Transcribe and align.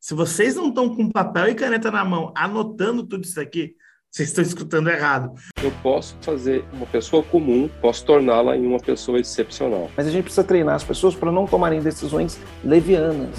Se 0.00 0.14
vocês 0.14 0.54
não 0.54 0.68
estão 0.68 0.94
com 0.94 1.10
papel 1.10 1.48
e 1.48 1.54
caneta 1.56 1.90
na 1.90 2.04
mão, 2.04 2.32
anotando 2.36 3.02
tudo 3.02 3.24
isso 3.24 3.40
aqui, 3.40 3.74
vocês 4.08 4.28
estão 4.28 4.44
escutando 4.44 4.88
errado. 4.88 5.32
Eu 5.60 5.72
posso 5.82 6.16
fazer 6.22 6.64
uma 6.72 6.86
pessoa 6.86 7.20
comum, 7.20 7.68
posso 7.80 8.06
torná-la 8.06 8.56
em 8.56 8.64
uma 8.64 8.78
pessoa 8.78 9.18
excepcional. 9.18 9.90
Mas 9.96 10.06
a 10.06 10.10
gente 10.10 10.22
precisa 10.22 10.44
treinar 10.44 10.76
as 10.76 10.84
pessoas 10.84 11.16
para 11.16 11.32
não 11.32 11.46
tomarem 11.46 11.80
decisões 11.80 12.38
levianas. 12.64 13.36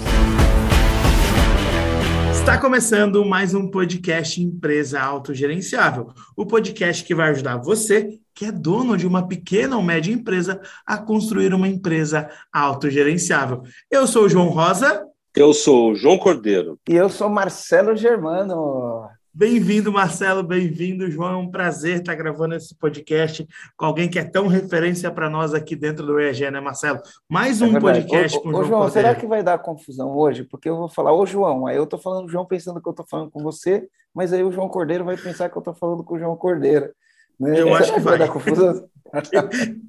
Está 2.30 2.58
começando 2.58 3.24
mais 3.24 3.54
um 3.54 3.70
podcast 3.70 4.42
Empresa 4.42 5.00
Autogerenciável, 5.00 6.08
o 6.36 6.44
podcast 6.44 7.02
que 7.02 7.14
vai 7.14 7.30
ajudar 7.30 7.56
você, 7.56 8.18
que 8.34 8.44
é 8.44 8.52
dono 8.52 8.98
de 8.98 9.06
uma 9.06 9.26
pequena 9.26 9.76
ou 9.76 9.82
média 9.82 10.12
empresa, 10.12 10.60
a 10.84 10.98
construir 10.98 11.54
uma 11.54 11.68
empresa 11.68 12.28
autogerenciável. 12.52 13.62
Eu 13.90 14.06
sou 14.06 14.24
o 14.24 14.28
João 14.28 14.48
Rosa. 14.48 15.09
Eu 15.36 15.54
sou 15.54 15.92
o 15.92 15.94
João 15.94 16.18
Cordeiro. 16.18 16.76
E 16.88 16.96
eu 16.96 17.08
sou 17.08 17.28
Marcelo 17.28 17.96
Germano. 17.96 19.08
Bem-vindo, 19.32 19.92
Marcelo, 19.92 20.42
bem-vindo, 20.42 21.08
João. 21.08 21.34
É 21.34 21.36
um 21.36 21.48
prazer 21.48 22.00
estar 22.00 22.16
gravando 22.16 22.56
esse 22.56 22.74
podcast 22.74 23.46
com 23.76 23.86
alguém 23.86 24.08
que 24.08 24.18
é 24.18 24.24
tão 24.24 24.48
referência 24.48 25.08
para 25.08 25.30
nós 25.30 25.54
aqui 25.54 25.76
dentro 25.76 26.04
do 26.04 26.18
EG, 26.18 26.50
né, 26.50 26.58
Marcelo? 26.58 26.98
Mais 27.28 27.62
é 27.62 27.64
um 27.64 27.76
é 27.76 27.80
podcast 27.80 28.38
ô, 28.38 28.40
com 28.40 28.48
o 28.48 28.52
João. 28.52 28.62
Ô, 28.62 28.64
João, 28.64 28.90
será 28.90 29.14
que 29.14 29.24
vai 29.24 29.40
dar 29.40 29.58
confusão 29.60 30.10
hoje? 30.16 30.42
Porque 30.42 30.68
eu 30.68 30.76
vou 30.76 30.88
falar, 30.88 31.12
ô 31.14 31.24
João, 31.24 31.64
aí 31.64 31.76
eu 31.76 31.84
estou 31.84 31.98
falando 31.98 32.28
João 32.28 32.44
pensando 32.44 32.82
que 32.82 32.88
eu 32.88 32.90
estou 32.90 33.06
falando 33.08 33.30
com 33.30 33.40
você, 33.40 33.88
mas 34.12 34.32
aí 34.32 34.42
o 34.42 34.50
João 34.50 34.68
Cordeiro 34.68 35.04
vai 35.04 35.16
pensar 35.16 35.48
que 35.48 35.56
eu 35.56 35.60
estou 35.60 35.74
falando 35.74 36.02
com 36.02 36.16
o 36.16 36.18
João 36.18 36.36
Cordeiro. 36.36 36.90
Né? 37.38 37.60
Eu 37.60 37.72
acho 37.74 37.94
que 37.94 38.00
vai. 38.00 38.18
vai 38.18 38.26
dar 38.26 38.32
confusão? 38.34 38.89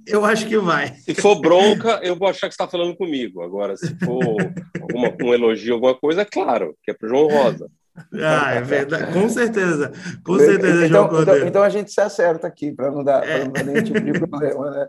Eu 0.07 0.25
acho 0.25 0.47
que 0.47 0.57
vai. 0.57 0.95
Se 0.95 1.15
for 1.15 1.39
bronca, 1.39 1.99
eu 2.03 2.15
vou 2.15 2.27
achar 2.27 2.47
que 2.47 2.55
você 2.55 2.63
está 2.63 2.67
falando 2.67 2.95
comigo. 2.95 3.41
Agora, 3.41 3.75
se 3.77 3.95
for 3.95 4.35
alguma, 4.81 5.13
um 5.23 5.33
elogio, 5.33 5.75
alguma 5.75 5.95
coisa, 5.95 6.21
é 6.21 6.25
claro, 6.25 6.75
que 6.83 6.91
é 6.91 6.93
para 6.93 7.09
João 7.09 7.27
Rosa. 7.27 7.69
Ah, 8.13 8.53
é 8.53 8.61
verdade, 8.61 9.11
com 9.11 9.27
certeza, 9.27 9.91
com 10.23 10.39
certeza, 10.39 10.87
então, 10.87 11.09
João 11.09 11.21
então, 11.21 11.47
então, 11.47 11.63
a 11.63 11.69
gente 11.69 11.91
se 11.91 11.99
acerta 11.99 12.47
aqui 12.47 12.71
para 12.71 12.89
não, 12.89 13.03
dar, 13.03 13.27
é. 13.27 13.43
não 13.43 13.51
dar 13.51 13.63
nenhum 13.65 13.83
tipo 13.83 13.99
de 13.99 14.13
problema, 14.13 14.71
né? 14.71 14.87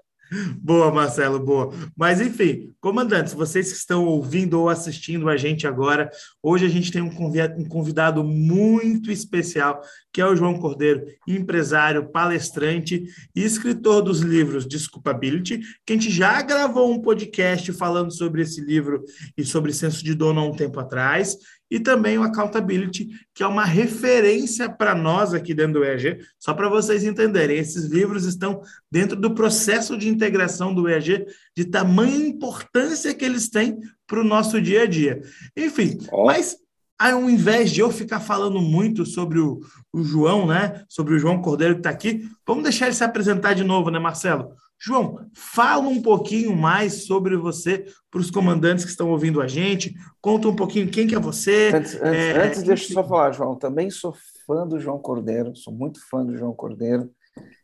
Boa, 0.56 0.90
Marcelo, 0.90 1.38
boa. 1.38 1.74
Mas, 1.96 2.20
enfim, 2.20 2.70
comandantes, 2.80 3.34
vocês 3.34 3.70
que 3.70 3.76
estão 3.76 4.06
ouvindo 4.06 4.58
ou 4.58 4.68
assistindo 4.68 5.28
a 5.28 5.36
gente 5.36 5.66
agora, 5.66 6.10
hoje 6.42 6.64
a 6.64 6.68
gente 6.68 6.90
tem 6.90 7.02
um 7.02 7.68
convidado 7.68 8.24
muito 8.24 9.10
especial, 9.10 9.82
que 10.12 10.20
é 10.20 10.26
o 10.26 10.34
João 10.34 10.58
Cordeiro, 10.58 11.04
empresário, 11.28 12.08
palestrante 12.08 13.04
e 13.34 13.42
escritor 13.42 14.02
dos 14.02 14.20
livros 14.20 14.66
Desculpability, 14.66 15.60
que 15.84 15.92
a 15.92 15.96
gente 15.96 16.10
já 16.10 16.40
gravou 16.40 16.90
um 16.90 17.02
podcast 17.02 17.70
falando 17.72 18.10
sobre 18.10 18.42
esse 18.42 18.60
livro 18.60 19.04
e 19.36 19.44
sobre 19.44 19.72
senso 19.72 20.02
de 20.02 20.14
dono 20.14 20.40
há 20.40 20.44
um 20.44 20.56
tempo 20.56 20.80
atrás 20.80 21.36
e 21.72 21.80
também 21.80 22.18
o 22.18 22.22
Accountability, 22.22 23.08
que 23.34 23.42
é 23.42 23.46
uma 23.46 23.64
referência 23.64 24.68
para 24.68 24.94
nós 24.94 25.32
aqui 25.32 25.54
dentro 25.54 25.80
do 25.80 25.84
EG, 25.84 26.18
só 26.38 26.52
para 26.52 26.68
vocês 26.68 27.02
entenderem. 27.02 27.56
Esses 27.56 27.86
livros 27.86 28.26
estão 28.26 28.60
dentro 28.90 29.18
do 29.18 29.34
processo 29.34 29.96
de 29.96 30.06
integração 30.06 30.74
do 30.74 30.86
EG, 30.86 31.24
de 31.56 31.64
tamanha 31.64 32.26
importância 32.26 33.14
que 33.14 33.24
eles 33.24 33.48
têm 33.48 33.80
para 34.06 34.20
o 34.20 34.24
nosso 34.24 34.60
dia 34.60 34.82
a 34.82 34.86
dia. 34.86 35.22
Enfim, 35.56 35.96
oh. 36.12 36.26
mas 36.26 36.58
ao 36.98 37.30
invés 37.30 37.70
de 37.70 37.80
eu 37.80 37.90
ficar 37.90 38.20
falando 38.20 38.60
muito 38.60 39.06
sobre 39.06 39.38
o, 39.38 39.58
o 39.94 40.04
João, 40.04 40.46
né? 40.46 40.84
Sobre 40.90 41.14
o 41.14 41.18
João 41.18 41.40
Cordeiro 41.40 41.76
que 41.76 41.80
está 41.80 41.88
aqui, 41.90 42.28
vamos 42.46 42.64
deixar 42.64 42.84
ele 42.84 42.94
se 42.94 43.02
apresentar 43.02 43.54
de 43.54 43.64
novo, 43.64 43.88
né, 43.88 43.98
Marcelo? 43.98 44.52
João, 44.84 45.30
fala 45.32 45.86
um 45.86 46.02
pouquinho 46.02 46.56
mais 46.56 47.06
sobre 47.06 47.36
você 47.36 47.86
para 48.10 48.20
os 48.20 48.32
comandantes 48.32 48.84
que 48.84 48.90
estão 48.90 49.12
ouvindo 49.12 49.40
a 49.40 49.46
gente. 49.46 49.94
Conta 50.20 50.48
um 50.48 50.56
pouquinho 50.56 50.90
quem 50.90 51.06
que 51.06 51.14
é 51.14 51.20
você. 51.20 51.70
Antes, 51.72 51.94
antes, 51.94 52.02
é, 52.02 52.46
antes 52.46 52.62
deixa 52.64 52.90
eu 52.90 52.94
só 52.94 53.04
falar, 53.06 53.30
João. 53.30 53.54
Também 53.54 53.90
sou 53.90 54.12
fã 54.44 54.66
do 54.66 54.80
João 54.80 54.98
Cordeiro, 54.98 55.54
sou 55.54 55.72
muito 55.72 56.00
fã 56.10 56.26
do 56.26 56.36
João 56.36 56.52
Cordeiro. 56.52 57.08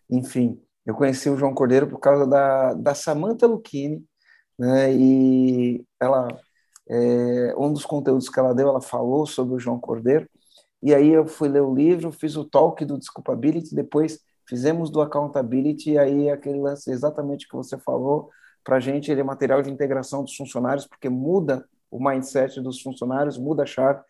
Enfim, 0.09 0.61
eu 0.87 0.95
conheci 0.95 1.29
o 1.29 1.37
João 1.37 1.53
Cordeiro 1.53 1.89
por 1.89 1.99
causa 1.99 2.25
da, 2.25 2.75
da 2.75 2.95
Samantha 2.95 3.49
Lucchini, 3.49 4.05
né? 4.57 4.95
E 4.95 5.85
ela, 6.01 6.29
é, 6.89 7.53
um 7.59 7.73
dos 7.73 7.85
conteúdos 7.85 8.29
que 8.29 8.39
ela 8.39 8.55
deu, 8.55 8.69
ela 8.69 8.81
falou 8.81 9.27
sobre 9.27 9.57
o 9.57 9.59
João 9.59 9.81
Cordeiro. 9.81 10.29
E 10.81 10.95
aí 10.95 11.09
eu 11.09 11.27
fui 11.27 11.49
ler 11.49 11.63
o 11.63 11.75
livro, 11.75 12.13
fiz 12.13 12.37
o 12.37 12.45
talk 12.45 12.85
do 12.85 12.97
Desculpability, 12.97 13.75
depois 13.75 14.21
fizemos 14.49 14.91
do 14.91 15.01
accountability, 15.01 15.93
e 15.93 15.99
aí 15.99 16.31
aquele 16.31 16.59
lance 16.59 16.91
exatamente 16.91 17.47
que 17.47 17.55
você 17.55 17.77
falou, 17.79 18.31
para 18.65 18.77
a 18.77 18.81
gente 18.81 19.11
ele 19.11 19.21
é 19.21 19.25
material 19.25 19.63
de 19.63 19.71
integração 19.71 20.25
dos 20.25 20.35
funcionários, 20.35 20.87
porque 20.87 21.09
muda 21.09 21.65
o 21.91 22.03
mindset 22.03 22.61
dos 22.61 22.81
funcionários, 22.81 23.39
muda 23.39 23.63
a 23.63 23.67
chave. 23.67 24.01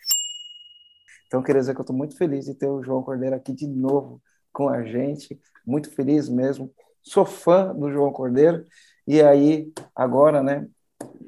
Então, 1.27 1.43
queria 1.43 1.61
dizer 1.61 1.75
que 1.75 1.81
eu 1.81 1.83
estou 1.83 1.97
muito 1.97 2.17
feliz 2.17 2.47
de 2.47 2.55
ter 2.55 2.67
o 2.67 2.83
João 2.83 3.03
Cordeiro 3.03 3.37
aqui 3.37 3.53
de 3.53 3.67
novo 3.67 4.21
com 4.53 4.69
a 4.69 4.83
gente, 4.83 5.39
muito 5.67 5.91
feliz 5.95 6.29
mesmo. 6.29 6.73
Sou 7.03 7.25
fã 7.25 7.75
do 7.75 7.91
João 7.93 8.13
Cordeiro, 8.13 8.65
e 9.07 9.23
aí, 9.23 9.73
agora, 9.95 10.43
né, 10.43 10.67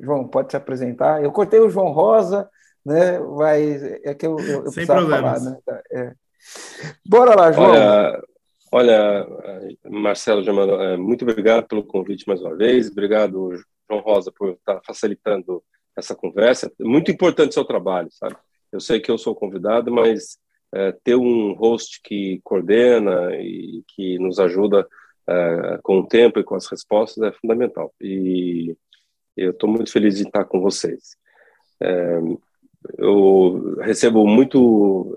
João, 0.00 0.26
pode 0.26 0.52
se 0.52 0.56
apresentar. 0.56 1.22
Eu 1.22 1.32
cortei 1.32 1.60
o 1.60 1.68
João 1.68 1.92
Rosa, 1.92 2.48
né, 2.84 3.18
mas 3.18 3.82
é 3.82 4.14
que 4.14 4.26
eu, 4.26 4.38
eu, 4.38 4.64
eu 4.64 4.72
precisava 4.72 5.00
problemas. 5.00 5.44
falar, 5.44 5.50
né? 5.50 5.82
É. 5.92 6.14
Bora 7.06 7.34
lá, 7.34 7.52
João. 7.52 7.70
Olha, 7.70 8.22
Olha, 8.72 9.26
Marcelo 9.84 10.42
é, 10.80 10.96
muito 10.96 11.22
obrigado 11.22 11.66
pelo 11.66 11.82
convite 11.82 12.26
mais 12.28 12.40
uma 12.40 12.56
vez. 12.56 12.88
Obrigado, 12.88 13.50
João 13.88 14.00
Rosa, 14.00 14.30
por 14.30 14.50
estar 14.50 14.80
facilitando 14.86 15.62
essa 15.96 16.14
conversa. 16.14 16.72
Muito 16.78 17.10
importante 17.10 17.50
o 17.50 17.54
seu 17.54 17.64
trabalho, 17.64 18.08
sabe? 18.12 18.36
Eu 18.70 18.78
sei 18.78 19.00
que 19.00 19.10
eu 19.10 19.18
sou 19.18 19.34
convidado, 19.34 19.90
mas 19.92 20.38
é, 20.72 20.92
ter 21.02 21.16
um 21.16 21.52
host 21.54 22.00
que 22.04 22.40
coordena 22.44 23.34
e 23.34 23.82
que 23.88 24.16
nos 24.20 24.38
ajuda 24.38 24.86
é, 25.28 25.80
com 25.82 25.98
o 25.98 26.06
tempo 26.06 26.38
e 26.38 26.44
com 26.44 26.54
as 26.54 26.66
respostas 26.66 27.24
é 27.24 27.32
fundamental. 27.32 27.92
E 28.00 28.76
eu 29.36 29.50
estou 29.50 29.68
muito 29.68 29.90
feliz 29.90 30.16
de 30.16 30.22
estar 30.22 30.44
com 30.44 30.60
vocês. 30.60 31.16
É, 31.82 32.20
eu 32.98 33.78
recebo 33.80 34.24
muito 34.26 35.16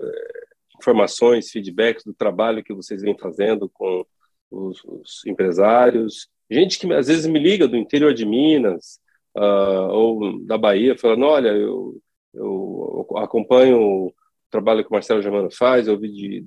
informações, 0.78 1.50
feedbacks 1.50 2.04
do 2.04 2.14
trabalho 2.14 2.62
que 2.62 2.74
vocês 2.74 3.02
vêm 3.02 3.16
fazendo 3.16 3.68
com 3.68 4.04
os, 4.50 4.82
os 4.84 5.26
empresários, 5.26 6.28
gente 6.50 6.78
que 6.78 6.92
às 6.92 7.08
vezes 7.08 7.26
me 7.26 7.38
liga 7.38 7.66
do 7.66 7.76
interior 7.76 8.12
de 8.12 8.24
Minas 8.24 9.00
uh, 9.36 9.90
ou 9.90 10.44
da 10.44 10.58
Bahia, 10.58 10.96
falando, 10.96 11.24
olha, 11.24 11.48
eu, 11.48 12.00
eu 12.32 13.06
acompanho 13.16 13.78
o 13.80 14.14
trabalho 14.50 14.84
que 14.84 14.90
o 14.90 14.92
Marcelo 14.92 15.22
Germano 15.22 15.50
faz, 15.50 15.88
eu 15.88 15.98
vi 15.98 16.10
de, 16.10 16.46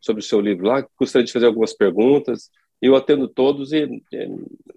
sobre 0.00 0.22
o 0.22 0.26
seu 0.26 0.40
livro 0.40 0.66
lá, 0.66 0.86
gostaria 0.98 1.24
de 1.24 1.32
fazer 1.32 1.46
algumas 1.46 1.72
perguntas, 1.72 2.50
eu 2.80 2.96
atendo 2.96 3.28
todos 3.28 3.72
e, 3.72 3.86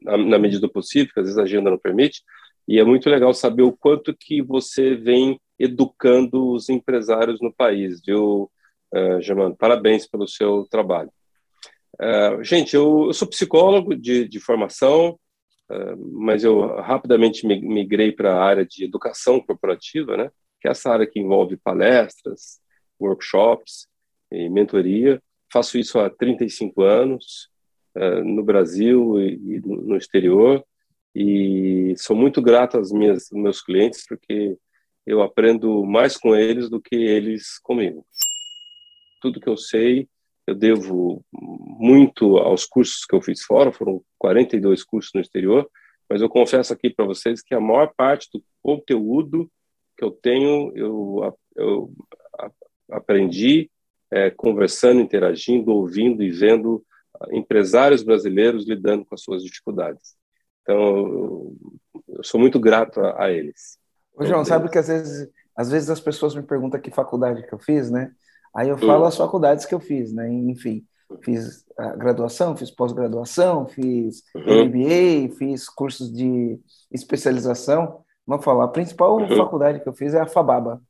na, 0.01 0.17
na 0.17 0.39
medida 0.39 0.61
do 0.61 0.71
possível, 0.71 1.13
que 1.13 1.19
às 1.19 1.25
vezes 1.25 1.39
a 1.39 1.43
agenda 1.43 1.69
não 1.69 1.77
permite, 1.77 2.21
e 2.67 2.79
é 2.79 2.83
muito 2.83 3.09
legal 3.09 3.33
saber 3.33 3.63
o 3.63 3.75
quanto 3.75 4.15
que 4.15 4.41
você 4.41 4.95
vem 4.95 5.39
educando 5.59 6.51
os 6.51 6.69
empresários 6.69 7.41
no 7.41 7.53
país, 7.53 8.01
viu, 8.05 8.51
uh, 8.93 9.21
Germano? 9.21 9.55
Parabéns 9.55 10.07
pelo 10.07 10.27
seu 10.27 10.65
trabalho. 10.69 11.11
Uh, 11.99 12.43
gente, 12.43 12.75
eu, 12.75 13.05
eu, 13.07 13.13
sou 13.13 13.27
psicólogo 13.27 13.95
de, 13.95 14.27
de 14.27 14.39
formação, 14.39 15.19
uh, 15.69 16.19
mas 16.19 16.43
eu 16.43 16.75
rapidamente 16.77 17.45
migrei 17.45 18.11
para 18.11 18.35
a 18.35 18.43
área 18.43 18.65
de 18.65 18.85
educação 18.85 19.39
corporativa, 19.39 20.15
né? 20.15 20.29
que 20.61 20.67
é 20.67 20.71
essa 20.71 20.91
área 20.91 21.07
que 21.07 21.19
envolve 21.19 21.57
palestras, 21.57 22.59
workshops 22.99 23.87
e 24.31 24.49
mentoria. 24.49 25.21
Faço 25.51 25.77
isso 25.77 25.99
há 25.99 26.09
35 26.09 26.83
anos, 26.83 27.49
uh, 27.95 28.23
no 28.23 28.43
Brasil 28.43 29.19
e, 29.19 29.55
e 29.55 29.59
no 29.65 29.97
exterior, 29.97 30.63
e 31.15 31.95
sou 31.97 32.15
muito 32.15 32.43
grato 32.43 32.77
aos 32.77 32.91
minhas, 32.91 33.29
meus 33.31 33.59
clientes, 33.59 34.05
porque 34.07 34.55
eu 35.07 35.21
aprendo 35.21 35.85
mais 35.85 36.17
com 36.17 36.35
eles 36.35 36.69
do 36.69 36.81
que 36.81 36.95
eles 36.95 37.57
comigo. 37.63 38.05
Tudo 39.21 39.39
que 39.39 39.47
eu 39.47 39.55
sei, 39.55 40.07
eu 40.45 40.53
devo 40.53 41.23
muito 41.31 42.37
aos 42.37 42.65
cursos 42.65 43.05
que 43.05 43.15
eu 43.15 43.21
fiz 43.21 43.41
fora, 43.43 43.71
foram 43.71 44.03
42 44.19 44.83
cursos 44.83 45.11
no 45.15 45.21
exterior, 45.21 45.67
mas 46.09 46.21
eu 46.21 46.29
confesso 46.29 46.73
aqui 46.73 46.89
para 46.89 47.05
vocês 47.05 47.41
que 47.41 47.55
a 47.55 47.59
maior 47.59 47.93
parte 47.95 48.29
do 48.33 48.43
conteúdo 48.61 49.49
que 49.97 50.03
eu 50.03 50.11
tenho, 50.11 50.71
eu, 50.75 51.37
eu 51.55 51.91
aprendi 52.91 53.71
é, 54.11 54.29
conversando, 54.29 54.99
interagindo, 54.99 55.71
ouvindo 55.71 56.21
e 56.21 56.29
vendo 56.29 56.85
empresários 57.31 58.03
brasileiros 58.03 58.67
lidando 58.67 59.05
com 59.05 59.15
as 59.15 59.21
suas 59.21 59.41
dificuldades. 59.41 60.15
Então, 60.61 61.55
eu 62.09 62.23
sou 62.23 62.39
muito 62.39 62.59
grato 62.59 62.99
a, 62.99 63.25
a 63.25 63.31
eles. 63.31 63.79
Ô, 64.17 64.25
João, 64.25 64.43
sabe 64.43 64.69
que 64.69 64.77
às 64.77 64.87
vezes, 64.87 65.29
às 65.55 65.69
vezes 65.69 65.89
as 65.89 65.99
pessoas 65.99 66.35
me 66.35 66.41
perguntam 66.41 66.79
que 66.79 66.91
faculdade 66.91 67.45
que 67.45 67.53
eu 67.53 67.59
fiz, 67.59 67.89
né? 67.89 68.11
Aí 68.55 68.69
eu 68.69 68.77
falo 68.77 69.03
hum. 69.03 69.07
as 69.07 69.17
faculdades 69.17 69.65
que 69.65 69.75
eu 69.75 69.79
fiz, 69.79 70.11
né? 70.11 70.29
Enfim, 70.29 70.83
fiz 71.21 71.65
graduação, 71.97 72.57
fiz 72.57 72.71
pós-graduação, 72.71 73.67
fiz 73.67 74.23
uhum. 74.35 74.65
MBA, 74.65 75.35
fiz 75.37 75.69
cursos 75.69 76.11
de 76.11 76.59
especialização. 76.91 78.01
Vamos 78.25 78.43
falar, 78.43 78.65
a 78.65 78.69
principal 78.69 79.17
uhum. 79.17 79.37
faculdade 79.37 79.79
que 79.79 79.87
eu 79.87 79.93
fiz 79.93 80.13
é 80.13 80.19
a 80.19 80.27
FABABA, 80.27 80.81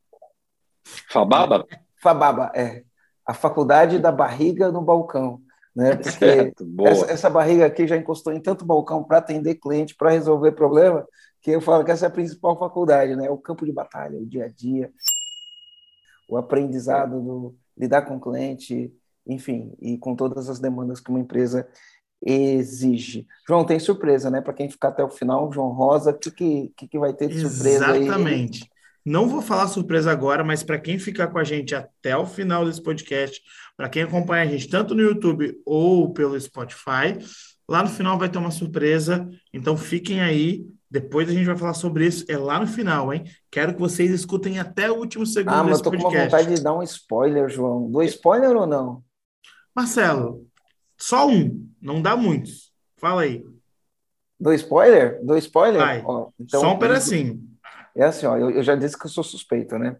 Fababa? 1.09 1.65
Fababa, 2.01 2.51
é. 2.55 2.83
A 3.25 3.33
faculdade 3.33 3.99
da 3.99 4.11
barriga 4.11 4.71
no 4.71 4.81
balcão. 4.81 5.41
Né? 5.75 5.95
Porque 5.97 6.09
Certo, 6.11 6.65
boa. 6.65 6.89
essa, 6.89 7.11
essa 7.11 7.29
barriga 7.29 7.65
aqui 7.65 7.87
já 7.87 7.97
encostou 7.97 8.33
em 8.33 8.41
tanto 8.41 8.65
balcão 8.65 9.03
para 9.03 9.17
atender 9.17 9.55
cliente, 9.55 9.95
para 9.95 10.11
resolver 10.11 10.53
problema, 10.53 11.05
que 11.47 11.51
eu 11.51 11.61
falo 11.61 11.85
que 11.85 11.91
essa 11.91 12.05
é 12.05 12.09
a 12.09 12.11
principal 12.11 12.59
faculdade, 12.59 13.15
né? 13.15 13.29
O 13.29 13.37
campo 13.37 13.65
de 13.65 13.71
batalha, 13.71 14.19
o 14.19 14.25
dia 14.25 14.43
a 14.43 14.47
dia, 14.49 14.91
o 16.27 16.35
aprendizado 16.35 17.21
do 17.21 17.55
lidar 17.77 18.01
com 18.01 18.17
o 18.17 18.19
cliente, 18.19 18.93
enfim, 19.25 19.73
e 19.79 19.97
com 19.97 20.13
todas 20.13 20.49
as 20.49 20.59
demandas 20.59 20.99
que 20.99 21.09
uma 21.09 21.21
empresa 21.21 21.65
exige. 22.21 23.25
João, 23.47 23.63
tem 23.63 23.79
surpresa, 23.79 24.29
né? 24.29 24.41
Para 24.41 24.51
quem 24.51 24.69
ficar 24.69 24.89
até 24.89 25.01
o 25.01 25.09
final, 25.09 25.49
João 25.49 25.69
Rosa, 25.69 26.11
o 26.11 26.19
que, 26.19 26.73
que, 26.75 26.85
que 26.85 26.99
vai 26.99 27.13
ter 27.13 27.29
de 27.29 27.39
surpresa 27.39 27.93
aí? 27.93 28.03
Exatamente. 28.03 28.69
Não 29.05 29.29
vou 29.29 29.41
falar 29.41 29.67
surpresa 29.67 30.11
agora, 30.11 30.43
mas 30.43 30.63
para 30.63 30.77
quem 30.77 30.99
ficar 30.99 31.27
com 31.27 31.39
a 31.39 31.45
gente 31.45 31.73
até 31.73 32.17
o 32.17 32.25
final 32.25 32.65
desse 32.65 32.83
podcast, 32.83 33.41
para 33.77 33.87
quem 33.87 34.03
acompanha 34.03 34.43
a 34.43 34.47
gente 34.47 34.67
tanto 34.67 34.93
no 34.93 35.01
YouTube 35.01 35.61
ou 35.65 36.11
pelo 36.11 36.37
Spotify, 36.37 37.17
lá 37.69 37.83
no 37.83 37.89
final 37.89 38.19
vai 38.19 38.27
ter 38.27 38.37
uma 38.37 38.51
surpresa. 38.51 39.25
Então 39.53 39.77
fiquem 39.77 40.19
aí. 40.19 40.67
Depois 40.89 41.27
a 41.29 41.33
gente 41.33 41.45
vai 41.45 41.57
falar 41.57 41.73
sobre 41.73 42.05
isso. 42.05 42.25
É 42.29 42.37
lá 42.37 42.59
no 42.59 42.67
final, 42.67 43.13
hein? 43.13 43.25
Quero 43.51 43.73
que 43.73 43.79
vocês 43.79 44.09
escutem 44.11 44.59
até 44.59 44.89
o 44.89 44.95
último 44.95 45.25
segundo 45.25 45.53
Ah, 45.53 45.63
mas 45.63 45.77
desse 45.77 45.79
eu 45.79 45.83
tô 45.83 45.89
com 45.91 45.95
uma 45.97 46.03
podcast. 46.03 46.31
vontade 46.31 46.55
de 46.55 46.63
dar 46.63 46.73
um 46.73 46.83
spoiler, 46.83 47.49
João. 47.49 47.91
Do 47.91 48.01
spoiler 48.03 48.55
ou 48.55 48.65
não? 48.65 49.03
Marcelo, 49.75 50.47
só 50.97 51.27
um, 51.27 51.69
não 51.81 52.01
dá 52.01 52.15
muitos. 52.15 52.71
Fala 52.97 53.23
aí. 53.23 53.43
Do 54.39 54.53
spoiler? 54.53 55.23
Do 55.23 55.37
spoiler? 55.37 55.79
Vai. 55.81 56.03
Ó, 56.05 56.29
então, 56.39 56.61
só 56.61 56.73
um 56.73 56.79
pedacinho. 56.79 57.43
É 57.95 58.05
assim, 58.05 58.25
ó, 58.25 58.37
eu, 58.37 58.51
eu 58.51 58.63
já 58.63 58.75
disse 58.75 58.97
que 58.97 59.05
eu 59.05 59.09
sou 59.09 59.23
suspeito, 59.23 59.77
né? 59.77 59.97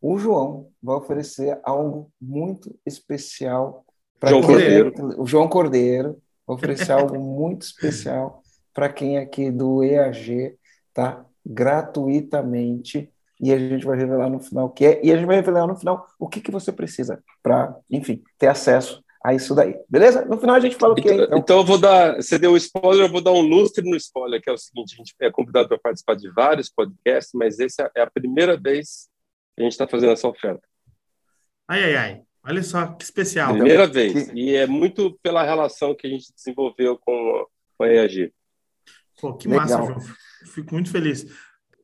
O 0.00 0.18
João 0.18 0.68
vai 0.82 0.96
oferecer 0.96 1.58
algo 1.64 2.10
muito 2.20 2.76
especial 2.84 3.84
para 4.20 4.30
João 4.30 4.42
Cordeiro. 4.42 4.92
o 5.18 5.26
João 5.26 5.48
Cordeiro 5.48 6.20
vai 6.46 6.56
oferecer 6.56 6.92
algo 6.92 7.18
muito 7.18 7.62
especial 7.62 8.42
para 8.76 8.90
quem 8.90 9.16
aqui 9.16 9.50
do 9.50 9.82
EAG, 9.82 10.54
tá? 10.92 11.24
Gratuitamente. 11.46 13.10
E 13.40 13.52
a 13.52 13.58
gente 13.58 13.84
vai 13.86 13.96
revelar 13.98 14.28
no 14.30 14.38
final 14.40 14.66
o 14.66 14.70
que 14.70 14.84
é, 14.84 15.00
e 15.04 15.10
a 15.12 15.16
gente 15.16 15.26
vai 15.26 15.36
revelar 15.36 15.66
no 15.66 15.76
final 15.76 16.06
o 16.18 16.28
que, 16.28 16.40
que 16.42 16.50
você 16.50 16.70
precisa 16.72 17.22
para, 17.42 17.74
enfim, 17.90 18.22
ter 18.38 18.46
acesso 18.48 19.02
a 19.22 19.34
isso 19.34 19.54
daí. 19.54 19.74
Beleza? 19.88 20.24
No 20.24 20.38
final 20.38 20.56
a 20.56 20.60
gente 20.60 20.76
fala 20.76 20.92
o 20.92 20.96
que 20.96 21.08
é. 21.08 21.12
Então, 21.14 21.24
Então, 21.26 21.38
então 21.38 21.56
eu 21.58 21.64
vou 21.64 21.78
dar. 21.78 22.16
Você 22.16 22.38
deu 22.38 22.52
o 22.52 22.56
spoiler, 22.56 23.06
eu 23.06 23.12
vou 23.12 23.20
dar 23.22 23.32
um 23.32 23.40
lustre 23.42 23.82
no 23.88 23.96
spoiler, 23.96 24.40
que 24.40 24.48
é 24.48 24.52
o 24.52 24.56
seguinte: 24.58 24.94
a 24.94 24.96
gente 24.98 25.14
é 25.20 25.30
convidado 25.30 25.68
para 25.68 25.78
participar 25.78 26.14
de 26.16 26.30
vários 26.30 26.70
podcasts, 26.70 27.32
mas 27.34 27.58
esse 27.58 27.82
é 27.94 28.00
a 28.02 28.10
primeira 28.10 28.56
vez 28.58 29.08
que 29.54 29.62
a 29.62 29.64
gente 29.64 29.72
está 29.72 29.86
fazendo 29.86 30.12
essa 30.12 30.28
oferta. 30.28 30.62
Ai, 31.68 31.82
ai, 31.84 31.96
ai. 31.96 32.22
Olha 32.46 32.62
só 32.62 32.86
que 32.86 33.04
especial. 33.04 33.52
Primeira 33.54 33.86
vez. 33.86 34.30
que- 34.30 34.32
E 34.38 34.54
é 34.54 34.66
muito 34.66 35.18
pela 35.22 35.42
relação 35.42 35.94
que 35.94 36.06
a 36.06 36.10
gente 36.10 36.32
desenvolveu 36.34 36.96
com, 37.04 37.44
com 37.76 37.84
a 37.84 37.88
EAG. 37.92 38.32
Pô, 39.20 39.34
que 39.34 39.48
Legal. 39.48 39.62
massa, 39.62 39.84
João. 39.84 40.00
Fico 40.52 40.74
muito 40.74 40.90
feliz. 40.90 41.26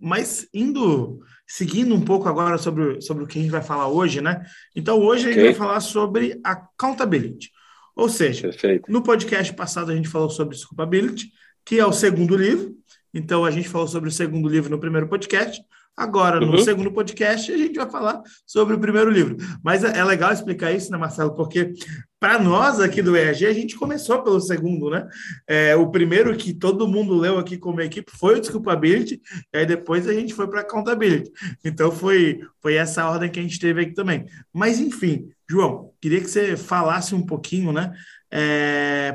Mas 0.01 0.49
indo, 0.53 1.21
seguindo 1.47 1.95
um 1.95 2.01
pouco 2.01 2.29
agora 2.29 2.59
sobre, 2.59 3.01
sobre 3.01 3.25
o 3.25 3.27
que 3.27 3.39
a 3.39 3.43
gente 3.43 3.51
vai 3.51 3.63
falar 3.63 3.89
hoje, 3.89 4.21
né? 4.21 4.45
Então, 4.75 4.99
hoje 4.99 5.29
a 5.29 5.33
gente 5.33 5.45
vai 5.45 5.55
falar 5.55 5.81
sobre 5.81 6.41
accountability. 6.43 7.51
Ou 7.95 8.09
seja, 8.09 8.43
Perfeito. 8.43 8.91
no 8.91 9.03
podcast 9.03 9.53
passado 9.55 9.93
a 9.93 9.95
gente 9.95 10.09
falou 10.09 10.31
sobre 10.31 10.57
Scoopability, 10.57 11.31
que 11.65 11.79
é 11.79 11.87
o 11.87 11.93
segundo 11.93 12.37
livro. 12.37 12.75
Então, 13.15 13.45
a 13.45 13.51
gente 13.51 13.69
falou 13.69 13.87
sobre 13.87 14.09
o 14.09 14.13
segundo 14.13 14.49
livro 14.49 14.71
no 14.71 14.81
primeiro 14.81 15.09
podcast. 15.09 15.63
Agora, 15.97 16.41
no 16.41 16.53
Uhum. 16.53 16.59
segundo 16.59 16.91
podcast, 16.91 17.53
a 17.53 17.57
gente 17.57 17.77
vai 17.77 17.91
falar 17.91 18.23
sobre 18.47 18.75
o 18.75 18.81
primeiro 18.81 19.11
livro. 19.11 19.37
Mas 19.63 19.85
é 19.85 19.99
é 19.99 20.05
legal 20.05 20.33
explicar 20.33 20.73
isso, 20.73 20.91
né, 20.91 20.97
Marcelo? 20.97 21.35
Porque 21.35 21.73
para 22.19 22.39
nós 22.39 22.81
aqui 22.81 23.03
do 23.03 23.17
EAG, 23.17 23.45
a 23.47 23.53
gente 23.53 23.77
começou 23.77 24.23
pelo 24.23 24.41
segundo, 24.41 24.89
né? 24.89 25.07
É, 25.47 25.77
o 25.77 25.91
primeiro 25.91 26.35
que 26.37 26.55
todo 26.55 26.89
mundo 26.89 27.15
leu 27.15 27.39
aqui 27.39 27.59
como 27.59 27.81
equipe 27.81 28.11
foi 28.17 28.37
o 28.37 28.41
Desculpability, 28.41 29.21
e 29.53 29.59
aí 29.59 29.67
depois 29.67 30.09
a 30.09 30.13
gente 30.15 30.33
foi 30.33 30.47
para 30.49 30.61
Accountability. 30.61 31.31
Então 31.65 31.91
foi, 31.93 32.41
foi 32.61 32.75
essa 32.75 33.09
ordem 33.09 33.31
que 33.31 33.39
a 33.39 33.43
gente 33.43 33.59
teve 33.59 33.83
aqui 33.83 33.93
também. 33.93 34.25
Mas 34.53 34.81
enfim, 34.81 35.29
João, 35.49 35.91
queria 36.01 36.21
que 36.21 36.29
você 36.31 36.57
falasse 36.57 37.15
um 37.15 37.27
pouquinho, 37.27 37.73
né? 37.73 37.93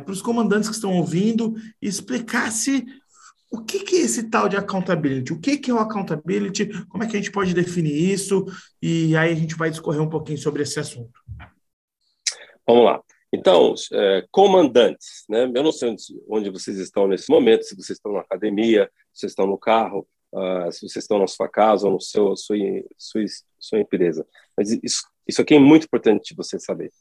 para 0.05 0.11
os 0.11 0.21
comandantes 0.21 0.69
que 0.69 0.75
estão 0.75 0.93
ouvindo, 0.93 1.55
explicasse 1.81 2.85
o 3.51 3.63
que, 3.63 3.79
que 3.79 3.95
é 3.95 3.99
esse 4.01 4.29
tal 4.29 4.49
de 4.49 4.57
accountability? 4.57 5.33
O 5.33 5.39
que, 5.39 5.57
que 5.57 5.71
é 5.71 5.73
o 5.73 5.79
accountability? 5.79 6.85
Como 6.87 7.03
é 7.03 7.07
que 7.07 7.15
a 7.15 7.19
gente 7.19 7.31
pode 7.31 7.53
definir 7.53 7.93
isso? 7.93 8.45
E 8.81 9.15
aí 9.15 9.31
a 9.31 9.35
gente 9.35 9.55
vai 9.55 9.69
discorrer 9.69 10.01
um 10.01 10.09
pouquinho 10.09 10.37
sobre 10.37 10.63
esse 10.63 10.79
assunto. 10.79 11.19
Vamos 12.67 12.85
lá. 12.85 13.01
Então, 13.33 13.73
é, 13.93 14.25
comandantes, 14.31 15.23
né? 15.29 15.43
Eu 15.43 15.63
não 15.63 15.71
sei 15.71 15.95
onde, 16.29 16.49
vocês 16.49 16.77
estão 16.77 17.07
nesse 17.07 17.29
momento, 17.29 17.63
se 17.63 17.75
vocês 17.75 17.97
estão 17.97 18.13
na 18.13 18.21
academia, 18.21 18.89
se 19.13 19.21
vocês 19.21 19.31
estão 19.31 19.47
no 19.47 19.57
carro, 19.57 20.07
uh, 20.33 20.71
se 20.71 20.79
vocês 20.81 21.03
estão 21.03 21.19
na 21.19 21.27
sua 21.27 21.49
casa 21.49 21.87
ou 21.87 21.93
no 21.93 22.01
seu 22.01 22.35
sua, 22.35 22.57
sua, 22.97 23.21
sua 23.59 23.79
empresa. 23.79 24.25
Mas 24.55 24.71
isso, 24.81 25.03
isso 25.27 25.41
aqui 25.41 25.55
é 25.55 25.59
muito 25.59 25.85
importante 25.85 26.33
você 26.35 26.59
saber. 26.59 26.91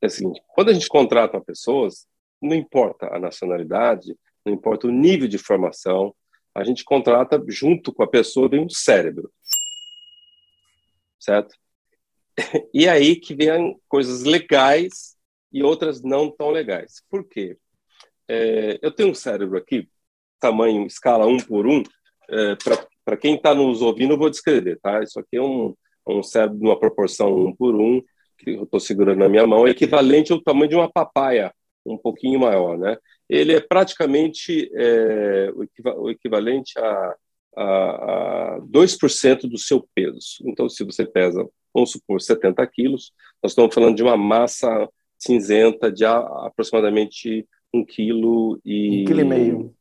É 0.00 0.06
o 0.06 0.10
seguinte: 0.10 0.42
quando 0.48 0.70
a 0.70 0.72
gente 0.72 0.88
contrata 0.88 1.40
pessoas, 1.40 2.06
não 2.42 2.54
importa 2.54 3.06
a 3.14 3.18
nacionalidade, 3.18 4.16
não 4.46 4.54
importa 4.54 4.86
o 4.86 4.92
nível 4.92 5.28
de 5.28 5.38
formação, 5.38 6.14
a 6.54 6.64
gente 6.64 6.84
contrata 6.84 7.42
junto 7.48 7.92
com 7.92 8.02
a 8.02 8.08
pessoa 8.08 8.48
vem 8.48 8.64
um 8.64 8.70
cérebro, 8.70 9.30
certo? 11.18 11.54
E 12.72 12.88
aí 12.88 13.16
que 13.16 13.34
vem 13.34 13.78
coisas 13.88 14.22
legais 14.22 15.16
e 15.52 15.62
outras 15.62 16.02
não 16.02 16.30
tão 16.30 16.50
legais. 16.50 17.02
Por 17.10 17.26
quê? 17.28 17.58
É, 18.28 18.78
eu 18.82 18.90
tenho 18.90 19.10
um 19.10 19.14
cérebro 19.14 19.56
aqui, 19.56 19.88
tamanho, 20.38 20.86
escala 20.86 21.26
um 21.26 21.38
por 21.38 21.66
um, 21.66 21.82
é, 22.30 22.56
para 23.04 23.16
quem 23.16 23.36
está 23.36 23.54
nos 23.54 23.82
ouvindo, 23.82 24.14
eu 24.14 24.18
vou 24.18 24.30
descrever, 24.30 24.78
tá? 24.80 25.02
Isso 25.02 25.18
aqui 25.18 25.36
é 25.36 25.42
um, 25.42 25.74
um 26.06 26.22
cérebro 26.22 26.58
de 26.58 26.64
uma 26.64 26.78
proporção 26.78 27.34
um 27.34 27.54
por 27.54 27.74
um, 27.74 28.02
que 28.38 28.50
eu 28.50 28.64
estou 28.64 28.80
segurando 28.80 29.18
na 29.18 29.28
minha 29.28 29.46
mão, 29.46 29.66
é 29.66 29.70
equivalente 29.70 30.32
ao 30.32 30.42
tamanho 30.42 30.68
de 30.68 30.74
uma 30.74 30.90
papaya, 30.90 31.54
um 31.84 31.96
pouquinho 31.96 32.40
maior, 32.40 32.76
né? 32.76 32.96
Ele 33.28 33.54
é 33.54 33.60
praticamente 33.60 34.70
é, 34.74 35.50
o 35.96 36.10
equivalente 36.10 36.78
a, 36.78 37.16
a, 37.56 38.54
a 38.56 38.60
2% 38.60 39.48
do 39.48 39.58
seu 39.58 39.86
peso. 39.94 40.38
Então, 40.44 40.68
se 40.68 40.84
você 40.84 41.04
pesa, 41.04 41.46
vamos 41.74 41.90
supor, 41.90 42.20
70 42.20 42.66
quilos, 42.68 43.12
nós 43.42 43.52
estamos 43.52 43.74
falando 43.74 43.96
de 43.96 44.02
uma 44.02 44.16
massa 44.16 44.88
cinzenta 45.18 45.90
de 45.90 46.04
aproximadamente 46.04 47.46
um 47.72 47.84
quilo 47.84 48.60
e... 48.64 49.02
Um 49.02 49.04
quilo 49.06 49.20
e 49.20 49.24
meio. 49.24 49.74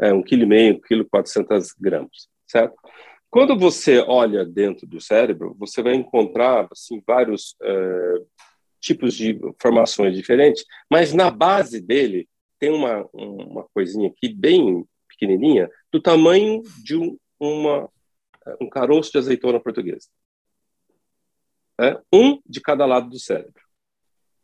É, 0.00 0.12
um 0.12 0.22
quilo 0.22 0.44
e 0.44 0.46
meio, 0.46 0.76
um 0.76 0.80
quilo 0.80 1.02
e 1.02 1.08
400 1.08 1.72
gramas, 1.78 2.28
certo? 2.46 2.74
Quando 3.30 3.58
você 3.58 3.98
olha 3.98 4.44
dentro 4.44 4.86
do 4.86 5.00
cérebro, 5.00 5.54
você 5.58 5.82
vai 5.82 5.94
encontrar 5.94 6.66
assim, 6.72 7.02
vários 7.06 7.54
é, 7.60 8.14
tipos 8.80 9.14
de 9.14 9.38
formações 9.60 10.16
diferentes, 10.16 10.64
mas 10.90 11.12
na 11.12 11.30
base 11.30 11.80
dele 11.80 12.28
tem 12.58 12.70
uma, 12.70 13.08
uma 13.12 13.64
coisinha 13.74 14.08
aqui 14.08 14.28
bem 14.28 14.84
pequenininha, 15.08 15.70
do 15.92 16.00
tamanho 16.00 16.62
de 16.82 16.96
um, 16.96 17.18
uma, 17.40 17.90
um 18.60 18.68
caroço 18.68 19.10
de 19.12 19.18
azeitona 19.18 19.60
portuguesa. 19.60 20.08
É, 21.80 22.00
um 22.12 22.40
de 22.46 22.60
cada 22.60 22.84
lado 22.86 23.08
do 23.08 23.18
cérebro. 23.18 23.62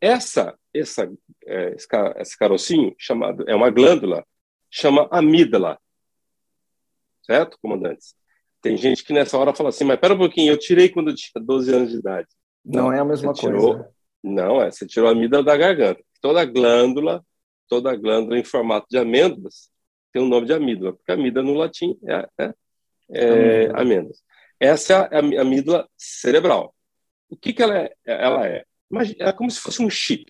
Essa, 0.01 0.57
essa, 0.73 1.11
é, 1.47 1.75
esse 2.19 2.39
carocinho, 2.39 2.95
chamado, 2.99 3.45
é 3.49 3.55
uma 3.55 3.71
glândula, 3.71 4.25
chama 4.71 5.09
amígdala. 5.11 5.79
Certo, 7.23 7.59
comandantes? 7.61 8.15
Tem 8.61 8.77
gente 8.77 9.05
que 9.05 9.13
nessa 9.13 9.39
hora 9.39 9.55
fala 9.55 9.71
assim, 9.71 9.85
mas 9.85 9.99
pera 9.99 10.15
um 10.15 10.19
pouquinho, 10.19 10.53
eu 10.53 10.59
tirei 10.59 10.89
quando 10.89 11.11
eu 11.11 11.15
tinha 11.15 11.43
12 11.43 11.75
anos 11.75 11.91
de 11.91 11.99
idade. 11.99 12.29
Não, 12.65 12.85
não 12.85 12.93
é 12.93 13.01
a 13.01 13.05
mesma 13.05 13.33
coisa. 13.33 13.47
Tirou, 13.47 13.87
não, 14.23 14.63
é, 14.63 14.71
você 14.71 14.87
tirou 14.87 15.09
a 15.09 15.13
amígdala 15.13 15.45
da 15.45 15.57
garganta. 15.57 16.03
Toda 16.21 16.45
glândula, 16.45 17.25
toda 17.69 17.97
glândula 17.97 18.39
em 18.39 18.45
formato 18.45 18.87
de 18.91 18.99
amêndoas 18.99 19.71
tem 20.15 20.23
o 20.23 20.27
um 20.27 20.29
nome 20.29 20.47
de 20.47 20.53
amígdala, 20.53 20.93
porque 20.93 21.11
amígdala 21.11 21.45
no 21.45 21.55
latim 21.55 21.99
é, 22.07 22.29
é, 22.39 22.55
é 23.11 23.71
amêndoas. 23.75 24.23
Essa 24.61 25.09
é 25.11 25.17
a 25.17 25.19
amígdala 25.43 25.89
cerebral. 25.99 26.73
O 27.29 27.37
que, 27.37 27.53
que 27.53 27.61
ela 27.61 27.77
é? 27.77 27.93
Ela 28.07 28.47
é, 28.47 28.65
é 29.19 29.33
como 29.33 29.51
se 29.51 29.59
fosse 29.59 29.83
um 29.83 29.91
chip. 29.91 30.25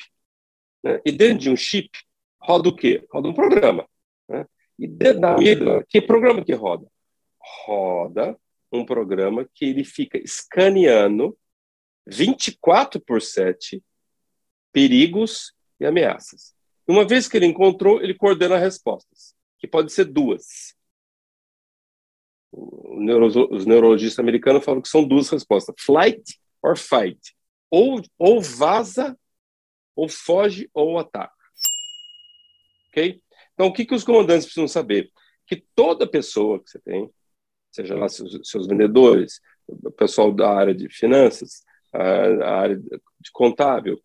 Né? 0.83 1.03
E 1.05 1.13
dentro 1.13 1.39
de 1.39 1.51
um 1.51 1.57
chip 1.57 1.91
roda 2.41 2.71
o 2.71 2.75
quê? 2.75 3.07
Roda 3.13 3.29
um 3.29 3.35
programa. 3.35 3.87
Né? 4.27 4.47
E 4.79 4.89
dentro 4.89 5.21
da 5.21 5.35
amígdala, 5.35 5.85
que 5.87 6.01
programa 6.01 6.43
que 6.43 6.55
roda? 6.55 6.87
Roda 7.67 8.35
um 8.73 8.87
programa 8.87 9.47
que 9.55 9.67
ele 9.67 9.85
fica 9.85 10.17
escaneando 10.17 11.37
24 12.07 12.99
por 13.01 13.21
7 13.21 13.83
perigos 14.73 15.53
e 15.79 15.85
ameaças. 15.85 16.55
Uma 16.87 17.07
vez 17.07 17.27
que 17.27 17.37
ele 17.37 17.47
encontrou, 17.47 18.03
ele 18.03 18.15
coordena 18.15 18.59
respostas, 18.59 19.35
que 19.59 19.67
pode 19.67 19.93
ser 19.93 20.05
duas. 20.05 20.75
Neuro, 22.53 23.27
os 23.53 23.67
neurologistas 23.67 24.19
americanos 24.19 24.65
falam 24.65 24.81
que 24.81 24.89
são 24.89 25.07
duas 25.07 25.29
respostas: 25.29 25.75
flight 25.79 26.39
or 26.63 26.77
fight. 26.77 27.35
Ou, 27.71 28.01
ou 28.19 28.41
vaza, 28.41 29.19
ou 29.97 30.09
foge, 30.09 30.71
ou 30.73 30.99
ataca. 30.99 31.35
Ok? 32.89 33.21
Então, 33.55 33.67
o 33.67 33.73
que, 33.73 33.85
que 33.85 33.95
os 33.95 34.05
comandantes 34.05 34.45
precisam 34.45 34.69
saber? 34.69 35.11
Que 35.47 35.65
toda 35.75 36.09
pessoa 36.09 36.63
que 36.63 36.71
você 36.71 36.79
tem, 36.79 37.11
seja 37.73 37.97
lá 37.97 38.09
seus, 38.09 38.39
seus 38.49 38.67
vendedores, 38.67 39.41
o 39.67 39.91
pessoal 39.91 40.33
da 40.33 40.51
área 40.51 40.75
de 40.75 40.89
finanças, 40.89 41.65
a, 41.93 42.03
a 42.03 42.61
área 42.61 42.77
de 42.77 43.33
contábil, 43.33 44.01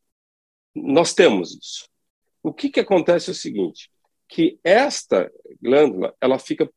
nós 0.76 1.14
temos 1.14 1.56
isso. 1.56 1.88
O 2.50 2.54
que, 2.54 2.68
que 2.68 2.80
acontece 2.80 3.30
é 3.30 3.32
o 3.32 3.36
seguinte, 3.36 3.92
que 4.28 4.60
esta 4.64 5.32
glândula 5.62 6.16
ela 6.20 6.40
fica 6.40 6.68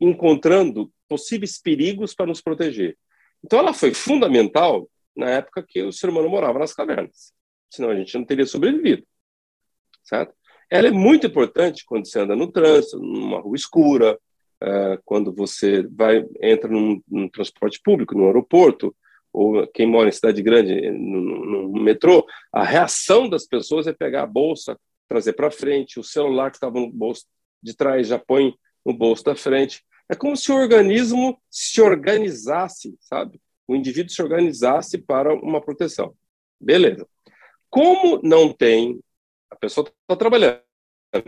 encontrando 0.00 0.90
possíveis 1.06 1.60
perigos 1.60 2.14
para 2.14 2.24
nos 2.24 2.40
proteger. 2.40 2.96
Então, 3.44 3.58
ela 3.58 3.74
foi 3.74 3.92
fundamental 3.92 4.88
na 5.14 5.28
época 5.28 5.62
que 5.68 5.82
o 5.82 5.92
ser 5.92 6.08
humano 6.08 6.30
morava 6.30 6.58
nas 6.58 6.72
cavernas. 6.72 7.34
Senão 7.70 7.90
a 7.90 7.94
gente 7.94 8.16
não 8.16 8.24
teria 8.24 8.46
sobrevivido. 8.46 9.04
Certo? 10.02 10.32
Ela 10.70 10.88
é 10.88 10.90
muito 10.90 11.26
importante 11.26 11.84
quando 11.84 12.06
você 12.06 12.20
anda 12.20 12.34
no 12.34 12.50
trânsito, 12.50 12.98
numa 12.98 13.38
rua 13.38 13.54
escura, 13.54 14.18
uh, 14.62 14.98
quando 15.04 15.30
você 15.30 15.82
vai 15.82 16.24
entra 16.40 16.70
num, 16.70 17.02
num, 17.06 17.28
transporte 17.28 17.78
público, 17.84 18.16
no 18.16 18.28
aeroporto, 18.28 18.96
ou 19.30 19.66
quem 19.66 19.86
mora 19.86 20.08
em 20.08 20.12
cidade 20.12 20.42
grande, 20.42 20.90
no, 20.90 21.68
no 21.68 21.82
metrô, 21.82 22.26
a 22.50 22.64
reação 22.64 23.28
das 23.28 23.46
pessoas 23.46 23.86
é 23.86 23.92
pegar 23.92 24.22
a 24.22 24.26
bolsa, 24.26 24.78
trazer 25.12 25.34
para 25.34 25.50
frente, 25.50 26.00
o 26.00 26.04
celular 26.04 26.50
que 26.50 26.56
estava 26.56 26.80
no 26.80 26.90
bolso 26.90 27.26
de 27.62 27.76
trás 27.76 28.08
já 28.08 28.18
põe 28.18 28.54
no 28.84 28.94
bolso 28.94 29.22
da 29.22 29.36
frente. 29.36 29.84
É 30.08 30.14
como 30.14 30.34
se 30.34 30.50
o 30.50 30.54
organismo 30.54 31.38
se 31.50 31.82
organizasse, 31.82 32.96
sabe? 32.98 33.38
O 33.68 33.76
indivíduo 33.76 34.10
se 34.10 34.22
organizasse 34.22 34.96
para 34.96 35.34
uma 35.34 35.60
proteção. 35.60 36.16
Beleza. 36.58 37.06
Como 37.68 38.20
não 38.22 38.50
tem, 38.52 39.00
a 39.50 39.56
pessoa 39.56 39.86
está 39.86 40.16
trabalhando 40.16 40.62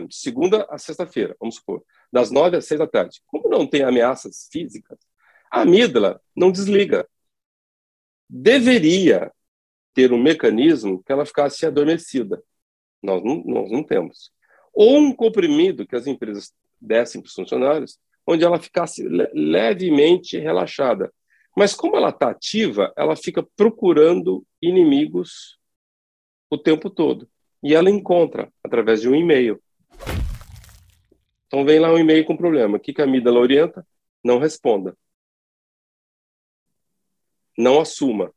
de 0.07 0.15
segunda 0.15 0.65
a 0.67 0.79
sexta-feira, 0.79 1.35
vamos 1.39 1.55
supor, 1.55 1.83
das 2.11 2.31
nove 2.31 2.57
às 2.57 2.65
seis 2.65 2.79
da 2.79 2.87
tarde. 2.87 3.21
Como 3.27 3.47
não 3.47 3.67
tem 3.67 3.83
ameaças 3.83 4.49
físicas, 4.51 4.97
a 5.51 5.61
amígdala 5.61 6.19
não 6.35 6.51
desliga. 6.51 7.07
Deveria 8.27 9.31
ter 9.93 10.11
um 10.11 10.21
mecanismo 10.21 11.03
que 11.03 11.11
ela 11.11 11.25
ficasse 11.25 11.67
adormecida. 11.67 12.41
Nós 13.01 13.23
não, 13.23 13.43
nós 13.45 13.71
não 13.71 13.83
temos. 13.83 14.31
Ou 14.73 14.97
um 14.97 15.13
comprimido 15.13 15.85
que 15.87 15.95
as 15.95 16.07
empresas 16.07 16.53
dessem 16.79 17.21
para 17.21 17.27
os 17.27 17.33
funcionários, 17.33 17.97
onde 18.27 18.43
ela 18.43 18.59
ficasse 18.59 19.07
levemente 19.33 20.37
relaxada. 20.37 21.13
Mas 21.55 21.73
como 21.73 21.95
ela 21.95 22.09
está 22.09 22.31
ativa, 22.31 22.91
ela 22.97 23.15
fica 23.15 23.45
procurando 23.55 24.45
inimigos 24.61 25.57
o 26.49 26.57
tempo 26.57 26.89
todo. 26.89 27.29
E 27.63 27.73
ela 27.73 27.89
encontra 27.89 28.51
através 28.63 29.01
de 29.01 29.09
um 29.09 29.15
e-mail. 29.15 29.61
Então 31.47 31.63
vem 31.63 31.79
lá 31.79 31.91
um 31.91 31.97
e-mail 31.97 32.25
com 32.25 32.35
problema. 32.35 32.77
O 32.77 32.79
que, 32.79 32.93
que 32.93 33.01
a 33.01 33.05
amígdala 33.05 33.39
orienta? 33.39 33.87
Não 34.23 34.39
responda. 34.39 34.97
Não 37.57 37.79
assuma. 37.79 38.33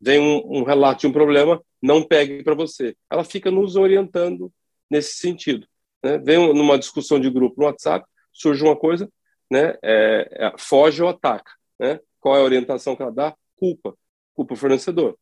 Vem 0.00 0.18
um, 0.18 0.60
um 0.60 0.62
relato 0.62 1.00
de 1.00 1.06
um 1.06 1.12
problema, 1.12 1.62
não 1.82 2.02
pegue 2.02 2.42
para 2.42 2.54
você. 2.54 2.96
Ela 3.10 3.24
fica 3.24 3.50
nos 3.50 3.76
orientando 3.76 4.52
nesse 4.90 5.14
sentido. 5.14 5.66
Né? 6.02 6.18
Vem 6.18 6.52
numa 6.54 6.78
discussão 6.78 7.20
de 7.20 7.30
grupo 7.30 7.60
no 7.60 7.66
WhatsApp, 7.66 8.06
surge 8.32 8.62
uma 8.62 8.76
coisa, 8.76 9.10
né? 9.50 9.76
É, 9.82 10.46
é, 10.46 10.54
foge 10.58 11.02
ou 11.02 11.08
ataca. 11.08 11.52
Né? 11.78 12.00
Qual 12.20 12.36
é 12.36 12.40
a 12.40 12.44
orientação 12.44 12.96
que 12.96 13.02
ela 13.02 13.12
dá? 13.12 13.36
Culpa. 13.56 13.94
Culpa 14.34 14.54
o 14.54 14.56
fornecedor. 14.56 15.18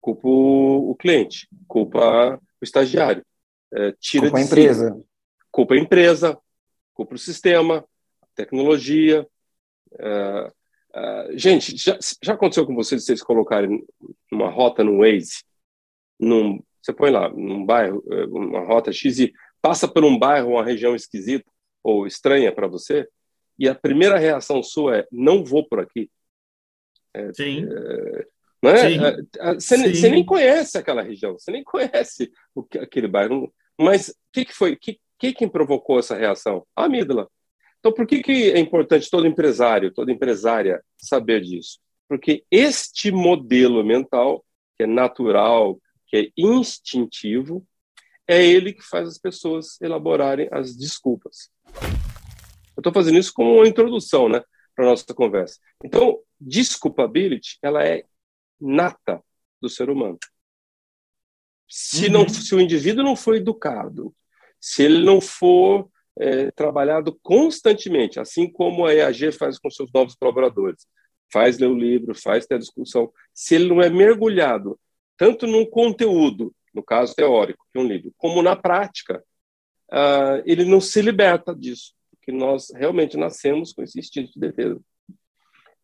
Culpa 0.00 0.28
o 0.28 0.94
cliente. 0.96 1.48
Culpa 1.66 2.36
o 2.60 2.64
estagiário. 2.64 3.24
É, 3.72 3.92
tira 3.98 4.24
culpa 4.24 4.38
a 4.38 4.42
empresa. 4.42 4.94
Si. 4.94 5.04
Culpa 5.50 5.74
a 5.74 5.78
empresa. 5.78 6.38
Culpa 6.92 7.14
o 7.14 7.18
sistema, 7.18 7.84
a 8.20 8.26
tecnologia. 8.34 9.26
É, 9.98 10.52
é, 10.94 11.30
gente, 11.36 11.76
já, 11.76 11.98
já 12.22 12.34
aconteceu 12.34 12.66
com 12.66 12.74
vocês 12.74 13.04
vocês 13.04 13.22
colocarem 13.22 13.84
uma 14.30 14.50
rota 14.50 14.84
no 14.84 14.98
Waze, 14.98 15.42
num, 16.18 16.62
você 16.82 16.92
põe 16.92 17.10
lá, 17.10 17.28
num 17.30 17.64
bairro, 17.64 18.02
é, 18.10 18.24
uma 18.26 18.60
rota 18.60 18.92
X 18.92 19.18
e 19.18 19.32
passa 19.60 19.88
por 19.88 20.04
um 20.04 20.18
bairro, 20.18 20.50
uma 20.50 20.64
região 20.64 20.94
esquisita 20.94 21.50
ou 21.82 22.06
estranha 22.06 22.52
para 22.52 22.66
você, 22.66 23.08
e 23.58 23.68
a 23.68 23.74
primeira 23.74 24.18
reação 24.18 24.62
sua 24.62 24.98
é: 24.98 25.06
não 25.10 25.44
vou 25.44 25.66
por 25.66 25.80
aqui. 25.80 26.10
É, 27.14 27.32
Sim. 27.32 27.64
É, 27.64 28.26
não 28.62 28.70
é? 28.70 28.76
Sim. 28.76 28.98
É, 29.04 29.54
você, 29.54 29.76
Sim. 29.76 29.94
você, 29.94 30.08
nem 30.10 30.24
conhece 30.24 30.78
aquela 30.78 31.02
região, 31.02 31.32
você 31.38 31.50
nem 31.50 31.64
conhece 31.64 32.30
o, 32.54 32.66
aquele 32.80 33.08
bairro. 33.08 33.52
Mas 33.80 34.08
o 34.08 34.14
que, 34.32 34.44
que 34.44 34.52
foi? 34.52 34.72
O 34.72 34.78
que, 34.78 35.00
que, 35.18 35.32
que 35.32 35.48
provocou 35.48 35.98
essa 35.98 36.16
reação? 36.16 36.66
A 36.76 36.84
amígdala. 36.84 37.28
Então, 37.82 37.92
por 37.92 38.06
que, 38.06 38.22
que 38.22 38.52
é 38.52 38.60
importante 38.60 39.10
todo 39.10 39.26
empresário, 39.26 39.92
toda 39.92 40.12
empresária 40.12 40.80
saber 40.96 41.40
disso? 41.40 41.80
Porque 42.08 42.44
este 42.48 43.10
modelo 43.10 43.84
mental, 43.84 44.44
que 44.78 44.84
é 44.84 44.86
natural, 44.86 45.80
que 46.06 46.16
é 46.16 46.30
instintivo, 46.36 47.66
é 48.24 48.40
ele 48.46 48.72
que 48.72 48.84
faz 48.84 49.08
as 49.08 49.18
pessoas 49.18 49.80
elaborarem 49.80 50.48
as 50.52 50.76
desculpas. 50.76 51.50
Eu 51.74 52.78
estou 52.78 52.92
fazendo 52.92 53.18
isso 53.18 53.32
como 53.34 53.56
uma 53.56 53.66
introdução, 53.66 54.28
né, 54.28 54.44
para 54.76 54.86
nossa 54.86 55.12
conversa. 55.12 55.58
Então, 55.84 56.20
desculpability, 56.40 57.58
ela 57.60 57.84
é 57.84 58.04
nata 58.60 59.20
do 59.60 59.68
ser 59.68 59.90
humano. 59.90 60.18
Se 61.68 62.08
não, 62.08 62.20
uhum. 62.20 62.28
se 62.28 62.54
o 62.54 62.60
indivíduo 62.60 63.02
não 63.02 63.16
for 63.16 63.34
educado, 63.34 64.14
se 64.60 64.84
ele 64.84 65.04
não 65.04 65.20
for 65.20 65.90
é, 66.18 66.50
trabalhado 66.50 67.18
constantemente, 67.22 68.20
assim 68.20 68.50
como 68.50 68.86
a 68.86 68.94
EAG 68.94 69.32
faz 69.32 69.58
com 69.58 69.70
seus 69.70 69.90
novos 69.92 70.14
colaboradores, 70.14 70.86
faz 71.32 71.58
ler 71.58 71.68
o 71.68 71.78
livro, 71.78 72.14
faz 72.14 72.46
ter 72.46 72.56
a 72.56 72.58
discussão, 72.58 73.10
se 73.32 73.54
ele 73.54 73.68
não 73.68 73.80
é 73.80 73.88
mergulhado 73.88 74.78
tanto 75.16 75.46
num 75.46 75.64
conteúdo, 75.64 76.54
no 76.74 76.82
caso 76.82 77.14
teórico, 77.14 77.64
que 77.72 77.78
é 77.78 77.82
um 77.82 77.86
livro, 77.86 78.12
como 78.16 78.42
na 78.42 78.56
prática, 78.56 79.22
uh, 79.90 80.42
ele 80.44 80.64
não 80.64 80.80
se 80.80 81.00
liberta 81.00 81.54
disso, 81.54 81.94
porque 82.10 82.32
nós 82.32 82.70
realmente 82.74 83.16
nascemos 83.16 83.72
com 83.72 83.82
esse 83.82 83.98
instinto 83.98 84.32
de 84.32 84.40
defesa. 84.40 84.80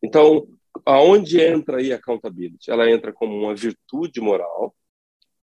Então, 0.02 0.49
aonde 0.85 1.40
entra 1.40 1.78
aí 1.78 1.92
a 1.92 1.97
accountability? 1.97 2.70
Ela 2.70 2.90
entra 2.90 3.12
como 3.12 3.37
uma 3.37 3.54
virtude 3.54 4.20
moral 4.20 4.75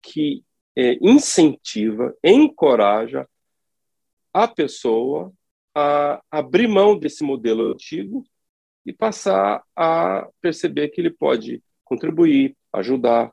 que 0.03 0.45
é, 0.77 0.95
incentiva, 1.01 2.15
encoraja 2.23 3.29
a 4.33 4.49
pessoa 4.49 5.33
a 5.75 6.23
abrir 6.31 6.69
mão 6.69 6.99
desse 6.99 7.23
modelo 7.23 7.73
antigo 7.73 8.25
e 8.85 8.93
passar 8.93 9.63
a 9.77 10.29
perceber 10.41 10.89
que 10.89 11.01
ele 11.01 11.11
pode 11.11 11.63
contribuir, 11.85 12.57
ajudar, 12.73 13.33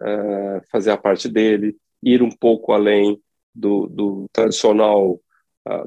é, 0.00 0.60
fazer 0.70 0.90
a 0.90 0.96
parte 0.96 1.28
dele, 1.28 1.76
ir 2.02 2.22
um 2.22 2.30
pouco 2.30 2.72
além 2.72 3.20
do, 3.54 3.86
do 3.86 4.26
tradicional 4.32 5.20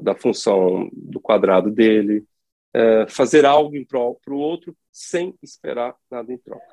da 0.00 0.14
função 0.14 0.88
do 0.92 1.20
quadrado 1.20 1.70
dele, 1.70 2.24
uh, 2.74 3.10
fazer 3.10 3.44
algo 3.44 3.76
em 3.76 3.84
prol 3.84 4.18
para 4.24 4.34
o 4.34 4.38
outro 4.38 4.76
sem 4.90 5.34
esperar 5.42 5.94
nada 6.10 6.32
em 6.32 6.38
troca. 6.38 6.64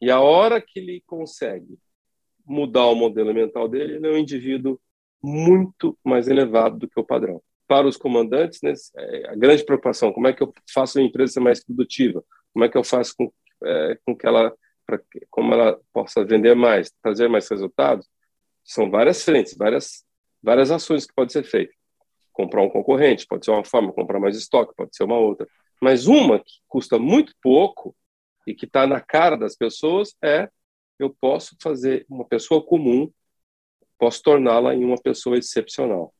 E 0.00 0.10
a 0.10 0.20
hora 0.20 0.60
que 0.60 0.78
ele 0.78 1.02
consegue 1.06 1.78
mudar 2.44 2.86
o 2.86 2.94
modelo 2.94 3.32
mental 3.32 3.68
dele, 3.68 3.96
ele 3.96 4.06
é 4.06 4.10
um 4.10 4.18
indivíduo 4.18 4.80
muito 5.22 5.98
mais 6.04 6.28
elevado 6.28 6.78
do 6.78 6.88
que 6.88 6.98
o 6.98 7.04
padrão. 7.04 7.42
Para 7.66 7.86
os 7.86 7.96
comandantes, 7.96 8.60
né, 8.62 8.72
é, 8.96 9.30
a 9.30 9.34
grande 9.34 9.64
preocupação, 9.64 10.12
como 10.12 10.26
é 10.26 10.32
que 10.32 10.42
eu 10.42 10.52
faço 10.72 10.98
a 10.98 11.02
empresa 11.02 11.34
ser 11.34 11.40
mais 11.40 11.64
produtiva? 11.64 12.24
Como 12.52 12.64
é 12.64 12.68
que 12.68 12.76
eu 12.76 12.84
faço 12.84 13.14
com, 13.16 13.32
é, 13.64 13.98
com 14.04 14.16
que 14.16 14.26
ela, 14.26 14.52
pra, 14.86 15.00
como 15.30 15.54
ela 15.54 15.78
possa 15.92 16.24
vender 16.24 16.54
mais, 16.54 16.90
trazer 17.02 17.28
mais 17.28 17.48
resultados? 17.48 18.08
São 18.64 18.90
várias 18.90 19.22
frentes, 19.22 19.56
várias, 19.56 20.04
várias 20.42 20.70
ações 20.70 21.06
que 21.06 21.14
podem 21.14 21.30
ser 21.30 21.44
feitas. 21.44 21.76
Comprar 22.32 22.62
um 22.62 22.70
concorrente, 22.70 23.26
pode 23.26 23.44
ser 23.44 23.50
uma 23.50 23.64
forma, 23.64 23.92
comprar 23.92 24.18
mais 24.18 24.36
estoque, 24.36 24.74
pode 24.76 24.96
ser 24.96 25.04
uma 25.04 25.18
outra. 25.18 25.46
Mas 25.80 26.06
uma 26.06 26.38
que 26.38 26.54
custa 26.68 26.98
muito 26.98 27.34
pouco 27.42 27.94
e 28.46 28.54
que 28.54 28.66
está 28.66 28.86
na 28.86 29.00
cara 29.00 29.36
das 29.36 29.56
pessoas 29.56 30.14
é 30.22 30.48
eu 30.98 31.14
posso 31.18 31.56
fazer 31.62 32.04
uma 32.08 32.26
pessoa 32.26 32.62
comum 32.62 33.10
posso 34.00 34.22
torná-la 34.22 34.74
em 34.74 34.82
uma 34.82 34.96
pessoa 34.96 35.36
excepcional. 35.36 36.12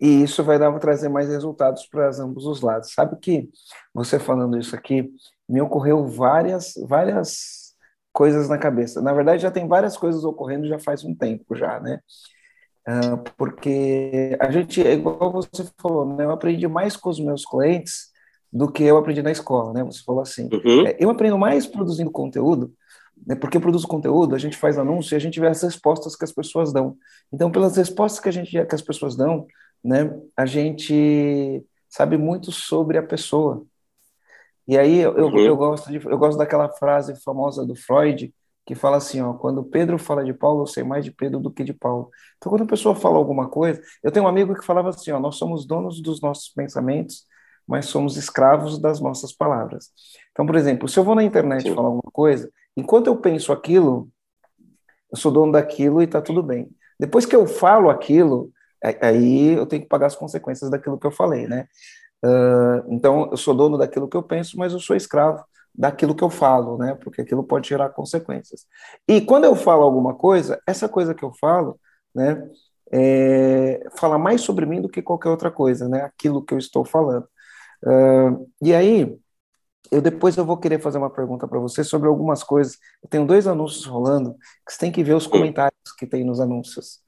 E 0.00 0.22
isso 0.22 0.42
vai 0.42 0.58
dar, 0.58 0.76
trazer 0.78 1.08
mais 1.08 1.28
resultados 1.28 1.86
para 1.86 2.10
ambos 2.20 2.46
os 2.46 2.60
lados. 2.60 2.92
Sabe 2.92 3.16
que 3.20 3.48
você 3.94 4.18
falando 4.18 4.58
isso 4.58 4.74
aqui, 4.74 5.10
me 5.48 5.60
ocorreu 5.60 6.06
várias, 6.06 6.74
várias 6.86 7.74
coisas 8.12 8.48
na 8.48 8.58
cabeça. 8.58 9.00
Na 9.00 9.12
verdade, 9.12 9.42
já 9.42 9.50
tem 9.50 9.68
várias 9.68 9.96
coisas 9.96 10.24
ocorrendo 10.24 10.66
já 10.66 10.78
faz 10.78 11.04
um 11.04 11.14
tempo 11.14 11.54
já, 11.54 11.78
né? 11.80 12.00
Uh, 12.88 13.18
porque 13.36 14.36
a 14.40 14.50
gente, 14.50 14.86
é 14.86 14.92
igual 14.92 15.32
você 15.32 15.66
falou, 15.80 16.06
né? 16.14 16.24
eu 16.24 16.30
aprendi 16.30 16.68
mais 16.68 16.96
com 16.96 17.10
os 17.10 17.18
meus 17.18 17.44
clientes 17.44 18.12
do 18.52 18.70
que 18.70 18.84
eu 18.84 18.96
aprendi 18.96 19.22
na 19.22 19.32
escola, 19.32 19.72
né? 19.72 19.82
Você 19.84 20.02
falou 20.04 20.22
assim. 20.22 20.48
Uhum. 20.52 20.86
É, 20.86 20.96
eu 20.98 21.10
aprendo 21.10 21.36
mais 21.36 21.66
produzindo 21.66 22.10
conteúdo, 22.10 22.72
né? 23.24 23.34
porque 23.34 23.56
eu 23.56 23.60
produzo 23.60 23.86
conteúdo, 23.86 24.34
a 24.34 24.38
gente 24.38 24.56
faz 24.56 24.78
anúncio 24.78 25.14
e 25.14 25.16
a 25.16 25.20
gente 25.20 25.38
vê 25.38 25.46
as 25.46 25.62
respostas 25.62 26.16
que 26.16 26.24
as 26.24 26.32
pessoas 26.32 26.72
dão. 26.72 26.96
Então, 27.32 27.50
pelas 27.50 27.76
respostas 27.76 28.20
que 28.20 28.28
a 28.28 28.32
gente 28.32 28.50
que 28.50 28.74
as 28.74 28.82
pessoas 28.82 29.16
dão, 29.16 29.46
né? 29.84 30.12
A 30.36 30.46
gente 30.46 31.64
sabe 31.88 32.16
muito 32.16 32.50
sobre 32.50 32.98
a 32.98 33.02
pessoa. 33.02 33.64
E 34.66 34.76
aí 34.76 34.98
eu, 34.98 35.12
uhum. 35.12 35.38
eu, 35.38 35.56
gosto 35.56 35.90
de, 35.90 36.04
eu 36.04 36.18
gosto 36.18 36.38
daquela 36.38 36.68
frase 36.68 37.14
famosa 37.22 37.64
do 37.64 37.76
Freud 37.76 38.34
que 38.66 38.74
fala 38.74 38.96
assim, 38.96 39.20
ó, 39.22 39.32
quando 39.32 39.62
Pedro 39.62 39.96
fala 39.96 40.24
de 40.24 40.34
Paulo, 40.34 40.62
eu 40.62 40.66
sei 40.66 40.82
mais 40.82 41.04
de 41.04 41.12
Pedro 41.12 41.38
do 41.38 41.52
que 41.52 41.62
de 41.62 41.72
Paulo. 41.72 42.10
Então, 42.36 42.50
quando 42.50 42.62
a 42.64 42.66
pessoa 42.66 42.96
fala 42.96 43.16
alguma 43.16 43.48
coisa, 43.48 43.80
eu 44.02 44.10
tenho 44.10 44.24
um 44.24 44.28
amigo 44.28 44.56
que 44.56 44.64
falava 44.64 44.88
assim, 44.88 45.12
ó, 45.12 45.20
nós 45.20 45.36
somos 45.36 45.64
donos 45.64 46.02
dos 46.02 46.20
nossos 46.20 46.48
pensamentos, 46.48 47.24
mas 47.64 47.86
somos 47.86 48.16
escravos 48.16 48.80
das 48.80 49.00
nossas 49.00 49.32
palavras. 49.32 49.92
Então, 50.32 50.44
por 50.44 50.56
exemplo, 50.56 50.88
se 50.88 50.98
eu 50.98 51.04
vou 51.04 51.14
na 51.14 51.22
internet 51.22 51.62
Sim. 51.62 51.76
falar 51.76 51.86
alguma 51.86 52.10
coisa, 52.12 52.50
enquanto 52.76 53.06
eu 53.06 53.16
penso 53.16 53.52
aquilo, 53.52 54.08
eu 55.10 55.16
sou 55.16 55.32
dono 55.32 55.52
daquilo 55.52 56.02
e 56.02 56.04
está 56.04 56.20
tudo 56.20 56.42
bem. 56.42 56.68
Depois 56.98 57.26
que 57.26 57.36
eu 57.36 57.46
falo 57.46 57.90
aquilo, 57.90 58.50
aí 59.00 59.52
eu 59.52 59.66
tenho 59.66 59.82
que 59.82 59.88
pagar 59.88 60.06
as 60.06 60.16
consequências 60.16 60.70
daquilo 60.70 60.98
que 60.98 61.06
eu 61.06 61.10
falei, 61.10 61.46
né? 61.46 61.66
Uh, 62.24 62.92
então, 62.92 63.28
eu 63.30 63.36
sou 63.36 63.54
dono 63.54 63.78
daquilo 63.78 64.08
que 64.08 64.16
eu 64.16 64.22
penso, 64.22 64.58
mas 64.58 64.72
eu 64.72 64.80
sou 64.80 64.96
escravo 64.96 65.44
daquilo 65.74 66.14
que 66.14 66.24
eu 66.24 66.30
falo, 66.30 66.78
né? 66.78 66.94
Porque 66.94 67.20
aquilo 67.20 67.44
pode 67.44 67.68
gerar 67.68 67.90
consequências. 67.90 68.66
E 69.06 69.20
quando 69.20 69.44
eu 69.44 69.54
falo 69.54 69.82
alguma 69.82 70.14
coisa, 70.14 70.60
essa 70.66 70.88
coisa 70.88 71.14
que 71.14 71.22
eu 71.22 71.32
falo, 71.34 71.78
né? 72.14 72.42
É, 72.92 73.84
fala 73.96 74.16
mais 74.16 74.42
sobre 74.42 74.64
mim 74.64 74.80
do 74.80 74.88
que 74.88 75.02
qualquer 75.02 75.28
outra 75.28 75.50
coisa, 75.50 75.88
né? 75.88 76.02
Aquilo 76.02 76.44
que 76.44 76.54
eu 76.54 76.58
estou 76.58 76.84
falando. 76.84 77.26
Uh, 77.84 78.48
e 78.62 78.74
aí, 78.74 79.18
eu 79.90 80.00
depois 80.00 80.36
eu 80.36 80.44
vou 80.44 80.56
querer 80.56 80.80
fazer 80.80 80.98
uma 80.98 81.10
pergunta 81.10 81.46
para 81.46 81.58
você 81.58 81.82
sobre 81.84 82.08
algumas 82.08 82.42
coisas. 82.42 82.78
Eu 83.02 83.08
tenho 83.08 83.26
dois 83.26 83.46
anúncios 83.46 83.84
rolando 83.84 84.34
que 84.66 84.72
você 84.72 84.78
tem 84.78 84.92
que 84.92 85.02
ver 85.02 85.14
os 85.14 85.26
comentários 85.26 85.92
que 85.98 86.06
tem 86.06 86.24
nos 86.24 86.40
anúncios. 86.40 87.00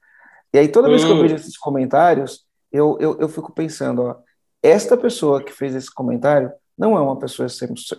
E 0.53 0.57
aí, 0.57 0.67
toda 0.67 0.89
vez 0.89 1.03
que 1.03 1.11
eu 1.11 1.15
hum. 1.15 1.21
vejo 1.21 1.35
esses 1.35 1.57
comentários, 1.57 2.45
eu, 2.71 2.97
eu, 2.99 3.17
eu 3.19 3.29
fico 3.29 3.51
pensando, 3.53 4.01
ó, 4.03 4.15
esta 4.61 4.97
pessoa 4.97 5.43
que 5.43 5.51
fez 5.51 5.75
esse 5.75 5.93
comentário 5.93 6.51
não 6.77 6.97
é 6.97 7.01
uma 7.01 7.17
pessoa 7.17 7.47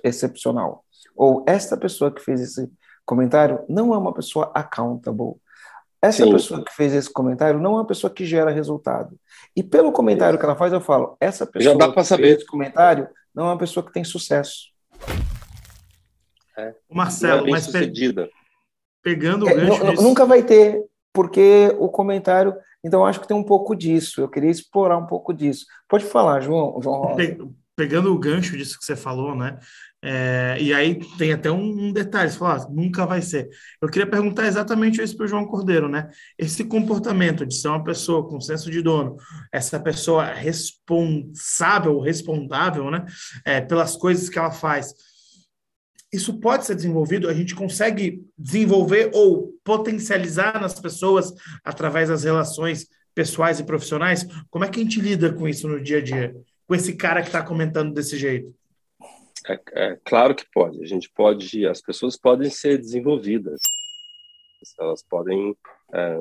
excepcional. 0.02 0.84
Ou 1.16 1.44
esta 1.46 1.76
pessoa 1.76 2.10
que 2.10 2.20
fez 2.20 2.40
esse 2.40 2.70
comentário 3.04 3.60
não 3.68 3.94
é 3.94 3.98
uma 3.98 4.12
pessoa 4.12 4.50
accountable. 4.54 5.34
Essa 6.02 6.24
Sim. 6.24 6.32
pessoa 6.32 6.64
que 6.64 6.72
fez 6.72 6.94
esse 6.94 7.12
comentário 7.12 7.60
não 7.60 7.72
é 7.72 7.74
uma 7.74 7.86
pessoa 7.86 8.10
que 8.10 8.24
gera 8.24 8.50
resultado. 8.50 9.18
E 9.54 9.62
pelo 9.62 9.92
comentário 9.92 10.38
que 10.38 10.44
ela 10.44 10.56
faz, 10.56 10.72
eu 10.72 10.80
falo, 10.80 11.16
essa 11.20 11.46
pessoa 11.46 11.74
Já 11.74 11.78
dá 11.78 11.92
que 11.92 12.04
saber. 12.04 12.22
fez 12.22 12.36
esse 12.38 12.46
comentário 12.46 13.06
não 13.34 13.46
é 13.46 13.48
uma 13.50 13.58
pessoa 13.58 13.84
que 13.84 13.92
tem 13.92 14.04
sucesso. 14.04 14.70
É. 16.56 16.74
Marcelo, 16.90 17.46
é 17.48 17.50
mas 17.50 17.64
sucedida. 17.64 18.28
pegando 19.02 19.46
o 19.46 19.48
é, 19.48 19.54
gancho... 19.54 20.02
Nunca 20.02 20.26
vai 20.26 20.42
ter, 20.42 20.84
porque 21.12 21.74
o 21.78 21.88
comentário... 21.88 22.54
Então, 22.82 23.04
acho 23.04 23.20
que 23.20 23.28
tem 23.28 23.36
um 23.36 23.44
pouco 23.44 23.76
disso. 23.76 24.22
Eu 24.22 24.28
queria 24.28 24.50
explorar 24.50 24.96
um 24.96 25.06
pouco 25.06 25.34
disso. 25.34 25.66
Pode 25.86 26.04
falar, 26.04 26.40
João, 26.40 26.80
João 26.82 27.00
Rosa. 27.02 27.48
Pegando 27.80 28.12
o 28.12 28.18
gancho 28.18 28.58
disso 28.58 28.78
que 28.78 28.84
você 28.84 28.94
falou, 28.94 29.34
né? 29.34 29.58
É, 30.02 30.58
e 30.60 30.74
aí 30.74 31.00
tem 31.16 31.32
até 31.32 31.50
um, 31.50 31.90
detalhe, 31.94 32.30
você 32.30 32.36
falou, 32.36 32.54
ah, 32.54 32.68
nunca 32.70 33.06
vai 33.06 33.22
ser. 33.22 33.48
Eu 33.80 33.88
queria 33.88 34.06
perguntar 34.06 34.46
exatamente 34.46 35.00
isso 35.00 35.16
para 35.16 35.24
o 35.24 35.28
João 35.28 35.46
Cordeiro, 35.46 35.88
né? 35.88 36.10
Esse 36.38 36.62
comportamento 36.62 37.46
de 37.46 37.54
ser 37.54 37.68
uma 37.68 37.82
pessoa 37.82 38.28
com 38.28 38.38
senso 38.38 38.70
de 38.70 38.82
dono, 38.82 39.16
essa 39.50 39.80
pessoa 39.80 40.26
responsável, 40.26 42.00
respondável, 42.00 42.90
né? 42.90 43.06
É, 43.46 43.62
pelas 43.62 43.96
coisas 43.96 44.28
que 44.28 44.38
ela 44.38 44.50
faz. 44.50 44.92
Isso 46.12 46.38
pode 46.38 46.66
ser 46.66 46.74
desenvolvido, 46.74 47.30
a 47.30 47.34
gente 47.34 47.54
consegue 47.54 48.20
desenvolver 48.36 49.10
ou 49.14 49.54
potencializar 49.64 50.60
nas 50.60 50.78
pessoas 50.78 51.32
através 51.64 52.10
das 52.10 52.24
relações 52.24 52.88
pessoais 53.14 53.58
e 53.58 53.64
profissionais? 53.64 54.26
Como 54.50 54.66
é 54.66 54.68
que 54.68 54.78
a 54.78 54.82
gente 54.82 55.00
lida 55.00 55.32
com 55.32 55.48
isso 55.48 55.66
no 55.66 55.82
dia 55.82 55.96
a 55.96 56.02
dia? 56.02 56.34
Com 56.70 56.76
esse 56.76 56.94
cara 56.94 57.20
que 57.20 57.26
está 57.26 57.44
comentando 57.44 57.92
desse 57.92 58.16
jeito? 58.16 58.54
É, 59.48 59.60
é, 59.72 59.98
claro 60.04 60.36
que 60.36 60.46
pode. 60.54 60.80
A 60.80 60.86
gente 60.86 61.10
pode, 61.10 61.66
as 61.66 61.82
pessoas 61.82 62.16
podem 62.16 62.48
ser 62.48 62.78
desenvolvidas, 62.78 63.60
elas 64.78 65.02
podem 65.02 65.56
é, 65.92 66.16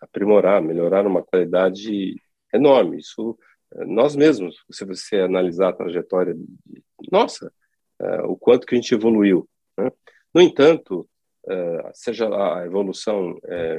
aprimorar, 0.00 0.62
melhorar 0.62 1.06
uma 1.06 1.22
qualidade 1.22 2.16
enorme. 2.50 2.96
Isso 2.96 3.38
nós 3.84 4.16
mesmos, 4.16 4.56
se 4.70 4.86
você 4.86 5.16
analisar 5.16 5.68
a 5.68 5.74
trajetória, 5.74 6.32
de, 6.32 6.82
nossa, 7.12 7.52
é, 8.00 8.22
o 8.22 8.38
quanto 8.38 8.66
que 8.66 8.74
a 8.74 8.78
gente 8.78 8.94
evoluiu. 8.94 9.46
Né? 9.76 9.92
No 10.32 10.40
entanto, 10.40 11.06
é, 11.46 11.90
seja 11.92 12.26
a 12.26 12.64
evolução 12.64 13.38
é, 13.44 13.78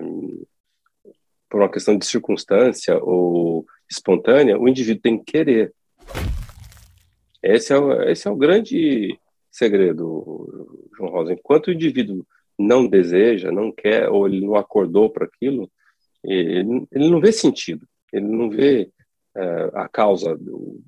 por 1.49 1.62
uma 1.62 1.71
questão 1.71 1.97
de 1.97 2.06
circunstância 2.06 2.95
ou 3.04 3.65
espontânea, 3.89 4.56
o 4.56 4.69
indivíduo 4.69 5.02
tem 5.02 5.17
que 5.17 5.32
querer. 5.32 5.73
Esse 7.41 7.73
é, 7.73 7.77
o, 7.77 8.03
esse 8.03 8.27
é 8.27 8.31
o 8.31 8.35
grande 8.35 9.17
segredo, 9.51 10.69
João 10.97 11.11
Rosa. 11.11 11.33
Enquanto 11.33 11.67
o 11.67 11.71
indivíduo 11.71 12.25
não 12.57 12.87
deseja, 12.87 13.51
não 13.51 13.71
quer, 13.71 14.09
ou 14.09 14.27
ele 14.27 14.45
não 14.45 14.55
acordou 14.55 15.09
para 15.09 15.25
aquilo, 15.25 15.71
ele, 16.23 16.85
ele, 16.91 17.09
não 17.09 17.21
vê 17.21 17.31
sentido, 17.31 17.87
ele 18.11 18.27
não 18.27 18.49
vê 18.49 18.91
é, 19.35 19.71
a 19.73 19.87
causa 19.87 20.35
do, 20.35 20.81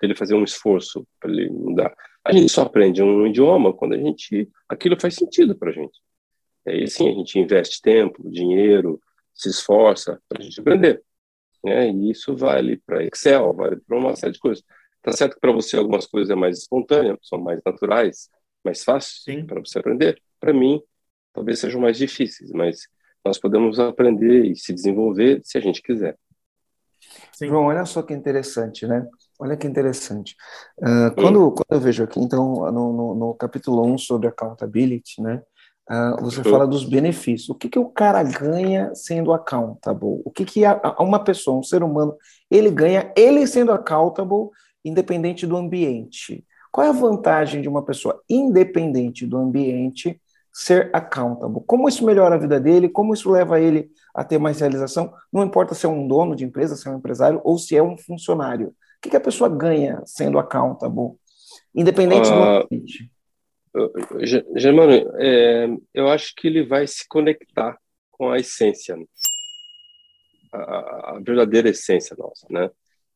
dele 0.00 0.14
fazer 0.14 0.34
um 0.34 0.44
esforço 0.44 1.06
para 1.20 1.30
ele 1.30 1.50
mudar. 1.50 1.94
A 2.24 2.32
gente 2.32 2.48
só 2.48 2.62
aprende 2.62 3.02
um 3.02 3.26
idioma 3.26 3.72
quando 3.72 3.94
a 3.94 3.98
gente 3.98 4.48
aquilo 4.68 4.98
faz 4.98 5.14
sentido 5.14 5.56
para 5.56 5.70
a 5.70 5.72
gente. 5.72 5.98
Aí 6.66 6.86
sim 6.88 7.08
a 7.08 7.12
gente 7.12 7.38
investe 7.38 7.80
tempo, 7.80 8.30
dinheiro, 8.30 9.00
se 9.34 9.48
esforça 9.48 10.20
para 10.28 10.40
a 10.40 10.42
gente 10.42 10.60
aprender. 10.60 11.02
Né? 11.64 11.90
E 11.90 12.10
isso 12.10 12.36
vale 12.36 12.80
para 12.86 13.04
Excel, 13.04 13.52
vale 13.52 13.76
para 13.76 13.96
uma 13.98 14.14
série 14.16 14.32
de 14.32 14.38
coisas. 14.38 14.64
Tá 15.02 15.12
certo 15.12 15.34
que 15.34 15.40
para 15.40 15.52
você 15.52 15.76
algumas 15.76 16.06
coisas 16.06 16.30
é 16.30 16.34
mais 16.34 16.58
espontâneas, 16.58 17.18
são 17.22 17.40
mais 17.40 17.60
naturais, 17.64 18.28
mais 18.64 18.82
fáceis 18.84 19.44
para 19.46 19.60
você 19.60 19.78
aprender. 19.78 20.20
Para 20.40 20.52
mim, 20.52 20.82
talvez 21.32 21.58
sejam 21.60 21.80
mais 21.80 21.96
difíceis, 21.96 22.50
mas 22.50 22.88
nós 23.24 23.38
podemos 23.38 23.78
aprender 23.78 24.44
e 24.44 24.56
se 24.56 24.72
desenvolver 24.72 25.40
se 25.44 25.58
a 25.58 25.60
gente 25.60 25.82
quiser. 25.82 26.16
Sim. 27.32 27.48
João, 27.48 27.66
olha 27.66 27.84
só 27.84 28.02
que 28.02 28.12
interessante, 28.12 28.86
né? 28.86 29.06
Olha 29.38 29.56
que 29.56 29.66
interessante. 29.66 30.36
Uh, 30.78 31.14
quando, 31.14 31.52
quando 31.52 31.70
eu 31.70 31.80
vejo 31.80 32.02
aqui, 32.02 32.20
então, 32.20 32.70
no, 32.72 32.92
no, 32.92 33.14
no 33.14 33.34
capítulo 33.34 33.86
1 33.86 33.98
sobre 33.98 34.28
accountability, 34.28 35.22
né? 35.22 35.42
Uh, 35.90 36.22
você 36.22 36.42
fala 36.42 36.66
dos 36.66 36.84
benefícios. 36.84 37.48
O 37.48 37.54
que, 37.54 37.68
que 37.68 37.78
o 37.78 37.88
cara 37.88 38.22
ganha 38.22 38.94
sendo 38.94 39.32
accountable? 39.32 40.20
O 40.24 40.30
que, 40.30 40.44
que 40.44 40.64
a, 40.64 40.78
a 40.82 41.02
uma 41.02 41.24
pessoa, 41.24 41.58
um 41.58 41.62
ser 41.62 41.82
humano, 41.82 42.14
ele 42.50 42.70
ganha, 42.70 43.10
ele 43.16 43.46
sendo 43.46 43.72
accountable 43.72 44.50
independente 44.84 45.46
do 45.46 45.56
ambiente. 45.56 46.44
Qual 46.70 46.86
é 46.86 46.90
a 46.90 46.92
vantagem 46.92 47.62
de 47.62 47.68
uma 47.68 47.84
pessoa 47.84 48.22
independente 48.28 49.26
do 49.26 49.36
ambiente 49.36 50.20
ser 50.52 50.90
accountable? 50.92 51.62
Como 51.66 51.88
isso 51.88 52.04
melhora 52.04 52.34
a 52.34 52.38
vida 52.38 52.60
dele? 52.60 52.88
Como 52.88 53.14
isso 53.14 53.30
leva 53.30 53.60
ele 53.60 53.90
a 54.14 54.24
ter 54.24 54.38
mais 54.38 54.60
realização? 54.60 55.12
Não 55.32 55.44
importa 55.44 55.74
se 55.74 55.86
é 55.86 55.88
um 55.88 56.06
dono 56.06 56.36
de 56.36 56.44
empresa, 56.44 56.76
se 56.76 56.86
é 56.88 56.90
um 56.90 56.98
empresário 56.98 57.40
ou 57.44 57.58
se 57.58 57.76
é 57.76 57.82
um 57.82 57.96
funcionário. 57.96 58.68
O 58.68 59.00
que, 59.00 59.10
que 59.10 59.16
a 59.16 59.20
pessoa 59.20 59.48
ganha 59.48 60.02
sendo 60.04 60.38
accountable, 60.38 61.12
independente 61.74 62.28
uh, 62.28 62.34
do 62.34 62.42
ah, 62.42 62.62
ambiente? 62.62 63.10
Germano, 64.56 64.92
é, 65.20 65.68
eu 65.94 66.08
acho 66.08 66.34
que 66.34 66.46
ele 66.46 66.64
vai 66.64 66.86
se 66.86 67.06
conectar 67.08 67.78
com 68.10 68.30
a 68.30 68.38
essência, 68.38 68.96
a, 70.52 71.16
a 71.16 71.20
verdadeira 71.24 71.68
essência 71.68 72.16
nossa, 72.18 72.46
né? 72.50 72.70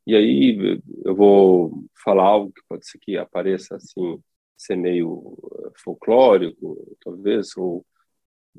E 0.07 0.17
aí 0.17 0.81
eu 1.05 1.15
vou 1.15 1.85
falar 2.05 2.25
algo 2.25 2.53
que 2.53 2.63
pode 2.69 2.87
ser 2.87 2.99
que 2.99 3.17
apareça 3.17 3.77
assim, 3.77 4.21
ser 4.57 4.77
meio 4.77 5.37
eh, 5.67 5.71
folclórico, 5.77 6.97
talvez, 7.01 7.57
ou 7.57 7.85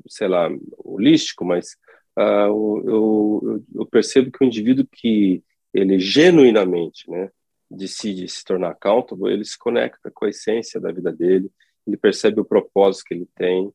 sei 0.08 0.28
lá, 0.28 0.48
holístico, 0.78 1.44
mas 1.44 1.76
uh, 2.18 2.82
eu, 2.88 3.64
eu, 3.74 3.86
percebo 3.86 4.30
que 4.30 4.44
o 4.44 4.46
indivíduo 4.46 4.86
que 4.90 5.42
ele 5.72 5.98
genuinamente, 5.98 7.08
né, 7.10 7.30
decide 7.70 8.28
se 8.28 8.44
tornar 8.44 8.70
accountable, 8.70 9.32
ele 9.32 9.44
se 9.44 9.58
conecta 9.58 10.10
com 10.10 10.24
a 10.24 10.28
essência 10.30 10.80
da 10.80 10.90
vida 10.92 11.12
dele, 11.12 11.50
ele 11.86 11.96
percebe 11.96 12.40
o 12.40 12.44
propósito 12.44 13.04
que 13.06 13.14
ele 13.14 13.28
tem 13.34 13.72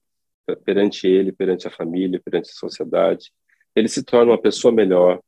perante 0.66 1.08
ele, 1.08 1.32
perante 1.32 1.68
a 1.68 1.72
família, 1.72 2.22
perante 2.24 2.50
a 2.50 2.54
sociedade, 2.54 3.32
ele 3.76 3.88
se 3.88 4.04
torna 4.04 4.32
uma 4.32 4.42
pessoa 4.42 4.74
melhor, 4.74 5.22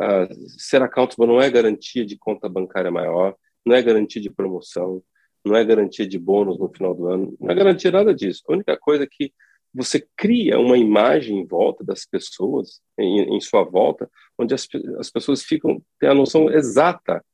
Uh, 0.00 0.28
ser 0.58 0.82
accountable 0.82 1.26
não 1.26 1.40
é 1.40 1.48
garantia 1.48 2.04
de 2.04 2.18
conta 2.18 2.50
bancária 2.50 2.90
maior, 2.90 3.34
não 3.64 3.74
é 3.74 3.80
garantia 3.80 4.20
de 4.20 4.28
promoção, 4.28 5.02
não 5.42 5.56
é 5.56 5.64
garantia 5.64 6.06
de 6.06 6.18
bônus 6.18 6.58
no 6.58 6.68
final 6.68 6.94
do 6.94 7.06
ano, 7.06 7.36
não 7.40 7.50
é 7.50 7.54
garantia 7.54 7.90
nada 7.90 8.14
disso. 8.14 8.42
A 8.46 8.52
única 8.52 8.76
coisa 8.76 9.04
é 9.04 9.08
que 9.10 9.32
você 9.72 10.06
cria 10.14 10.58
uma 10.58 10.76
imagem 10.76 11.38
em 11.38 11.46
volta 11.46 11.82
das 11.82 12.04
pessoas, 12.04 12.80
em, 12.98 13.36
em 13.36 13.40
sua 13.40 13.62
volta, 13.64 14.10
onde 14.38 14.52
as, 14.52 14.68
as 14.98 15.10
pessoas 15.10 15.42
ficam 15.42 15.82
têm 15.98 16.10
a 16.10 16.14
noção 16.14 16.50
exata 16.50 17.24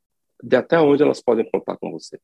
de 0.40 0.56
até 0.56 0.78
onde 0.78 1.02
elas 1.02 1.20
podem 1.20 1.48
contar 1.50 1.76
com 1.76 1.90
você. 1.90 2.20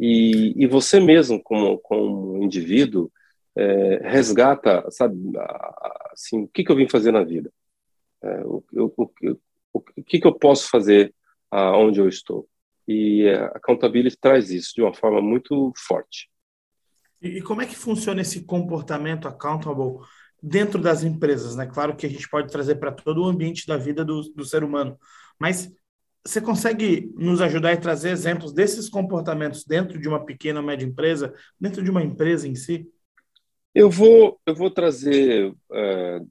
E, 0.00 0.54
e 0.56 0.66
você 0.66 0.98
mesmo, 0.98 1.42
como, 1.42 1.78
como 1.78 2.42
indivíduo, 2.42 3.12
é, 3.54 4.08
resgata, 4.08 4.90
sabe, 4.90 5.14
assim, 6.10 6.44
o 6.44 6.48
que, 6.48 6.64
que 6.64 6.72
eu 6.72 6.76
vim 6.76 6.88
fazer 6.88 7.12
na 7.12 7.22
vida? 7.22 7.52
É, 8.22 8.40
o, 8.46 8.64
o, 8.72 9.12
o, 9.74 9.80
que, 10.06 10.18
que 10.18 10.26
eu 10.26 10.32
posso 10.32 10.70
fazer 10.70 11.14
aonde 11.50 12.00
eu 12.00 12.08
estou? 12.08 12.48
E 12.88 13.28
a 13.28 13.48
accountability 13.48 14.16
traz 14.18 14.50
isso 14.50 14.72
de 14.74 14.80
uma 14.80 14.94
forma 14.94 15.20
muito 15.20 15.70
forte. 15.76 16.30
E, 17.20 17.38
e 17.38 17.42
como 17.42 17.60
é 17.60 17.66
que 17.66 17.76
funciona 17.76 18.22
esse 18.22 18.44
comportamento 18.44 19.28
accountable 19.28 19.98
dentro 20.42 20.80
das 20.80 21.04
empresas? 21.04 21.56
Né? 21.56 21.66
Claro 21.66 21.94
que 21.94 22.06
a 22.06 22.10
gente 22.10 22.26
pode 22.26 22.50
trazer 22.50 22.76
para 22.76 22.90
todo 22.90 23.22
o 23.22 23.28
ambiente 23.28 23.66
da 23.66 23.76
vida 23.76 24.02
do, 24.02 24.22
do 24.32 24.46
ser 24.46 24.64
humano, 24.64 24.98
mas 25.38 25.70
você 26.24 26.40
consegue 26.40 27.12
nos 27.16 27.40
ajudar 27.40 27.72
e 27.72 27.80
trazer 27.80 28.10
exemplos 28.10 28.52
desses 28.52 28.88
comportamentos 28.88 29.64
dentro 29.64 29.98
de 29.98 30.08
uma 30.08 30.24
pequena 30.24 30.60
ou 30.60 30.66
média 30.66 30.84
empresa, 30.84 31.34
dentro 31.58 31.82
de 31.82 31.90
uma 31.90 32.02
empresa 32.02 32.46
em 32.46 32.54
si? 32.54 32.86
Eu 33.74 33.88
vou, 33.88 34.38
eu 34.44 34.54
vou 34.54 34.70
trazer 34.70 35.50
uh, 35.50 36.28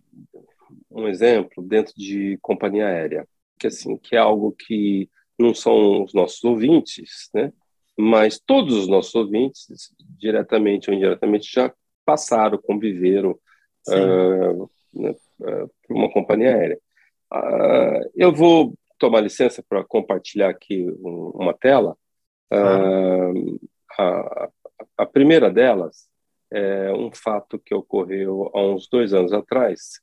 um 0.91 1.07
exemplo 1.07 1.63
dentro 1.63 1.93
de 1.95 2.37
companhia 2.41 2.87
aérea, 2.87 3.27
que 3.57 3.67
assim, 3.67 3.97
que 3.97 4.15
é 4.15 4.19
algo 4.19 4.51
que 4.51 5.09
não 5.37 5.53
são 5.53 6.03
os 6.03 6.13
nossos 6.13 6.43
ouvintes, 6.43 7.29
né? 7.33 7.51
Mas 7.97 8.39
todos 8.39 8.75
os 8.75 8.87
nossos 8.87 9.13
ouvintes, 9.15 9.93
diretamente 10.17 10.89
ou 10.89 10.95
indiretamente, 10.95 11.51
já 11.51 11.73
passaram, 12.05 12.57
conviveram 12.57 13.31
uh, 13.89 14.69
né, 14.93 15.15
uh, 15.41 15.71
por 15.85 15.97
uma 15.97 16.11
companhia 16.11 16.55
aérea. 16.55 16.79
Uh, 17.33 18.09
eu 18.15 18.33
vou 18.33 18.73
tomar 18.99 19.21
licença 19.21 19.63
para 19.67 19.83
compartilhar 19.83 20.49
aqui 20.49 20.85
um, 21.01 21.31
uma 21.33 21.53
tela. 21.53 21.97
A, 23.97 24.49
a, 24.97 25.05
primeira 25.05 25.49
delas 25.49 26.07
é 26.51 26.91
um 26.91 27.11
fato 27.11 27.59
que 27.59 27.73
ocorreu 27.73 28.51
há 28.53 28.61
uns 28.61 28.87
dois 28.87 29.13
anos 29.13 29.33
atrás. 29.33 29.99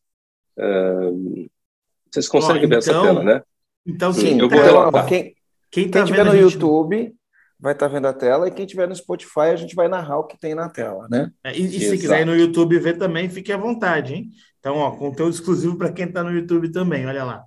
vocês 2.12 2.28
conseguem 2.28 2.62
oh, 2.62 2.66
então, 2.66 2.68
ver 2.68 2.78
essa 2.78 2.92
tela, 2.92 3.22
né? 3.22 3.42
Então, 3.86 4.12
sim, 4.12 4.40
eu 4.40 4.48
vou 4.48 4.60
relatar. 4.60 5.06
Quem, 5.06 5.36
quem, 5.70 5.88
tá 5.88 6.00
quem 6.00 6.06
tiver 6.06 6.24
no 6.24 6.32
gente... 6.32 6.42
YouTube 6.42 7.14
vai 7.58 7.72
estar 7.72 7.88
tá 7.88 7.94
vendo 7.94 8.06
a 8.06 8.12
tela 8.12 8.48
e 8.48 8.50
quem 8.50 8.66
tiver 8.66 8.88
no 8.88 8.94
Spotify 8.94 9.50
a 9.52 9.56
gente 9.56 9.74
vai 9.74 9.88
narrar 9.88 10.18
o 10.18 10.26
que 10.26 10.38
tem 10.38 10.54
na 10.54 10.68
tela, 10.68 11.06
né? 11.10 11.30
É, 11.42 11.56
e, 11.56 11.64
e 11.64 11.80
se 11.80 11.96
quiser 11.96 12.22
ir 12.22 12.24
no 12.26 12.36
YouTube 12.36 12.78
ver 12.78 12.98
também, 12.98 13.28
fique 13.28 13.52
à 13.52 13.56
vontade, 13.56 14.14
hein? 14.14 14.30
Então, 14.58 14.76
ó, 14.76 14.90
conteúdo 14.90 15.32
exclusivo 15.32 15.76
para 15.76 15.92
quem 15.92 16.06
está 16.06 16.22
no 16.22 16.32
YouTube 16.32 16.70
também, 16.70 17.06
olha 17.06 17.24
lá. 17.24 17.44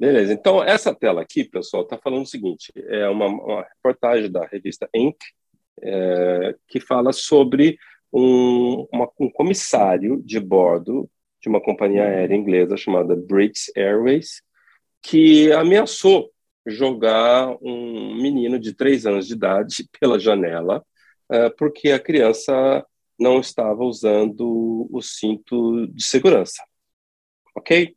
Beleza, 0.00 0.32
então 0.32 0.64
essa 0.64 0.94
tela 0.94 1.20
aqui, 1.20 1.44
pessoal, 1.44 1.82
está 1.82 1.98
falando 1.98 2.22
o 2.22 2.26
seguinte: 2.26 2.72
é 2.74 3.06
uma, 3.06 3.26
uma 3.26 3.62
reportagem 3.62 4.32
da 4.32 4.46
revista 4.46 4.88
Inc. 4.94 5.18
É, 5.82 6.54
que 6.68 6.80
fala 6.80 7.12
sobre 7.12 7.78
um, 8.12 8.86
uma, 8.92 9.08
um 9.18 9.30
comissário 9.30 10.22
de 10.22 10.40
bordo 10.40 11.08
de 11.40 11.48
uma 11.48 11.60
companhia 11.60 12.04
aérea 12.04 12.34
inglesa 12.34 12.76
chamada 12.76 13.14
British 13.14 13.70
Airways, 13.76 14.42
que 15.02 15.52
ameaçou 15.52 16.30
jogar 16.66 17.56
um 17.62 18.14
menino 18.14 18.58
de 18.58 18.74
três 18.74 19.06
anos 19.06 19.26
de 19.26 19.34
idade 19.34 19.88
pela 20.00 20.18
janela, 20.18 20.84
uh, 21.30 21.54
porque 21.58 21.90
a 21.90 22.00
criança 22.00 22.84
não 23.18 23.38
estava 23.40 23.84
usando 23.84 24.88
o 24.90 25.02
cinto 25.02 25.86
de 25.88 26.04
segurança. 26.04 26.62
Ok? 27.54 27.94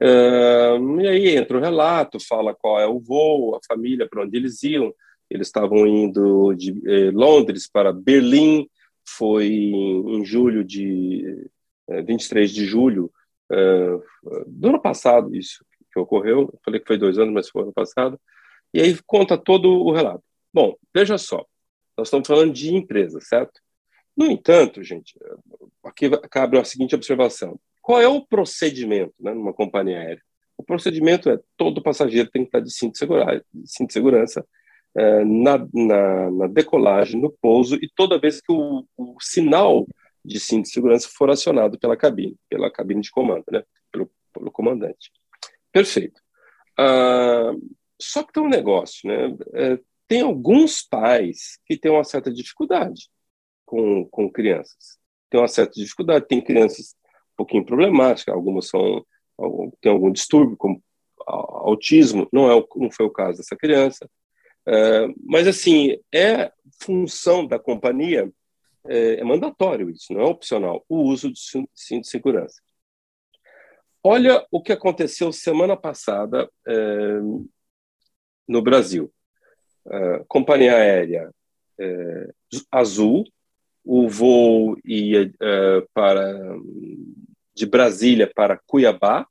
Uh, 0.00 1.00
e 1.00 1.08
aí 1.08 1.36
entra 1.36 1.56
o 1.56 1.60
relato, 1.60 2.18
fala 2.20 2.54
qual 2.54 2.80
é 2.80 2.86
o 2.86 2.98
voo, 2.98 3.54
a 3.54 3.60
família, 3.66 4.08
para 4.08 4.22
onde 4.22 4.36
eles 4.36 4.62
iam. 4.62 4.92
Eles 5.30 5.46
estavam 5.48 5.86
indo 5.86 6.52
de 6.54 6.70
eh, 6.86 7.10
Londres 7.10 7.66
para 7.66 7.90
Berlim, 7.90 8.68
foi 9.08 9.46
em, 9.46 10.16
em 10.16 10.24
julho 10.24 10.62
de 10.62 11.48
eh, 11.88 12.02
23 12.02 12.50
de 12.50 12.66
julho 12.66 13.10
uh, 13.50 14.02
do 14.46 14.68
ano 14.68 14.80
passado, 14.80 15.34
isso 15.34 15.64
que 15.92 15.98
ocorreu. 15.98 16.50
Eu 16.52 16.60
falei 16.64 16.80
que 16.80 16.86
foi 16.86 16.98
dois 16.98 17.18
anos, 17.18 17.32
mas 17.32 17.48
foi 17.48 17.62
ano 17.62 17.72
passado. 17.72 18.20
E 18.74 18.80
aí 18.80 18.96
conta 19.06 19.38
todo 19.38 19.68
o 19.70 19.92
relato. 19.92 20.22
Bom, 20.52 20.76
veja 20.94 21.16
só, 21.16 21.44
nós 21.96 22.08
estamos 22.08 22.26
falando 22.26 22.52
de 22.52 22.74
empresa, 22.74 23.20
certo? 23.20 23.60
No 24.16 24.26
entanto, 24.26 24.82
gente, 24.82 25.18
aqui 25.82 26.10
cabe 26.30 26.58
a 26.58 26.64
seguinte 26.64 26.94
observação: 26.94 27.58
qual 27.82 28.00
é 28.00 28.08
o 28.08 28.24
procedimento 28.24 29.14
né, 29.20 29.34
numa 29.34 29.52
companhia 29.52 29.98
aérea? 29.98 30.22
O 30.56 30.62
procedimento 30.62 31.28
é 31.28 31.38
todo 31.56 31.82
passageiro 31.82 32.30
tem 32.30 32.42
que 32.42 32.48
estar 32.48 32.60
de 32.60 32.72
cinto 32.72 32.92
de 32.92 32.98
segurança, 32.98 33.44
cinto 33.66 33.88
de 33.88 33.92
segurança 33.92 34.46
é, 34.94 35.24
na, 35.24 35.58
na, 35.74 36.30
na, 36.30 36.46
decolagem, 36.46 37.20
no 37.20 37.30
pouso 37.30 37.76
e 37.76 37.90
toda 37.94 38.20
vez 38.20 38.40
que 38.40 38.52
o, 38.52 38.86
o, 38.96 39.16
sinal 39.20 39.86
de 40.24 40.38
cinto 40.38 40.64
de 40.64 40.70
segurança 40.70 41.08
for 41.12 41.30
acionado 41.30 41.78
pela 41.78 41.96
cabine, 41.96 42.36
pela 42.48 42.70
cabine 42.70 43.00
de 43.00 43.10
comando, 43.10 43.44
né, 43.50 43.64
pelo, 43.90 44.10
pelo 44.32 44.50
comandante. 44.52 45.10
Perfeito. 45.72 46.20
Ah, 46.78 47.52
só 48.00 48.22
que 48.22 48.32
tem 48.32 48.42
um 48.42 48.48
negócio, 48.48 49.08
né? 49.08 49.36
É, 49.54 49.78
tem 50.08 50.20
alguns 50.20 50.82
pais 50.82 51.58
que 51.64 51.76
têm 51.76 51.90
uma 51.90 52.04
certa 52.04 52.32
dificuldade 52.32 53.08
com, 53.64 54.04
com 54.10 54.30
crianças. 54.30 54.98
Tem 55.30 55.40
uma 55.40 55.48
certa 55.48 55.74
dificuldade. 55.74 56.26
Tem 56.26 56.40
crianças 56.40 56.94
pouquinho 57.42 57.64
problemáticas, 57.64 58.34
algumas 58.34 58.68
são 58.68 59.04
têm 59.80 59.90
algum 59.90 60.10
distúrbio, 60.10 60.56
como 60.56 60.82
autismo. 61.26 62.28
Não 62.32 62.50
é 62.50 62.64
não 62.76 62.90
foi 62.90 63.06
o 63.06 63.10
caso 63.10 63.38
dessa 63.38 63.56
criança. 63.56 64.08
É, 64.66 65.08
mas 65.24 65.48
assim 65.48 65.98
é 66.14 66.52
função 66.80 67.44
da 67.46 67.58
companhia 67.58 68.30
é, 68.86 69.14
é 69.20 69.24
mandatório 69.24 69.90
isso, 69.90 70.12
não 70.12 70.20
é 70.20 70.24
opcional 70.24 70.84
o 70.88 71.02
uso 71.02 71.32
de 71.32 71.40
cinto 71.74 72.02
de 72.02 72.08
segurança. 72.08 72.62
Olha 74.04 74.44
o 74.50 74.60
que 74.60 74.72
aconteceu 74.72 75.32
semana 75.32 75.76
passada 75.76 76.48
é, 76.66 77.20
no 78.48 78.62
Brasil. 78.62 79.12
Companhia 80.28 80.76
aérea 80.76 81.32
é, 81.78 82.32
Azul, 82.70 83.24
o 83.84 84.08
voo 84.08 84.76
ia 84.84 85.32
é, 85.40 85.86
para 85.92 86.56
de 87.54 87.66
Brasília 87.66 88.30
para 88.34 88.60
Cuiabá. 88.66 89.26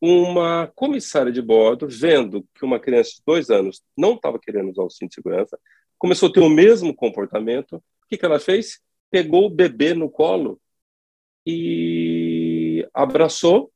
Uma 0.00 0.70
comissária 0.74 1.32
de 1.32 1.40
bordo, 1.40 1.88
vendo 1.88 2.46
que 2.54 2.64
uma 2.64 2.78
criança 2.78 3.12
de 3.12 3.22
dois 3.26 3.48
anos 3.48 3.82
não 3.96 4.14
estava 4.14 4.38
querendo 4.38 4.70
usar 4.70 4.82
o 4.82 4.90
cinto 4.90 5.10
de 5.10 5.14
segurança, 5.14 5.58
começou 5.96 6.28
a 6.28 6.32
ter 6.32 6.40
o 6.40 6.48
mesmo 6.48 6.94
comportamento. 6.94 7.76
O 7.76 7.82
que, 8.08 8.18
que 8.18 8.24
ela 8.24 8.38
fez? 8.38 8.80
Pegou 9.10 9.46
o 9.46 9.50
bebê 9.50 9.94
no 9.94 10.10
colo 10.10 10.60
e 11.46 12.86
abraçou 12.92 13.72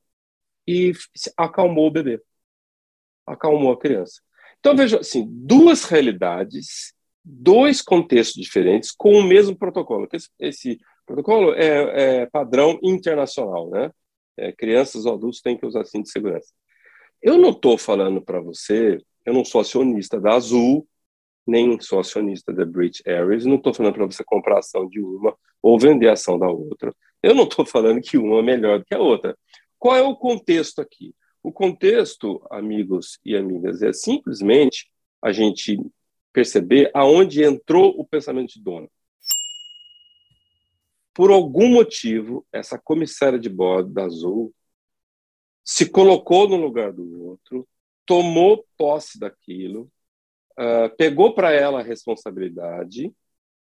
e 0.67 0.93
acalmou 1.37 1.87
o 1.87 1.91
bebê, 1.91 2.23
acalmou 3.27 3.73
a 3.73 3.79
criança. 3.79 4.21
Então, 4.61 4.77
veja 4.77 5.01
assim, 5.01 5.27
duas 5.31 5.85
realidades, 5.85 6.93
dois 7.25 7.81
contextos 7.81 8.43
diferentes 8.43 8.91
com 8.91 9.15
o 9.15 9.23
mesmo 9.23 9.57
protocolo. 9.57 10.07
Esse, 10.13 10.29
esse 10.39 10.79
protocolo 11.09 11.55
é, 11.55 12.21
é, 12.21 12.27
padrão 12.27 12.79
internacional, 12.83 13.71
né? 13.71 13.91
É, 14.37 14.53
crianças 14.53 15.07
ou 15.07 15.15
adultos 15.15 15.41
têm 15.41 15.57
que 15.57 15.67
usar 15.67 15.85
cinto 15.85 16.05
de 16.05 16.13
segurança. 16.13 16.53
Eu 17.21 17.39
não 17.39 17.51
estou 17.51 17.77
falando 17.77 18.23
para 18.23 18.41
você, 18.41 19.01
eu 19.25 19.33
não 19.33 19.45
sou 19.45 19.63
acionista 19.63 20.21
da 20.21 20.35
Azul, 20.35 20.87
nem 21.47 21.81
sou 21.81 21.99
acionista 21.99 22.53
da 22.53 22.65
British 22.65 23.03
Airways, 23.07 23.47
não 23.47 23.57
estou 23.57 23.75
falando 23.75 23.95
para 23.95 24.07
você 24.07 24.23
comprar 24.23 24.59
ação 24.59 24.87
de 24.87 25.01
uma 25.01 25.35
ou 25.61 25.79
vender 25.79 26.09
ação 26.09 26.39
da 26.39 26.47
outra. 26.47 26.95
Eu 27.23 27.35
não 27.35 27.45
estou 27.45 27.65
falando 27.67 28.01
que 28.01 28.19
uma 28.19 28.39
é 28.39 28.43
melhor 28.43 28.79
do 28.79 28.85
que 28.85 28.95
a 28.95 29.01
outra. 29.01 29.37
Qual 29.79 29.97
é 29.97 30.03
o 30.03 30.15
contexto 30.15 30.81
aqui? 30.81 31.15
O 31.43 31.51
contexto, 31.51 32.47
amigos 32.51 33.19
e 33.25 33.35
amigas, 33.35 33.83
é 33.83 33.93
simplesmente 33.93 34.89
a 35.23 35.33
gente 35.33 35.81
perceber 36.33 36.91
aonde 36.95 37.43
entrou 37.43 37.99
o 37.99 38.05
pensamento 38.05 38.53
de 38.53 38.63
dono. 38.63 38.89
Por 41.19 41.33
algum 41.33 41.69
motivo, 41.69 42.47
essa 42.53 42.79
comissária 42.79 43.41
de 43.41 43.49
bordo 43.49 43.93
da 43.93 44.05
Azul 44.05 44.55
se 45.65 45.91
colocou 45.91 46.49
no 46.49 46.55
lugar 46.55 46.93
do 46.93 47.25
outro, 47.25 47.69
tomou 48.07 48.65
posse 48.77 49.19
daquilo, 49.19 49.91
uh, 50.53 50.95
pegou 50.97 51.35
para 51.35 51.51
ela 51.51 51.81
a 51.81 51.83
responsabilidade 51.83 53.13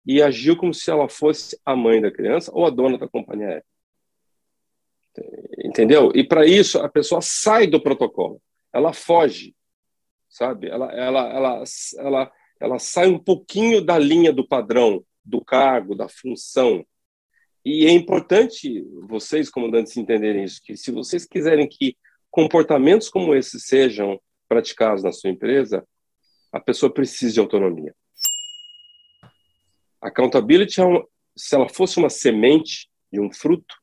e 0.04 0.20
agiu 0.20 0.54
como 0.54 0.74
se 0.74 0.90
ela 0.90 1.08
fosse 1.08 1.58
a 1.64 1.74
mãe 1.74 1.98
da 2.02 2.10
criança 2.10 2.52
ou 2.54 2.66
a 2.66 2.70
dona 2.70 2.98
da 2.98 3.08
companhia 3.08 3.46
aérea. 3.46 3.64
Entendeu? 5.64 6.12
E 6.14 6.22
para 6.22 6.44
isso 6.44 6.78
a 6.80 6.90
pessoa 6.90 7.22
sai 7.22 7.66
do 7.66 7.82
protocolo, 7.82 8.38
ela 8.70 8.92
foge, 8.92 9.56
sabe? 10.28 10.68
Ela, 10.68 10.92
ela, 10.92 11.32
ela, 11.32 11.64
ela, 11.96 12.32
ela 12.60 12.78
sai 12.78 13.08
um 13.08 13.18
pouquinho 13.18 13.80
da 13.82 13.98
linha 13.98 14.30
do 14.30 14.46
padrão, 14.46 15.02
do 15.24 15.42
cargo, 15.42 15.94
da 15.94 16.06
função. 16.06 16.84
E 17.64 17.86
é 17.86 17.90
importante 17.90 18.82
vocês, 19.08 19.50
comandantes, 19.50 19.96
entenderem 19.96 20.44
isso, 20.44 20.60
que 20.62 20.76
se 20.76 20.90
vocês 20.90 21.26
quiserem 21.26 21.68
que 21.68 21.96
comportamentos 22.30 23.08
como 23.08 23.34
esses 23.34 23.64
sejam 23.64 24.20
praticados 24.48 25.02
na 25.02 25.12
sua 25.12 25.30
empresa, 25.30 25.86
a 26.52 26.58
pessoa 26.58 26.92
precisa 26.92 27.34
de 27.34 27.40
autonomia. 27.40 27.94
Accountability, 30.00 30.80
é 30.80 30.84
uma, 30.84 31.06
se 31.36 31.54
ela 31.54 31.68
fosse 31.68 31.98
uma 31.98 32.08
semente 32.08 32.90
de 33.12 33.20
um 33.20 33.32
fruto, 33.32 33.74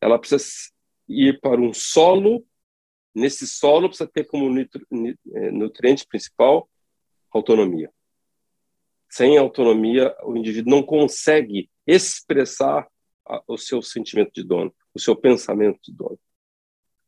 ela 0.00 0.18
precisa 0.18 0.44
ir 1.08 1.40
para 1.40 1.60
um 1.60 1.72
solo. 1.72 2.46
Nesse 3.14 3.46
solo 3.46 3.88
precisa 3.88 4.10
ter 4.12 4.24
como 4.24 4.58
é, 4.58 5.50
nutriente 5.50 6.06
principal 6.06 6.68
autonomia. 7.30 7.90
Sem 9.08 9.38
autonomia, 9.38 10.14
o 10.24 10.36
indivíduo 10.36 10.70
não 10.70 10.82
consegue 10.82 11.70
expressar 11.86 12.86
o 13.46 13.56
seu 13.56 13.82
sentimento 13.82 14.32
de 14.34 14.44
dono, 14.44 14.74
o 14.94 15.00
seu 15.00 15.16
pensamento 15.16 15.78
de 15.82 15.92
dono. 15.92 16.18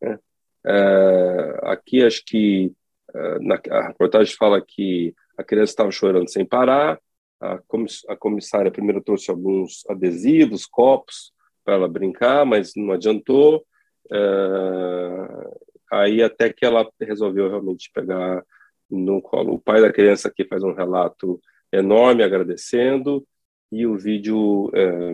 Né? 0.00 0.18
É, 0.66 1.60
aqui 1.64 2.02
acho 2.02 2.24
que 2.24 2.72
é, 3.14 3.38
na, 3.40 3.60
a 3.70 3.88
reportagem 3.88 4.34
fala 4.34 4.60
que 4.60 5.14
a 5.36 5.44
criança 5.44 5.72
estava 5.72 5.90
chorando 5.90 6.30
sem 6.30 6.44
parar, 6.44 7.00
a, 7.40 7.58
comiss, 7.66 8.02
a 8.08 8.16
comissária 8.16 8.70
primeiro 8.70 9.02
trouxe 9.02 9.30
alguns 9.30 9.84
adesivos, 9.88 10.66
copos 10.66 11.32
para 11.64 11.74
ela 11.74 11.88
brincar, 11.88 12.44
mas 12.44 12.72
não 12.76 12.92
adiantou. 12.92 13.64
É, 14.10 15.50
aí 15.92 16.22
até 16.22 16.52
que 16.52 16.64
ela 16.64 16.88
resolveu 17.00 17.48
realmente 17.48 17.90
pegar 17.92 18.44
no 18.90 19.20
colo. 19.20 19.54
O 19.54 19.60
pai 19.60 19.80
da 19.80 19.92
criança 19.92 20.28
aqui 20.28 20.44
faz 20.44 20.62
um 20.62 20.72
relato 20.72 21.40
enorme 21.72 22.22
agradecendo 22.22 23.26
e 23.70 23.86
o 23.86 23.96
vídeo 23.96 24.70
é, 24.72 25.12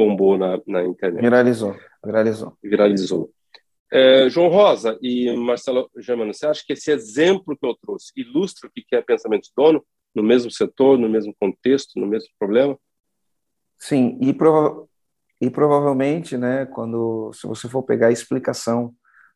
bombou 0.00 0.38
na, 0.38 0.58
na 0.66 0.82
internet. 0.84 1.20
Viralizou, 1.20 1.76
viralizou. 2.02 2.56
Viralizou. 2.62 3.30
É, 3.92 4.30
João 4.30 4.48
Rosa 4.48 4.98
e 5.02 5.30
Marcelo 5.36 5.90
Germano, 5.98 6.32
você 6.32 6.46
acha 6.46 6.62
que 6.64 6.72
esse 6.72 6.90
exemplo 6.90 7.56
que 7.58 7.66
eu 7.66 7.74
trouxe 7.74 8.12
ilustra 8.16 8.68
o 8.68 8.72
que 8.72 8.94
é 8.94 9.02
pensamento 9.02 9.42
de 9.42 9.50
dono 9.54 9.84
no 10.14 10.22
mesmo 10.22 10.50
setor, 10.50 10.96
no 10.96 11.08
mesmo 11.08 11.34
contexto, 11.38 11.98
no 11.98 12.06
mesmo 12.06 12.28
problema? 12.38 12.78
Sim, 13.76 14.16
e, 14.20 14.32
prova 14.32 14.86
e 15.40 15.50
provavelmente, 15.50 16.36
né, 16.36 16.66
quando 16.66 17.32
se 17.34 17.46
você 17.46 17.68
for 17.68 17.82
pegar 17.82 18.08
a 18.08 18.12
explicação 18.12 18.94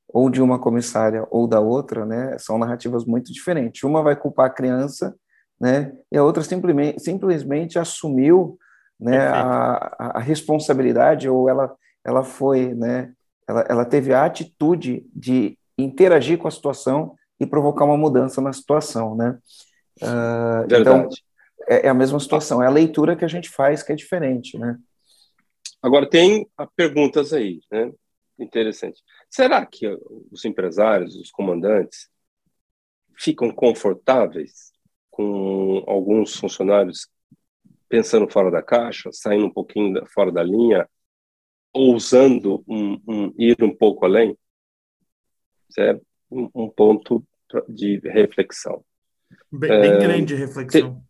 ou 0.09 0.31
de 0.31 0.41
uma 0.41 0.59
comissária 0.59 1.27
ou 1.31 1.47
da 1.47 1.61
outra, 1.61 2.07
né, 2.07 2.39
são 2.39 2.59
narrativas 2.59 3.05
muito 3.05 3.33
diferentes. 3.33 3.83
Uma 3.83 4.03
vai 4.03 4.15
culpar 4.15 4.47
a 4.47 4.55
criança, 4.55 5.15
né, 5.61 5.93
e 6.13 6.17
a 6.17 6.23
outra 6.23 6.43
simplesmente, 6.43 7.01
simplesmente 7.01 7.79
assumiu, 7.79 8.57
né, 8.99 9.19
a, 9.19 10.19
a 10.19 10.21
responsabilidade 10.21 11.29
ou 11.29 11.49
ela 11.49 11.75
ela 12.05 12.23
foi, 12.23 12.75
né, 12.75 13.15
ela, 13.49 13.61
ela 13.69 13.85
teve 13.85 14.13
a 14.13 14.25
atitude 14.25 15.07
de 15.15 15.59
interagir 15.77 16.39
com 16.39 16.47
a 16.47 16.51
situação 16.51 17.17
e 17.41 17.47
provocar 17.47 17.85
uma 17.85 17.97
mudança 17.97 18.41
na 18.41 18.53
situação, 18.53 19.17
né? 19.17 19.39
Uh, 20.03 20.67
Então, 20.81 21.09
é, 21.67 21.87
é, 21.87 21.89
a 21.89 21.95
mesma 21.95 22.21
situação, 22.21 22.63
é 22.63 22.67
a 22.67 22.71
leitura 22.71 23.17
que 23.17 23.25
a 23.25 23.29
gente 23.29 23.49
faz 23.49 23.83
que 23.83 23.93
é 23.93 23.97
diferente, 23.97 24.59
né? 24.59 24.79
Agora, 25.83 26.09
tem 26.09 26.49
perguntas 26.77 27.33
aí, 27.33 27.61
né? 27.71 27.91
Interessante. 28.39 29.03
Será 29.31 29.65
que 29.65 29.87
os 30.31 30.45
empresários, 30.45 31.17
os 31.17 31.31
comandantes, 31.31 32.09
ficam 33.17 33.51
confortáveis 33.51 34.73
com 35.11 35.85
alguns 35.87 36.37
funcionários 36.37 37.09
pensando 37.89 38.29
fora 38.29 38.51
da 38.51 38.63
caixa, 38.63 39.11
saindo 39.13 39.47
um 39.47 39.53
pouquinho 39.53 40.05
fora 40.07 40.33
da 40.33 40.43
linha, 40.43 40.89
ousando 41.73 42.65
um, 42.69 43.01
um, 43.07 43.35
ir 43.39 43.63
um 43.63 43.75
pouco 43.75 44.05
além, 44.05 44.37
isso 45.69 45.81
é 45.81 46.01
um, 46.31 46.49
um 46.55 46.69
ponto 46.69 47.25
de 47.69 47.99
reflexão. 48.05 48.85
Bem, 49.51 49.71
bem 49.71 49.93
é, 49.93 49.99
grande 49.99 50.35
reflexão. 50.35 51.03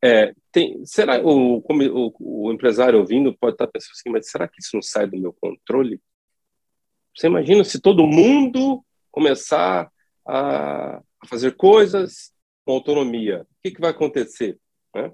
Tem, 0.00 0.10
é, 0.10 0.34
tem, 0.52 0.84
será 0.84 1.20
o, 1.20 1.58
o, 1.58 2.14
o, 2.20 2.52
empresário 2.52 3.00
ouvindo 3.00 3.36
pode 3.36 3.54
estar 3.54 3.66
pensando 3.66 3.92
assim, 3.92 4.10
mas 4.10 4.30
será 4.30 4.46
que 4.46 4.60
isso 4.60 4.70
não 4.74 4.82
sai 4.82 5.06
do 5.06 5.18
meu 5.18 5.32
controle? 5.32 6.00
Você 7.14 7.26
imagina 7.26 7.64
se 7.64 7.80
todo 7.80 8.06
mundo 8.06 8.84
começar 9.10 9.90
a, 10.24 10.98
a 10.98 11.26
fazer 11.26 11.56
coisas 11.56 12.32
com 12.64 12.74
autonomia, 12.74 13.42
o 13.42 13.62
que, 13.62 13.72
que 13.72 13.80
vai 13.80 13.90
acontecer? 13.90 14.58
Né? 14.94 15.12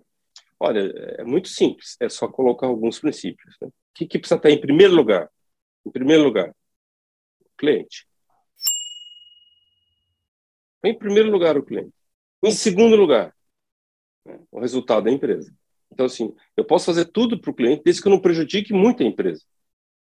Olha, 0.58 0.80
é 1.18 1.24
muito 1.24 1.48
simples, 1.48 1.96
é 2.00 2.08
só 2.08 2.28
colocar 2.28 2.66
alguns 2.66 2.98
princípios. 2.98 3.56
Né? 3.60 3.68
que, 3.94 4.06
que 4.06 4.18
precisa 4.18 4.36
estar 4.36 4.50
em 4.50 4.60
primeiro 4.60 4.94
lugar? 4.94 5.30
Em 5.86 5.90
primeiro 5.90 6.24
lugar, 6.24 6.50
o 7.40 7.50
cliente. 7.56 8.06
Em 10.82 10.98
primeiro 10.98 11.30
lugar, 11.30 11.56
o 11.56 11.62
cliente. 11.62 11.94
Em 12.42 12.50
segundo 12.50 12.96
lugar, 12.96 13.34
né, 14.26 14.38
o 14.50 14.60
resultado 14.60 15.04
da 15.04 15.10
empresa. 15.10 15.54
Então, 15.90 16.06
assim, 16.06 16.34
eu 16.56 16.64
posso 16.64 16.86
fazer 16.86 17.06
tudo 17.06 17.40
para 17.40 17.50
o 17.50 17.54
cliente 17.54 17.82
desde 17.84 18.02
que 18.02 18.08
eu 18.08 18.12
não 18.12 18.20
prejudique 18.20 18.72
muito 18.72 19.02
a 19.02 19.06
empresa. 19.06 19.42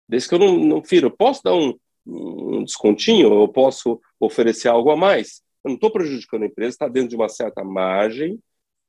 Desde 0.06 0.28
que 0.28 0.34
eu 0.34 0.38
não, 0.38 0.58
não 0.58 0.84
firo. 0.84 1.06
Eu 1.06 1.16
posso 1.16 1.42
dar 1.42 1.54
um, 1.54 1.74
um 2.06 2.62
descontinho, 2.62 3.32
eu 3.32 3.48
posso 3.48 4.00
oferecer 4.20 4.68
algo 4.68 4.90
a 4.90 4.96
mais. 4.96 5.42
Eu 5.64 5.70
não 5.70 5.74
estou 5.74 5.90
prejudicando 5.90 6.42
a 6.42 6.46
empresa, 6.46 6.70
está 6.70 6.88
dentro 6.88 7.08
de 7.08 7.16
uma 7.16 7.28
certa 7.28 7.64
margem, 7.64 8.38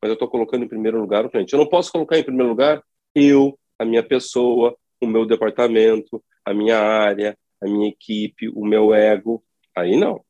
mas 0.02 0.10
eu 0.10 0.14
estou 0.14 0.30
colocando 0.30 0.64
em 0.64 0.68
primeiro 0.68 1.00
lugar 1.00 1.26
o 1.26 1.30
cliente. 1.30 1.54
Eu 1.54 1.60
não 1.60 1.68
posso 1.68 1.92
colocar 1.92 2.18
em 2.18 2.24
primeiro 2.24 2.50
lugar 2.50 2.84
eu, 3.14 3.58
a 3.78 3.86
minha 3.86 4.04
pessoa, 4.04 4.78
o 5.02 5.08
meu 5.08 5.26
departamento, 5.26 6.24
a 6.46 6.54
minha 6.54 6.80
área, 6.80 7.38
a 7.62 7.66
minha 7.66 7.90
equipe, 7.90 8.50
o 8.50 8.66
meu 8.66 8.94
ego. 8.94 9.44
Aí 9.76 9.98
não. 9.98 10.24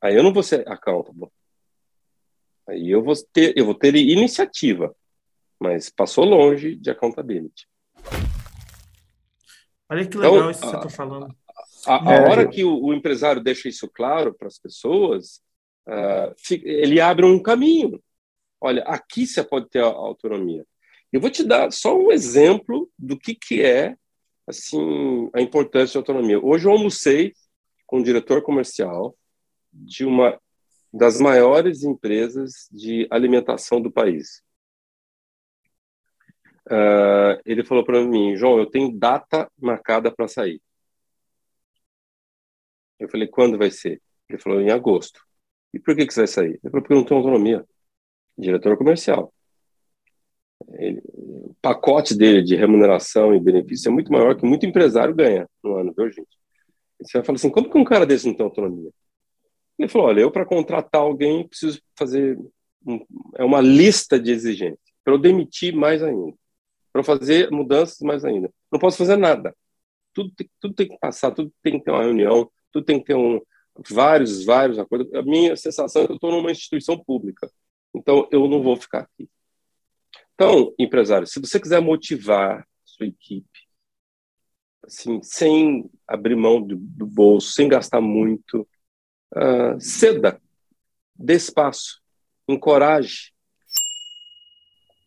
Aí 0.00 0.14
eu 0.14 0.22
não 0.22 0.32
vou 0.32 0.42
ser 0.42 0.68
accountable. 0.68 1.28
Aí 2.68 2.90
eu 2.90 3.02
vou 3.02 3.14
ter, 3.32 3.56
eu 3.56 3.64
vou 3.64 3.74
ter 3.74 3.94
iniciativa, 3.94 4.94
mas 5.58 5.90
passou 5.90 6.24
longe 6.24 6.76
de 6.76 6.90
accountability. 6.90 7.66
Olha 9.88 10.06
que 10.06 10.16
legal 10.16 10.36
então, 10.36 10.50
isso 10.50 10.60
que 10.60 10.66
você 10.66 10.76
está 10.76 10.88
falando. 10.88 11.34
A, 11.86 12.10
a 12.10 12.14
é, 12.14 12.20
hora 12.28 12.48
que 12.48 12.64
o, 12.64 12.82
o, 12.82 12.94
empresário 12.94 13.42
deixa 13.42 13.68
isso 13.68 13.88
claro 13.92 14.32
para 14.34 14.46
as 14.46 14.58
pessoas, 14.58 15.42
uh, 15.86 16.34
ele 16.64 17.00
abre 17.00 17.26
um 17.26 17.42
caminho. 17.42 18.02
Olha, 18.64 18.84
aqui 18.84 19.26
você 19.26 19.42
pode 19.42 19.68
ter 19.68 19.80
autonomia. 19.80 20.64
Eu 21.12 21.20
vou 21.20 21.28
te 21.28 21.42
dar 21.42 21.72
só 21.72 21.98
um 21.98 22.12
exemplo 22.12 22.88
do 22.96 23.18
que, 23.18 23.34
que 23.34 23.60
é 23.60 23.96
assim 24.46 25.28
a 25.34 25.40
importância 25.40 25.94
da 25.94 26.00
autonomia. 26.00 26.38
Hoje 26.38 26.68
eu 26.68 26.70
almocei 26.70 27.34
com 27.84 27.98
o 27.98 28.04
diretor 28.04 28.40
comercial 28.40 29.16
de 29.72 30.04
uma 30.04 30.40
das 30.94 31.20
maiores 31.20 31.82
empresas 31.82 32.68
de 32.70 33.08
alimentação 33.10 33.80
do 33.80 33.90
país. 33.90 34.44
Uh, 36.68 37.42
ele 37.44 37.64
falou 37.64 37.84
para 37.84 38.00
mim, 38.04 38.36
João, 38.36 38.58
eu 38.58 38.66
tenho 38.66 38.96
data 38.96 39.50
marcada 39.58 40.14
para 40.14 40.28
sair. 40.28 40.62
Eu 43.00 43.08
falei, 43.08 43.26
quando 43.26 43.58
vai 43.58 43.72
ser? 43.72 44.00
Ele 44.28 44.38
falou, 44.38 44.60
em 44.60 44.70
agosto. 44.70 45.20
E 45.74 45.80
por 45.80 45.96
que, 45.96 46.06
que 46.06 46.14
você 46.14 46.20
vai 46.20 46.26
sair? 46.28 46.60
Ele 46.62 46.70
falou, 46.70 46.82
porque 46.82 46.92
eu 46.92 46.98
não 46.98 47.04
tenho 47.04 47.18
autonomia. 47.18 47.66
Diretor 48.36 48.76
comercial. 48.76 49.32
Ele, 50.74 51.02
o 51.12 51.54
pacote 51.60 52.16
dele 52.16 52.42
de 52.42 52.56
remuneração 52.56 53.34
e 53.34 53.40
benefício 53.40 53.88
é 53.88 53.92
muito 53.92 54.12
maior 54.12 54.36
que 54.36 54.46
muito 54.46 54.64
empresário 54.64 55.14
ganha 55.14 55.48
no 55.62 55.76
ano, 55.76 55.92
viu, 55.96 56.10
gente? 56.10 56.38
Você 57.00 57.18
vai 57.18 57.24
falar 57.24 57.36
assim, 57.36 57.50
como 57.50 57.70
que 57.70 57.78
um 57.78 57.84
cara 57.84 58.06
desse 58.06 58.26
não 58.26 58.34
tem 58.34 58.44
autonomia? 58.44 58.90
Ele 59.78 59.88
falou, 59.88 60.08
olha, 60.08 60.20
eu 60.20 60.30
para 60.30 60.46
contratar 60.46 61.00
alguém 61.00 61.46
preciso 61.48 61.80
fazer 61.98 62.38
um, 62.86 63.04
é 63.36 63.44
uma 63.44 63.60
lista 63.60 64.18
de 64.18 64.30
exigências 64.30 64.78
para 65.04 65.14
eu 65.14 65.18
demitir 65.18 65.74
mais 65.74 66.02
ainda, 66.02 66.32
para 66.92 67.02
fazer 67.02 67.50
mudanças 67.50 67.98
mais 68.00 68.24
ainda. 68.24 68.52
Não 68.70 68.78
posso 68.78 68.98
fazer 68.98 69.16
nada. 69.16 69.54
Tudo 70.14 70.30
tem, 70.36 70.48
tudo 70.60 70.74
tem 70.74 70.88
que 70.88 70.98
passar, 70.98 71.32
tudo 71.32 71.52
tem 71.62 71.78
que 71.78 71.84
ter 71.84 71.90
uma 71.90 72.02
reunião, 72.02 72.50
tudo 72.70 72.84
tem 72.84 72.98
que 72.98 73.06
ter 73.06 73.16
um 73.16 73.40
vários, 73.90 74.44
vários 74.44 74.78
acordos. 74.78 75.12
A 75.14 75.22
minha 75.22 75.56
sensação 75.56 76.02
é 76.02 76.06
que 76.06 76.12
eu 76.12 76.16
estou 76.16 76.30
numa 76.30 76.50
instituição 76.50 76.98
pública, 77.02 77.50
então 77.94 78.28
eu 78.30 78.48
não 78.48 78.62
vou 78.62 78.76
ficar 78.76 79.00
aqui. 79.00 79.28
Então, 80.34 80.74
empresário, 80.78 81.26
se 81.26 81.40
você 81.40 81.60
quiser 81.60 81.80
motivar 81.80 82.66
sua 82.84 83.06
equipe, 83.06 83.48
assim, 84.84 85.22
sem 85.22 85.90
abrir 86.06 86.34
mão 86.34 86.60
do, 86.60 86.76
do 86.76 87.06
bolso, 87.06 87.52
sem 87.52 87.68
gastar 87.68 88.00
muito, 88.00 88.68
uh, 89.34 89.80
ceda, 89.80 90.40
dê 91.14 91.34
espaço, 91.34 92.02
encoraje 92.48 93.32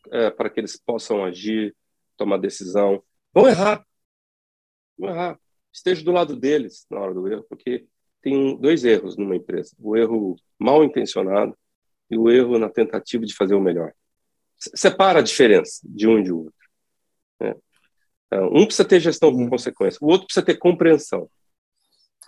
uh, 0.08 0.36
para 0.36 0.50
que 0.50 0.60
eles 0.60 0.78
possam 0.78 1.26
agir, 1.26 1.76
tomar 2.16 2.38
decisão. 2.38 3.04
Vão 3.34 3.48
errar, 3.48 3.86
vão 4.98 5.10
errar. 5.10 5.40
Esteja 5.74 6.04
do 6.04 6.12
lado 6.12 6.36
deles 6.36 6.86
na 6.90 7.00
hora 7.00 7.14
do 7.14 7.28
erro, 7.28 7.46
porque 7.50 7.86
tem 8.22 8.58
dois 8.58 8.86
erros 8.86 9.18
numa 9.18 9.36
empresa: 9.36 9.76
o 9.78 9.98
erro 9.98 10.38
mal 10.58 10.84
intencionado 10.84 11.58
e 12.16 12.18
o 12.18 12.30
erro 12.30 12.58
na 12.58 12.70
tentativa 12.70 13.26
de 13.26 13.36
fazer 13.36 13.56
o 13.56 13.62
melhor 13.62 13.92
separa 14.74 15.20
a 15.20 15.24
diferença 15.24 15.82
de 15.84 16.08
um 16.08 16.20
e 16.20 16.24
de 16.24 16.32
outro. 16.32 16.54
Né? 17.40 17.56
Então, 18.28 18.48
um 18.48 18.66
precisa 18.66 18.88
ter 18.88 19.00
gestão 19.00 19.32
com 19.34 19.50
consequência, 19.50 20.00
o 20.02 20.08
outro 20.08 20.28
precisa 20.28 20.46
ter 20.46 20.58
compreensão. 20.58 21.30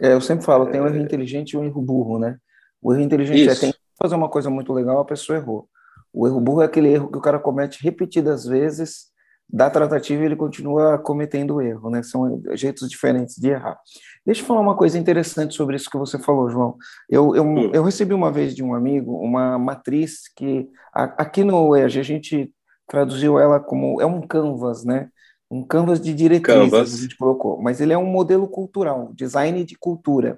É, 0.01 0.13
eu 0.13 0.21
sempre 0.21 0.45
falo, 0.45 0.69
tem 0.69 0.79
um 0.79 0.87
erro 0.87 0.97
inteligente 0.97 1.51
e 1.51 1.57
um 1.57 1.63
erro 1.63 1.81
burro, 1.81 2.19
né? 2.19 2.37
O 2.79 2.93
erro 2.93 3.01
inteligente 3.01 3.49
é, 3.49 3.51
Isso. 3.51 3.65
é 3.65 3.71
tem 3.71 3.79
fazer 3.99 4.13
uma 4.13 4.29
coisa 4.29 4.49
muito 4.49 4.71
legal, 4.73 4.99
a 4.99 5.05
pessoa 5.05 5.39
errou. 5.39 5.67
O 6.13 6.27
erro 6.27 6.39
burro 6.39 6.61
é 6.61 6.65
aquele 6.65 6.89
erro 6.89 7.09
que 7.09 7.17
o 7.17 7.21
cara 7.21 7.39
comete 7.39 7.83
repetidas 7.83 8.45
vezes 8.45 9.07
da 9.49 9.69
tratativa 9.69 10.23
ele 10.23 10.35
continua 10.35 10.97
cometendo 10.97 11.61
erro, 11.61 11.89
né? 11.89 12.03
São 12.03 12.41
jeitos 12.53 12.89
diferentes 12.89 13.35
de 13.35 13.49
errar. 13.49 13.79
Deixa 14.25 14.41
eu 14.41 14.45
falar 14.45 14.59
uma 14.59 14.75
coisa 14.75 14.97
interessante 14.97 15.55
sobre 15.55 15.77
isso 15.77 15.89
que 15.89 15.97
você 15.97 16.19
falou, 16.19 16.49
João. 16.49 16.75
Eu, 17.09 17.33
eu, 17.35 17.43
hum. 17.43 17.71
eu 17.73 17.83
recebi 17.83 18.13
uma 18.13 18.31
vez 18.31 18.53
de 18.53 18.61
um 18.61 18.75
amigo 18.75 19.13
uma 19.13 19.57
matriz 19.57 20.27
que 20.35 20.67
aqui 20.93 21.43
no 21.43 21.75
EAG 21.75 21.99
a 21.99 22.03
gente 22.03 22.51
traduziu 22.87 23.39
ela 23.39 23.59
como 23.59 24.01
é 24.01 24.05
um 24.05 24.21
canvas, 24.21 24.83
né? 24.83 25.09
Um 25.49 25.63
canvas 25.63 26.01
de 26.01 26.13
diretrizes 26.13 26.69
canvas. 26.69 26.93
a 26.93 27.01
gente 27.01 27.17
colocou, 27.17 27.61
mas 27.61 27.79
ele 27.79 27.93
é 27.93 27.97
um 27.97 28.05
modelo 28.05 28.49
cultural, 28.49 29.11
design 29.13 29.63
de 29.63 29.77
cultura. 29.77 30.37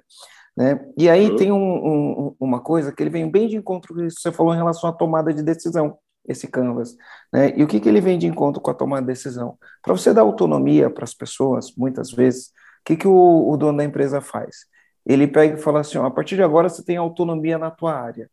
Né? 0.56 0.78
E 0.96 1.08
aí 1.08 1.30
uhum. 1.30 1.36
tem 1.36 1.50
um, 1.50 1.56
um, 1.56 2.36
uma 2.38 2.60
coisa 2.60 2.92
que 2.92 3.02
ele 3.02 3.10
vem 3.10 3.28
bem 3.28 3.48
de 3.48 3.56
encontro 3.56 3.94
com 3.94 4.04
isso 4.04 4.16
que 4.16 4.22
você 4.22 4.32
falou 4.32 4.52
em 4.52 4.56
relação 4.56 4.88
à 4.88 4.92
tomada 4.92 5.32
de 5.32 5.42
decisão 5.42 5.96
esse 6.26 6.46
canvas. 6.48 6.96
Né? 7.32 7.56
E 7.56 7.62
o 7.62 7.66
que, 7.66 7.80
que 7.80 7.88
ele 7.88 8.00
vem 8.00 8.18
de 8.18 8.26
encontro 8.26 8.60
com 8.60 8.70
a 8.70 8.74
tomada 8.74 9.02
de 9.02 9.08
decisão? 9.08 9.58
Para 9.82 9.94
você 9.94 10.12
dar 10.12 10.22
autonomia 10.22 10.90
para 10.90 11.04
as 11.04 11.14
pessoas, 11.14 11.74
muitas 11.76 12.10
vezes, 12.10 12.48
o 12.48 12.84
que, 12.84 12.96
que 12.96 13.08
o, 13.08 13.48
o, 13.50 13.56
dono 13.56 13.78
da 13.78 13.84
empresa 13.84 14.20
faz? 14.20 14.66
Ele 15.04 15.26
pega 15.26 15.54
e 15.54 15.62
fala 15.62 15.80
assim: 15.80 15.98
ó, 15.98 16.06
a 16.06 16.10
partir 16.10 16.36
de 16.36 16.42
agora 16.42 16.68
você 16.68 16.84
tem 16.84 16.96
autonomia 16.96 17.58
na 17.58 17.70
tua 17.70 17.94
área. 17.94 18.30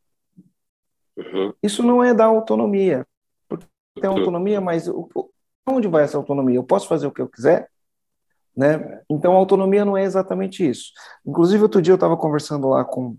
Uhum. 1.18 1.54
Isso 1.64 1.82
não 1.82 2.04
é 2.04 2.14
dar 2.14 2.26
autonomia. 2.26 3.06
Porque 3.48 3.66
tem 4.00 4.10
uhum. 4.10 4.18
autonomia, 4.18 4.62
mas 4.62 4.88
o, 4.88 5.10
onde 5.68 5.88
vai 5.88 6.04
essa 6.04 6.18
autonomia? 6.18 6.58
Eu 6.58 6.64
posso 6.64 6.88
fazer 6.88 7.08
o 7.08 7.12
que 7.12 7.22
eu 7.22 7.28
quiser? 7.28 7.70
Né? 8.56 9.02
Então, 9.10 9.34
autonomia 9.34 9.86
não 9.86 9.96
é 9.96 10.04
exatamente 10.04 10.68
isso. 10.68 10.92
Inclusive, 11.26 11.62
outro 11.62 11.82
dia 11.82 11.92
eu 11.92 11.96
estava 11.96 12.18
conversando 12.18 12.70
lá 12.70 12.84
com 12.84 13.16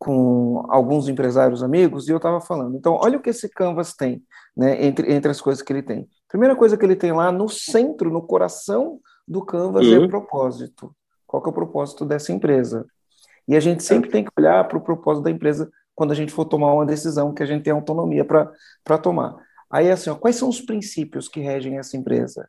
com 0.00 0.64
alguns 0.70 1.10
empresários 1.10 1.62
amigos 1.62 2.08
e 2.08 2.10
eu 2.10 2.16
estava 2.16 2.40
falando. 2.40 2.74
Então, 2.74 2.98
olha 3.02 3.18
o 3.18 3.20
que 3.20 3.28
esse 3.28 3.50
Canvas 3.50 3.92
tem, 3.92 4.24
né, 4.56 4.82
entre, 4.82 5.12
entre 5.12 5.30
as 5.30 5.42
coisas 5.42 5.62
que 5.62 5.70
ele 5.70 5.82
tem. 5.82 6.08
Primeira 6.26 6.56
coisa 6.56 6.74
que 6.74 6.84
ele 6.84 6.96
tem 6.96 7.12
lá 7.12 7.30
no 7.30 7.50
centro, 7.50 8.10
no 8.10 8.22
coração 8.22 8.98
do 9.28 9.44
Canvas 9.44 9.86
é 9.86 9.90
uhum. 9.90 10.04
é 10.04 10.06
o 10.06 10.08
propósito. 10.08 10.96
Qual 11.26 11.42
que 11.42 11.50
é 11.50 11.52
o 11.52 11.54
propósito 11.54 12.06
dessa 12.06 12.32
empresa? 12.32 12.86
E 13.46 13.54
a 13.54 13.60
gente 13.60 13.82
sempre 13.82 14.10
tem 14.10 14.24
que 14.24 14.30
olhar 14.38 14.66
para 14.66 14.78
o 14.78 14.80
propósito 14.80 15.24
da 15.24 15.30
empresa 15.30 15.70
quando 15.94 16.12
a 16.12 16.14
gente 16.14 16.32
for 16.32 16.46
tomar 16.46 16.72
uma 16.72 16.86
decisão 16.86 17.34
que 17.34 17.42
a 17.42 17.46
gente 17.46 17.62
tem 17.62 17.72
autonomia 17.72 18.24
para 18.24 18.98
tomar. 18.98 19.36
Aí, 19.70 19.90
assim, 19.90 20.08
ó, 20.08 20.14
quais 20.14 20.36
são 20.36 20.48
os 20.48 20.62
princípios 20.62 21.28
que 21.28 21.40
regem 21.40 21.76
essa 21.76 21.94
empresa? 21.94 22.48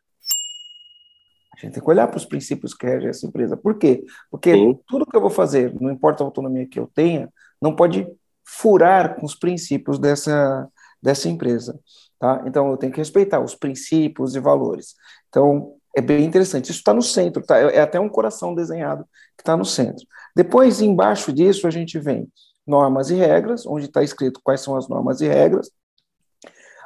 A 1.54 1.60
gente 1.60 1.74
tem 1.74 1.82
que 1.82 1.90
olhar 1.90 2.08
para 2.08 2.16
os 2.16 2.24
princípios 2.24 2.74
que 2.74 2.86
regem 2.86 3.08
essa 3.08 3.26
empresa. 3.26 3.56
Por 3.56 3.76
quê? 3.78 4.04
Porque 4.30 4.52
Sim. 4.52 4.78
tudo 4.86 5.06
que 5.06 5.16
eu 5.16 5.20
vou 5.20 5.30
fazer, 5.30 5.74
não 5.80 5.90
importa 5.90 6.22
a 6.22 6.26
autonomia 6.26 6.66
que 6.66 6.78
eu 6.78 6.90
tenha, 6.94 7.28
não 7.60 7.76
pode 7.76 8.06
furar 8.44 9.16
com 9.16 9.26
os 9.26 9.34
princípios 9.34 9.98
dessa, 9.98 10.68
dessa 11.02 11.28
empresa. 11.28 11.78
Tá? 12.18 12.42
Então, 12.46 12.70
eu 12.70 12.76
tenho 12.76 12.92
que 12.92 12.98
respeitar 12.98 13.40
os 13.40 13.54
princípios 13.54 14.34
e 14.34 14.40
valores. 14.40 14.94
Então, 15.28 15.74
é 15.94 16.00
bem 16.00 16.24
interessante. 16.24 16.70
Isso 16.70 16.78
está 16.78 16.94
no 16.94 17.02
centro, 17.02 17.42
tá? 17.42 17.58
é 17.58 17.80
até 17.80 18.00
um 18.00 18.08
coração 18.08 18.54
desenhado 18.54 19.04
que 19.36 19.42
está 19.42 19.56
no 19.56 19.64
centro. 19.64 20.06
Depois, 20.34 20.80
embaixo 20.80 21.32
disso, 21.32 21.66
a 21.66 21.70
gente 21.70 21.98
vem 21.98 22.28
normas 22.66 23.10
e 23.10 23.14
regras, 23.14 23.66
onde 23.66 23.86
está 23.86 24.02
escrito 24.02 24.40
quais 24.42 24.60
são 24.60 24.76
as 24.76 24.88
normas 24.88 25.20
e 25.20 25.28
regras. 25.28 25.70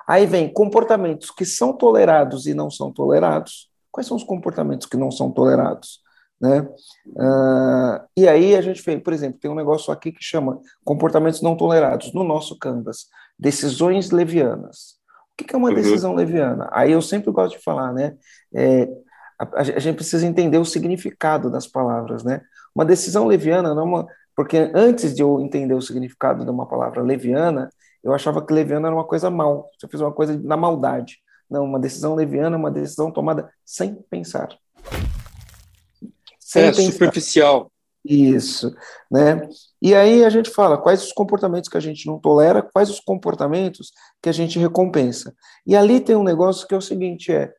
Aí 0.09 0.25
vem 0.27 0.53
comportamentos 0.53 1.31
que 1.31 1.45
são 1.45 1.73
tolerados 1.73 2.47
e 2.47 2.55
não 2.55 2.71
são 2.71 2.93
tolerados. 2.93 3.69
Quais 3.97 4.07
são 4.07 4.15
os 4.15 4.25
comportamentos 4.25 4.87
que 4.87 4.99
não 4.99 5.11
são 5.11 5.31
tolerados? 5.31 6.01
Né? 6.39 6.61
Uh, 7.07 8.05
e 8.15 8.29
aí 8.29 8.55
a 8.55 8.61
gente 8.61 8.83
vê, 8.83 8.99
por 8.99 9.11
exemplo, 9.11 9.41
tem 9.41 9.51
um 9.51 9.55
negócio 9.55 9.91
aqui 9.91 10.13
que 10.13 10.23
chama 10.23 10.61
comportamentos 10.85 11.41
não 11.41 11.57
tolerados 11.57 12.13
no 12.13 12.23
nosso 12.23 12.59
Canvas, 12.59 13.07
decisões 13.39 14.11
levianas. 14.11 14.97
O 15.33 15.43
que 15.43 15.55
é 15.55 15.57
uma 15.57 15.71
uhum. 15.71 15.75
decisão 15.75 16.15
leviana? 16.15 16.69
Aí 16.73 16.93
eu 16.93 17.01
sempre 17.01 17.33
gosto 17.33 17.57
de 17.57 17.65
falar, 17.65 17.91
né? 17.95 18.15
É, 18.55 18.87
a, 19.39 19.61
a, 19.61 19.63
gente 19.63 19.97
precisa 19.97 20.27
entender 20.27 20.59
o 20.59 20.65
significado 20.67 21.51
das 21.51 21.67
palavras, 21.67 22.23
né? 22.23 22.43
Uma 22.75 22.85
decisão 22.85 23.27
leviana 23.27 23.75
não 23.75 23.81
é 23.81 23.85
uma, 23.87 24.07
porque 24.37 24.71
antes 24.75 25.15
de 25.15 25.23
eu 25.23 25.41
entender 25.41 25.73
o 25.73 25.81
significado 25.81 26.45
de 26.45 26.51
uma 26.51 26.69
palavra 26.69 27.01
leviana, 27.01 27.71
eu 28.05 28.13
achava 28.13 28.45
que 28.45 28.53
leviana 28.53 28.89
era 28.89 28.95
uma 28.95 29.07
coisa 29.07 29.31
mal. 29.31 29.71
Você 29.79 29.89
fez 29.89 30.03
uma 30.03 30.13
coisa 30.13 30.39
na 30.45 30.55
maldade. 30.55 31.17
Não, 31.51 31.65
uma 31.65 31.79
decisão 31.79 32.15
leviana 32.15 32.57
é 32.57 32.59
uma 32.59 32.71
decisão 32.71 33.11
tomada 33.11 33.51
sem 33.65 33.95
pensar. 34.11 34.49
Sem 36.39 36.65
é, 36.65 36.73
pensar. 36.73 36.93
superficial. 36.93 37.73
Isso, 38.09 38.73
né? 39.11 39.49
E 39.83 39.93
aí 39.95 40.25
a 40.25 40.31
gente 40.31 40.49
fala 40.51 40.79
quais 40.79 41.03
os 41.03 41.13
comportamentos 41.13 41.69
que 41.69 41.77
a 41.77 41.81
gente 41.81 42.07
não 42.07 42.21
tolera, 42.21 42.63
quais 42.63 42.89
os 42.89 43.01
comportamentos 43.01 43.91
que 44.23 44.29
a 44.29 44.33
gente 44.33 44.59
recompensa. 44.59 45.35
E 45.67 45.75
ali 45.75 46.01
tem 46.01 46.15
um 46.15 46.23
negócio 46.23 46.69
que 46.69 46.75
é 46.75 46.77
o 46.77 46.81
seguinte, 46.81 47.33
é, 47.33 47.53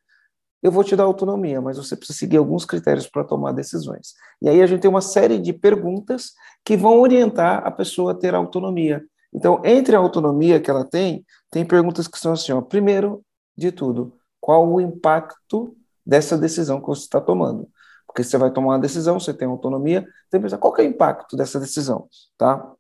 eu 0.63 0.71
vou 0.71 0.84
te 0.84 0.95
dar 0.95 1.04
autonomia, 1.04 1.62
mas 1.62 1.78
você 1.78 1.95
precisa 1.95 2.17
seguir 2.17 2.38
alguns 2.38 2.65
critérios 2.65 3.08
para 3.08 3.23
tomar 3.23 3.52
decisões. 3.52 4.13
E 4.41 4.50
aí 4.50 4.62
a 4.62 4.67
gente 4.67 4.82
tem 4.82 4.89
uma 4.89 5.02
série 5.02 5.38
de 5.38 5.52
perguntas 5.52 6.32
que 6.63 6.78
vão 6.78 7.00
orientar 7.00 7.65
a 7.65 7.71
pessoa 7.71 8.12
a 8.12 8.15
ter 8.15 8.34
autonomia. 8.34 9.04
Então, 9.34 9.62
entre 9.63 9.95
a 9.95 10.00
autonomia 10.00 10.60
que 10.60 10.69
ela 10.69 10.86
tem, 10.86 11.26
tem 11.52 11.65
perguntas 11.65 12.08
que 12.08 12.17
são 12.17 12.34
assim, 12.34 12.52
ó, 12.52 12.62
primeiro 12.62 13.21
de 13.58 13.72
tudo, 13.72 14.17
qual 14.39 14.67
o 14.72 14.80
impacto 14.80 15.76
dessa 16.06 16.38
decisão 16.38 16.80
que 16.80 16.88
você 16.88 17.04
está 17.04 17.20
tomando? 17.20 17.70
Porque 18.06 18.24
você 18.24 18.38
vai 18.38 18.52
tomar 18.52 18.70
uma 18.70 18.80
decisão, 18.80 19.20
você 19.20 19.34
tem 19.34 19.48
autonomia, 19.48 20.02
tem 20.30 20.39
que 20.39 20.46
pensar 20.46 20.58
qual 20.58 20.76
é 20.78 20.82
o 20.82 20.86
impacto 20.86 21.36
dessa 21.36 21.60
decisão, 21.60 22.08
tá? 22.38 22.74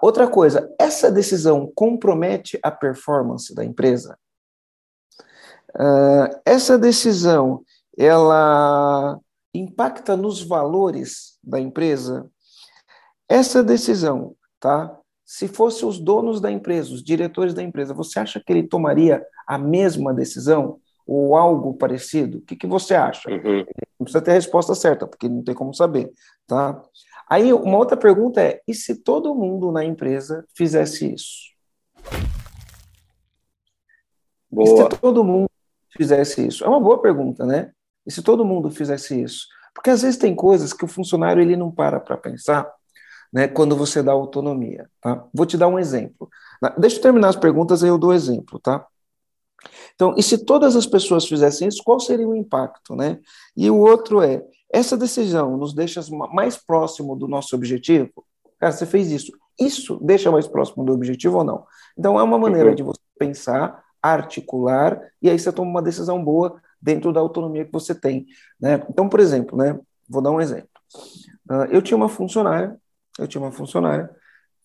Outra 0.00 0.28
coisa, 0.28 0.72
essa 0.78 1.10
decisão 1.10 1.70
compromete 1.74 2.58
a 2.62 2.70
performance 2.70 3.54
da 3.54 3.64
empresa? 3.64 4.18
Uh, 5.74 6.40
essa 6.44 6.78
decisão, 6.78 7.64
ela 7.96 9.18
impacta 9.54 10.16
nos 10.16 10.42
valores 10.42 11.38
da 11.42 11.58
empresa? 11.58 12.30
Essa 13.28 13.62
decisão, 13.62 14.36
tá? 14.60 14.96
Se 15.32 15.48
fosse 15.48 15.86
os 15.86 15.98
donos 15.98 16.42
da 16.42 16.52
empresa, 16.52 16.92
os 16.92 17.02
diretores 17.02 17.54
da 17.54 17.62
empresa, 17.62 17.94
você 17.94 18.18
acha 18.18 18.38
que 18.38 18.52
ele 18.52 18.64
tomaria 18.64 19.24
a 19.46 19.56
mesma 19.56 20.12
decisão 20.12 20.78
ou 21.06 21.34
algo 21.34 21.72
parecido? 21.72 22.36
O 22.36 22.40
que, 22.42 22.54
que 22.54 22.66
você 22.66 22.94
acha? 22.94 23.30
Uhum. 23.30 23.64
Não 23.98 24.04
precisa 24.04 24.20
ter 24.20 24.32
a 24.32 24.34
resposta 24.34 24.74
certa, 24.74 25.06
porque 25.06 25.30
não 25.30 25.42
tem 25.42 25.54
como 25.54 25.72
saber, 25.72 26.12
tá? 26.46 26.82
Aí 27.30 27.50
uma 27.50 27.78
outra 27.78 27.96
pergunta 27.96 28.42
é: 28.42 28.60
e 28.68 28.74
se 28.74 28.96
todo 28.96 29.34
mundo 29.34 29.72
na 29.72 29.82
empresa 29.82 30.44
fizesse 30.54 31.14
isso? 31.14 31.50
Boa. 34.50 34.68
E 34.68 34.82
se 34.82 35.00
todo 35.00 35.24
mundo 35.24 35.48
fizesse 35.96 36.46
isso? 36.46 36.62
É 36.62 36.68
uma 36.68 36.78
boa 36.80 37.00
pergunta, 37.00 37.46
né? 37.46 37.72
E 38.06 38.12
se 38.12 38.22
todo 38.22 38.44
mundo 38.44 38.70
fizesse 38.70 39.22
isso? 39.22 39.46
Porque 39.74 39.88
às 39.88 40.02
vezes 40.02 40.18
tem 40.18 40.34
coisas 40.34 40.74
que 40.74 40.84
o 40.84 40.88
funcionário 40.88 41.40
ele 41.40 41.56
não 41.56 41.70
para 41.70 41.98
para 41.98 42.18
pensar 42.18 42.70
né, 43.32 43.48
quando 43.48 43.74
você 43.74 44.02
dá 44.02 44.12
autonomia. 44.12 44.88
Tá? 45.00 45.24
Vou 45.32 45.46
te 45.46 45.56
dar 45.56 45.68
um 45.68 45.78
exemplo. 45.78 46.28
Deixa 46.78 46.96
eu 46.96 47.02
terminar 47.02 47.28
as 47.28 47.36
perguntas, 47.36 47.82
aí 47.82 47.88
eu 47.88 47.98
dou 47.98 48.12
exemplo, 48.12 48.58
tá? 48.60 48.86
Então, 49.94 50.14
e 50.16 50.22
se 50.22 50.44
todas 50.44 50.76
as 50.76 50.86
pessoas 50.86 51.26
fizessem 51.26 51.68
isso, 51.68 51.82
qual 51.84 52.00
seria 52.00 52.28
o 52.28 52.34
impacto, 52.34 52.94
né? 52.94 53.20
E 53.56 53.70
o 53.70 53.78
outro 53.78 54.20
é, 54.20 54.44
essa 54.72 54.96
decisão 54.96 55.56
nos 55.56 55.72
deixa 55.72 56.00
mais 56.32 56.56
próximo 56.56 57.14
do 57.16 57.28
nosso 57.28 57.54
objetivo? 57.54 58.24
Cara, 58.58 58.72
você 58.72 58.86
fez 58.86 59.10
isso. 59.10 59.32
Isso 59.58 59.98
deixa 60.02 60.30
mais 60.30 60.48
próximo 60.48 60.84
do 60.84 60.92
objetivo 60.92 61.38
ou 61.38 61.44
não? 61.44 61.64
Então, 61.96 62.18
é 62.18 62.22
uma 62.22 62.38
maneira 62.38 62.70
uhum. 62.70 62.74
de 62.74 62.82
você 62.82 63.00
pensar, 63.18 63.82
articular, 64.00 65.00
e 65.20 65.30
aí 65.30 65.38
você 65.38 65.52
toma 65.52 65.70
uma 65.70 65.82
decisão 65.82 66.22
boa 66.22 66.60
dentro 66.80 67.12
da 67.12 67.20
autonomia 67.20 67.64
que 67.64 67.72
você 67.72 67.94
tem, 67.94 68.26
né? 68.60 68.84
Então, 68.90 69.08
por 69.08 69.20
exemplo, 69.20 69.56
né? 69.56 69.78
Vou 70.08 70.20
dar 70.20 70.32
um 70.32 70.40
exemplo. 70.40 70.68
Uh, 71.48 71.64
eu 71.70 71.80
tinha 71.80 71.96
uma 71.96 72.08
funcionária 72.08 72.76
eu 73.18 73.26
tinha 73.26 73.42
uma 73.42 73.52
funcionária 73.52 74.10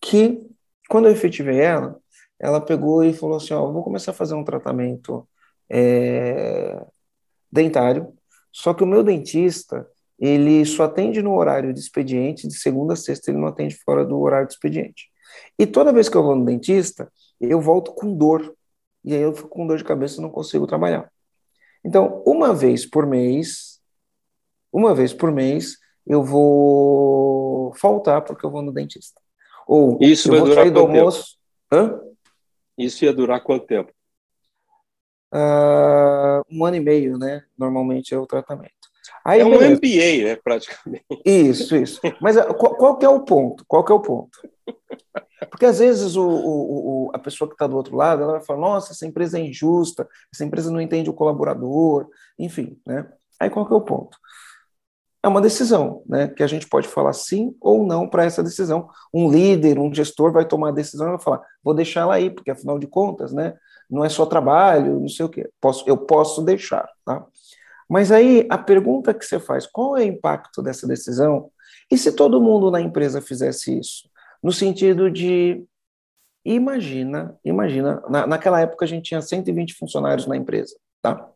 que, 0.00 0.46
quando 0.88 1.06
eu 1.06 1.12
efetivei 1.12 1.60
ela, 1.60 1.98
ela 2.38 2.60
pegou 2.60 3.04
e 3.04 3.12
falou 3.12 3.36
assim, 3.36 3.52
ó, 3.52 3.70
vou 3.70 3.82
começar 3.82 4.12
a 4.12 4.14
fazer 4.14 4.34
um 4.34 4.44
tratamento 4.44 5.28
é, 5.70 6.80
dentário, 7.50 8.12
só 8.52 8.72
que 8.72 8.82
o 8.82 8.86
meu 8.86 9.02
dentista, 9.02 9.86
ele 10.18 10.64
só 10.64 10.84
atende 10.84 11.22
no 11.22 11.34
horário 11.34 11.72
de 11.72 11.80
expediente, 11.80 12.48
de 12.48 12.58
segunda 12.58 12.94
a 12.94 12.96
sexta 12.96 13.30
ele 13.30 13.38
não 13.38 13.48
atende 13.48 13.76
fora 13.84 14.04
do 14.04 14.18
horário 14.18 14.46
de 14.46 14.54
expediente. 14.54 15.10
E 15.58 15.66
toda 15.66 15.92
vez 15.92 16.08
que 16.08 16.16
eu 16.16 16.22
vou 16.22 16.34
no 16.34 16.44
dentista, 16.44 17.10
eu 17.40 17.60
volto 17.60 17.92
com 17.92 18.16
dor, 18.16 18.54
e 19.04 19.14
aí 19.14 19.20
eu 19.20 19.34
fico 19.34 19.48
com 19.48 19.66
dor 19.66 19.78
de 19.78 19.84
cabeça 19.84 20.18
e 20.18 20.22
não 20.22 20.30
consigo 20.30 20.66
trabalhar. 20.66 21.10
Então, 21.84 22.22
uma 22.26 22.52
vez 22.52 22.84
por 22.84 23.06
mês, 23.06 23.80
uma 24.72 24.94
vez 24.94 25.12
por 25.12 25.30
mês, 25.30 25.76
eu 26.08 26.24
vou 26.24 27.72
faltar 27.74 28.22
porque 28.22 28.44
eu 28.44 28.50
vou 28.50 28.62
no 28.62 28.72
dentista. 28.72 29.20
Ou 29.66 29.98
Isso 30.00 30.34
eu 30.34 30.44
vou 30.44 30.54
sair 30.54 30.70
do 30.70 30.80
almoço. 30.80 31.36
Hã? 31.70 32.00
Isso 32.76 33.04
ia 33.04 33.12
durar 33.12 33.42
quanto 33.42 33.66
tempo? 33.66 33.92
Uh, 35.34 36.40
um 36.50 36.64
ano 36.64 36.76
e 36.76 36.80
meio, 36.80 37.18
né? 37.18 37.44
Normalmente 37.58 38.14
é 38.14 38.18
o 38.18 38.26
tratamento. 38.26 38.72
Aí, 39.24 39.40
é 39.40 39.44
um 39.44 39.50
beleza. 39.50 39.74
MBA, 39.74 40.24
né, 40.24 40.36
praticamente. 40.36 41.04
Isso, 41.24 41.76
isso. 41.76 42.00
Mas 42.20 42.38
ah, 42.38 42.54
qual, 42.54 42.74
qual 42.76 42.96
que 42.96 43.04
é 43.04 43.08
o 43.08 43.20
ponto? 43.20 43.64
Qual 43.66 43.84
que 43.84 43.92
é 43.92 43.94
o 43.94 44.00
ponto? 44.00 44.38
Porque 45.50 45.66
às 45.66 45.78
vezes 45.78 46.16
o, 46.16 46.26
o, 46.26 47.06
o 47.06 47.10
a 47.14 47.18
pessoa 47.18 47.48
que 47.48 47.54
está 47.54 47.66
do 47.66 47.76
outro 47.76 47.96
lado, 47.96 48.22
ela 48.22 48.32
vai 48.32 48.44
falar, 48.44 48.60
nossa, 48.60 48.92
essa 48.92 49.06
empresa 49.06 49.38
é 49.38 49.42
injusta, 49.42 50.08
essa 50.32 50.44
empresa 50.44 50.70
não 50.70 50.80
entende 50.80 51.10
o 51.10 51.14
colaborador, 51.14 52.08
enfim, 52.38 52.80
né? 52.86 53.06
Aí 53.38 53.50
qual 53.50 53.66
que 53.66 53.72
é 53.72 53.76
o 53.76 53.80
ponto? 53.80 54.18
É 55.22 55.26
uma 55.26 55.40
decisão, 55.40 56.02
né? 56.06 56.28
Que 56.28 56.42
a 56.42 56.46
gente 56.46 56.68
pode 56.68 56.86
falar 56.86 57.12
sim 57.12 57.54
ou 57.60 57.84
não 57.84 58.08
para 58.08 58.24
essa 58.24 58.42
decisão. 58.42 58.88
Um 59.12 59.30
líder, 59.30 59.78
um 59.78 59.92
gestor 59.92 60.32
vai 60.32 60.44
tomar 60.44 60.68
a 60.68 60.72
decisão 60.72 61.08
e 61.08 61.10
vai 61.10 61.20
falar, 61.20 61.42
vou 61.62 61.74
deixar 61.74 62.02
ela 62.02 62.14
aí, 62.14 62.30
porque 62.30 62.50
afinal 62.50 62.78
de 62.78 62.86
contas, 62.86 63.32
né? 63.32 63.54
Não 63.90 64.04
é 64.04 64.08
só 64.08 64.24
trabalho, 64.24 65.00
não 65.00 65.08
sei 65.08 65.26
o 65.26 65.28
quê. 65.28 65.50
Posso, 65.60 65.84
eu 65.88 65.96
posso 65.96 66.42
deixar, 66.42 66.88
tá? 67.04 67.26
Mas 67.88 68.12
aí 68.12 68.46
a 68.50 68.58
pergunta 68.58 69.14
que 69.14 69.24
você 69.24 69.40
faz, 69.40 69.66
qual 69.66 69.96
é 69.96 70.02
o 70.02 70.04
impacto 70.04 70.62
dessa 70.62 70.86
decisão? 70.86 71.50
E 71.90 71.96
se 71.96 72.12
todo 72.12 72.40
mundo 72.40 72.70
na 72.70 72.80
empresa 72.80 73.20
fizesse 73.20 73.78
isso? 73.78 74.08
No 74.42 74.52
sentido 74.52 75.10
de, 75.10 75.64
imagina, 76.44 77.36
imagina, 77.44 78.02
na, 78.08 78.26
naquela 78.26 78.60
época 78.60 78.84
a 78.84 78.88
gente 78.88 79.04
tinha 79.04 79.22
120 79.22 79.74
funcionários 79.74 80.26
na 80.26 80.36
empresa, 80.36 80.76
tá? 81.02 81.28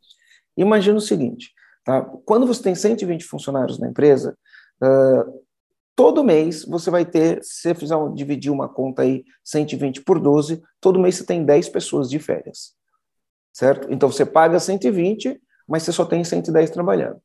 Imagina 0.56 0.98
o 0.98 1.00
seguinte, 1.00 1.52
tá? 1.84 2.02
Quando 2.24 2.46
você 2.46 2.62
tem 2.62 2.74
120 2.74 3.24
funcionários 3.24 3.78
na 3.78 3.88
empresa, 3.88 4.36
uh, 4.82 5.42
todo 5.94 6.24
mês 6.24 6.64
você 6.64 6.90
vai 6.90 7.04
ter, 7.04 7.42
se 7.42 7.62
você 7.62 7.74
fizer 7.74 7.96
um, 7.96 8.12
dividir 8.12 8.50
uma 8.50 8.68
conta 8.68 9.02
aí, 9.02 9.24
120 9.44 10.02
por 10.02 10.18
12, 10.18 10.62
todo 10.80 10.98
mês 10.98 11.16
você 11.16 11.24
tem 11.24 11.44
10 11.44 11.68
pessoas 11.68 12.10
de 12.10 12.18
férias, 12.18 12.74
certo? 13.52 13.88
Então 13.90 14.10
você 14.10 14.24
paga 14.24 14.58
120 14.58 15.40
mas 15.72 15.82
você 15.82 15.92
só 15.92 16.04
tem 16.04 16.22
110 16.22 16.70
trabalhando. 16.70 17.20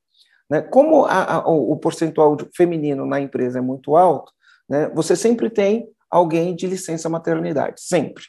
Né? 0.49 0.61
Como 0.61 1.05
a, 1.05 1.35
a, 1.35 1.47
o, 1.47 1.75
percentual 1.77 2.37
feminino 2.55 3.05
na 3.05 3.19
empresa 3.19 3.59
é 3.59 3.61
muito 3.61 3.95
alto, 3.95 4.31
né, 4.69 4.89
você 4.89 5.15
sempre 5.15 5.49
tem 5.49 5.89
alguém 6.09 6.55
de 6.55 6.67
licença 6.67 7.09
maternidade, 7.09 7.81
sempre. 7.81 8.23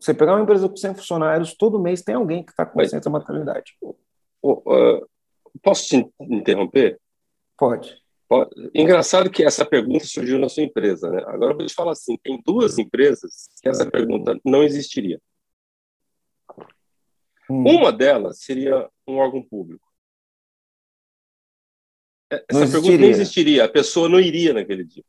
Você 0.00 0.14
pegar 0.14 0.34
uma 0.34 0.42
empresa 0.42 0.68
com 0.68 0.76
100 0.76 0.94
funcionários, 0.94 1.54
todo 1.54 1.80
mês 1.80 2.02
tem 2.02 2.14
alguém 2.14 2.44
que 2.44 2.52
está 2.52 2.64
com 2.64 2.80
licença 2.80 3.10
maternidade. 3.10 3.72
Posso 5.62 5.86
te 5.88 6.08
interromper? 6.20 7.00
Pode. 7.56 8.02
Pode. 8.28 8.50
Engraçado 8.74 9.30
que 9.30 9.44
essa 9.44 9.64
pergunta 9.64 10.04
surgiu 10.04 10.38
na 10.38 10.48
sua 10.48 10.64
empresa, 10.64 11.10
né? 11.10 11.22
Agora 11.26 11.52
eu 11.52 11.56
vou 11.56 11.66
te 11.66 11.74
falar 11.74 11.92
assim, 11.92 12.16
tem 12.18 12.40
duas 12.44 12.78
empresas 12.78 13.48
que 13.62 13.68
essa 13.68 13.88
pergunta 13.88 14.38
não 14.44 14.62
existiria. 14.62 15.20
Hum. 17.48 17.76
Uma 17.76 17.92
delas 17.92 18.40
seria 18.40 18.90
um 19.06 19.16
órgão 19.16 19.42
público. 19.42 19.86
É, 22.32 22.44
essa 22.48 22.60
não 22.60 22.70
pergunta 22.70 22.98
não 22.98 23.08
existiria, 23.08 23.64
a 23.64 23.68
pessoa 23.68 24.08
não 24.08 24.18
iria 24.18 24.52
naquele 24.52 24.84
dia. 24.84 25.04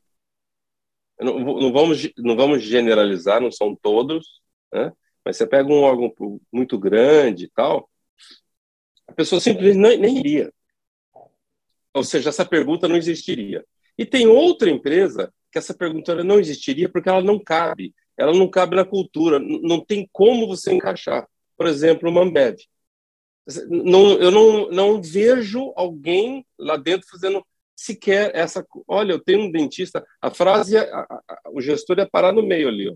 Não, 1.20 1.40
não, 1.40 1.74
vamos, 1.74 2.12
não 2.16 2.36
vamos 2.36 2.62
generalizar, 2.62 3.42
não 3.42 3.52
são 3.52 3.76
todos, 3.76 4.40
né? 4.72 4.94
mas 5.26 5.36
você 5.36 5.48
pega 5.48 5.68
um 5.68 5.82
órgão 5.82 6.14
muito 6.52 6.78
grande 6.78 7.46
e 7.46 7.50
tal, 7.50 7.90
a 9.08 9.14
pessoa 9.14 9.40
simplesmente 9.42 9.78
nem, 9.78 9.98
nem 9.98 10.18
iria. 10.20 10.54
Ou 11.94 12.04
seja, 12.04 12.30
essa 12.30 12.46
pergunta 12.46 12.88
não 12.88 12.96
existiria. 12.96 13.66
E 13.98 14.06
tem 14.06 14.28
outra 14.28 14.70
empresa 14.70 15.34
que 15.52 15.58
essa 15.58 15.74
pergunta 15.74 16.24
não 16.24 16.40
existiria 16.40 16.90
porque 16.90 17.10
ela 17.10 17.22
não 17.22 17.40
cabe. 17.40 17.94
Ela 18.16 18.34
não 18.34 18.48
cabe 18.50 18.76
na 18.76 18.86
cultura, 18.86 19.40
não 19.40 19.84
tem 19.84 20.08
como 20.12 20.48
você 20.48 20.74
encaixar 20.74 21.28
por 21.58 21.66
exemplo, 21.66 22.10
uma 22.10 22.22
Ambev. 22.22 22.58
Não, 23.68 24.14
eu 24.20 24.30
não, 24.30 24.70
não 24.70 25.02
vejo 25.02 25.74
alguém 25.76 26.46
lá 26.58 26.78
dentro 26.78 27.08
fazendo 27.10 27.44
sequer 27.76 28.32
essa. 28.36 28.66
Olha, 28.88 29.14
eu 29.14 29.20
tenho 29.20 29.42
um 29.42 29.52
dentista. 29.52 30.06
A 30.22 30.30
frase, 30.30 30.78
a, 30.78 30.84
a, 30.84 31.22
a, 31.28 31.42
o 31.52 31.60
gestor 31.60 31.98
ia 31.98 32.08
parar 32.08 32.32
no 32.32 32.46
meio 32.46 32.68
ali. 32.68 32.90
Ó. 32.90 32.96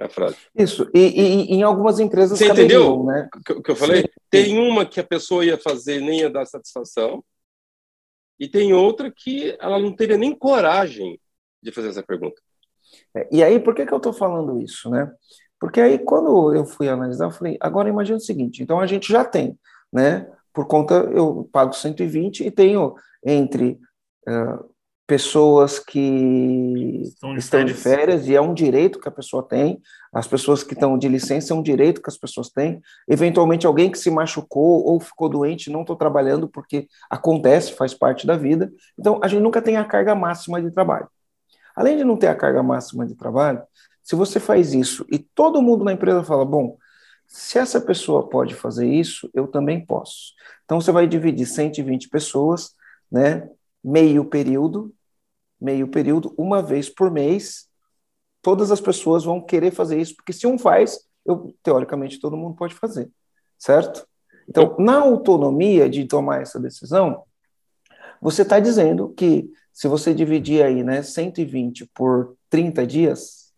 A 0.00 0.08
frase. 0.08 0.36
Isso, 0.54 0.90
e, 0.94 1.52
e 1.52 1.54
em 1.54 1.62
algumas 1.62 2.00
empresas. 2.00 2.38
Você 2.38 2.48
entendeu 2.48 3.04
né? 3.04 3.28
o 3.50 3.62
que 3.62 3.70
eu 3.70 3.76
falei? 3.76 4.02
Sim. 4.02 4.08
Tem 4.30 4.58
uma 4.58 4.86
que 4.86 4.98
a 4.98 5.04
pessoa 5.04 5.44
ia 5.44 5.58
fazer 5.58 6.00
nem 6.00 6.20
ia 6.20 6.30
dar 6.30 6.46
satisfação, 6.46 7.22
e 8.40 8.48
tem 8.48 8.72
outra 8.72 9.12
que 9.14 9.54
ela 9.60 9.78
não 9.78 9.94
teria 9.94 10.16
nem 10.16 10.34
coragem 10.34 11.20
de 11.62 11.70
fazer 11.70 11.88
essa 11.88 12.02
pergunta. 12.02 12.40
É, 13.14 13.28
e 13.30 13.44
aí, 13.44 13.60
por 13.60 13.74
que, 13.74 13.84
que 13.84 13.92
eu 13.92 13.98
estou 13.98 14.14
falando 14.14 14.58
isso? 14.62 14.88
Né? 14.88 15.12
Porque 15.60 15.78
aí, 15.78 15.98
quando 15.98 16.54
eu 16.54 16.64
fui 16.64 16.88
analisar, 16.88 17.26
eu 17.26 17.30
falei, 17.30 17.58
agora 17.60 17.90
imagina 17.90 18.16
o 18.16 18.20
seguinte, 18.20 18.62
então 18.62 18.80
a 18.80 18.86
gente 18.86 19.12
já 19.12 19.22
tem, 19.24 19.58
né? 19.92 20.26
Por 20.54 20.66
conta, 20.66 20.94
eu 21.12 21.48
pago 21.52 21.74
120 21.74 22.44
e 22.44 22.50
tenho 22.50 22.94
entre 23.24 23.78
uh, 24.26 24.70
pessoas 25.10 25.80
que 25.80 27.02
estão 27.02 27.32
de, 27.32 27.40
estão 27.40 27.64
de 27.64 27.74
férias, 27.74 28.28
e 28.28 28.36
é 28.36 28.40
um 28.40 28.54
direito 28.54 29.00
que 29.00 29.08
a 29.08 29.10
pessoa 29.10 29.42
tem, 29.42 29.82
as 30.12 30.28
pessoas 30.28 30.62
que 30.62 30.72
estão 30.72 30.96
de 30.96 31.08
licença 31.08 31.52
é 31.52 31.56
um 31.56 31.62
direito 31.64 32.00
que 32.00 32.08
as 32.08 32.16
pessoas 32.16 32.48
têm, 32.48 32.80
eventualmente 33.08 33.66
alguém 33.66 33.90
que 33.90 33.98
se 33.98 34.08
machucou 34.08 34.84
ou 34.86 35.00
ficou 35.00 35.28
doente, 35.28 35.68
não 35.68 35.80
estou 35.80 35.96
trabalhando 35.96 36.48
porque 36.48 36.86
acontece, 37.10 37.72
faz 37.72 37.92
parte 37.92 38.24
da 38.24 38.36
vida, 38.36 38.72
então 38.96 39.18
a 39.20 39.26
gente 39.26 39.42
nunca 39.42 39.60
tem 39.60 39.76
a 39.76 39.84
carga 39.84 40.14
máxima 40.14 40.62
de 40.62 40.70
trabalho. 40.70 41.08
Além 41.74 41.96
de 41.96 42.04
não 42.04 42.16
ter 42.16 42.28
a 42.28 42.34
carga 42.36 42.62
máxima 42.62 43.04
de 43.04 43.16
trabalho, 43.16 43.60
se 44.04 44.14
você 44.14 44.38
faz 44.38 44.72
isso 44.74 45.04
e 45.10 45.18
todo 45.18 45.60
mundo 45.60 45.84
na 45.84 45.92
empresa 45.92 46.22
fala, 46.22 46.44
bom, 46.44 46.78
se 47.26 47.58
essa 47.58 47.80
pessoa 47.80 48.28
pode 48.28 48.54
fazer 48.54 48.86
isso, 48.86 49.28
eu 49.34 49.48
também 49.48 49.84
posso. 49.84 50.34
Então 50.64 50.80
você 50.80 50.92
vai 50.92 51.08
dividir 51.08 51.46
120 51.46 52.08
pessoas, 52.08 52.76
né, 53.10 53.48
meio 53.82 54.24
período, 54.24 54.94
meio 55.60 55.88
período, 55.88 56.34
uma 56.38 56.62
vez 56.62 56.88
por 56.88 57.10
mês. 57.10 57.68
Todas 58.42 58.70
as 58.70 58.80
pessoas 58.80 59.24
vão 59.24 59.40
querer 59.40 59.70
fazer 59.70 60.00
isso, 60.00 60.16
porque 60.16 60.32
se 60.32 60.46
um 60.46 60.58
faz, 60.58 61.00
eu, 61.26 61.54
teoricamente 61.62 62.18
todo 62.18 62.36
mundo 62.36 62.56
pode 62.56 62.74
fazer, 62.74 63.10
certo? 63.58 64.06
Então, 64.48 64.76
na 64.78 64.98
autonomia 64.98 65.88
de 65.88 66.06
tomar 66.06 66.40
essa 66.40 66.58
decisão, 66.58 67.22
você 68.20 68.42
está 68.42 68.58
dizendo 68.58 69.10
que 69.10 69.50
se 69.72 69.86
você 69.88 70.12
dividir 70.12 70.62
aí, 70.64 70.82
né, 70.82 71.02
120 71.02 71.86
por 71.94 72.36
30 72.48 72.86
dias, 72.86 73.52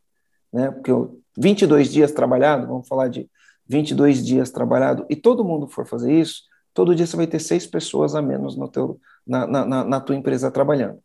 né? 0.52 0.70
Porque 0.70 0.92
22 1.36 1.90
dias 1.90 2.12
trabalhado, 2.12 2.66
vamos 2.66 2.86
falar 2.86 3.08
de 3.08 3.28
22 3.66 4.24
dias 4.24 4.50
trabalhado, 4.50 5.06
e 5.08 5.16
todo 5.16 5.44
mundo 5.44 5.66
for 5.66 5.86
fazer 5.86 6.12
isso, 6.12 6.42
todo 6.72 6.94
dia 6.94 7.06
você 7.06 7.16
vai 7.16 7.26
ter 7.26 7.38
seis 7.38 7.66
pessoas 7.66 8.14
a 8.14 8.22
menos 8.22 8.56
no 8.56 8.68
teu, 8.68 9.00
na, 9.26 9.46
na, 9.46 9.84
na 9.84 10.00
tua 10.00 10.16
empresa 10.16 10.50
trabalhando. 10.50 10.98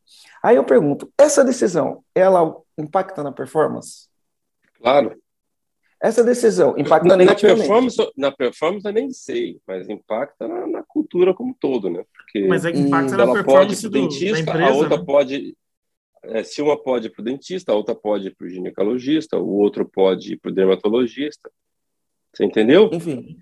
Aí 0.43 0.55
eu 0.55 0.63
pergunto, 0.63 1.11
essa 1.18 1.43
decisão, 1.43 2.03
ela 2.13 2.55
impacta 2.78 3.24
na 3.24 3.32
performance? 3.32 4.07
Claro. 4.80 5.18
Essa 6.01 6.24
decisão 6.24 6.76
impacta 6.78 7.07
na, 7.07 7.18
negativamente? 7.18 7.68
Na 7.68 7.76
performance, 7.76 8.11
na 8.15 8.32
performance 8.32 8.88
eu 8.88 8.93
nem 8.93 9.09
sei, 9.11 9.59
mas 9.68 9.89
impacta 9.89 10.47
na, 10.47 10.68
na 10.68 10.84
cultura 10.84 11.34
como 11.34 11.51
um 11.51 11.55
todo, 11.59 11.89
né? 11.89 12.03
Porque 12.13 12.47
mas 12.47 12.65
é 12.65 12.72
que 12.72 12.80
impacta 12.80 13.18
na 13.18 13.34
performance 13.34 13.82
do, 13.82 13.89
dentista, 13.89 14.34
da 14.34 14.39
empresa, 14.39 14.72
a 14.72 14.76
outra 14.76 14.97
né? 14.97 15.03
pode 15.03 15.57
é, 16.24 16.43
se 16.43 16.61
uma 16.61 16.78
pode 16.78 17.07
ir 17.07 17.09
para 17.09 17.22
o 17.22 17.26
dentista, 17.26 17.72
a 17.72 17.76
outra 17.76 17.95
pode 17.95 18.28
ir 18.28 18.36
para 18.36 18.45
o 18.45 18.49
ginecologista, 18.49 19.38
o 19.38 19.49
outro 19.49 19.88
pode 19.88 20.34
ir 20.34 20.38
para 20.38 20.51
o 20.51 20.53
dermatologista. 20.53 21.49
Você 22.34 22.45
entendeu? 22.45 22.89
Enfim. 22.93 23.38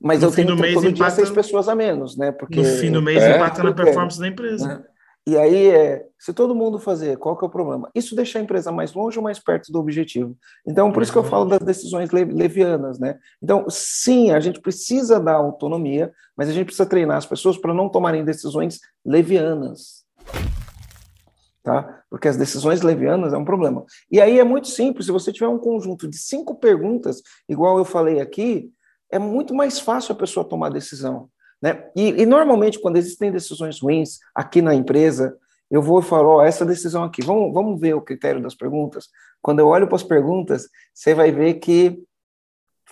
Mas 0.00 0.20
no 0.20 0.28
eu 0.28 0.32
tenho 0.32 0.56
mês 0.56 0.74
todo 0.74 0.84
impacta... 0.84 1.04
dia 1.04 1.10
seis 1.10 1.30
pessoas 1.30 1.68
a 1.68 1.74
menos, 1.74 2.16
né? 2.16 2.32
Porque... 2.32 2.60
No 2.60 2.64
fim 2.64 2.92
do 2.92 3.02
mês 3.02 3.22
é, 3.22 3.36
impacta 3.36 3.62
na 3.62 3.72
performance 3.72 4.20
da 4.20 4.28
empresa. 4.28 4.68
Né? 4.68 4.84
E 5.28 5.36
aí, 5.36 5.70
é, 5.70 6.06
se 6.18 6.32
todo 6.32 6.54
mundo 6.54 6.78
fazer, 6.78 7.16
qual 7.16 7.36
que 7.36 7.44
é 7.44 7.48
o 7.48 7.50
problema? 7.50 7.90
Isso 7.92 8.14
deixa 8.14 8.38
a 8.38 8.42
empresa 8.42 8.70
mais 8.70 8.94
longe 8.94 9.18
ou 9.18 9.24
mais 9.24 9.40
perto 9.40 9.72
do 9.72 9.80
objetivo? 9.80 10.36
Então, 10.64 10.92
por 10.92 11.02
isso 11.02 11.10
que 11.10 11.18
eu 11.18 11.24
falo 11.24 11.46
das 11.46 11.58
decisões 11.58 12.10
levianas, 12.12 13.00
né? 13.00 13.18
Então, 13.42 13.66
sim, 13.68 14.30
a 14.30 14.38
gente 14.38 14.60
precisa 14.60 15.18
dar 15.18 15.34
autonomia, 15.34 16.12
mas 16.36 16.48
a 16.48 16.52
gente 16.52 16.66
precisa 16.66 16.86
treinar 16.88 17.16
as 17.16 17.26
pessoas 17.26 17.58
para 17.58 17.74
não 17.74 17.88
tomarem 17.88 18.24
decisões 18.24 18.78
levianas 19.04 20.06
tá? 21.66 22.00
Porque 22.08 22.28
as 22.28 22.36
decisões 22.36 22.80
levianas 22.80 23.32
é 23.32 23.36
um 23.36 23.44
problema. 23.44 23.84
E 24.08 24.20
aí 24.20 24.38
é 24.38 24.44
muito 24.44 24.68
simples, 24.68 25.06
se 25.06 25.12
você 25.12 25.32
tiver 25.32 25.48
um 25.48 25.58
conjunto 25.58 26.08
de 26.08 26.16
cinco 26.16 26.54
perguntas, 26.54 27.20
igual 27.48 27.76
eu 27.76 27.84
falei 27.84 28.20
aqui, 28.20 28.70
é 29.10 29.18
muito 29.18 29.54
mais 29.54 29.78
fácil 29.78 30.12
a 30.12 30.18
pessoa 30.18 30.48
tomar 30.48 30.70
decisão, 30.70 31.28
né? 31.60 31.88
E, 31.94 32.22
e 32.22 32.26
normalmente 32.26 32.80
quando 32.80 32.96
existem 32.96 33.30
decisões 33.30 33.80
ruins 33.80 34.18
aqui 34.34 34.60
na 34.60 34.74
empresa, 34.74 35.36
eu 35.70 35.82
vou 35.82 36.00
falar, 36.00 36.28
ó, 36.28 36.36
oh, 36.36 36.42
essa 36.42 36.64
decisão 36.64 37.02
aqui, 37.02 37.22
vamos, 37.22 37.52
vamos 37.52 37.80
ver 37.80 37.94
o 37.94 38.00
critério 38.00 38.40
das 38.40 38.54
perguntas. 38.54 39.08
Quando 39.42 39.60
eu 39.60 39.68
olho 39.68 39.86
para 39.86 39.96
as 39.96 40.02
perguntas, 40.02 40.68
você 40.94 41.14
vai 41.14 41.32
ver 41.32 41.54
que 41.54 42.02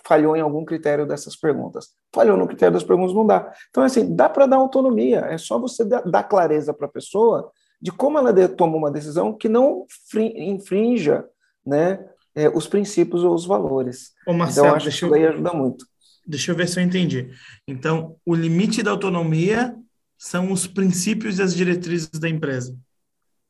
falhou 0.05 0.35
em 0.35 0.41
algum 0.41 0.63
critério 0.63 1.05
dessas 1.05 1.35
perguntas. 1.35 1.89
Falhou 2.13 2.37
no 2.37 2.47
critério 2.47 2.73
das 2.73 2.83
perguntas, 2.83 3.15
não 3.15 3.25
dá. 3.25 3.51
Então, 3.69 3.83
assim, 3.83 4.15
dá 4.15 4.29
para 4.29 4.45
dar 4.45 4.57
autonomia, 4.57 5.21
é 5.29 5.37
só 5.37 5.57
você 5.57 5.83
dar 5.83 6.23
clareza 6.23 6.73
para 6.73 6.85
a 6.85 6.91
pessoa 6.91 7.51
de 7.81 7.91
como 7.91 8.17
ela 8.17 8.47
toma 8.49 8.77
uma 8.77 8.91
decisão 8.91 9.33
que 9.33 9.49
não 9.49 9.85
infrinja 10.13 11.25
né, 11.65 12.05
é, 12.35 12.49
os 12.49 12.67
princípios 12.67 13.23
ou 13.23 13.33
os 13.33 13.45
valores. 13.45 14.13
Ô 14.27 14.33
Marcelo, 14.33 14.67
então, 14.67 14.75
acho 14.77 14.89
que 14.89 14.95
isso 14.95 15.09
daí 15.09 15.25
ajuda 15.25 15.53
muito. 15.53 15.85
Deixa 16.25 16.51
eu 16.51 16.55
ver 16.55 16.67
se 16.67 16.79
eu 16.79 16.83
entendi. 16.83 17.29
Então, 17.67 18.15
o 18.25 18.33
limite 18.33 18.81
da 18.81 18.91
autonomia 18.91 19.75
são 20.17 20.51
os 20.51 20.65
princípios 20.65 21.37
e 21.37 21.41
as 21.41 21.55
diretrizes 21.55 22.09
da 22.09 22.29
empresa. 22.29 22.75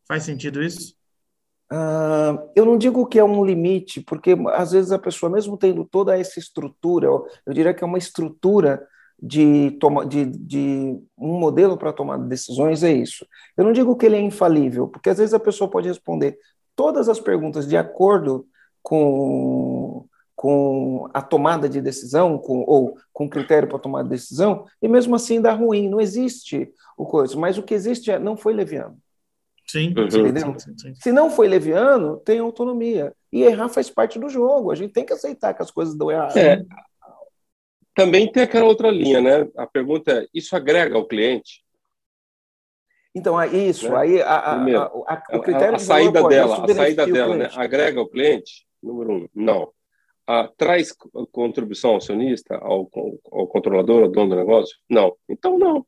Faz 0.07 0.23
sentido 0.23 0.61
isso? 0.61 0.95
Uh, 1.71 2.51
eu 2.55 2.65
não 2.65 2.77
digo 2.77 3.07
que 3.07 3.17
é 3.17 3.23
um 3.23 3.43
limite, 3.43 4.01
porque 4.01 4.35
às 4.53 4.71
vezes 4.71 4.91
a 4.91 4.99
pessoa, 4.99 5.31
mesmo 5.31 5.57
tendo 5.57 5.83
toda 5.83 6.17
essa 6.17 6.39
estrutura, 6.39 7.07
eu, 7.07 7.25
eu 7.45 7.53
diria 7.53 7.73
que 7.73 7.83
é 7.83 7.87
uma 7.87 7.97
estrutura 7.97 8.85
de, 9.21 9.71
toma, 9.79 10.05
de, 10.05 10.25
de 10.25 10.99
um 11.17 11.39
modelo 11.39 11.77
para 11.77 11.93
tomar 11.93 12.17
decisões, 12.17 12.83
é 12.83 12.91
isso. 12.91 13.25
Eu 13.57 13.63
não 13.63 13.71
digo 13.71 13.95
que 13.95 14.05
ele 14.05 14.17
é 14.17 14.21
infalível, 14.21 14.87
porque 14.87 15.09
às 15.09 15.17
vezes 15.17 15.33
a 15.33 15.39
pessoa 15.39 15.69
pode 15.69 15.87
responder 15.87 16.37
todas 16.75 17.09
as 17.09 17.19
perguntas 17.19 17.67
de 17.67 17.77
acordo 17.77 18.45
com, 18.83 19.74
com 20.35 21.09
a 21.13 21.21
tomada 21.21 21.69
de 21.69 21.81
decisão, 21.81 22.37
com, 22.37 22.63
ou 22.67 22.97
com 23.13 23.29
critério 23.29 23.69
para 23.69 23.79
tomar 23.79 24.03
decisão, 24.03 24.65
e 24.81 24.87
mesmo 24.87 25.15
assim 25.15 25.41
dá 25.41 25.53
ruim, 25.53 25.89
não 25.89 26.01
existe 26.01 26.71
o 26.97 27.05
coisa. 27.05 27.37
Mas 27.37 27.57
o 27.57 27.63
que 27.63 27.73
existe 27.73 28.11
é, 28.11 28.19
não 28.19 28.35
foi 28.35 28.53
leviano. 28.53 28.97
Sim, 29.65 29.85
entendeu? 29.85 30.09
Sim, 30.11 30.59
sim, 30.59 30.77
sim. 30.77 30.95
Se 30.95 31.11
não 31.11 31.29
foi 31.29 31.47
leviano, 31.47 32.17
tem 32.17 32.39
autonomia. 32.39 33.13
E 33.31 33.43
errar 33.43 33.69
faz 33.69 33.89
parte 33.89 34.19
do 34.19 34.29
jogo. 34.29 34.71
A 34.71 34.75
gente 34.75 34.93
tem 34.93 35.05
que 35.05 35.13
aceitar 35.13 35.53
que 35.53 35.61
as 35.61 35.71
coisas 35.71 35.95
dão 35.95 36.11
errado. 36.11 36.37
É. 36.37 36.63
Também 37.95 38.31
tem 38.31 38.43
aquela 38.43 38.65
outra 38.65 38.91
linha, 38.91 39.21
né? 39.21 39.47
A 39.57 39.65
pergunta 39.65 40.11
é: 40.11 40.27
isso 40.33 40.55
agrega 40.55 40.95
ao 40.95 41.07
cliente? 41.07 41.63
Então, 43.15 43.41
é 43.41 43.47
isso. 43.47 43.89
Né? 43.89 43.97
Aí 43.97 44.21
a, 44.21 44.35
a, 44.35 44.55
Primeiro, 44.55 44.81
a, 45.07 45.23
o 45.33 45.39
critério 45.39 45.75
a, 45.75 45.79
saída 45.79 46.19
valor, 46.19 46.29
dela, 46.29 46.65
a 46.65 46.73
saída 46.75 47.07
dela, 47.07 47.35
né? 47.35 47.49
Agrega 47.55 47.99
ao 47.99 48.07
cliente? 48.07 48.67
Número 48.83 49.13
um, 49.13 49.27
não. 49.33 49.71
Traz 50.57 50.91
contribuição 51.31 51.91
ao 51.91 51.97
acionista, 51.97 52.55
ao, 52.57 52.89
ao 53.31 53.47
controlador, 53.47 54.03
ao 54.03 54.11
dono 54.11 54.29
do 54.29 54.35
negócio? 54.35 54.77
Não. 54.89 55.15
Então, 55.29 55.57
não. 55.57 55.85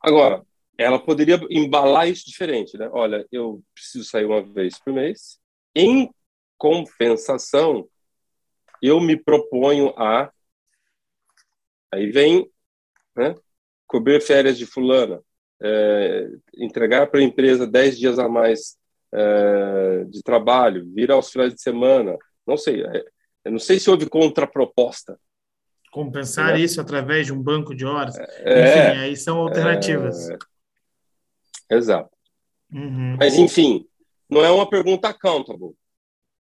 Agora, 0.00 0.44
ela 0.76 0.98
poderia 0.98 1.40
embalar 1.50 2.08
isso 2.08 2.26
diferente, 2.26 2.76
né? 2.76 2.88
Olha, 2.92 3.26
eu 3.30 3.62
preciso 3.74 4.04
sair 4.04 4.24
uma 4.24 4.42
vez 4.42 4.78
por 4.78 4.92
mês. 4.92 5.38
Em 5.74 6.10
compensação, 6.58 7.88
eu 8.82 9.00
me 9.00 9.16
proponho 9.16 9.90
a. 9.96 10.32
Aí 11.92 12.10
vem, 12.10 12.50
né? 13.14 13.34
Cobrir 13.86 14.20
férias 14.20 14.56
de 14.56 14.66
fulana, 14.66 15.22
é, 15.62 16.28
entregar 16.56 17.08
para 17.08 17.20
a 17.20 17.22
empresa 17.22 17.66
10 17.66 17.98
dias 17.98 18.18
a 18.18 18.28
mais 18.28 18.78
é, 19.12 20.04
de 20.04 20.22
trabalho, 20.22 20.90
vir 20.94 21.10
aos 21.10 21.30
finais 21.30 21.54
de 21.54 21.60
semana. 21.60 22.16
Não 22.46 22.56
sei, 22.56 22.82
é, 22.84 23.04
eu 23.44 23.52
não 23.52 23.58
sei 23.58 23.78
se 23.78 23.90
houve 23.90 24.08
contraproposta, 24.08 25.18
compensar 25.92 26.56
é. 26.56 26.60
isso 26.60 26.80
através 26.80 27.26
de 27.26 27.32
um 27.32 27.40
banco 27.40 27.74
de 27.74 27.84
horas. 27.84 28.16
É, 28.18 28.92
enfim, 28.92 29.00
aí 29.00 29.16
são 29.16 29.38
alternativas. 29.38 30.30
É, 30.30 30.38
exato. 31.70 32.10
Uhum. 32.72 33.16
Mas, 33.18 33.34
enfim, 33.34 33.86
não 34.28 34.42
é 34.42 34.50
uma 34.50 34.68
pergunta 34.68 35.08
accountable 35.08 35.74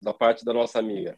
da 0.00 0.12
parte 0.12 0.44
da 0.44 0.52
nossa 0.52 0.78
amiga. 0.78 1.16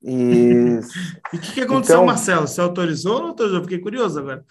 Isso. 0.00 0.98
e 1.32 1.36
o 1.36 1.40
que, 1.40 1.52
que, 1.54 1.60
aconteceu, 1.60 1.96
então, 1.96 2.06
Marcelo? 2.06 2.46
Você 2.46 2.60
autorizou 2.60 3.14
ou 3.14 3.20
não 3.20 3.28
autorizou? 3.28 3.62
Fiquei 3.62 3.78
curioso 3.78 4.18
agora. 4.18 4.44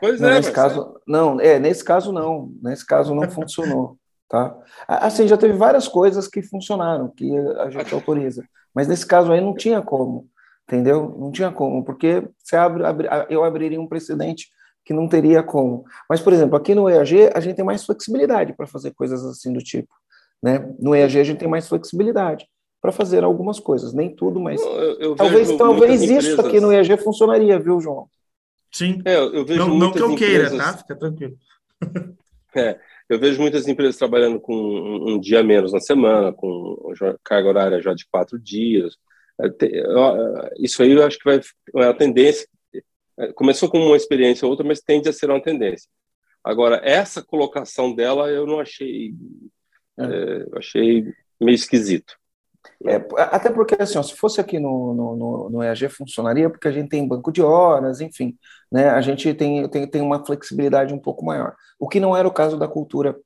Pois 0.00 0.20
não, 0.20 0.28
é, 0.28 0.34
nesse 0.36 0.52
caso, 0.52 1.00
não, 1.06 1.40
é, 1.40 1.58
nesse 1.60 1.84
caso 1.84 2.12
não, 2.12 2.52
nesse 2.60 2.84
caso 2.84 3.14
não 3.14 3.30
funcionou, 3.30 3.96
tá? 4.32 4.56
Assim, 4.88 5.28
já 5.28 5.36
teve 5.36 5.52
várias 5.52 5.86
coisas 5.86 6.26
que 6.26 6.42
funcionaram, 6.42 7.08
que 7.08 7.30
a 7.36 7.70
gente 7.70 7.92
autoriza, 7.94 8.42
mas 8.74 8.88
nesse 8.88 9.06
caso 9.06 9.30
aí 9.30 9.40
não 9.40 9.54
tinha 9.54 9.80
como 9.80 10.32
entendeu? 10.72 11.14
Não 11.18 11.30
tinha 11.30 11.50
como, 11.50 11.84
porque 11.84 12.26
você 12.38 12.56
abre, 12.56 12.84
abre, 12.84 13.08
eu 13.28 13.44
abriria 13.44 13.80
um 13.80 13.86
precedente 13.86 14.48
que 14.84 14.92
não 14.94 15.06
teria 15.06 15.42
como. 15.42 15.84
Mas, 16.08 16.20
por 16.20 16.32
exemplo, 16.32 16.56
aqui 16.56 16.74
no 16.74 16.88
EAG 16.88 17.30
a 17.34 17.40
gente 17.40 17.56
tem 17.56 17.64
mais 17.64 17.84
flexibilidade 17.84 18.54
para 18.54 18.66
fazer 18.66 18.92
coisas 18.92 19.24
assim 19.24 19.52
do 19.52 19.60
tipo, 19.60 19.92
né? 20.42 20.66
No 20.78 20.94
EAG 20.94 21.20
a 21.20 21.24
gente 21.24 21.38
tem 21.38 21.48
mais 21.48 21.68
flexibilidade 21.68 22.46
para 22.80 22.90
fazer 22.90 23.22
algumas 23.22 23.60
coisas, 23.60 23.92
nem 23.92 24.14
tudo, 24.14 24.40
mas 24.40 24.60
eu, 24.60 24.98
eu 24.98 25.14
talvez 25.14 25.56
talvez 25.56 26.02
isso 26.02 26.12
empresas... 26.12 26.38
aqui 26.38 26.58
no 26.58 26.72
EAG 26.72 26.96
funcionaria, 26.96 27.58
viu, 27.58 27.80
João? 27.80 28.08
Sim. 28.72 29.00
É, 29.04 29.16
eu 29.16 29.44
vejo 29.44 29.60
não, 29.60 29.78
não 29.78 29.92
que 29.92 30.00
eu 30.00 30.14
queira, 30.16 30.50
tá? 30.56 30.78
Fica 30.78 30.96
tranquilo. 30.96 31.36
É, 32.54 32.78
eu 33.12 33.18
vejo 33.18 33.40
muitas 33.40 33.68
empresas 33.68 33.96
trabalhando 33.96 34.40
com 34.40 34.54
um, 34.54 35.12
um 35.12 35.20
dia 35.20 35.42
menos 35.42 35.72
na 35.72 35.80
semana, 35.80 36.32
com 36.32 36.92
carga 37.22 37.48
horária 37.48 37.82
já 37.82 37.92
de 37.92 38.06
quatro 38.06 38.38
dias, 38.38 38.96
isso 40.58 40.82
aí 40.82 40.92
eu 40.92 41.04
acho 41.04 41.18
que 41.18 41.24
vai 41.24 41.40
é 41.76 41.84
a 41.88 41.94
tendência. 41.94 42.46
Começou 43.34 43.70
com 43.70 43.78
uma 43.78 43.96
experiência 43.96 44.44
ou 44.44 44.50
outra, 44.50 44.66
mas 44.66 44.80
tende 44.80 45.08
a 45.08 45.12
ser 45.12 45.30
uma 45.30 45.42
tendência. 45.42 45.88
Agora, 46.44 46.80
essa 46.82 47.22
colocação 47.22 47.94
dela 47.94 48.30
eu 48.30 48.46
não 48.46 48.58
achei. 48.60 49.14
É. 49.98 50.04
É, 50.04 50.58
achei 50.58 51.12
meio 51.40 51.54
esquisito. 51.54 52.14
É, 52.84 52.96
até 53.16 53.50
porque, 53.50 53.76
assim, 53.78 53.98
ó, 53.98 54.02
se 54.02 54.14
fosse 54.16 54.40
aqui 54.40 54.58
no, 54.58 54.94
no, 54.94 55.50
no, 55.50 55.62
EAG, 55.62 55.88
funcionaria, 55.88 56.50
porque 56.50 56.66
a 56.66 56.72
gente 56.72 56.88
tem 56.88 57.06
banco 57.06 57.30
de 57.30 57.42
horas, 57.42 58.00
enfim, 58.00 58.36
né, 58.70 58.88
a 58.90 59.00
gente 59.00 59.32
tem, 59.34 59.68
tem, 59.68 59.86
tem 59.86 60.02
uma 60.02 60.24
flexibilidade 60.24 60.92
um 60.92 60.98
pouco 60.98 61.24
maior. 61.24 61.54
O 61.78 61.88
que 61.88 62.00
não 62.00 62.16
era 62.16 62.26
o 62.26 62.32
caso 62.32 62.58
da 62.58 62.66
cultura 62.66 63.16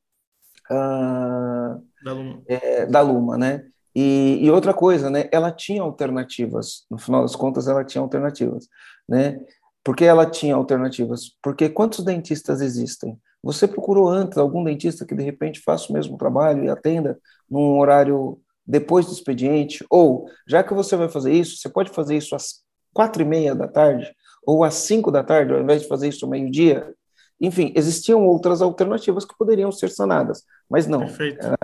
uh, 0.71 1.83
da, 2.05 2.13
Luma. 2.13 2.43
É, 2.47 2.87
da 2.87 3.01
Luma, 3.01 3.39
né? 3.39 3.65
E, 3.95 4.39
e, 4.43 4.51
outra 4.51 4.75
coisa, 4.75 5.09
né? 5.09 5.29
Ela 5.33 5.51
tinha 5.51 5.81
alternativas. 5.81 6.85
No 6.91 6.99
final 6.99 7.23
das 7.23 7.35
contas, 7.35 7.67
ela 7.67 7.83
tinha 7.83 8.03
alternativas, 8.03 8.69
né? 9.09 9.41
Por 9.83 9.97
que 9.97 10.05
ela 10.05 10.27
tinha 10.27 10.55
alternativas? 10.55 11.31
Porque 11.43 11.69
quantos 11.69 12.05
dentistas 12.05 12.61
existem? 12.61 13.19
Você 13.43 13.69
procurou 13.69 14.09
antes 14.09 14.37
algum 14.37 14.65
dentista 14.65 15.07
que 15.07 15.15
de 15.15 15.23
repente 15.23 15.61
faça 15.61 15.89
o 15.89 15.93
mesmo 15.93 16.19
trabalho 16.19 16.65
e 16.65 16.69
atenda 16.69 17.19
num 17.49 17.79
horário 17.79 18.39
depois 18.67 19.07
do 19.07 19.13
expediente? 19.13 19.85
Ou, 19.89 20.29
já 20.47 20.63
que 20.63 20.75
você 20.75 20.97
vai 20.97 21.09
fazer 21.09 21.33
isso, 21.33 21.57
você 21.57 21.69
pode 21.69 21.91
fazer 21.91 22.17
isso 22.17 22.35
às 22.35 22.63
quatro 22.93 23.23
e 23.23 23.25
meia 23.25 23.55
da 23.55 23.69
tarde 23.69 24.15
ou 24.45 24.65
às 24.65 24.75
cinco 24.75 25.11
da 25.11 25.23
tarde, 25.23 25.53
ao 25.53 25.61
invés 25.61 25.83
de 25.83 25.89
fazer 25.89 26.09
isso 26.09 26.25
ao 26.25 26.31
meio-dia? 26.31 26.95
Enfim, 27.41 27.73
existiam 27.77 28.27
outras 28.27 28.63
alternativas 28.63 29.25
que 29.25 29.37
poderiam 29.37 29.71
ser 29.71 29.91
sanadas, 29.91 30.45
mas 30.71 30.87
não. 30.87 31.03
Era, 31.03 31.59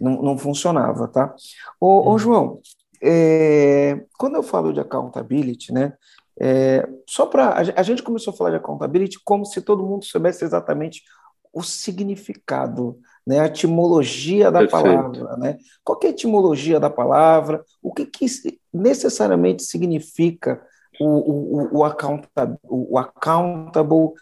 não, 0.00 0.22
não 0.22 0.38
funcionava, 0.38 1.08
tá? 1.08 1.34
Ô, 1.80 2.10
uhum. 2.10 2.18
João, 2.18 2.60
é, 3.02 4.04
quando 4.18 4.36
eu 4.36 4.42
falo 4.42 4.72
de 4.72 4.80
accountability, 4.80 5.72
né, 5.72 5.94
é, 6.40 6.88
só 7.06 7.26
para 7.26 7.54
a 7.54 7.82
gente 7.82 8.02
começou 8.02 8.32
a 8.32 8.36
falar 8.36 8.50
de 8.50 8.56
accountability 8.56 9.18
como 9.24 9.44
se 9.44 9.60
todo 9.60 9.84
mundo 9.84 10.04
soubesse 10.04 10.44
exatamente 10.44 11.02
o 11.52 11.62
significado, 11.62 12.98
né, 13.28 13.40
a 13.40 13.46
etimologia 13.46 14.50
da 14.50 14.60
Perfeito. 14.60 14.82
palavra, 14.82 15.36
né? 15.36 15.58
Qual 15.84 16.00
é 16.02 16.06
a 16.06 16.10
etimologia 16.10 16.80
da 16.80 16.88
palavra? 16.88 17.62
O 17.82 17.92
que, 17.92 18.06
que 18.06 18.24
necessariamente 18.72 19.64
significa 19.64 20.58
o, 20.98 21.04
o, 21.04 21.78
o, 21.78 21.84
accountable, 21.84 22.56
o 22.64 22.96
accountable 22.96 24.14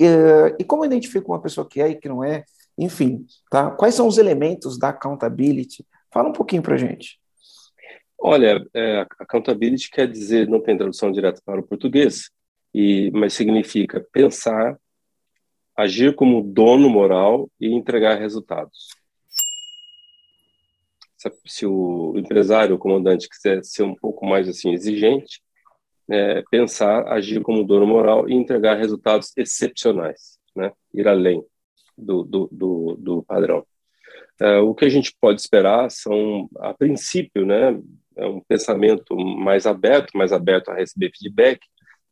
é, 0.00 0.56
e 0.58 0.64
como 0.64 0.84
identifica 0.84 1.28
uma 1.28 1.40
pessoa 1.40 1.64
que 1.64 1.80
é 1.80 1.90
e 1.90 1.94
que 1.94 2.08
não 2.08 2.24
é? 2.24 2.42
Enfim, 2.76 3.24
tá? 3.48 3.70
Quais 3.70 3.94
são 3.94 4.08
os 4.08 4.18
elementos 4.18 4.76
da 4.76 4.88
accountability? 4.88 5.86
Fala 6.12 6.30
um 6.30 6.32
pouquinho 6.32 6.62
para 6.62 6.76
gente. 6.76 7.20
Olha, 8.18 8.66
é, 8.74 9.06
accountability 9.20 9.88
quer 9.90 10.10
dizer, 10.10 10.48
não 10.48 10.60
tem 10.60 10.76
tradução 10.76 11.12
direta 11.12 11.40
para 11.44 11.60
o 11.60 11.62
português, 11.66 12.30
e, 12.74 13.12
mas 13.14 13.32
significa 13.32 14.04
pensar, 14.12 14.76
agir 15.82 16.14
como 16.14 16.42
dono 16.42 16.88
moral 16.88 17.50
e 17.60 17.68
entregar 17.74 18.18
resultados. 18.18 18.88
Se, 21.46 21.66
o 21.66 22.14
empresário, 22.16 22.74
o 22.74 22.78
comandante 22.78 23.28
quiser 23.28 23.62
ser 23.62 23.82
um 23.82 23.94
pouco 23.94 24.24
mais 24.26 24.48
assim 24.48 24.72
exigente, 24.72 25.42
é, 26.10 26.42
pensar, 26.50 27.06
agir 27.08 27.42
como 27.42 27.64
dono 27.64 27.86
moral 27.86 28.28
e 28.28 28.34
entregar 28.34 28.76
resultados 28.76 29.32
excepcionais, 29.36 30.38
né? 30.56 30.72
Ir 30.94 31.06
além 31.06 31.44
do, 31.96 32.24
do, 32.24 32.48
do, 32.50 32.96
do 32.98 33.22
padrão. 33.22 33.64
Uh, 34.40 34.64
o 34.64 34.74
que 34.74 34.86
a 34.86 34.88
gente 34.88 35.14
pode 35.20 35.40
esperar 35.40 35.90
são, 35.90 36.48
a 36.58 36.72
princípio, 36.72 37.44
né, 37.44 37.78
é 38.16 38.26
um 38.26 38.40
pensamento 38.40 39.14
mais 39.14 39.66
aberto, 39.66 40.16
mais 40.16 40.32
aberto 40.32 40.70
a 40.70 40.74
receber 40.74 41.12
feedback, 41.14 41.60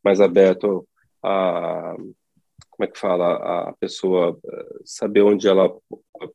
mais 0.03 0.21
aberto 0.21 0.87
a, 1.23 1.95
como 2.79 2.87
é 2.87 2.91
que 2.93 2.97
fala, 2.97 3.67
a 3.67 3.73
pessoa 3.73 4.39
eh, 4.41 4.75
saber 4.85 5.21
onde 5.21 5.49
ela 5.49 5.69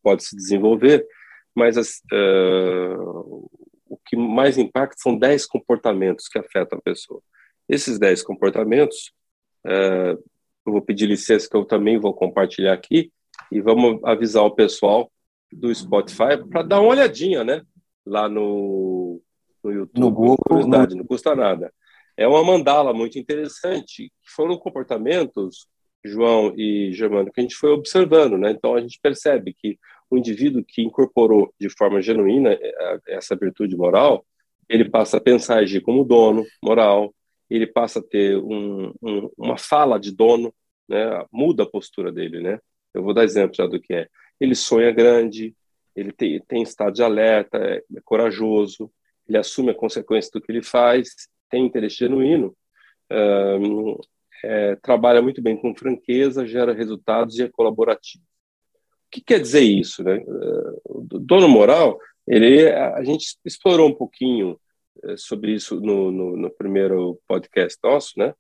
pode 0.03 0.25
se 0.25 0.37
desenvolver, 0.37 1.07
mas 1.55 1.79
uh, 2.13 3.49
o 3.89 3.99
que 4.05 4.15
mais 4.15 4.59
impacta 4.59 4.97
são 4.99 5.17
10 5.17 5.47
comportamentos 5.47 6.29
que 6.29 6.39
afetam 6.39 6.79
a 6.79 6.83
pessoa. 6.83 7.23
Esses 7.67 7.99
10 7.99 8.23
comportamentos, 8.23 9.15
uh, 9.65 10.23
eu 10.67 10.73
vou 10.73 10.83
pedir 10.83 11.07
licença 11.07 11.49
que 11.49 11.57
eu 11.57 11.65
também 11.65 11.99
vou 11.99 12.13
compartilhar 12.13 12.75
aqui, 12.75 13.11
e 13.51 13.63
vamos 13.63 14.05
avisar 14.05 14.45
o 14.45 14.55
pessoal 14.55 15.11
do 15.51 15.75
Spotify 15.75 16.37
para 16.51 16.63
dar 16.63 16.81
uma 16.81 16.91
olhadinha, 16.91 17.43
né? 17.43 17.63
Lá 18.05 18.29
no, 18.29 19.19
no 19.63 19.73
YouTube. 19.73 19.99
No 19.99 20.11
Google. 20.11 20.37
Curiosidade, 20.47 20.95
não 20.95 21.07
custa 21.07 21.35
nada. 21.35 21.73
É 22.19 22.29
uma 22.29 22.45
mandala 22.45 22.93
muito 22.93 23.19
interessante, 23.19 24.13
que 24.23 24.31
foram 24.31 24.59
comportamentos 24.59 25.69
João 26.05 26.53
e 26.57 26.93
Germano, 26.93 27.33
que 27.33 27.41
a 27.41 27.43
gente 27.43 27.57
foi 27.57 27.71
observando, 27.71 28.37
né? 28.37 28.51
Então 28.51 28.75
a 28.75 28.81
gente 28.81 28.99
percebe 29.01 29.55
que 29.55 29.79
o 30.11 30.19
indivíduo 30.19 30.65
que 30.67 30.83
incorporou 30.83 31.53
de 31.59 31.69
forma 31.71 32.03
genuína 32.03 32.53
é, 32.53 32.99
essa 33.09 33.35
virtude 33.35 33.77
moral, 33.77 34.25
ele 34.69 34.89
passa 34.89 35.17
a 35.17 35.21
pensar 35.21 35.61
e 35.61 35.65
agir 35.65 35.81
como 35.81 36.05
dono 36.05 36.45
moral, 36.63 37.15
ele 37.49 37.67
passa 37.67 38.01
a 38.01 38.03
ter 38.03 38.37
um, 38.37 38.93
um, 39.03 39.31
uma 39.37 39.59
fala 39.59 39.99
de 39.99 40.15
dono, 40.15 40.53
né? 40.89 41.25
Muda 41.33 41.63
a 41.63 41.69
postura 41.69 42.13
dele, 42.13 42.41
né? 42.41 42.59
Eu 42.93 43.03
vou 43.03 43.15
dar 43.15 43.25
exemplo 43.25 43.57
já 43.57 43.67
do 43.67 43.81
que 43.81 43.95
é. 43.95 44.09
Ele 44.41 44.55
sonha 44.55 44.91
grande, 44.93 45.55
ele 45.97 46.13
tem, 46.13 46.41
tem 46.41 46.63
estado 46.63 46.95
de 46.95 47.03
alerta, 47.03 47.59
é, 47.59 47.79
é 47.79 48.01
corajoso, 48.05 48.91
ele 49.29 49.39
assume 49.39 49.71
a 49.71 49.75
consequência 49.75 50.31
do 50.33 50.41
que 50.41 50.53
ele 50.53 50.63
faz, 50.63 51.09
tem 51.49 51.65
interesse 51.65 51.97
genuíno, 51.97 52.55
um, 53.11 53.99
é, 54.45 54.77
trabalha 54.77 55.23
muito 55.23 55.43
bem 55.43 55.57
com 55.57 55.75
franqueza, 55.75 56.47
gera 56.47 56.73
resultados 56.73 57.39
e 57.39 57.43
é 57.43 57.49
colaborativo. 57.49 58.23
O 59.07 59.11
que 59.11 59.21
quer 59.21 59.41
dizer 59.41 59.63
isso? 59.63 60.03
Né? 60.03 60.23
O 60.85 61.03
dono 61.21 61.49
moral, 61.49 61.99
ele, 62.27 62.71
a 62.71 63.03
gente 63.05 63.37
explorou 63.45 63.89
um 63.89 63.95
pouquinho 63.95 64.59
é, 65.05 65.17
sobre 65.17 65.53
isso 65.53 65.81
no, 65.81 66.11
no, 66.11 66.37
no 66.37 66.51
primeiro 66.51 67.21
podcast 67.27 67.79
nosso, 67.83 68.13
né? 68.17 68.35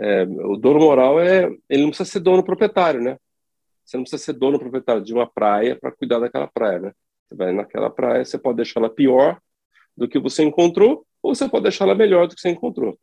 É, 0.00 0.22
o 0.22 0.56
dono 0.56 0.78
moral 0.78 1.18
é, 1.18 1.50
ele 1.68 1.82
não 1.82 1.88
precisa 1.88 2.08
ser 2.08 2.20
dono 2.20 2.44
proprietário, 2.44 3.00
né? 3.00 3.18
Você 3.84 3.96
não 3.96 4.04
precisa 4.04 4.22
ser 4.22 4.32
dono 4.34 4.58
proprietário 4.58 5.02
de 5.02 5.12
uma 5.12 5.28
praia 5.28 5.74
para 5.74 5.90
cuidar 5.90 6.20
daquela 6.20 6.46
praia, 6.46 6.78
né? 6.78 6.92
Você 7.26 7.34
vai 7.34 7.52
naquela 7.52 7.90
praia, 7.90 8.24
você 8.24 8.38
pode 8.38 8.56
deixá-la 8.56 8.88
pior 8.88 9.40
do 9.96 10.08
que 10.08 10.18
você 10.18 10.44
encontrou, 10.44 11.04
ou 11.22 11.34
você 11.34 11.48
pode 11.48 11.64
deixá-la 11.64 11.94
melhor 11.94 12.28
do 12.28 12.34
que 12.34 12.40
você 12.40 12.48
encontrou. 12.48 12.98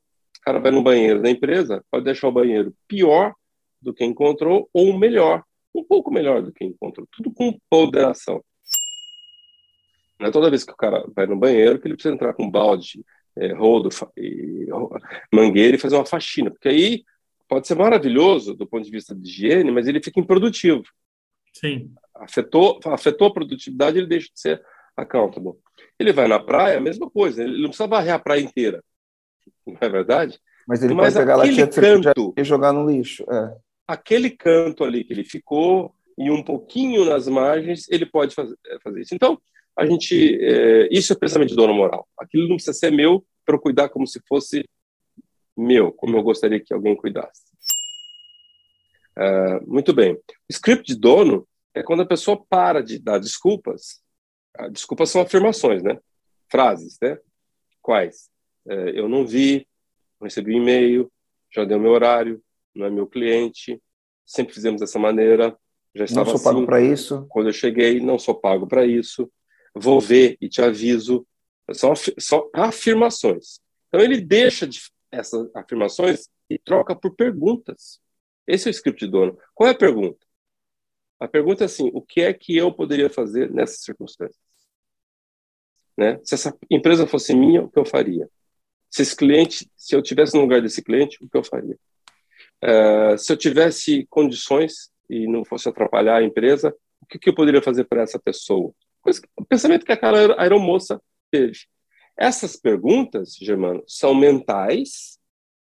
Cara 0.45 0.59
vai 0.59 0.71
no 0.71 0.83
banheiro 0.83 1.21
da 1.21 1.29
empresa, 1.29 1.83
pode 1.89 2.05
deixar 2.05 2.27
o 2.27 2.31
banheiro 2.31 2.73
pior 2.87 3.33
do 3.81 3.93
que 3.93 4.05
encontrou, 4.05 4.69
ou 4.71 4.97
melhor, 4.97 5.43
um 5.73 5.83
pouco 5.83 6.11
melhor 6.11 6.41
do 6.41 6.51
que 6.51 6.63
encontrou. 6.63 7.07
Tudo 7.11 7.31
com 7.31 7.57
ponderação. 7.69 8.43
Não 10.19 10.27
é 10.27 10.31
toda 10.31 10.49
vez 10.49 10.63
que 10.63 10.71
o 10.71 10.77
cara 10.77 11.05
vai 11.15 11.25
no 11.25 11.35
banheiro 11.35 11.79
que 11.79 11.87
ele 11.87 11.95
precisa 11.95 12.13
entrar 12.13 12.33
com 12.33 12.49
balde, 12.49 13.03
é, 13.35 13.53
rodo, 13.53 13.89
e, 14.17 14.67
mangueira 15.33 15.75
e 15.75 15.79
fazer 15.79 15.95
uma 15.95 16.05
faxina, 16.05 16.49
porque 16.49 16.69
aí 16.69 17.03
pode 17.47 17.67
ser 17.67 17.75
maravilhoso 17.75 18.55
do 18.55 18.65
ponto 18.65 18.85
de 18.85 18.91
vista 18.91 19.13
de 19.13 19.27
higiene, 19.27 19.71
mas 19.71 19.87
ele 19.87 20.01
fica 20.01 20.19
improdutivo. 20.19 20.83
Sim. 21.53 21.93
Afetou, 22.13 22.79
afetou 22.85 23.27
a 23.27 23.33
produtividade, 23.33 23.97
ele 23.97 24.07
deixa 24.07 24.29
de 24.33 24.39
ser 24.39 24.63
accountable. 24.95 25.53
Ele 25.99 26.13
vai 26.13 26.27
na 26.27 26.39
praia, 26.39 26.77
a 26.77 26.81
mesma 26.81 27.09
coisa, 27.09 27.43
ele 27.43 27.61
não 27.61 27.69
precisa 27.69 27.87
varrer 27.87 28.13
a 28.13 28.19
praia 28.19 28.41
inteira. 28.41 28.83
Não 29.65 29.77
é 29.79 29.89
verdade? 29.89 30.39
Mas 30.67 30.83
ele 30.83 30.93
mas 30.93 31.13
pode 31.13 31.25
pegar 31.25 31.41
aquele 31.41 31.67
canto 31.67 32.33
e 32.37 32.43
jogar 32.43 32.73
no 32.73 32.89
lixo. 32.89 33.23
É. 33.31 33.57
Aquele 33.87 34.29
canto 34.31 34.83
ali 34.83 35.03
que 35.03 35.13
ele 35.13 35.23
ficou 35.23 35.93
e 36.17 36.31
um 36.31 36.43
pouquinho 36.43 37.05
nas 37.05 37.27
margens, 37.27 37.87
ele 37.89 38.05
pode 38.05 38.33
fazer, 38.33 38.55
é, 38.65 38.79
fazer 38.79 39.01
isso. 39.01 39.13
Então, 39.13 39.39
a 39.77 39.85
gente, 39.85 40.37
é, 40.41 40.87
isso 40.91 41.11
é 41.13 41.15
pensamento 41.15 41.49
de 41.49 41.55
dono 41.55 41.73
moral. 41.73 42.07
Aquilo 42.17 42.47
não 42.47 42.55
precisa 42.55 42.73
ser 42.73 42.91
meu 42.91 43.25
para 43.45 43.55
eu 43.55 43.59
cuidar 43.59 43.89
como 43.89 44.07
se 44.07 44.21
fosse 44.27 44.67
meu, 45.55 45.91
como 45.91 46.17
eu 46.17 46.23
gostaria 46.23 46.59
que 46.59 46.73
alguém 46.73 46.95
cuidasse. 46.95 47.43
Uh, 49.17 49.65
muito 49.65 49.93
bem. 49.93 50.13
O 50.13 50.21
script 50.49 50.93
de 50.93 50.99
dono 50.99 51.47
é 51.73 51.81
quando 51.81 52.01
a 52.01 52.05
pessoa 52.05 52.43
para 52.49 52.81
de 52.83 52.99
dar 52.99 53.19
desculpas. 53.19 54.01
Uh, 54.59 54.69
desculpas 54.69 55.09
são 55.09 55.21
afirmações, 55.21 55.81
né? 55.81 55.97
Frases, 56.49 56.97
né? 57.01 57.17
Quais? 57.81 58.29
Uh, 58.65 58.89
eu 58.93 59.07
não 59.07 59.25
vi, 59.25 59.67
recebi 60.21 60.55
um 60.55 60.61
e-mail, 60.61 61.11
já 61.53 61.63
deu 61.63 61.79
meu 61.79 61.91
horário, 61.91 62.41
não 62.73 62.85
é 62.85 62.89
meu 62.89 63.07
cliente, 63.07 63.81
sempre 64.25 64.53
fizemos 64.53 64.81
dessa 64.81 64.99
maneira, 64.99 65.57
já 65.93 66.03
estava 66.03 66.25
Não 66.25 66.37
sou 66.37 66.49
assim, 66.49 66.57
pago 66.57 66.65
para 66.65 66.81
isso. 66.81 67.25
Quando 67.29 67.47
eu 67.47 67.53
cheguei, 67.53 67.99
não 67.99 68.19
sou 68.19 68.35
pago 68.35 68.67
para 68.67 68.85
isso, 68.85 69.31
vou 69.73 70.01
ver 70.01 70.37
e 70.41 70.49
te 70.49 70.61
aviso. 70.61 71.25
São, 71.71 71.93
são 71.95 72.49
afirmações. 72.53 73.59
Então 73.87 74.01
ele 74.01 74.19
deixa 74.19 74.67
de 74.67 74.81
essas 75.11 75.49
afirmações 75.55 76.27
e 76.49 76.59
troca 76.59 76.95
por 76.95 77.15
perguntas. 77.15 77.99
Esse 78.45 78.67
é 78.67 78.69
o 78.69 78.71
script 78.71 79.05
de 79.05 79.11
dono. 79.11 79.37
Qual 79.53 79.67
é 79.67 79.71
a 79.71 79.77
pergunta? 79.77 80.25
A 81.19 81.27
pergunta 81.27 81.63
é 81.63 81.65
assim: 81.65 81.89
o 81.93 82.01
que 82.01 82.21
é 82.21 82.33
que 82.33 82.55
eu 82.55 82.71
poderia 82.73 83.09
fazer 83.09 83.49
nessas 83.51 83.81
circunstâncias? 83.83 84.43
Né? 85.97 86.19
Se 86.23 86.35
essa 86.35 86.55
empresa 86.69 87.07
fosse 87.07 87.33
minha, 87.33 87.63
o 87.63 87.71
que 87.71 87.79
eu 87.79 87.85
faria? 87.85 88.29
Se 88.95 89.01
esse 89.01 89.13
cliente, 89.13 89.69
se 89.75 89.93
eu 89.93 90.01
tivesse 90.01 90.33
no 90.35 90.41
lugar 90.43 90.61
desse 90.61 90.81
cliente, 90.81 91.21
o 91.21 91.29
que 91.29 91.35
eu 91.35 91.43
faria? 91.43 91.77
Uh, 92.63 93.17
se 93.17 93.29
eu 93.29 93.35
tivesse 93.35 94.07
condições 94.09 94.89
e 95.09 95.27
não 95.27 95.43
fosse 95.43 95.67
atrapalhar 95.67 96.15
a 96.15 96.23
empresa, 96.23 96.73
o 97.01 97.05
que, 97.05 97.19
que 97.19 97.27
eu 97.27 97.35
poderia 97.35 97.61
fazer 97.61 97.83
para 97.83 98.03
essa 98.03 98.17
pessoa? 98.17 98.73
O 99.35 99.43
pensamento 99.43 99.85
que 99.85 99.91
aquela 99.91 100.41
aeromoça 100.41 101.01
teve. 101.29 101.57
Essas 102.15 102.55
perguntas, 102.55 103.35
Germano, 103.35 103.83
são 103.85 104.15
mentais 104.15 105.19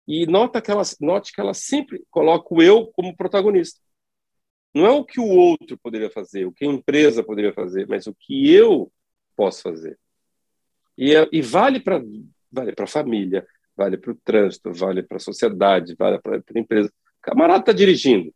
e 0.06 0.26
nota 0.26 0.60
que 0.60 0.70
ela, 0.70 0.82
note 1.00 1.32
que 1.32 1.40
ela 1.40 1.54
sempre 1.54 2.04
coloca 2.10 2.54
o 2.54 2.60
eu 2.60 2.88
como 2.88 3.16
protagonista. 3.16 3.80
Não 4.74 4.84
é 4.84 4.90
o 4.90 5.02
que 5.02 5.18
o 5.18 5.30
outro 5.30 5.78
poderia 5.78 6.10
fazer, 6.10 6.44
o 6.44 6.52
que 6.52 6.66
a 6.66 6.68
empresa 6.68 7.24
poderia 7.24 7.54
fazer, 7.54 7.88
mas 7.88 8.06
o 8.06 8.14
que 8.14 8.52
eu 8.52 8.92
posso 9.34 9.62
fazer. 9.62 9.98
E, 10.98 11.16
é, 11.16 11.26
e 11.32 11.40
vale 11.40 11.80
para 11.80 12.02
vale 12.54 12.74
a 12.78 12.86
família, 12.86 13.46
vale 13.76 13.96
para 13.96 14.12
o 14.12 14.14
trânsito, 14.14 14.72
vale 14.72 15.02
para 15.02 15.16
a 15.16 15.20
sociedade, 15.20 15.94
vale 15.98 16.20
para 16.20 16.36
a 16.36 16.58
empresa. 16.58 16.88
O 16.88 17.20
camarada 17.22 17.60
está 17.60 17.72
dirigindo, 17.72 18.32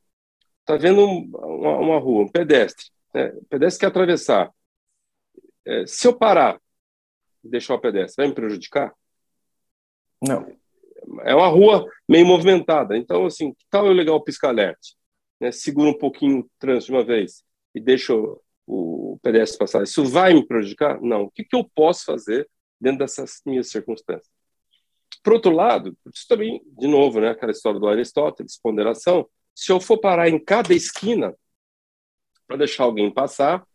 está 0.60 0.76
vendo 0.76 1.06
um, 1.06 1.30
uma, 1.34 1.78
uma, 1.78 1.98
rua, 1.98 2.24
um 2.24 2.28
pedestre. 2.28 2.86
Né? 3.14 3.28
O 3.28 3.44
pedestre 3.46 3.80
quer 3.80 3.86
atravessar. 3.86 4.52
É, 5.66 5.86
se 5.86 6.06
eu 6.06 6.16
parar 6.16 6.60
deixar 7.42 7.74
o 7.74 7.80
pedestre, 7.80 8.16
vai 8.16 8.28
me 8.28 8.34
prejudicar? 8.34 8.92
Não. 10.20 10.46
É 11.22 11.34
uma 11.34 11.46
rua 11.46 11.86
meio 12.08 12.26
movimentada, 12.26 12.96
então, 12.96 13.24
assim, 13.24 13.52
que 13.52 13.64
tal 13.70 13.86
eu 13.86 13.92
ligar 13.92 14.12
o 14.14 14.20
pisca-alerta? 14.20 14.80
Né? 15.40 15.52
Segura 15.52 15.90
um 15.90 15.96
pouquinho 15.96 16.40
o 16.40 16.50
trânsito 16.58 16.92
de 16.92 16.98
uma 16.98 17.04
vez 17.04 17.42
e 17.74 17.80
deixa 17.80 18.14
o, 18.14 18.42
o 18.66 19.18
pedestre 19.22 19.58
passar. 19.58 19.82
Isso 19.82 20.04
vai 20.04 20.34
me 20.34 20.46
prejudicar? 20.46 21.00
Não. 21.00 21.24
O 21.24 21.30
que, 21.30 21.44
que 21.44 21.56
eu 21.56 21.64
posso 21.74 22.04
fazer 22.04 22.48
dentro 22.80 23.00
dessas 23.00 23.40
minhas 23.44 23.70
circunstâncias? 23.70 24.30
Por 25.22 25.32
outro 25.34 25.50
lado, 25.50 25.96
isso 26.14 26.26
também, 26.28 26.62
de 26.78 26.86
novo, 26.86 27.20
né, 27.20 27.30
aquela 27.30 27.52
história 27.52 27.78
do 27.78 27.88
Aristóteles, 27.88 28.58
ponderação, 28.62 29.28
se 29.54 29.72
eu 29.72 29.80
for 29.80 29.98
parar 29.98 30.28
em 30.28 30.38
cada 30.38 30.72
esquina 30.72 31.34
para 32.46 32.56
deixar 32.56 32.84
alguém 32.84 33.12
passar, 33.12 33.66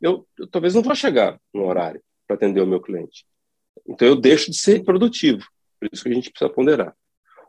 eu, 0.00 0.26
eu, 0.38 0.46
talvez 0.46 0.74
não 0.74 0.82
vou 0.82 0.94
chegar 0.94 1.40
no 1.52 1.64
horário 1.64 2.02
para 2.26 2.36
atender 2.36 2.60
o 2.60 2.66
meu 2.66 2.80
cliente. 2.80 3.26
Então 3.88 4.06
eu 4.06 4.16
deixo 4.16 4.50
de 4.50 4.58
ser 4.58 4.84
produtivo. 4.84 5.46
Por 5.80 5.88
isso 5.92 6.02
que 6.02 6.10
a 6.10 6.14
gente 6.14 6.30
precisa 6.30 6.52
ponderar. 6.52 6.94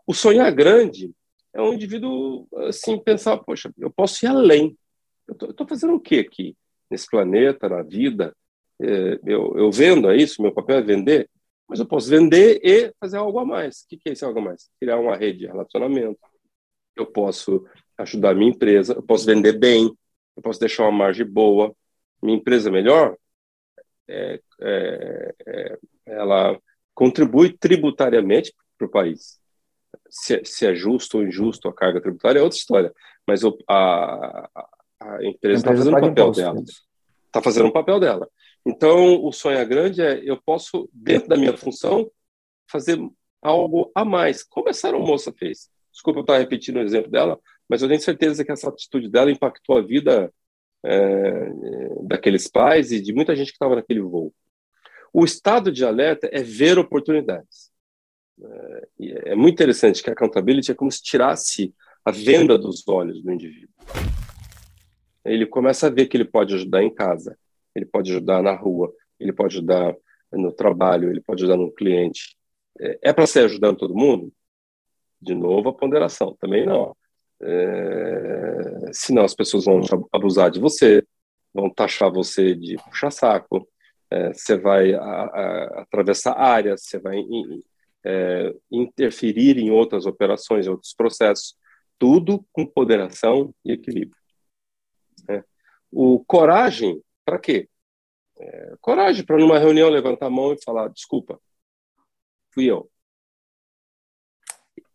O 0.07 0.13
sonhar 0.13 0.51
grande 0.53 1.13
é 1.53 1.61
um 1.61 1.73
indivíduo 1.73 2.47
assim 2.67 2.97
pensar, 2.97 3.37
poxa, 3.37 3.73
eu 3.77 3.89
posso 3.89 4.25
ir 4.25 4.29
além. 4.29 4.77
Eu 5.27 5.49
estou 5.49 5.67
fazendo 5.67 5.93
o 5.93 5.99
que 5.99 6.19
aqui 6.19 6.55
nesse 6.89 7.09
planeta, 7.09 7.67
na 7.67 7.81
vida? 7.81 8.35
É, 8.81 9.19
eu, 9.25 9.53
eu 9.57 9.71
vendo, 9.71 10.09
é 10.09 10.17
isso? 10.17 10.41
Meu 10.41 10.51
papel 10.51 10.77
é 10.77 10.81
vender? 10.81 11.29
Mas 11.67 11.79
eu 11.79 11.85
posso 11.85 12.09
vender 12.09 12.59
e 12.63 12.93
fazer 12.99 13.17
algo 13.17 13.39
a 13.39 13.45
mais. 13.45 13.81
O 13.81 13.87
que, 13.89 13.97
que 13.97 14.09
é 14.09 14.11
esse 14.11 14.23
algo 14.23 14.39
a 14.39 14.41
mais? 14.41 14.69
Criar 14.79 14.99
uma 14.99 15.15
rede 15.15 15.39
de 15.39 15.47
relacionamento. 15.47 16.19
Eu 16.95 17.05
posso 17.05 17.65
ajudar 17.97 18.31
a 18.31 18.35
minha 18.35 18.51
empresa, 18.51 18.93
eu 18.93 19.03
posso 19.03 19.25
vender 19.25 19.53
bem, 19.53 19.91
eu 20.35 20.43
posso 20.43 20.59
deixar 20.59 20.83
uma 20.83 20.91
margem 20.91 21.25
boa. 21.25 21.75
Minha 22.21 22.37
empresa 22.37 22.69
é 22.69 22.71
melhor, 22.71 23.15
é, 24.07 24.39
é, 24.61 25.35
é, 25.45 25.77
ela 26.05 26.59
contribui 26.93 27.51
tributariamente 27.57 28.53
para 28.77 28.87
o 28.87 28.91
país. 28.91 29.39
Se, 30.09 30.41
se, 30.45 30.65
é 30.65 30.75
justo 30.75 31.17
ou 31.17 31.23
injusto 31.23 31.67
a 31.67 31.73
carga 31.73 32.01
tributária 32.01 32.39
é 32.39 32.43
outra 32.43 32.57
história, 32.57 32.93
mas 33.27 33.43
o, 33.43 33.57
a, 33.67 34.49
a, 34.99 35.23
empresa 35.23 35.59
está 35.59 35.75
fazendo 35.75 35.97
o 35.97 36.01
papel 36.01 36.31
dela. 36.31 36.63
Está 37.25 37.41
fazendo 37.41 37.67
o 37.67 37.73
papel 37.73 37.99
dela. 37.99 38.29
Então, 38.65 39.23
o 39.23 39.31
sonho 39.31 39.65
grande 39.67 40.01
é 40.01 40.19
eu 40.23 40.41
posso, 40.41 40.89
dentro 40.91 41.29
da 41.29 41.37
minha 41.37 41.55
função, 41.55 42.09
fazer 42.69 42.97
algo 43.41 43.91
a 43.93 44.03
mais, 44.03 44.43
como 44.43 44.69
essa 44.69 44.91
moça 44.91 45.31
fez. 45.31 45.69
Desculpa 45.91 46.19
eu 46.19 46.21
estar 46.21 46.37
repetindo 46.39 46.77
o 46.77 46.81
exemplo 46.81 47.11
dela, 47.11 47.39
mas 47.69 47.81
eu 47.81 47.87
tenho 47.87 48.01
certeza 48.01 48.43
que 48.43 48.51
essa 48.51 48.69
atitude 48.69 49.09
dela 49.09 49.31
impactou 49.31 49.77
a 49.77 49.81
vida 49.81 50.33
é, 50.83 51.49
daqueles 52.07 52.47
pais 52.47 52.91
e 52.91 52.99
de 52.99 53.13
muita 53.13 53.35
gente 53.35 53.47
que 53.47 53.55
estava 53.55 53.75
naquele 53.75 54.01
voo. 54.01 54.33
O 55.13 55.23
estado 55.23 55.71
de 55.71 55.85
alerta 55.85 56.27
é 56.31 56.41
ver 56.41 56.77
oportunidades. 56.77 57.71
É, 58.99 59.31
é 59.31 59.35
muito 59.35 59.53
interessante 59.53 60.03
que 60.03 60.09
a 60.09 60.13
accountability 60.13 60.71
é 60.71 60.75
como 60.75 60.91
se 60.91 61.01
tirasse 61.01 61.73
a 62.03 62.11
venda 62.11 62.57
dos 62.57 62.85
olhos 62.87 63.23
do 63.23 63.31
indivíduo. 63.31 63.73
Ele 65.23 65.45
começa 65.45 65.87
a 65.87 65.89
ver 65.89 66.07
que 66.07 66.17
ele 66.17 66.25
pode 66.25 66.53
ajudar 66.53 66.83
em 66.83 66.93
casa, 66.93 67.37
ele 67.75 67.85
pode 67.85 68.11
ajudar 68.11 68.41
na 68.41 68.53
rua, 68.53 68.93
ele 69.19 69.33
pode 69.33 69.57
ajudar 69.57 69.95
no 70.31 70.51
trabalho, 70.51 71.09
ele 71.09 71.21
pode 71.21 71.43
ajudar 71.43 71.57
no 71.57 71.71
cliente. 71.71 72.37
É, 72.79 73.09
é 73.09 73.13
para 73.13 73.27
ser 73.27 73.45
ajudando 73.45 73.77
todo 73.77 73.95
mundo? 73.95 74.31
De 75.21 75.33
novo, 75.33 75.69
a 75.69 75.73
ponderação. 75.73 76.35
Também 76.39 76.65
não. 76.65 76.95
É, 77.41 78.91
senão 78.93 79.23
as 79.23 79.35
pessoas 79.35 79.65
vão 79.65 79.81
abusar 80.11 80.49
de 80.49 80.59
você, 80.59 81.03
vão 81.53 81.69
taxar 81.69 82.11
você 82.11 82.55
de 82.55 82.75
puxa-saco, 82.77 83.67
é, 84.09 84.33
você 84.33 84.57
vai 84.57 84.93
a, 84.93 85.01
a, 85.01 85.81
atravessar 85.81 86.37
áreas, 86.37 86.83
você 86.83 86.99
vai 86.99 87.17
in, 87.17 87.61
é, 88.05 88.53
interferir 88.71 89.57
em 89.57 89.71
outras 89.71 90.05
operações, 90.05 90.67
em 90.67 90.69
outros 90.69 90.93
processos, 90.93 91.55
tudo 91.97 92.45
com 92.51 92.71
moderação 92.75 93.53
e 93.63 93.71
equilíbrio. 93.71 94.15
Né? 95.27 95.43
O 95.91 96.23
coragem, 96.25 97.01
para 97.25 97.39
quê? 97.39 97.67
É, 98.37 98.75
coragem 98.81 99.25
para 99.25 99.37
numa 99.37 99.57
reunião 99.57 99.89
levantar 99.89 100.27
a 100.27 100.29
mão 100.29 100.53
e 100.53 100.63
falar 100.63 100.89
desculpa, 100.89 101.39
fui 102.53 102.65
eu. 102.65 102.89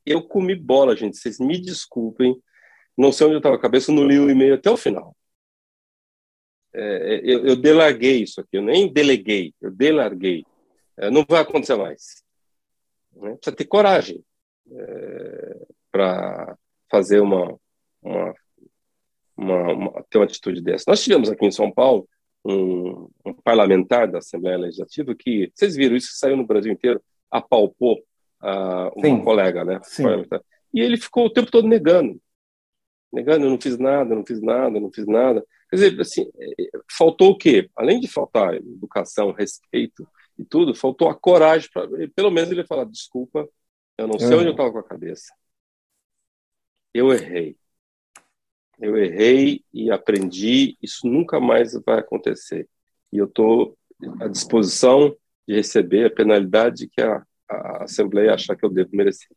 Eu 0.05 0.27
comi 0.27 0.55
bola, 0.55 0.97
gente. 0.97 1.17
Vocês 1.17 1.39
me 1.39 1.61
desculpem. 1.61 2.41
Não 2.97 3.13
sei 3.13 3.27
onde 3.27 3.37
eu 3.37 3.39
estava 3.39 3.57
a 3.57 3.61
cabeça, 3.61 3.93
não 3.93 4.07
li 4.07 4.19
o 4.19 4.31
e-mail 4.31 4.55
até 4.55 4.71
o 4.71 4.77
final. 4.77 5.17
É, 6.73 7.21
eu, 7.25 7.47
eu 7.47 7.57
delarguei 7.57 8.23
isso 8.23 8.41
aqui, 8.41 8.57
eu 8.57 8.63
nem 8.63 8.93
deleguei, 8.93 9.53
eu 9.61 9.71
delarguei. 9.71 10.45
É, 10.97 11.11
não 11.11 11.25
vai 11.29 11.41
acontecer 11.41 11.77
mais. 11.77 12.23
Né? 13.13 13.35
Precisa 13.37 13.57
ter 13.57 13.65
coragem 13.65 14.25
é, 14.71 15.67
para 15.91 16.57
fazer 16.91 17.21
uma, 17.21 17.59
uma, 18.03 18.35
uma, 19.37 19.73
uma, 19.73 20.03
ter 20.05 20.19
uma 20.19 20.25
atitude 20.25 20.63
dessa. 20.63 20.85
Nós 20.87 21.03
tivemos 21.03 21.31
aqui 21.31 21.45
em 21.47 21.51
São 21.51 21.71
Paulo 21.71 22.09
um, 22.45 23.09
um, 23.25 23.35
parlamentar 23.35 24.11
da 24.11 24.19
Assembleia 24.19 24.59
Legislativa 24.59 25.15
que, 25.15 25.51
vocês 25.55 25.77
viram 25.77 25.97
isso, 25.97 26.13
saiu 26.15 26.37
no 26.37 26.47
Brasil 26.47 26.73
inteiro, 26.73 27.03
apalpou 27.31 27.99
uh, 28.43 28.91
uma 28.97 29.07
Sim. 29.07 29.23
colega, 29.23 29.65
né? 29.65 29.81
Sim. 29.83 30.05
E 30.73 30.81
ele 30.81 30.97
ficou 30.97 31.27
o 31.27 31.31
tempo 31.31 31.51
todo 31.51 31.69
negando. 31.69 32.21
Negando, 33.13 33.45
eu 33.45 33.51
não 33.51 33.61
fiz 33.61 33.77
nada, 33.77 34.15
não 34.15 34.25
fiz 34.25 34.41
nada, 34.41 34.81
não 34.81 34.91
fiz 34.93 35.07
nada. 35.07 35.45
Quer 35.69 35.77
dizer, 35.77 36.01
assim, 36.01 36.31
é, 36.41 36.71
faltou 36.91 37.31
o 37.31 37.39
quê? 37.39 37.69
Além 37.77 38.01
de 38.01 38.09
faltar 38.09 38.55
educação, 38.55 39.33
respeito 39.33 40.07
e 40.39 40.45
tudo, 40.45 40.75
faltou 40.75 41.09
a 41.09 41.15
coragem 41.15 41.69
para, 41.73 41.89
pelo 42.15 42.31
menos 42.31 42.51
ele 42.51 42.67
falar, 42.67 42.85
desculpa, 42.85 43.49
eu 43.99 44.07
não 44.07 44.19
sei 44.19 44.33
é. 44.33 44.37
onde 44.37 44.47
eu 44.47 44.53
estava 44.53 44.73
com 44.73 44.79
a 44.79 44.85
cabeça. 44.85 45.35
Eu 46.95 47.13
errei. 47.13 47.57
Eu 48.81 48.97
errei 48.97 49.63
e 49.73 49.91
aprendi, 49.91 50.77
isso 50.81 51.07
nunca 51.07 51.39
mais 51.39 51.75
vai 51.85 51.99
acontecer. 51.99 52.69
E 53.13 53.19
eu 53.19 53.27
estou 53.27 53.77
à 54.21 54.29
disposição 54.29 55.15
de 55.47 55.55
receber 55.55 56.07
a 56.07 56.15
penalidade 56.15 56.89
que 56.89 57.01
a, 57.03 57.23
a 57.49 57.85
Assembleia 57.85 58.35
achar 58.35 58.57
que 58.57 58.65
eu 58.65 58.71
devo 58.71 58.91
merecer. 58.93 59.29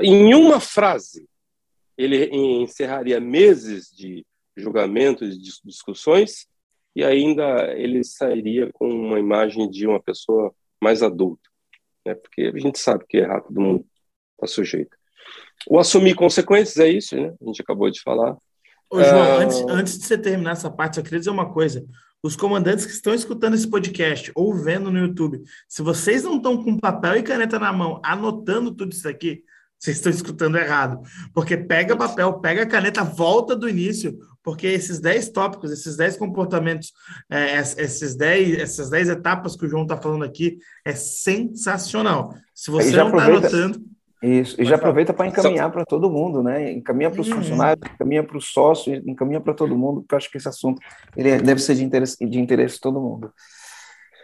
Em 0.00 0.34
uma 0.34 0.60
frase, 0.60 1.28
ele 1.96 2.24
encerraria 2.32 3.20
meses 3.20 3.94
de 3.94 4.26
julgamentos, 4.56 5.38
de 5.38 5.52
discussões, 5.64 6.46
e 6.94 7.04
ainda 7.04 7.72
ele 7.74 8.04
sairia 8.04 8.72
com 8.72 8.88
uma 8.88 9.18
imagem 9.18 9.68
de 9.68 9.86
uma 9.86 10.00
pessoa 10.00 10.54
mais 10.80 11.02
adulta, 11.02 11.48
né? 12.06 12.14
porque 12.14 12.52
a 12.54 12.58
gente 12.58 12.78
sabe 12.78 13.04
que 13.08 13.18
errar 13.18 13.40
todo 13.40 13.60
mundo 13.60 13.86
está 14.34 14.46
sujeito. 14.46 14.96
O 15.68 15.78
assumir 15.78 16.14
consequências 16.14 16.76
é 16.78 16.88
isso, 16.88 17.16
né? 17.16 17.32
A 17.40 17.46
gente 17.46 17.62
acabou 17.62 17.90
de 17.90 18.00
falar. 18.02 18.36
Ô, 18.90 19.02
João, 19.02 19.38
uh... 19.38 19.40
antes, 19.40 19.64
antes 19.68 19.98
de 19.98 20.04
você 20.04 20.18
terminar 20.18 20.52
essa 20.52 20.70
parte, 20.70 20.98
eu 20.98 21.04
queria 21.04 21.18
dizer 21.18 21.30
uma 21.30 21.52
coisa. 21.52 21.84
Os 22.22 22.36
comandantes 22.36 22.86
que 22.86 22.92
estão 22.92 23.12
escutando 23.12 23.54
esse 23.54 23.68
podcast 23.68 24.32
ou 24.34 24.54
vendo 24.54 24.90
no 24.90 24.98
YouTube, 24.98 25.42
se 25.68 25.82
vocês 25.82 26.22
não 26.22 26.36
estão 26.36 26.62
com 26.62 26.78
papel 26.78 27.16
e 27.16 27.22
caneta 27.22 27.58
na 27.58 27.72
mão, 27.72 28.00
anotando 28.02 28.74
tudo 28.74 28.92
isso 28.92 29.06
aqui, 29.06 29.42
vocês 29.78 29.98
estão 29.98 30.10
escutando 30.10 30.56
errado. 30.56 31.02
Porque 31.34 31.56
pega 31.56 31.94
papel, 31.94 32.40
pega 32.40 32.64
caneta, 32.64 33.04
volta 33.04 33.54
do 33.54 33.68
início, 33.68 34.18
porque 34.42 34.66
esses 34.66 35.00
10 35.00 35.30
tópicos, 35.30 35.70
esses 35.70 35.96
10 35.96 36.16
comportamentos, 36.16 36.92
é, 37.30 37.58
esses 37.58 38.14
10, 38.14 38.58
essas 38.58 38.88
10 38.88 39.10
etapas 39.10 39.56
que 39.56 39.66
o 39.66 39.68
João 39.68 39.82
está 39.82 39.96
falando 39.96 40.24
aqui, 40.24 40.58
é 40.84 40.94
sensacional. 40.94 42.34
Se 42.54 42.70
você 42.70 42.96
não 42.96 43.08
está 43.08 43.24
anotando. 43.24 43.93
Isso, 44.24 44.60
e 44.60 44.64
já 44.64 44.76
aproveita 44.76 45.12
para 45.12 45.26
encaminhar 45.26 45.70
para 45.70 45.84
todo 45.84 46.10
mundo, 46.10 46.42
né? 46.42 46.72
Encaminha 46.72 47.10
para 47.10 47.20
os 47.20 47.28
uhum. 47.28 47.36
funcionários, 47.36 47.86
encaminha 47.92 48.24
para 48.24 48.38
o 48.38 48.40
sócio, 48.40 48.94
encaminha 49.06 49.38
para 49.38 49.52
todo 49.52 49.76
mundo, 49.76 50.00
porque 50.00 50.14
eu 50.14 50.16
acho 50.16 50.30
que 50.30 50.38
esse 50.38 50.48
assunto 50.48 50.80
ele 51.14 51.28
é, 51.28 51.38
deve 51.38 51.60
ser 51.60 51.74
de 51.74 51.84
interesse, 51.84 52.16
de 52.26 52.40
interesse 52.40 52.76
de 52.76 52.80
todo 52.80 53.02
mundo. 53.02 53.30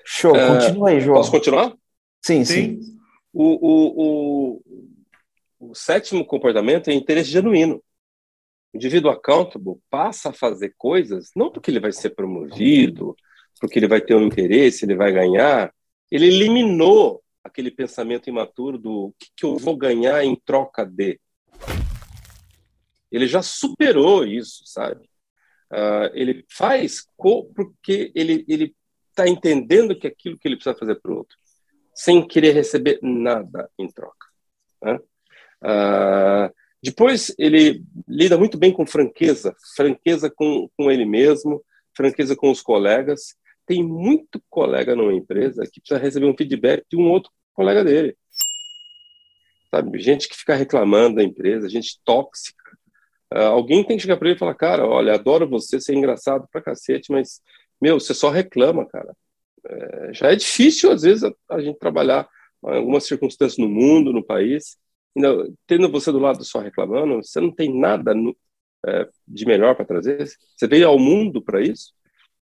Show, 0.06 0.34
é, 0.34 0.46
continua 0.48 0.88
aí, 0.88 1.00
João. 1.00 1.16
Posso 1.16 1.30
continuar? 1.30 1.74
Sim, 2.24 2.46
sim. 2.46 2.80
sim. 2.80 2.98
O, 3.30 3.44
o, 3.44 4.56
o, 5.60 5.70
o 5.70 5.74
sétimo 5.74 6.24
comportamento 6.24 6.88
é 6.88 6.94
interesse 6.94 7.28
genuíno. 7.28 7.82
O 8.72 8.76
indivíduo 8.76 9.10
accountable 9.10 9.76
passa 9.90 10.30
a 10.30 10.32
fazer 10.32 10.74
coisas 10.78 11.28
não 11.36 11.50
porque 11.50 11.70
ele 11.70 11.80
vai 11.80 11.92
ser 11.92 12.10
promovido, 12.10 13.14
porque 13.60 13.78
ele 13.78 13.86
vai 13.86 14.00
ter 14.00 14.14
um 14.14 14.24
interesse, 14.26 14.86
ele 14.86 14.96
vai 14.96 15.12
ganhar. 15.12 15.70
Ele 16.10 16.26
eliminou 16.26 17.22
aquele 17.50 17.70
pensamento 17.70 18.28
imaturo 18.28 18.78
do 18.78 19.14
que, 19.18 19.28
que 19.36 19.44
eu 19.44 19.56
vou 19.58 19.76
ganhar 19.76 20.24
em 20.24 20.34
troca 20.34 20.84
de. 20.84 21.20
Ele 23.10 23.26
já 23.26 23.42
superou 23.42 24.24
isso, 24.24 24.62
sabe? 24.66 25.08
Uh, 25.72 26.10
ele 26.14 26.44
faz 26.48 27.06
porque 27.16 28.10
ele 28.14 28.44
ele 28.48 28.74
está 29.10 29.28
entendendo 29.28 29.96
que 29.98 30.06
aquilo 30.06 30.38
que 30.38 30.48
ele 30.48 30.56
precisa 30.56 30.76
fazer 30.76 30.96
para 30.96 31.12
o 31.12 31.18
outro, 31.18 31.36
sem 31.94 32.26
querer 32.26 32.52
receber 32.52 32.98
nada 33.02 33.70
em 33.78 33.88
troca. 33.88 34.26
Né? 34.82 34.98
Uh, 35.62 36.54
depois, 36.82 37.34
ele 37.38 37.84
lida 38.08 38.38
muito 38.38 38.56
bem 38.56 38.72
com 38.72 38.86
franqueza, 38.86 39.54
franqueza 39.76 40.30
com, 40.30 40.68
com 40.76 40.90
ele 40.90 41.04
mesmo, 41.04 41.62
franqueza 41.94 42.34
com 42.34 42.50
os 42.50 42.62
colegas. 42.62 43.34
Tem 43.66 43.84
muito 43.84 44.42
colega 44.48 44.96
numa 44.96 45.12
empresa 45.12 45.68
que 45.70 45.80
precisa 45.80 46.00
receber 46.00 46.26
um 46.26 46.36
feedback 46.36 46.84
de 46.90 46.96
um 46.96 47.10
outro 47.10 47.30
colega 47.60 47.84
dele. 47.84 48.16
Sabe? 49.70 49.98
Gente 50.00 50.28
que 50.28 50.36
fica 50.36 50.54
reclamando 50.54 51.16
da 51.16 51.22
empresa, 51.22 51.68
gente 51.68 52.00
tóxica. 52.04 52.58
Uh, 53.32 53.42
alguém 53.42 53.84
tem 53.84 53.96
que 53.96 54.02
chegar 54.02 54.16
para 54.16 54.28
ele 54.28 54.36
e 54.36 54.38
falar: 54.38 54.54
Cara, 54.54 54.86
olha, 54.86 55.14
adoro 55.14 55.48
você, 55.48 55.78
você 55.78 55.92
é 55.92 55.96
engraçado 55.96 56.48
pra 56.50 56.62
cacete, 56.62 57.12
mas, 57.12 57.40
meu, 57.80 58.00
você 58.00 58.14
só 58.14 58.30
reclama, 58.30 58.86
cara. 58.86 59.14
É, 59.64 60.14
já 60.14 60.32
é 60.32 60.36
difícil, 60.36 60.90
às 60.90 61.02
vezes, 61.02 61.22
a, 61.22 61.32
a 61.50 61.60
gente 61.60 61.78
trabalhar 61.78 62.28
em 62.64 62.76
algumas 62.76 63.04
circunstâncias 63.04 63.58
no 63.58 63.68
mundo, 63.68 64.12
no 64.12 64.24
país, 64.24 64.76
ainda, 65.14 65.48
tendo 65.66 65.90
você 65.90 66.10
do 66.10 66.18
lado 66.18 66.42
só 66.44 66.60
reclamando, 66.60 67.16
você 67.22 67.40
não 67.40 67.52
tem 67.52 67.78
nada 67.78 68.14
no, 68.14 68.36
é, 68.86 69.08
de 69.28 69.46
melhor 69.46 69.76
para 69.76 69.84
trazer. 69.84 70.26
Você 70.56 70.66
veio 70.66 70.88
ao 70.88 70.98
mundo 70.98 71.42
para 71.42 71.60
isso. 71.60 71.92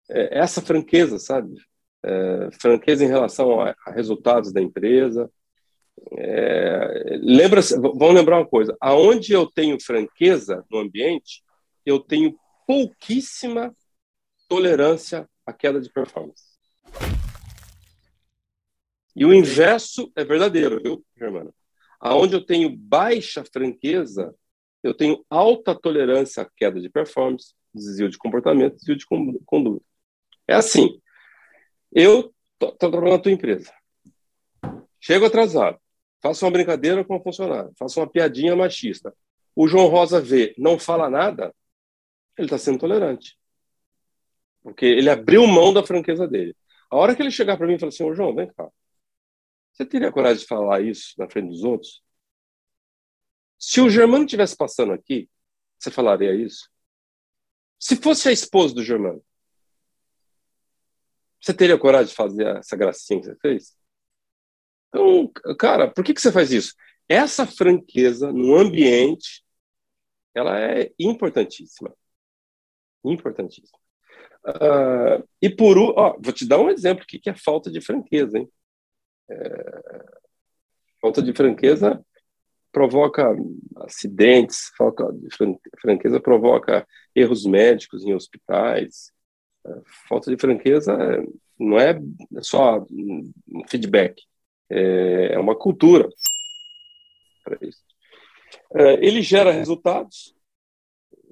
É, 0.09 0.39
essa 0.39 0.61
franqueza, 0.61 1.19
sabe? 1.19 1.55
É, 2.03 2.49
franqueza 2.59 3.03
em 3.03 3.07
relação 3.07 3.59
a, 3.59 3.75
a, 3.85 3.91
resultados 3.91 4.51
da 4.51 4.61
empresa. 4.61 5.29
É, 6.11 7.17
lembra, 7.21 7.61
lembrar 8.13 8.37
uma 8.37 8.47
coisa: 8.47 8.75
aonde 8.79 9.33
eu 9.33 9.45
tenho 9.45 9.81
franqueza 9.81 10.63
no 10.69 10.79
ambiente, 10.79 11.43
eu 11.85 11.99
tenho 11.99 12.37
pouquíssima 12.65 13.75
tolerância 14.47 15.27
à 15.45 15.53
queda 15.53 15.81
de 15.81 15.91
performance. 15.91 16.57
E 19.15 19.25
o 19.25 19.33
inverso 19.33 20.11
é 20.15 20.23
verdadeiro, 20.23 20.79
viu, 20.81 21.03
Germana? 21.17 21.51
Aonde 21.99 22.35
eu 22.35 22.45
tenho 22.45 22.77
baixa 22.77 23.43
franqueza, 23.51 24.35
eu 24.83 24.93
tenho 24.93 25.25
alta 25.27 25.73
tolerância 25.73 26.43
à 26.43 26.49
queda 26.55 26.79
de 26.79 26.87
performance, 26.87 27.55
desvio 27.73 28.09
de 28.09 28.17
comportamento, 28.17 28.75
desvio 28.75 28.95
de 28.95 29.05
conduta. 29.43 29.83
É 30.47 30.53
assim, 30.53 31.01
eu 31.91 32.33
estou 32.53 32.71
trabalhando 32.73 33.17
na 33.17 33.19
tua 33.19 33.31
empresa, 33.31 33.73
chego 34.99 35.25
atrasado, 35.25 35.79
faço 36.21 36.45
uma 36.45 36.51
brincadeira 36.51 37.03
com 37.03 37.15
o 37.15 37.23
funcionário, 37.23 37.73
faço 37.77 37.99
uma 37.99 38.09
piadinha 38.09 38.55
machista. 38.55 39.15
O 39.55 39.67
João 39.67 39.87
Rosa 39.87 40.21
vê, 40.21 40.53
não 40.57 40.77
fala 40.77 41.09
nada, 41.09 41.53
ele 42.37 42.45
está 42.45 42.57
sendo 42.57 42.79
tolerante. 42.79 43.37
Porque 44.61 44.85
ele 44.85 45.09
abriu 45.09 45.47
mão 45.47 45.73
da 45.73 45.83
franqueza 45.83 46.27
dele. 46.27 46.55
A 46.91 46.95
hora 46.95 47.15
que 47.15 47.21
ele 47.21 47.31
chegar 47.31 47.57
para 47.57 47.65
mim 47.65 47.75
e 47.75 47.79
falar 47.79 47.89
assim, 47.89 48.03
ô 48.03 48.13
João, 48.13 48.35
vem 48.35 48.51
cá, 48.53 48.69
você 49.77 49.85
teria 49.85 50.11
coragem 50.11 50.41
de 50.41 50.47
falar 50.47 50.81
isso 50.81 51.13
na 51.17 51.29
frente 51.29 51.49
dos 51.49 51.63
outros? 51.63 52.01
Se 53.59 53.79
o 53.79 53.89
Germano 53.89 54.25
estivesse 54.25 54.55
passando 54.55 54.91
aqui, 54.91 55.29
você 55.77 55.91
falaria 55.91 56.33
isso? 56.33 56.69
Se 57.79 57.95
fosse 57.95 58.27
a 58.27 58.31
esposa 58.31 58.73
do 58.73 58.83
Germano, 58.83 59.23
você 61.41 61.53
teria 61.53 61.77
coragem 61.77 62.07
de 62.07 62.15
fazer 62.15 62.57
essa 62.57 62.75
gracinha 62.75 63.19
que 63.19 63.25
você 63.27 63.35
fez? 63.41 63.77
Então, 64.89 65.31
cara, 65.57 65.89
por 65.89 66.03
que, 66.03 66.13
que 66.13 66.21
você 66.21 66.31
faz 66.31 66.51
isso? 66.51 66.73
Essa 67.07 67.45
franqueza 67.45 68.31
no 68.31 68.55
ambiente, 68.55 69.43
ela 70.35 70.59
é 70.59 70.91
importantíssima. 70.99 71.93
Importantíssima. 73.03 73.77
Uh, 74.45 75.27
e 75.41 75.49
por 75.49 75.77
ó, 75.77 76.17
vou 76.19 76.33
te 76.33 76.47
dar 76.47 76.59
um 76.59 76.69
exemplo 76.69 77.05
que 77.05 77.19
que 77.19 77.29
é 77.29 77.35
falta 77.35 77.69
de 77.69 77.81
franqueza, 77.81 78.37
hein? 78.37 78.49
É, 79.29 80.05
falta 81.01 81.21
de 81.21 81.33
franqueza 81.33 82.01
provoca 82.71 83.35
acidentes, 83.77 84.71
falta 84.77 85.11
de 85.11 85.27
franqueza 85.81 86.19
provoca 86.19 86.87
erros 87.15 87.45
médicos 87.45 88.03
em 88.05 88.13
hospitais. 88.13 89.11
É, 89.67 89.81
falta 90.07 90.31
de 90.31 90.39
franqueza 90.39 90.97
não 91.59 91.77
é 91.79 91.99
só 92.41 92.85
um 92.89 93.31
feedback, 93.67 94.21
é, 94.69 95.33
é 95.33 95.39
uma 95.39 95.55
cultura 95.55 96.07
para 97.43 97.57
isso. 97.61 97.81
É, 98.73 98.93
ele 99.05 99.21
gera 99.21 99.51
resultados, 99.51 100.35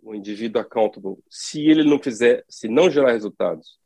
o 0.01 0.13
indivíduo 0.13 0.61
accountable. 0.61 1.17
Se 1.29 1.65
ele 1.65 1.83
não 1.83 2.01
fizer, 2.01 2.43
se 2.47 2.67
não 2.67 2.89
gerar 2.89 3.11
resultados, 3.11 3.77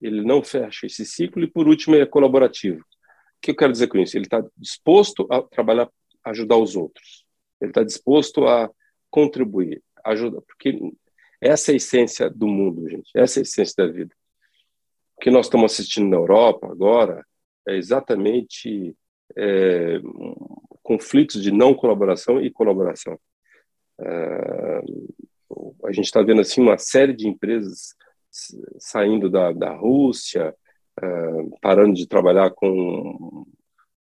ele 0.00 0.22
não 0.22 0.42
fecha 0.42 0.86
esse 0.86 1.04
ciclo. 1.04 1.42
E 1.42 1.50
por 1.50 1.68
último, 1.68 1.96
é 1.96 2.06
colaborativo. 2.06 2.80
O 2.80 3.40
que 3.42 3.50
eu 3.50 3.56
quero 3.56 3.72
dizer 3.72 3.88
com 3.88 3.98
isso? 3.98 4.16
Ele 4.16 4.24
está 4.24 4.42
disposto 4.56 5.26
a 5.30 5.42
trabalhar 5.42 5.90
ajudar 6.24 6.56
os 6.56 6.76
outros. 6.76 7.24
Ele 7.60 7.70
está 7.70 7.82
disposto 7.82 8.46
a 8.46 8.70
contribuir, 9.10 9.82
ajuda, 10.04 10.40
porque 10.42 10.78
essa 11.40 11.70
é 11.70 11.74
a 11.74 11.76
essência 11.76 12.28
do 12.28 12.46
mundo, 12.46 12.88
gente. 12.88 13.10
Essa 13.14 13.38
é 13.38 13.40
a 13.40 13.42
essência 13.42 13.74
da 13.78 13.92
vida. 13.92 14.14
O 15.16 15.20
que 15.20 15.30
nós 15.30 15.46
estamos 15.46 15.72
assistindo 15.72 16.08
na 16.08 16.16
Europa 16.16 16.66
agora 16.66 17.24
é 17.66 17.76
exatamente 17.76 18.94
é, 19.36 20.00
conflitos 20.82 21.42
de 21.42 21.50
não 21.50 21.74
colaboração 21.74 22.40
e 22.40 22.50
colaboração. 22.50 23.18
É, 24.00 24.80
a 25.84 25.92
gente 25.92 26.06
está 26.06 26.22
vendo 26.22 26.40
assim 26.40 26.60
uma 26.60 26.78
série 26.78 27.14
de 27.14 27.28
empresas 27.28 27.94
saindo 28.78 29.28
da, 29.28 29.52
da 29.52 29.74
Rússia, 29.74 30.54
é, 31.02 31.06
parando 31.60 31.94
de 31.94 32.06
trabalhar 32.06 32.50
com 32.50 33.46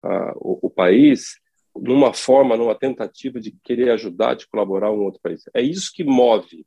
o, 0.04 0.68
o 0.68 0.70
país 0.70 1.40
numa 1.76 2.14
forma, 2.14 2.58
numa 2.58 2.76
tentativa 2.76 3.40
de 3.40 3.52
querer 3.64 3.92
ajudar, 3.92 4.36
de 4.36 4.48
colaborar 4.48 4.92
um 4.92 5.04
outro 5.04 5.22
país. 5.22 5.44
É 5.54 5.62
isso 5.62 5.92
que 5.94 6.04
move 6.04 6.66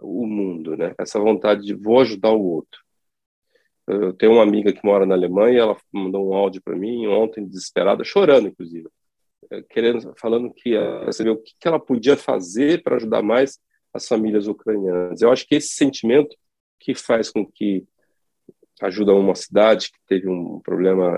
o 0.00 0.26
mundo, 0.26 0.76
né? 0.76 0.94
Essa 0.98 1.18
vontade 1.18 1.62
de 1.62 1.74
vou 1.74 2.00
ajudar 2.00 2.32
o 2.32 2.42
outro. 2.42 2.80
Eu 3.86 4.12
tenho 4.12 4.32
uma 4.32 4.42
amiga 4.42 4.72
que 4.72 4.84
mora 4.84 5.06
na 5.06 5.14
Alemanha, 5.14 5.60
ela 5.60 5.76
mandou 5.92 6.28
um 6.28 6.34
áudio 6.34 6.60
para 6.62 6.76
mim 6.76 7.06
ontem, 7.06 7.46
desesperada, 7.46 8.02
chorando, 8.02 8.48
inclusive, 8.48 8.88
eh, 9.50 9.62
querendo, 9.70 10.12
falando 10.18 10.52
que 10.52 10.70
ia 10.70 11.12
saber 11.12 11.30
o 11.30 11.40
que 11.40 11.54
ela 11.64 11.78
podia 11.78 12.16
fazer 12.16 12.82
para 12.82 12.96
ajudar 12.96 13.22
mais 13.22 13.60
as 13.94 14.08
famílias 14.08 14.48
ucranianas. 14.48 15.22
Eu 15.22 15.30
acho 15.30 15.46
que 15.46 15.54
esse 15.54 15.68
sentimento 15.68 16.36
que 16.80 16.94
faz 16.94 17.30
com 17.30 17.46
que 17.46 17.86
ajuda 18.82 19.14
uma 19.14 19.34
cidade 19.34 19.90
que 19.90 19.98
teve 20.06 20.28
um 20.28 20.60
problema, 20.60 21.16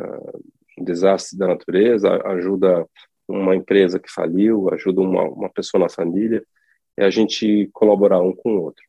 um 0.78 0.84
desastre 0.84 1.38
da 1.38 1.48
natureza, 1.48 2.20
ajuda 2.26 2.86
uma 3.26 3.56
empresa 3.56 3.98
que 3.98 4.10
faliu, 4.10 4.70
ajuda 4.72 5.00
uma, 5.00 5.22
uma 5.24 5.50
pessoa 5.50 5.82
na 5.82 5.88
família, 5.88 6.44
é 6.98 7.04
a 7.04 7.10
gente 7.10 7.70
colaborar 7.72 8.20
um 8.20 8.34
com 8.34 8.56
o 8.56 8.62
outro. 8.62 8.82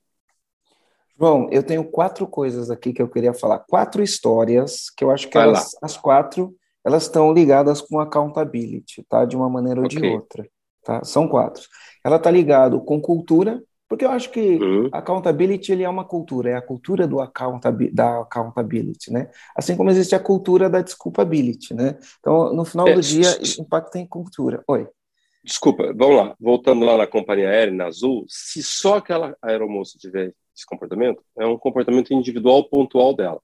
João, 1.18 1.48
eu 1.52 1.62
tenho 1.62 1.84
quatro 1.84 2.26
coisas 2.26 2.72
aqui 2.72 2.94
que 2.94 3.02
eu 3.02 3.10
queria 3.10 3.34
falar, 3.34 3.60
quatro 3.60 4.02
histórias 4.02 4.90
que 4.90 5.04
eu 5.04 5.12
acho 5.12 5.28
que 5.28 5.38
elas, 5.38 5.76
as 5.82 5.98
quatro 5.98 6.56
elas 6.84 7.04
estão 7.04 7.34
ligadas 7.34 7.82
com 7.82 8.00
accountability, 8.00 9.06
tá? 9.08 9.26
De 9.26 9.36
uma 9.36 9.50
maneira 9.50 9.82
ou 9.82 9.86
okay. 9.86 10.00
de 10.00 10.08
outra, 10.08 10.48
tá? 10.84 11.04
São 11.04 11.28
quatro. 11.28 11.64
Ela 12.04 12.16
está 12.16 12.32
ligado 12.32 12.80
com 12.82 13.02
cultura, 13.02 13.62
porque 13.88 14.06
eu 14.06 14.12
acho 14.12 14.32
que 14.32 14.58
uhum. 14.58 14.90
accountability 14.94 15.72
ele 15.74 15.84
é 15.84 15.90
uma 15.90 16.06
cultura, 16.06 16.52
é 16.52 16.56
a 16.56 16.62
cultura 16.62 17.06
do 17.06 17.20
accountabi 17.20 17.92
da 17.92 18.22
accountability, 18.22 19.12
né? 19.12 19.30
Assim 19.56 19.76
como 19.76 19.90
existe 19.90 20.16
a 20.16 20.20
cultura 20.20 20.70
da 20.70 20.82
desculpability, 20.82 21.74
né? 21.74 21.98
Então, 22.20 22.54
no 22.54 22.64
final 22.64 22.88
é, 22.88 22.94
do 22.94 23.02
dia, 23.02 23.28
impacta 23.60 24.00
em 24.00 24.08
cultura. 24.08 24.64
Oi. 24.68 24.88
Desculpa, 25.50 25.92
vamos 25.96 26.16
lá. 26.16 26.36
Voltando 26.40 26.86
lá 26.86 26.96
na 26.96 27.08
companhia 27.08 27.50
aérea, 27.50 27.74
na 27.74 27.88
Azul, 27.88 28.24
se 28.28 28.62
só 28.62 28.98
aquela 28.98 29.36
aeromoça 29.42 29.98
tiver 29.98 30.32
esse 30.56 30.64
comportamento, 30.64 31.24
é 31.40 31.44
um 31.44 31.58
comportamento 31.58 32.14
individual 32.14 32.70
pontual 32.70 33.16
dela. 33.16 33.42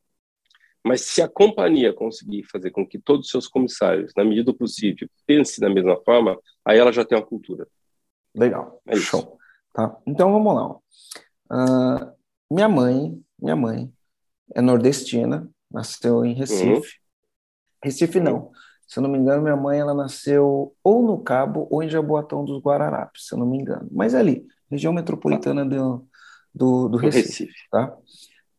Mas 0.84 1.02
se 1.02 1.24
a 1.24 1.28
companhia 1.28 1.92
conseguir 1.92 2.44
fazer 2.44 2.70
com 2.70 2.86
que 2.86 3.00
todos 3.00 3.26
os 3.26 3.32
seus 3.32 3.48
comissários, 3.48 4.12
na 4.16 4.24
medida 4.24 4.52
do 4.52 4.54
possível, 4.54 5.10
pensem 5.26 5.60
da 5.60 5.74
mesma 5.74 6.00
forma, 6.06 6.40
aí 6.64 6.78
ela 6.78 6.94
já 6.94 7.04
tem 7.04 7.18
uma 7.18 7.26
cultura. 7.26 7.68
Legal. 8.36 8.80
É 8.86 8.96
Show. 8.98 9.40
Tá? 9.74 9.98
Então 10.06 10.32
vamos 10.32 10.54
lá. 10.54 10.76
Uh, 11.52 12.14
minha 12.52 12.70
mãe, 12.70 13.20
minha 13.42 13.56
mãe 13.56 13.92
é 14.54 14.62
nordestina, 14.62 15.50
nasceu 15.72 16.24
em 16.24 16.36
Recife. 16.36 16.72
Uhum. 16.72 16.82
Recife 17.84 18.20
não. 18.20 18.52
Se 18.88 19.00
eu 19.00 19.04
não 19.04 19.10
me 19.10 19.18
engano, 19.18 19.42
minha 19.42 19.56
mãe 19.56 19.80
ela 19.80 19.94
nasceu 19.94 20.74
ou 20.84 21.02
no 21.04 21.18
Cabo 21.20 21.68
ou 21.70 21.82
em 21.82 21.90
Jaboatão 21.90 22.46
dos 22.46 22.62
Guararapes, 22.62 23.28
se 23.28 23.34
eu 23.34 23.40
não 23.40 23.46
me 23.46 23.58
engano. 23.58 23.88
Mas 23.92 24.14
é 24.14 24.20
ali, 24.20 24.46
região 24.70 24.94
metropolitana 24.94 25.66
do, 25.66 26.06
do, 26.54 26.90
do 26.90 26.98
Recife. 26.98 27.46
Recife. 27.46 27.70
Tá? 27.72 27.96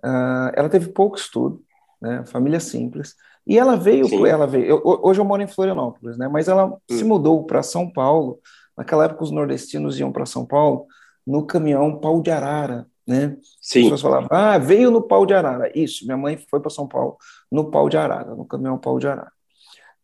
Uh, 0.05 0.51
ela 0.55 0.69
teve 0.69 0.89
pouco 0.89 1.17
estudo, 1.17 1.63
né? 2.01 2.25
família 2.27 2.61
simples. 2.61 3.15
E 3.47 3.59
ela 3.59 3.77
veio, 3.77 4.09
Sim. 4.09 4.27
ela 4.27 4.47
veio. 4.47 4.67
Eu, 4.67 4.83
hoje 4.85 5.21
eu 5.21 5.25
moro 5.25 5.41
em 5.41 5.47
Florianópolis, 5.47 6.19
né? 6.19 6.29
Mas 6.29 6.49
ela 6.49 6.67
hum. 6.67 6.79
se 6.91 7.05
mudou 7.05 7.45
para 7.45 7.63
São 7.63 7.89
Paulo. 7.89 8.41
Naquela 8.77 9.05
época 9.05 9.23
os 9.23 9.31
nordestinos 9.31 9.99
iam 10.01 10.11
para 10.11 10.27
São 10.27 10.45
Paulo 10.45 10.87
no 11.25 11.47
caminhão 11.47 11.99
pau 11.99 12.21
de 12.21 12.31
arara, 12.31 12.87
né? 13.07 13.37
Sim. 13.61 13.81
As 13.81 13.85
pessoas 13.85 14.03
falavam, 14.03 14.29
ah, 14.31 14.59
veio 14.59 14.91
no 14.91 15.01
pau 15.01 15.25
de 15.25 15.33
arara. 15.33 15.71
Isso, 15.75 16.05
minha 16.05 16.17
mãe 16.17 16.37
foi 16.51 16.61
para 16.61 16.71
São 16.71 16.89
Paulo 16.89 17.17
no 17.51 17.71
pau 17.71 17.89
de 17.89 17.97
arara, 17.97 18.35
no 18.35 18.45
caminhão 18.45 18.79
pau 18.79 18.99
de 18.99 19.07
arara. 19.07 19.33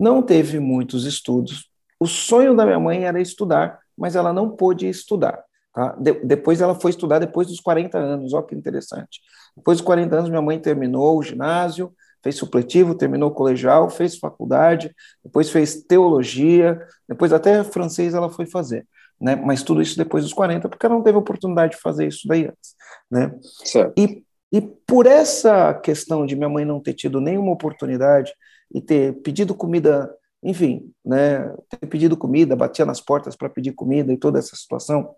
Não 0.03 0.23
teve 0.23 0.59
muitos 0.59 1.05
estudos. 1.05 1.69
O 1.99 2.07
sonho 2.07 2.57
da 2.57 2.65
minha 2.65 2.81
mãe 2.81 3.05
era 3.05 3.21
estudar, 3.21 3.79
mas 3.97 4.17
ela 4.17 4.33
não 4.33 4.51
pôde 4.51 4.89
estudar. 4.89 5.43
Tá? 5.73 5.95
De 5.99 6.13
depois 6.25 6.61
ela 6.61 6.75
foi 6.75 6.91
estudar 6.91 7.19
depois 7.19 7.47
dos 7.49 7.61
40 7.61 7.99
anos, 7.99 8.33
olha 8.33 8.45
que 8.45 8.55
interessante. 8.55 9.21
Depois 9.57 9.79
dos 9.79 9.87
40 9.87 10.17
anos, 10.17 10.31
minha 10.31 10.43
mãe 10.43 10.59
terminou 10.59 11.19
o 11.19 11.23
ginásio, 11.23 11.93
fez 12.23 12.37
supletivo, 12.37 12.95
terminou 12.95 13.31
o 13.31 13.35
colegial, 13.35 13.89
fez 13.89 14.19
faculdade, 14.19 14.95
depois 15.25 15.51
fez 15.51 15.83
teologia, 15.83 16.81
depois 17.09 17.33
até 17.33 17.63
francês 17.65 18.15
ela 18.15 18.31
foi 18.31 18.47
fazer 18.47 18.87
né? 19.23 19.37
Mas 19.37 19.63
tudo 19.63 19.81
isso 19.81 19.97
depois 19.97 20.25
dos 20.25 20.33
40, 20.33 20.69
porque 20.69 20.85
ela 20.85 20.97
não 20.97 21.03
teve 21.03 21.17
oportunidade 21.17 21.77
de 21.77 21.81
fazer 21.81 22.09
isso 22.09 22.27
daí 22.27 22.47
antes, 22.47 22.75
né? 23.09 23.33
Certo. 23.65 23.95
E, 23.97 24.25
e 24.53 24.61
por 24.61 25.07
essa 25.07 25.73
questão 25.75 26.27
de 26.27 26.35
minha 26.35 26.49
mãe 26.49 26.65
não 26.65 26.81
ter 26.81 26.93
tido 26.93 27.21
nenhuma 27.21 27.53
oportunidade 27.53 28.33
e 28.75 28.81
ter 28.81 29.15
pedido 29.23 29.55
comida, 29.55 30.15
enfim, 30.43 30.93
né? 31.05 31.55
Ter 31.69 31.87
pedido 31.87 32.17
comida, 32.17 32.57
batia 32.57 32.85
nas 32.85 33.01
portas 33.01 33.37
para 33.37 33.51
pedir 33.51 33.73
comida 33.73 34.13
e 34.13 34.17
toda 34.17 34.39
essa 34.39 34.57
situação, 34.57 35.15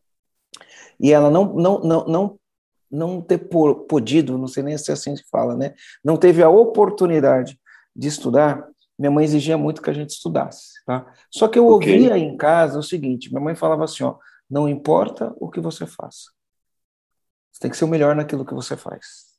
e 1.00 1.12
ela 1.12 1.30
não 1.30 1.54
não 1.54 1.78
não 1.80 2.04
não 2.06 2.38
não 2.90 3.20
ter 3.20 3.38
podido, 3.38 4.38
não 4.38 4.46
sei 4.46 4.62
nem 4.62 4.78
se 4.78 4.90
é 4.90 4.94
assim 4.94 5.16
se 5.16 5.24
fala, 5.30 5.56
né? 5.56 5.74
Não 6.04 6.16
teve 6.16 6.42
a 6.42 6.48
oportunidade 6.48 7.58
de 7.94 8.08
estudar, 8.08 8.68
minha 8.98 9.10
mãe 9.10 9.24
exigia 9.24 9.58
muito 9.58 9.82
que 9.82 9.90
a 9.90 9.94
gente 9.94 10.10
estudasse, 10.10 10.74
tá? 10.86 11.12
Só 11.30 11.48
que 11.48 11.58
eu 11.58 11.66
okay. 11.66 11.92
ouvia 11.92 12.16
em 12.16 12.36
casa 12.36 12.78
o 12.78 12.82
seguinte, 12.82 13.30
minha 13.30 13.42
mãe 13.42 13.54
falava 13.56 13.84
assim, 13.84 14.04
ó, 14.04 14.16
não 14.48 14.68
importa 14.68 15.34
o 15.40 15.50
que 15.50 15.60
você 15.60 15.86
faça, 15.86 16.30
você 17.50 17.60
tem 17.60 17.70
que 17.70 17.76
ser 17.76 17.84
o 17.84 17.88
melhor 17.88 18.14
naquilo 18.14 18.44
que 18.44 18.54
você 18.54 18.76
faz. 18.76 19.33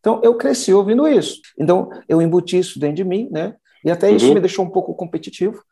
Então, 0.00 0.20
eu 0.22 0.36
cresci 0.36 0.72
ouvindo 0.72 1.06
isso. 1.08 1.40
Então, 1.58 1.90
eu 2.08 2.22
embuti 2.22 2.58
isso 2.58 2.78
dentro 2.78 2.96
de 2.96 3.04
mim, 3.04 3.28
né? 3.30 3.56
E 3.84 3.90
até 3.90 4.10
isso 4.10 4.26
uhum. 4.28 4.34
me 4.34 4.40
deixou 4.40 4.64
um 4.64 4.70
pouco 4.70 4.94
competitivo. 4.94 5.62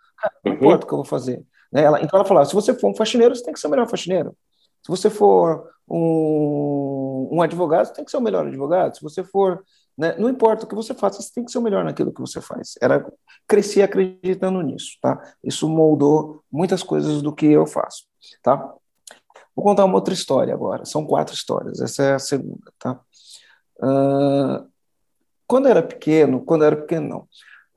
não 0.44 0.52
uhum. 0.52 0.58
importa 0.58 0.84
o 0.84 0.88
que 0.88 0.94
eu 0.94 0.98
vou 0.98 1.04
fazer. 1.04 1.44
Né? 1.72 1.82
Ela, 1.82 2.00
então, 2.00 2.18
ela 2.18 2.24
falava, 2.24 2.46
se 2.46 2.54
você 2.54 2.74
for 2.74 2.90
um 2.90 2.94
faxineiro, 2.94 3.34
você 3.34 3.42
tem 3.42 3.52
que 3.52 3.60
ser 3.60 3.66
o 3.66 3.70
melhor 3.70 3.88
faxineiro. 3.88 4.36
Se 4.82 4.88
você 4.90 5.10
for 5.10 5.68
um, 5.88 7.28
um 7.32 7.42
advogado, 7.42 7.86
você 7.86 7.94
tem 7.94 8.04
que 8.04 8.10
ser 8.10 8.16
o 8.16 8.22
melhor 8.22 8.46
advogado. 8.46 8.96
Se 8.96 9.02
você 9.02 9.24
for 9.24 9.62
né? 9.96 10.14
Não 10.18 10.28
importa 10.28 10.64
o 10.64 10.68
que 10.68 10.74
você 10.74 10.92
faça, 10.92 11.22
você 11.22 11.32
tem 11.32 11.44
que 11.44 11.50
ser 11.50 11.58
o 11.58 11.62
melhor 11.62 11.82
naquilo 11.82 12.12
que 12.12 12.20
você 12.20 12.40
faz. 12.40 12.74
Era 12.80 13.04
cresci 13.48 13.80
acreditando 13.80 14.60
nisso, 14.60 14.98
tá? 15.00 15.20
Isso 15.42 15.68
moldou 15.68 16.42
muitas 16.52 16.82
coisas 16.82 17.22
do 17.22 17.34
que 17.34 17.46
eu 17.46 17.66
faço, 17.66 18.04
tá? 18.42 18.56
Vou 19.54 19.64
contar 19.64 19.86
uma 19.86 19.94
outra 19.94 20.12
história 20.12 20.52
agora. 20.52 20.84
São 20.84 21.06
quatro 21.06 21.34
histórias. 21.34 21.80
Essa 21.80 22.02
é 22.02 22.14
a 22.14 22.18
segunda, 22.18 22.70
tá? 22.78 23.00
Uh, 23.78 24.66
quando 25.46 25.66
eu 25.66 25.70
era 25.70 25.82
pequeno, 25.82 26.44
quando 26.44 26.62
eu 26.62 26.66
era 26.68 26.76
pequeno 26.76 27.08
não, 27.08 27.28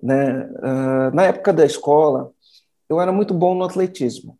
né? 0.02 0.50
Uh, 0.60 1.16
na 1.16 1.24
época 1.26 1.54
da 1.54 1.66
escola, 1.66 2.32
eu 2.90 3.00
era 3.00 3.12
muito 3.12 3.34
bom 3.34 3.54
no 3.54 3.64
atletismo. 3.64 4.38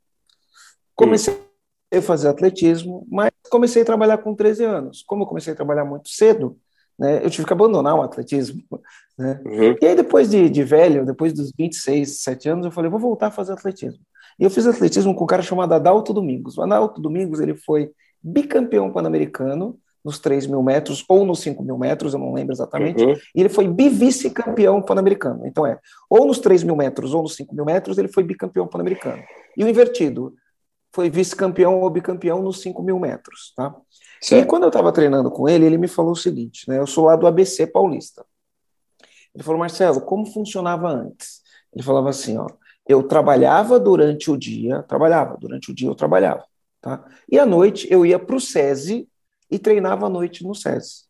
Comecei 0.96 1.38
a 1.94 2.02
fazer 2.02 2.28
atletismo, 2.28 3.06
mas 3.10 3.32
comecei 3.50 3.82
a 3.82 3.86
trabalhar 3.86 4.18
com 4.20 4.36
13 4.36 4.64
anos. 4.64 5.04
Como 5.04 5.24
eu 5.24 5.28
comecei 5.28 5.54
a 5.54 5.56
trabalhar 5.56 5.86
muito 5.86 6.10
cedo, 6.10 6.58
né, 6.98 7.24
eu 7.24 7.30
tive 7.30 7.48
que 7.48 7.54
abandonar 7.54 7.96
o 7.96 8.02
atletismo. 8.02 8.62
Né? 9.18 9.42
Uhum. 9.46 9.76
E 9.82 9.86
aí, 9.86 9.96
depois 9.96 10.30
de, 10.30 10.50
de, 10.50 10.64
velho, 10.64 11.06
depois 11.06 11.34
dos 11.34 11.52
26, 11.58 12.22
7 12.22 12.50
anos, 12.50 12.66
eu 12.66 12.72
falei, 12.72 12.90
vou 12.90 13.00
voltar 13.00 13.28
a 13.28 13.32
fazer 13.32 13.54
atletismo. 13.54 14.02
E 14.40 14.44
eu 14.44 14.50
fiz 14.50 14.66
atletismo 14.66 15.14
com 15.14 15.24
um 15.24 15.28
cara 15.28 15.42
chamado 15.42 15.74
Adalto 15.74 16.14
Domingos. 16.14 16.58
O 16.58 16.62
Adalto 16.62 17.02
Domingos 17.02 17.40
ele 17.40 17.56
foi 17.56 17.92
bicampeão 18.22 18.92
pan-americano 18.92 19.78
nos 20.04 20.20
3 20.20 20.48
mil 20.48 20.64
metros 20.64 21.04
ou 21.08 21.26
nos 21.26 21.40
5 21.40 21.64
mil 21.64 21.78
metros, 21.78 22.14
eu 22.14 22.20
não 22.20 22.34
lembro 22.34 22.54
exatamente, 22.54 23.04
uhum. 23.04 23.14
e 23.36 23.40
ele 23.42 23.50
foi 23.50 23.68
bivice-campeão 23.68 24.82
pan-americano. 24.82 25.46
Então 25.46 25.66
é, 25.66 25.78
ou 26.10 26.26
nos 26.26 26.40
3 26.40 26.64
mil 26.64 26.76
metros 26.76 27.14
ou 27.14 27.22
nos 27.22 27.36
5 27.36 27.54
mil 27.54 27.66
metros, 27.66 27.98
ele 27.98 28.08
foi 28.08 28.24
bicampeão 28.24 28.68
pan-americano. 28.68 29.22
E 29.58 29.64
o 29.64 29.68
invertido, 29.68 30.34
foi 30.92 31.10
vice-campeão 31.10 31.80
ou 31.82 31.90
bicampeão 31.90 32.42
nos 32.42 32.62
5 32.62 32.82
mil 32.82 33.00
metros, 33.00 33.54
tá? 33.56 33.76
Certo. 34.22 34.44
E 34.44 34.46
quando 34.46 34.64
eu 34.64 34.70
estava 34.70 34.92
treinando 34.92 35.30
com 35.30 35.48
ele, 35.48 35.66
ele 35.66 35.78
me 35.78 35.88
falou 35.88 36.12
o 36.12 36.16
seguinte, 36.16 36.68
né? 36.68 36.80
Eu 36.80 36.88
sou 36.88 37.06
lá 37.06 37.16
do 37.16 37.28
ABC 37.28 37.68
Paulista. 37.68 38.26
Ele 39.34 39.44
falou, 39.44 39.60
Marcelo, 39.60 40.02
como 40.02 40.26
funcionava 40.26 40.90
antes? 40.90 41.42
Ele 41.74 41.84
falava 41.84 42.10
assim, 42.10 42.38
ó, 42.38 42.48
eu 42.88 43.04
trabalhava 43.04 43.80
durante 43.80 44.32
o 44.32 44.38
dia, 44.38 44.82
trabalhava, 44.84 45.38
durante 45.38 45.72
o 45.72 45.76
dia 45.76 45.88
eu 45.88 45.96
trabalhava, 45.96 46.44
tá? 46.82 47.06
E 47.32 47.38
à 47.38 47.46
noite 47.46 47.88
eu 47.92 48.06
ia 48.06 48.18
para 48.18 48.36
o 48.36 48.42
SESI 48.42 49.08
e 49.50 49.58
treinava 49.58 50.06
à 50.06 50.10
noite 50.10 50.44
no 50.44 50.54
SESI. 50.54 51.08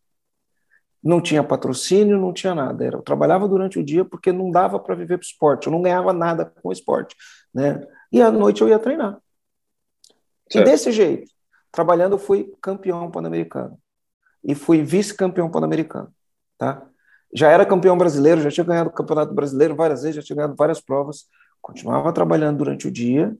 Não 1.01 1.21
tinha 1.21 1.43
patrocínio, 1.43 2.19
não 2.19 2.33
tinha 2.33 2.53
nada. 2.53 2.83
Era, 2.83 2.97
eu 2.97 3.01
trabalhava 3.01 3.47
durante 3.47 3.79
o 3.79 3.83
dia 3.83 4.03
porque 4.03 4.31
não 4.31 4.51
dava 4.51 4.79
para 4.79 4.95
viver 4.95 5.17
para 5.17 5.23
o 5.23 5.27
esporte, 5.27 5.67
eu 5.67 5.71
não 5.71 5.81
ganhava 5.81 6.11
nada 6.11 6.45
com 6.45 6.69
o 6.69 6.71
esporte, 6.71 7.15
né? 7.53 7.81
E 8.11 8.21
à 8.21 8.31
noite 8.31 8.61
eu 8.61 8.67
ia 8.67 8.79
treinar. 8.79 9.19
Certo. 10.49 10.67
E 10.67 10.69
desse 10.69 10.91
jeito, 10.91 11.31
trabalhando, 11.71 12.13
eu 12.13 12.19
fui 12.19 12.53
campeão 12.61 13.09
pan-americano. 13.11 13.79
E 14.43 14.55
fui 14.55 14.81
vice-campeão 14.81 15.49
pan-americano, 15.49 16.13
tá? 16.57 16.85
Já 17.33 17.49
era 17.51 17.65
campeão 17.65 17.97
brasileiro, 17.97 18.41
já 18.41 18.49
tinha 18.49 18.65
ganhado 18.65 18.89
o 18.89 18.93
campeonato 18.93 19.33
brasileiro 19.33 19.75
várias 19.75 20.01
vezes, 20.01 20.15
já 20.15 20.21
tinha 20.23 20.37
ganhado 20.37 20.55
várias 20.55 20.81
provas. 20.81 21.27
Continuava 21.61 22.11
trabalhando 22.11 22.57
durante 22.57 22.87
o 22.87 22.91
dia 22.91 23.37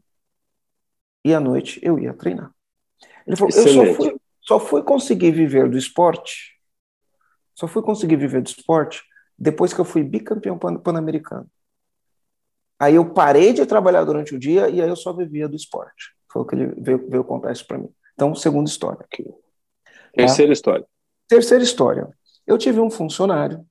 e 1.23 1.33
à 1.33 1.39
noite 1.39 1.79
eu 1.81 1.97
ia 1.97 2.13
treinar. 2.13 2.51
Ele 3.25 3.35
falou: 3.35 3.49
Excelente. 3.49 3.77
eu 3.77 3.95
só 3.95 4.01
fui, 4.03 4.21
só 4.49 4.59
fui 4.59 4.81
conseguir 4.81 5.29
viver 5.29 5.69
do 5.69 5.77
esporte, 5.77 6.59
só 7.53 7.67
fui 7.67 7.83
conseguir 7.83 8.15
viver 8.15 8.41
do 8.41 8.47
esporte 8.47 9.03
depois 9.37 9.71
que 9.71 9.79
eu 9.79 9.85
fui 9.85 10.01
bicampeão 10.01 10.57
pan-americano. 10.57 11.47
Aí 12.79 12.95
eu 12.95 13.13
parei 13.13 13.53
de 13.53 13.63
trabalhar 13.67 14.03
durante 14.05 14.33
o 14.33 14.39
dia 14.39 14.67
e 14.67 14.81
aí 14.81 14.89
eu 14.89 14.95
só 14.95 15.13
vivia 15.13 15.47
do 15.47 15.55
esporte. 15.55 16.15
Foi 16.31 16.41
o 16.41 16.45
que 16.45 16.55
ele 16.55 16.65
veio, 16.81 17.07
veio 17.07 17.23
contar 17.23 17.51
isso 17.51 17.67
para 17.67 17.77
mim. 17.77 17.93
Então, 18.15 18.33
segunda 18.33 18.67
história 18.67 19.01
aqui. 19.01 19.23
Terceira 20.15 20.49
tá? 20.49 20.53
história. 20.53 20.87
Terceira 21.27 21.63
história. 21.63 22.09
Eu 22.47 22.57
tive 22.57 22.79
um 22.79 22.89
funcionário 22.89 23.63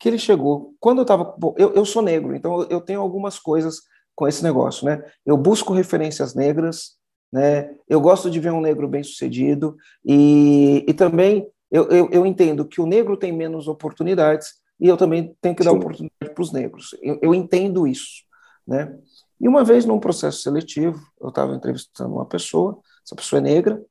que 0.00 0.08
ele 0.08 0.18
chegou, 0.18 0.74
quando 0.80 1.00
eu 1.00 1.02
estava. 1.02 1.36
Eu, 1.58 1.74
eu 1.74 1.84
sou 1.84 2.00
negro, 2.00 2.34
então 2.34 2.62
eu 2.70 2.80
tenho 2.80 3.02
algumas 3.02 3.38
coisas 3.38 3.82
com 4.14 4.26
esse 4.26 4.42
negócio, 4.42 4.86
né? 4.86 5.04
Eu 5.26 5.36
busco 5.36 5.74
referências 5.74 6.34
negras, 6.34 6.96
né? 7.32 7.74
Eu 7.88 8.00
gosto 8.00 8.30
de 8.30 8.38
ver 8.38 8.52
um 8.52 8.60
negro 8.60 8.86
bem 8.86 9.02
sucedido 9.02 9.76
e, 10.04 10.84
e 10.86 10.92
também 10.92 11.46
eu, 11.70 11.88
eu, 11.88 12.08
eu 12.10 12.26
entendo 12.26 12.66
que 12.66 12.80
o 12.80 12.86
negro 12.86 13.16
tem 13.16 13.32
menos 13.32 13.66
oportunidades 13.66 14.54
e 14.78 14.86
eu 14.86 14.96
também 14.96 15.34
tenho 15.40 15.54
que 15.54 15.64
dar 15.64 15.70
Sim. 15.70 15.76
oportunidade 15.76 16.34
para 16.34 16.42
os 16.42 16.52
negros. 16.52 16.94
Eu, 17.00 17.18
eu 17.22 17.34
entendo 17.34 17.86
isso, 17.86 18.24
né? 18.66 18.94
E 19.40 19.48
uma 19.48 19.64
vez, 19.64 19.84
num 19.84 19.98
processo 19.98 20.42
seletivo, 20.42 21.00
eu 21.20 21.30
estava 21.30 21.54
entrevistando 21.54 22.14
uma 22.14 22.26
pessoa, 22.26 22.78
essa 23.04 23.16
pessoa 23.16 23.38
é 23.38 23.42
negra, 23.42 23.82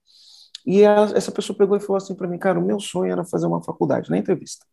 e 0.65 0.85
a, 0.85 1.11
essa 1.15 1.31
pessoa 1.31 1.57
pegou 1.57 1.75
e 1.75 1.79
falou 1.79 1.97
assim 1.97 2.15
para 2.15 2.27
mim, 2.27 2.37
cara, 2.37 2.59
o 2.59 2.65
meu 2.65 2.79
sonho 2.79 3.11
era 3.11 3.25
fazer 3.25 3.47
uma 3.47 3.61
faculdade, 3.61 4.09
na 4.09 4.17
entrevista. 4.17 4.65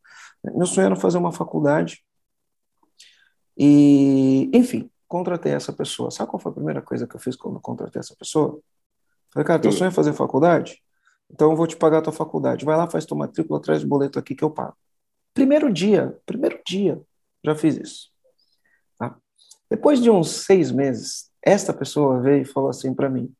Meu 0.45 0.67
sonho 0.67 0.87
era 0.87 0.97
fazer 0.97 1.19
uma 1.19 1.33
faculdade, 1.33 2.01
e, 3.59 4.49
enfim, 4.53 4.89
contratei 5.09 5.53
essa 5.53 5.73
pessoa. 5.73 6.11
Sabe 6.11 6.31
qual 6.31 6.41
foi 6.41 6.53
a 6.53 6.55
primeira 6.55 6.83
coisa 6.83 7.07
que 7.07 7.17
eu 7.17 7.21
fiz 7.21 7.35
quando 7.35 7.59
contratei 7.61 8.01
essa 8.01 8.15
pessoa? 8.17 8.61
Falei, 9.33 9.47
cara, 9.47 9.61
teu 9.61 9.73
sonho 9.73 9.89
é 9.89 9.93
fazer 9.93 10.13
faculdade? 10.13 10.83
Então 11.31 11.51
eu 11.51 11.57
vou 11.57 11.67
te 11.67 11.77
pagar 11.77 11.99
a 11.99 12.03
tua 12.03 12.13
faculdade. 12.13 12.65
Vai 12.65 12.77
lá, 12.77 12.89
faz 12.89 13.05
tua 13.05 13.19
matrícula, 13.19 13.61
traz 13.61 13.83
o 13.83 13.89
boleto 13.89 14.19
aqui 14.19 14.35
que 14.35 14.45
eu 14.45 14.51
pago. 14.51 14.77
Primeiro 15.35 15.73
dia, 15.73 16.19
primeiro 16.25 16.61
dia, 16.67 17.01
já 17.45 17.55
fiz 17.55 17.77
isso. 17.77 18.11
Depois 19.71 20.03
de 20.03 20.11
uns 20.11 20.31
seis 20.31 20.71
meses, 20.71 21.31
esta 21.45 21.73
pessoa 21.73 22.21
veio 22.21 22.43
e 22.43 22.47
falou 22.47 22.71
assim 22.71 22.95
para 22.95 23.11
mim: 23.11 23.33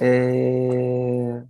é... 0.00 1.42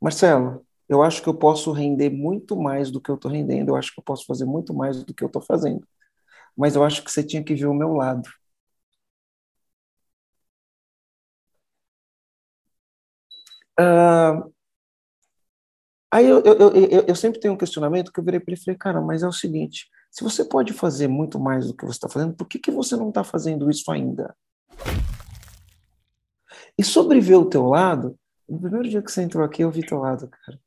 Marcelo, 0.00 0.64
eu 0.88 1.02
acho 1.02 1.22
que 1.22 1.28
eu 1.28 1.34
posso 1.34 1.72
render 1.72 2.10
muito 2.10 2.56
mais 2.56 2.90
do 2.90 3.00
que 3.00 3.10
eu 3.10 3.14
estou 3.14 3.30
rendendo, 3.30 3.70
eu 3.70 3.76
acho 3.76 3.92
que 3.92 4.00
eu 4.00 4.04
posso 4.04 4.26
fazer 4.26 4.44
muito 4.44 4.74
mais 4.74 5.02
do 5.02 5.14
que 5.14 5.24
eu 5.24 5.26
estou 5.26 5.42
fazendo, 5.42 5.86
mas 6.58 6.74
eu 6.74 6.82
acho 6.84 7.04
que 7.04 7.12
você 7.12 7.22
tinha 7.22 7.42
que 7.44 7.54
ver 7.54 7.66
o 7.66 7.74
meu 7.74 7.94
lado. 7.94 8.28
Uh, 13.80 14.52
aí 16.12 16.26
eu, 16.26 16.42
eu, 16.42 16.58
eu, 16.74 17.04
eu, 17.06 17.14
sempre 17.14 17.38
tenho 17.38 17.54
um 17.54 17.56
questionamento 17.56 18.12
que 18.12 18.18
eu 18.18 18.24
virei 18.24 18.40
para 18.40 18.52
ele 18.52 18.60
e 18.60 18.64
falei, 18.64 18.76
cara, 18.76 19.00
mas 19.00 19.22
é 19.22 19.28
o 19.28 19.32
seguinte, 19.32 19.88
se 20.10 20.24
você 20.24 20.44
pode 20.44 20.72
fazer 20.72 21.06
muito 21.06 21.38
mais 21.38 21.68
do 21.68 21.76
que 21.76 21.84
você 21.84 21.96
está 21.96 22.08
fazendo, 22.08 22.34
por 22.34 22.48
que, 22.48 22.58
que 22.58 22.72
você 22.72 22.96
não 22.96 23.10
está 23.10 23.22
fazendo 23.22 23.70
isso 23.70 23.88
ainda? 23.92 24.34
E 26.76 26.82
sobre 26.82 27.20
ver 27.20 27.36
o 27.36 27.48
teu 27.48 27.66
lado, 27.66 28.18
no 28.48 28.58
primeiro 28.58 28.88
dia 28.88 29.02
que 29.02 29.12
você 29.12 29.22
entrou 29.22 29.44
aqui, 29.44 29.62
eu 29.62 29.70
vi 29.70 29.86
teu 29.86 29.98
lado, 29.98 30.28
cara. 30.28 30.58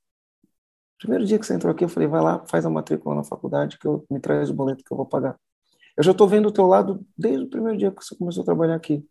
Primeiro 1.00 1.26
dia 1.26 1.38
que 1.38 1.46
você 1.46 1.54
entrou 1.54 1.74
aqui, 1.74 1.84
eu 1.84 1.90
falei, 1.90 2.08
vai 2.08 2.22
lá, 2.22 2.46
faz 2.48 2.66
a 2.66 2.70
matrícula 2.70 3.16
na 3.16 3.24
faculdade, 3.24 3.78
que 3.78 3.88
eu 3.88 4.06
me 4.10 4.20
traz 4.22 4.50
o 4.50 4.54
boleto 4.54 4.84
que 4.84 4.94
eu 4.94 4.98
vou 4.98 5.06
pagar. 5.06 5.38
Eu 6.02 6.06
já 6.06 6.12
estou 6.12 6.28
vendo 6.28 6.48
o 6.48 6.52
teu 6.52 6.66
lado 6.66 7.06
desde 7.18 7.46
o 7.46 7.50
primeiro 7.50 7.78
dia 7.78 7.92
que 7.92 8.04
você 8.04 8.16
começou 8.16 8.42
a 8.42 8.46
trabalhar 8.46 8.76
aqui. 8.76 9.06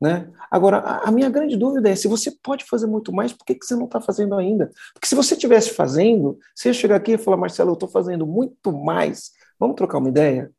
Né? 0.00 0.32
Agora, 0.50 0.78
a, 0.78 1.08
a 1.08 1.10
minha 1.10 1.28
grande 1.28 1.56
dúvida 1.56 1.90
é, 1.90 1.94
se 1.94 2.08
você 2.08 2.30
pode 2.42 2.64
fazer 2.64 2.86
muito 2.86 3.12
mais, 3.12 3.32
por 3.32 3.44
que, 3.44 3.54
que 3.54 3.66
você 3.66 3.74
não 3.74 3.84
está 3.84 4.00
fazendo 4.00 4.34
ainda? 4.34 4.70
Porque 4.94 5.06
se 5.06 5.14
você 5.14 5.34
estivesse 5.34 5.70
fazendo, 5.70 6.38
você 6.54 6.68
ia 6.68 6.72
chegar 6.72 6.96
aqui 6.96 7.12
e 7.12 7.18
falar, 7.18 7.36
Marcelo, 7.36 7.70
eu 7.70 7.74
estou 7.74 7.88
fazendo 7.88 8.26
muito 8.26 8.72
mais 8.72 9.32
Vamos 9.60 9.76
trocar 9.76 9.98
uma 9.98 10.08
ideia? 10.08 10.50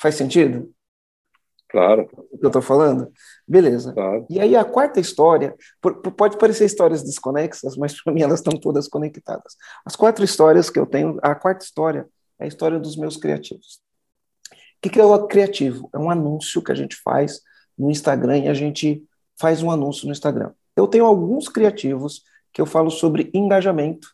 Faz 0.00 0.16
sentido? 0.16 0.74
Claro. 1.68 2.08
O 2.32 2.38
que 2.38 2.44
eu 2.44 2.48
estou 2.48 2.60
falando? 2.60 3.10
Beleza. 3.46 3.92
Claro. 3.92 4.26
E 4.28 4.40
aí 4.40 4.56
a 4.56 4.64
quarta 4.64 4.98
história, 4.98 5.54
pode 6.16 6.36
parecer 6.38 6.64
histórias 6.64 7.04
desconexas, 7.04 7.76
mas 7.76 8.02
para 8.02 8.12
mim 8.12 8.22
elas 8.22 8.40
estão 8.40 8.58
todas 8.58 8.88
conectadas. 8.88 9.56
As 9.86 9.94
quatro 9.94 10.24
histórias 10.24 10.68
que 10.68 10.78
eu 10.78 10.84
tenho, 10.84 11.18
a 11.22 11.36
quarta 11.36 11.64
história 11.64 12.08
é 12.38 12.44
a 12.44 12.48
história 12.48 12.80
dos 12.80 12.96
meus 12.96 13.16
criativos. 13.16 13.80
O 14.84 14.90
que 14.90 15.00
é 15.00 15.04
o 15.04 15.26
criativo? 15.26 15.88
É 15.94 15.98
um 15.98 16.10
anúncio 16.10 16.62
que 16.62 16.72
a 16.72 16.74
gente 16.74 16.96
faz 16.96 17.40
no 17.78 17.90
Instagram 17.90 18.38
e 18.38 18.48
a 18.48 18.54
gente 18.54 19.04
faz 19.40 19.62
um 19.62 19.70
anúncio 19.70 20.06
no 20.06 20.12
Instagram. 20.12 20.52
Eu 20.76 20.88
tenho 20.88 21.04
alguns 21.04 21.48
criativos 21.48 22.24
que 22.52 22.60
eu 22.60 22.66
falo 22.66 22.90
sobre 22.90 23.30
engajamento. 23.32 24.08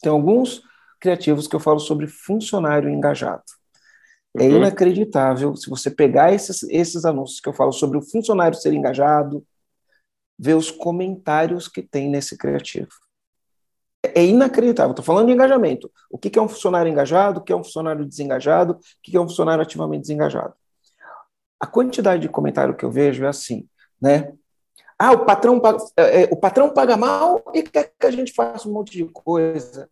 Tem 0.00 0.10
alguns 0.10 0.62
criativos 1.00 1.46
que 1.46 1.56
eu 1.56 1.60
falo 1.60 1.80
sobre 1.80 2.06
funcionário 2.06 2.88
engajado. 2.88 3.42
É 4.36 4.44
uhum. 4.44 4.58
inacreditável 4.58 5.56
se 5.56 5.68
você 5.68 5.90
pegar 5.90 6.32
esses, 6.32 6.62
esses 6.64 7.04
anúncios 7.04 7.40
que 7.40 7.48
eu 7.48 7.52
falo 7.52 7.72
sobre 7.72 7.98
o 7.98 8.02
funcionário 8.02 8.56
ser 8.56 8.72
engajado, 8.72 9.44
ver 10.38 10.54
os 10.54 10.70
comentários 10.70 11.66
que 11.66 11.82
tem 11.82 12.08
nesse 12.08 12.36
criativo. 12.36 12.90
É 14.02 14.24
inacreditável. 14.24 14.92
Estou 14.92 15.04
falando 15.04 15.26
de 15.26 15.32
engajamento. 15.32 15.90
O 16.10 16.18
que 16.18 16.38
é 16.38 16.42
um 16.42 16.48
funcionário 16.48 16.90
engajado? 16.90 17.40
O 17.40 17.42
que 17.42 17.52
é 17.52 17.56
um 17.56 17.64
funcionário 17.64 18.04
desengajado? 18.04 18.74
O 18.74 18.78
que 19.02 19.16
é 19.16 19.20
um 19.20 19.28
funcionário 19.28 19.62
ativamente 19.62 20.02
desengajado? 20.02 20.54
A 21.60 21.66
quantidade 21.66 22.22
de 22.22 22.28
comentário 22.28 22.76
que 22.76 22.84
eu 22.84 22.90
vejo 22.90 23.24
é 23.24 23.28
assim, 23.28 23.68
né? 24.00 24.32
Ah, 24.98 25.12
o 25.12 25.24
patrão, 25.24 25.60
é, 25.96 26.22
é, 26.22 26.28
o 26.30 26.36
patrão 26.36 26.70
paga 26.70 26.96
mal 26.96 27.42
e 27.54 27.62
quer 27.62 27.92
que 27.98 28.06
a 28.06 28.10
gente 28.10 28.32
faça 28.32 28.68
um 28.68 28.72
monte 28.72 28.92
de 28.92 29.04
coisa. 29.06 29.88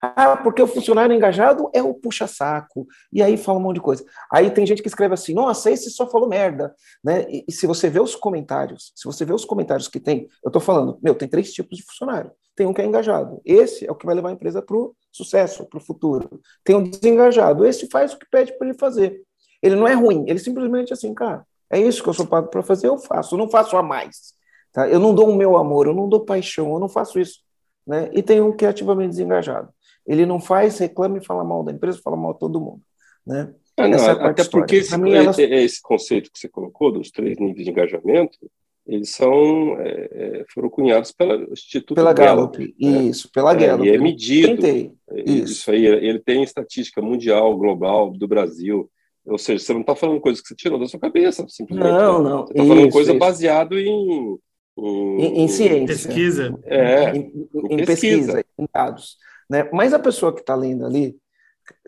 Ah, 0.00 0.36
porque 0.36 0.62
o 0.62 0.66
funcionário 0.66 1.14
engajado 1.14 1.70
é 1.72 1.82
o 1.82 1.94
puxa-saco. 1.94 2.86
E 3.12 3.22
aí 3.22 3.36
fala 3.36 3.58
um 3.58 3.62
monte 3.62 3.76
de 3.76 3.80
coisa. 3.80 4.04
Aí 4.30 4.50
tem 4.50 4.66
gente 4.66 4.82
que 4.82 4.88
escreve 4.88 5.14
assim: 5.14 5.32
nossa, 5.32 5.70
esse 5.70 5.90
só 5.90 6.08
falou 6.08 6.28
merda. 6.28 6.74
Né? 7.02 7.26
E, 7.28 7.44
e 7.48 7.52
se 7.52 7.66
você 7.66 7.88
vê 7.88 8.00
os 8.00 8.14
comentários, 8.14 8.92
se 8.94 9.04
você 9.04 9.24
vê 9.24 9.32
os 9.32 9.44
comentários 9.44 9.88
que 9.88 9.98
tem, 9.98 10.28
eu 10.44 10.48
estou 10.48 10.60
falando, 10.60 10.98
meu, 11.02 11.14
tem 11.14 11.28
três 11.28 11.52
tipos 11.52 11.78
de 11.78 11.84
funcionário. 11.84 12.30
Tem 12.54 12.66
um 12.66 12.72
que 12.72 12.80
é 12.80 12.84
engajado. 12.84 13.40
Esse 13.44 13.86
é 13.86 13.90
o 13.90 13.94
que 13.94 14.06
vai 14.06 14.14
levar 14.14 14.28
a 14.30 14.32
empresa 14.32 14.62
para 14.62 14.76
o 14.76 14.94
sucesso, 15.12 15.66
para 15.66 15.78
o 15.78 15.84
futuro. 15.84 16.40
Tem 16.62 16.76
um 16.76 16.82
desengajado. 16.82 17.64
Esse 17.64 17.88
faz 17.88 18.12
o 18.12 18.18
que 18.18 18.26
pede 18.30 18.56
para 18.56 18.68
ele 18.68 18.78
fazer. 18.78 19.22
Ele 19.62 19.74
não 19.76 19.88
é 19.88 19.94
ruim, 19.94 20.24
ele 20.28 20.38
simplesmente 20.38 20.92
assim, 20.92 21.12
cara, 21.14 21.44
é 21.70 21.80
isso 21.80 22.02
que 22.02 22.08
eu 22.08 22.14
sou 22.14 22.26
pago 22.26 22.48
para 22.48 22.62
fazer, 22.62 22.88
eu 22.88 22.98
faço. 22.98 23.34
Eu 23.34 23.38
não 23.38 23.48
faço 23.48 23.76
a 23.76 23.82
mais. 23.82 24.34
Tá? 24.72 24.88
Eu 24.88 25.00
não 25.00 25.14
dou 25.14 25.28
o 25.28 25.34
meu 25.34 25.56
amor, 25.56 25.86
eu 25.86 25.94
não 25.94 26.08
dou 26.08 26.24
paixão, 26.24 26.72
eu 26.72 26.78
não 26.78 26.88
faço 26.88 27.18
isso. 27.18 27.40
Né? 27.86 28.10
E 28.12 28.22
tem 28.22 28.40
um 28.40 28.54
que 28.54 28.64
é 28.64 28.68
ativamente 28.68 29.10
desengajado. 29.10 29.68
Ele 30.06 30.24
não 30.24 30.40
faz, 30.40 30.78
reclama 30.78 31.18
e 31.18 31.24
fala 31.24 31.44
mal 31.44 31.64
da 31.64 31.72
empresa, 31.72 32.00
fala 32.02 32.16
mal 32.16 32.32
de 32.32 32.38
todo 32.38 32.60
mundo. 32.60 32.80
Né? 33.26 33.52
Ah, 33.76 33.88
não, 33.88 33.98
é 33.98 34.10
até 34.10 34.44
porque 34.44 34.76
esse, 34.76 34.96
mim, 34.96 35.12
elas... 35.12 35.38
esse, 35.38 35.82
conceito 35.82 36.30
que 36.32 36.38
você 36.38 36.48
colocou 36.48 36.92
dos 36.92 37.10
três 37.10 37.38
níveis 37.38 37.64
de 37.64 37.70
engajamento, 37.70 38.38
eles 38.86 39.10
são 39.10 39.76
é, 39.80 40.08
é 40.12 40.44
foram 40.54 40.70
cunhados 40.70 41.12
pelo 41.12 41.52
Instituto 41.52 41.96
pela 41.96 42.12
Gallup, 42.12 42.56
Gallup 42.56 42.74
né? 42.80 43.02
isso, 43.04 43.30
pela 43.32 43.52
é, 43.52 43.66
Gallup. 43.66 43.86
E 43.86 43.90
é 43.90 43.98
medido. 43.98 44.48
Tentei. 44.48 44.92
Isso. 45.26 45.52
isso 45.52 45.70
aí, 45.72 45.84
ele 45.84 46.20
tem 46.20 46.42
estatística 46.42 47.02
mundial, 47.02 47.56
global, 47.56 48.10
do 48.12 48.28
Brasil. 48.28 48.88
Ou 49.26 49.38
seja, 49.38 49.64
você 49.64 49.72
não 49.74 49.80
está 49.80 49.96
falando 49.96 50.20
coisas 50.20 50.40
que 50.40 50.48
você 50.48 50.54
tirou 50.54 50.78
da 50.78 50.86
sua 50.86 51.00
cabeça, 51.00 51.44
simplesmente. 51.48 51.92
Não, 51.92 52.22
né? 52.22 52.30
não. 52.30 52.46
Você 52.46 52.52
está 52.52 52.64
falando 52.64 52.92
coisa 52.92 53.14
baseado 53.14 53.78
em 53.78 54.38
em, 54.78 55.42
em 55.42 55.48
ciência. 55.48 55.86
Pesquisa. 55.86 56.58
É, 56.64 57.16
em, 57.16 57.20
em, 57.20 57.48
em 57.70 57.84
pesquisa. 57.84 58.34
pesquisa, 58.34 58.44
em 58.58 58.68
dados. 58.72 59.16
Né? 59.48 59.68
Mas 59.72 59.92
a 59.92 59.98
pessoa 59.98 60.32
que 60.32 60.40
está 60.40 60.54
lendo 60.54 60.84
ali, 60.84 61.16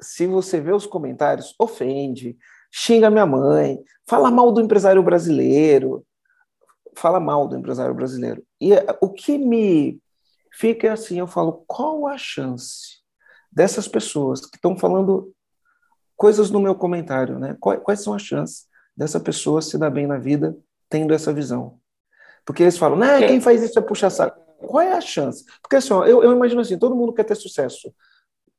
se 0.01 0.27
você 0.27 0.61
vê 0.61 0.73
os 0.73 0.87
comentários, 0.87 1.55
ofende, 1.59 2.37
xinga 2.71 3.11
minha 3.11 3.27
mãe, 3.27 3.79
fala 4.07 4.31
mal 4.31 4.53
do 4.53 4.61
empresário 4.61 5.03
brasileiro, 5.03 6.05
fala 6.97 7.21
mal 7.21 7.47
do 7.47 7.57
empresário 7.57 7.95
brasileiro. 7.95 8.45
E 8.61 8.73
é, 8.73 8.87
o 9.01 9.11
que 9.11 9.39
me 9.39 10.01
fica 10.53 10.89
é 10.89 10.91
assim, 10.91 11.19
eu 11.19 11.27
falo, 11.27 11.65
qual 11.67 12.07
a 12.07 12.19
chance 12.19 12.99
dessas 13.51 13.89
pessoas 13.89 14.45
que 14.45 14.57
estão 14.57 14.77
falando 14.77 15.33
coisas 16.17 16.51
no 16.51 16.61
meu 16.61 16.75
comentário, 16.75 17.39
né? 17.39 17.57
Quais, 17.61 17.81
quais 17.83 18.03
são 18.03 18.13
as 18.13 18.23
chances 18.23 18.67
dessa 18.97 19.21
pessoa 19.21 19.63
se 19.63 19.79
dar 19.79 19.91
bem 19.91 20.07
na 20.07 20.19
vida 20.19 20.57
tendo 20.89 21.15
essa 21.15 21.33
visão? 21.33 21.79
Porque 22.45 22.63
eles 22.63 22.79
falam, 22.79 22.99
né, 22.99 23.27
quem 23.27 23.41
faz 23.41 23.63
isso 23.63 23.79
é 23.79 23.83
puxar 23.83 24.11
saco. 24.11 24.48
Qual 24.59 24.81
é 24.81 24.93
a 24.93 25.01
chance? 25.01 25.45
Porque 25.63 25.77
assim, 25.77 25.93
ó, 25.93 26.05
eu, 26.05 26.23
eu 26.23 26.33
imagino 26.33 26.61
assim, 26.61 26.79
todo 26.79 26.97
mundo 26.97 27.13
quer 27.13 27.25
ter 27.25 27.35
sucesso, 27.35 27.93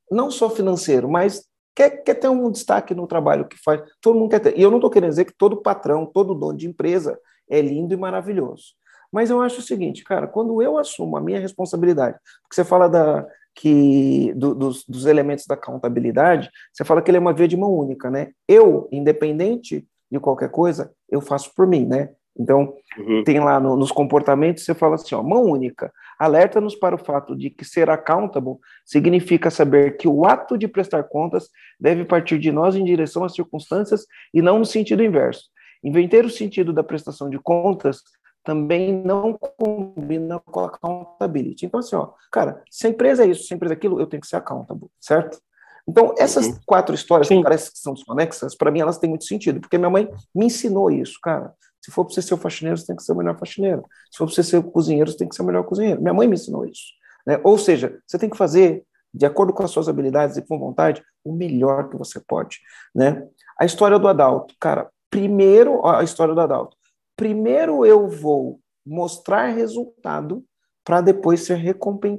não 0.09 0.31
só 0.31 0.49
financeiro, 0.49 1.09
mas 1.09 1.45
quer, 1.75 2.03
quer 2.03 2.15
ter 2.15 2.29
um 2.29 2.49
destaque 2.49 2.95
no 2.95 3.07
trabalho 3.07 3.47
que 3.47 3.57
faz. 3.61 3.81
Todo 4.01 4.17
mundo 4.17 4.29
quer 4.31 4.39
ter. 4.39 4.57
E 4.57 4.61
eu 4.61 4.69
não 4.71 4.77
estou 4.77 4.89
querendo 4.89 5.11
dizer 5.11 5.25
que 5.25 5.33
todo 5.33 5.61
patrão, 5.61 6.05
todo 6.05 6.35
dono 6.35 6.57
de 6.57 6.67
empresa 6.67 7.19
é 7.49 7.61
lindo 7.61 7.93
e 7.93 7.97
maravilhoso. 7.97 8.75
Mas 9.11 9.29
eu 9.29 9.41
acho 9.41 9.59
o 9.59 9.63
seguinte, 9.63 10.03
cara, 10.03 10.27
quando 10.27 10.61
eu 10.61 10.77
assumo 10.77 11.17
a 11.17 11.21
minha 11.21 11.39
responsabilidade, 11.39 12.17
porque 12.43 12.55
você 12.55 12.63
fala 12.63 12.87
da, 12.87 13.25
que 13.55 14.33
do, 14.35 14.53
dos, 14.53 14.85
dos, 14.85 15.05
elementos 15.05 15.45
da 15.47 15.57
contabilidade, 15.57 16.49
você 16.71 16.85
fala 16.85 17.01
que 17.01 17.09
ele 17.09 17.17
é 17.17 17.19
uma 17.19 17.33
via 17.33 17.47
de 17.47 17.57
mão 17.57 17.73
única, 17.73 18.09
né? 18.09 18.31
Eu, 18.47 18.87
independente 18.91 19.87
de 20.11 20.19
qualquer 20.19 20.49
coisa, 20.49 20.91
eu 21.09 21.21
faço 21.21 21.53
por 21.55 21.67
mim, 21.67 21.85
né? 21.85 22.09
Então, 22.39 22.73
uhum. 22.97 23.23
tem 23.25 23.39
lá 23.39 23.59
no, 23.59 23.75
nos 23.75 23.91
comportamentos, 23.91 24.63
você 24.63 24.73
fala 24.73 24.95
assim, 24.95 25.13
ó, 25.13 25.21
mão 25.21 25.43
única, 25.43 25.91
alerta-nos 26.17 26.73
para 26.73 26.95
o 26.95 26.97
fato 26.97 27.35
de 27.35 27.49
que 27.49 27.65
ser 27.65 27.89
accountable 27.89 28.55
significa 28.85 29.51
saber 29.51 29.97
que 29.97 30.07
o 30.07 30.25
ato 30.25 30.57
de 30.57 30.67
prestar 30.67 31.03
contas 31.03 31.49
deve 31.77 32.05
partir 32.05 32.39
de 32.39 32.49
nós 32.51 32.75
em 32.75 32.85
direção 32.85 33.25
às 33.25 33.33
circunstâncias 33.33 34.05
e 34.33 34.41
não 34.41 34.59
no 34.59 34.65
sentido 34.65 35.03
inverso. 35.03 35.49
Inverter 35.83 36.25
o 36.25 36.29
sentido 36.29 36.71
da 36.71 36.83
prestação 36.83 37.29
de 37.29 37.37
contas 37.39 38.01
também 38.41 38.93
não 38.93 39.37
combina 39.37 40.39
com 40.39 40.61
a 40.61 40.67
accountability. 40.67 41.65
Então, 41.65 41.81
assim, 41.81 41.95
ó, 41.95 42.11
cara, 42.31 42.63
se 42.71 42.87
a 42.87 42.89
empresa 42.89 43.25
é 43.25 43.27
isso, 43.27 43.43
se 43.43 43.53
a 43.53 43.57
empresa 43.57 43.73
é 43.73 43.77
aquilo, 43.77 43.99
eu 43.99 44.07
tenho 44.07 44.21
que 44.21 44.27
ser 44.27 44.37
accountable, 44.37 44.87
certo? 44.99 45.39
Então, 45.87 46.13
essas 46.17 46.47
uhum. 46.47 46.59
quatro 46.65 46.95
histórias 46.95 47.27
Sim. 47.27 47.37
que 47.37 47.43
parecem 47.43 47.71
que 47.71 47.79
são 47.79 47.93
desconexas, 47.93 48.55
para 48.55 48.71
mim 48.71 48.79
elas 48.79 48.97
têm 48.97 49.09
muito 49.09 49.25
sentido, 49.25 49.59
porque 49.59 49.77
minha 49.77 49.89
mãe 49.89 50.09
me 50.33 50.45
ensinou 50.45 50.89
isso, 50.89 51.19
cara. 51.21 51.53
Se 51.89 51.95
for 51.95 52.05
para 52.05 52.13
você 52.13 52.21
ser 52.21 52.35
o 52.35 52.37
faxineiro, 52.37 52.77
você 52.77 52.85
tem 52.85 52.95
que 52.95 53.01
ser 53.01 53.11
o 53.11 53.15
melhor 53.15 53.35
faxineiro. 53.35 53.83
Se 54.11 54.17
for 54.19 54.25
para 54.27 54.35
você 54.35 54.43
ser 54.43 54.57
o 54.57 54.63
cozinheiro, 54.63 55.09
você 55.09 55.17
tem 55.17 55.27
que 55.27 55.35
ser 55.35 55.41
o 55.41 55.45
melhor 55.45 55.63
cozinheiro. 55.63 55.99
Minha 55.99 56.13
mãe 56.13 56.27
me 56.27 56.35
ensinou 56.35 56.63
isso. 56.63 56.93
Né? 57.25 57.41
Ou 57.43 57.57
seja, 57.57 57.99
você 58.05 58.19
tem 58.19 58.29
que 58.29 58.37
fazer, 58.37 58.83
de 59.11 59.25
acordo 59.25 59.51
com 59.51 59.63
as 59.63 59.71
suas 59.71 59.89
habilidades 59.89 60.37
e 60.37 60.43
com 60.43 60.59
vontade, 60.59 61.03
o 61.23 61.33
melhor 61.33 61.89
que 61.89 61.97
você 61.97 62.19
pode. 62.19 62.59
Né? 62.93 63.27
A 63.59 63.65
história 63.65 63.97
do 63.97 64.07
Adalto, 64.07 64.53
cara, 64.59 64.87
primeiro, 65.09 65.83
a 65.83 66.03
história 66.03 66.35
do 66.35 66.41
Adalto. 66.41 66.77
Primeiro 67.15 67.83
eu 67.83 68.07
vou 68.07 68.59
mostrar 68.85 69.47
resultado 69.47 70.45
para 70.83 71.01
depois 71.01 71.41
ser 71.41 71.57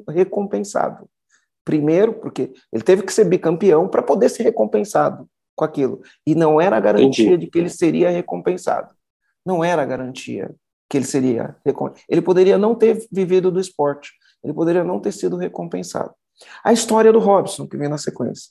recompensado. 0.08 1.08
Primeiro, 1.64 2.14
porque 2.14 2.52
ele 2.72 2.82
teve 2.82 3.04
que 3.04 3.12
ser 3.12 3.24
bicampeão 3.24 3.86
para 3.86 4.02
poder 4.02 4.30
ser 4.30 4.42
recompensado 4.42 5.28
com 5.54 5.64
aquilo. 5.64 6.00
E 6.26 6.34
não 6.34 6.60
era 6.60 6.76
a 6.76 6.80
garantia 6.80 7.26
Entendi. 7.26 7.44
de 7.44 7.50
que 7.50 7.58
ele 7.58 7.70
seria 7.70 8.10
recompensado 8.10 8.98
não 9.44 9.64
era 9.64 9.84
garantia 9.84 10.54
que 10.88 10.96
ele 10.96 11.06
seria 11.06 11.56
ele 12.08 12.20
poderia 12.20 12.58
não 12.58 12.74
ter 12.74 13.06
vivido 13.12 13.50
do 13.50 13.60
esporte, 13.60 14.12
ele 14.42 14.52
poderia 14.52 14.82
não 14.82 15.00
ter 15.00 15.12
sido 15.12 15.36
recompensado. 15.36 16.12
A 16.64 16.72
história 16.72 17.12
do 17.12 17.18
Robson 17.18 17.66
que 17.66 17.76
vem 17.76 17.88
na 17.88 17.98
sequência. 17.98 18.50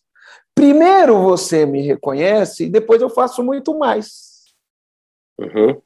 Primeiro 0.53 1.21
você 1.21 1.65
me 1.65 1.81
reconhece 1.81 2.65
e 2.65 2.69
depois 2.69 3.01
eu 3.01 3.09
faço 3.09 3.43
muito 3.43 3.77
mais. 3.77 4.45
Uhum. 5.37 5.81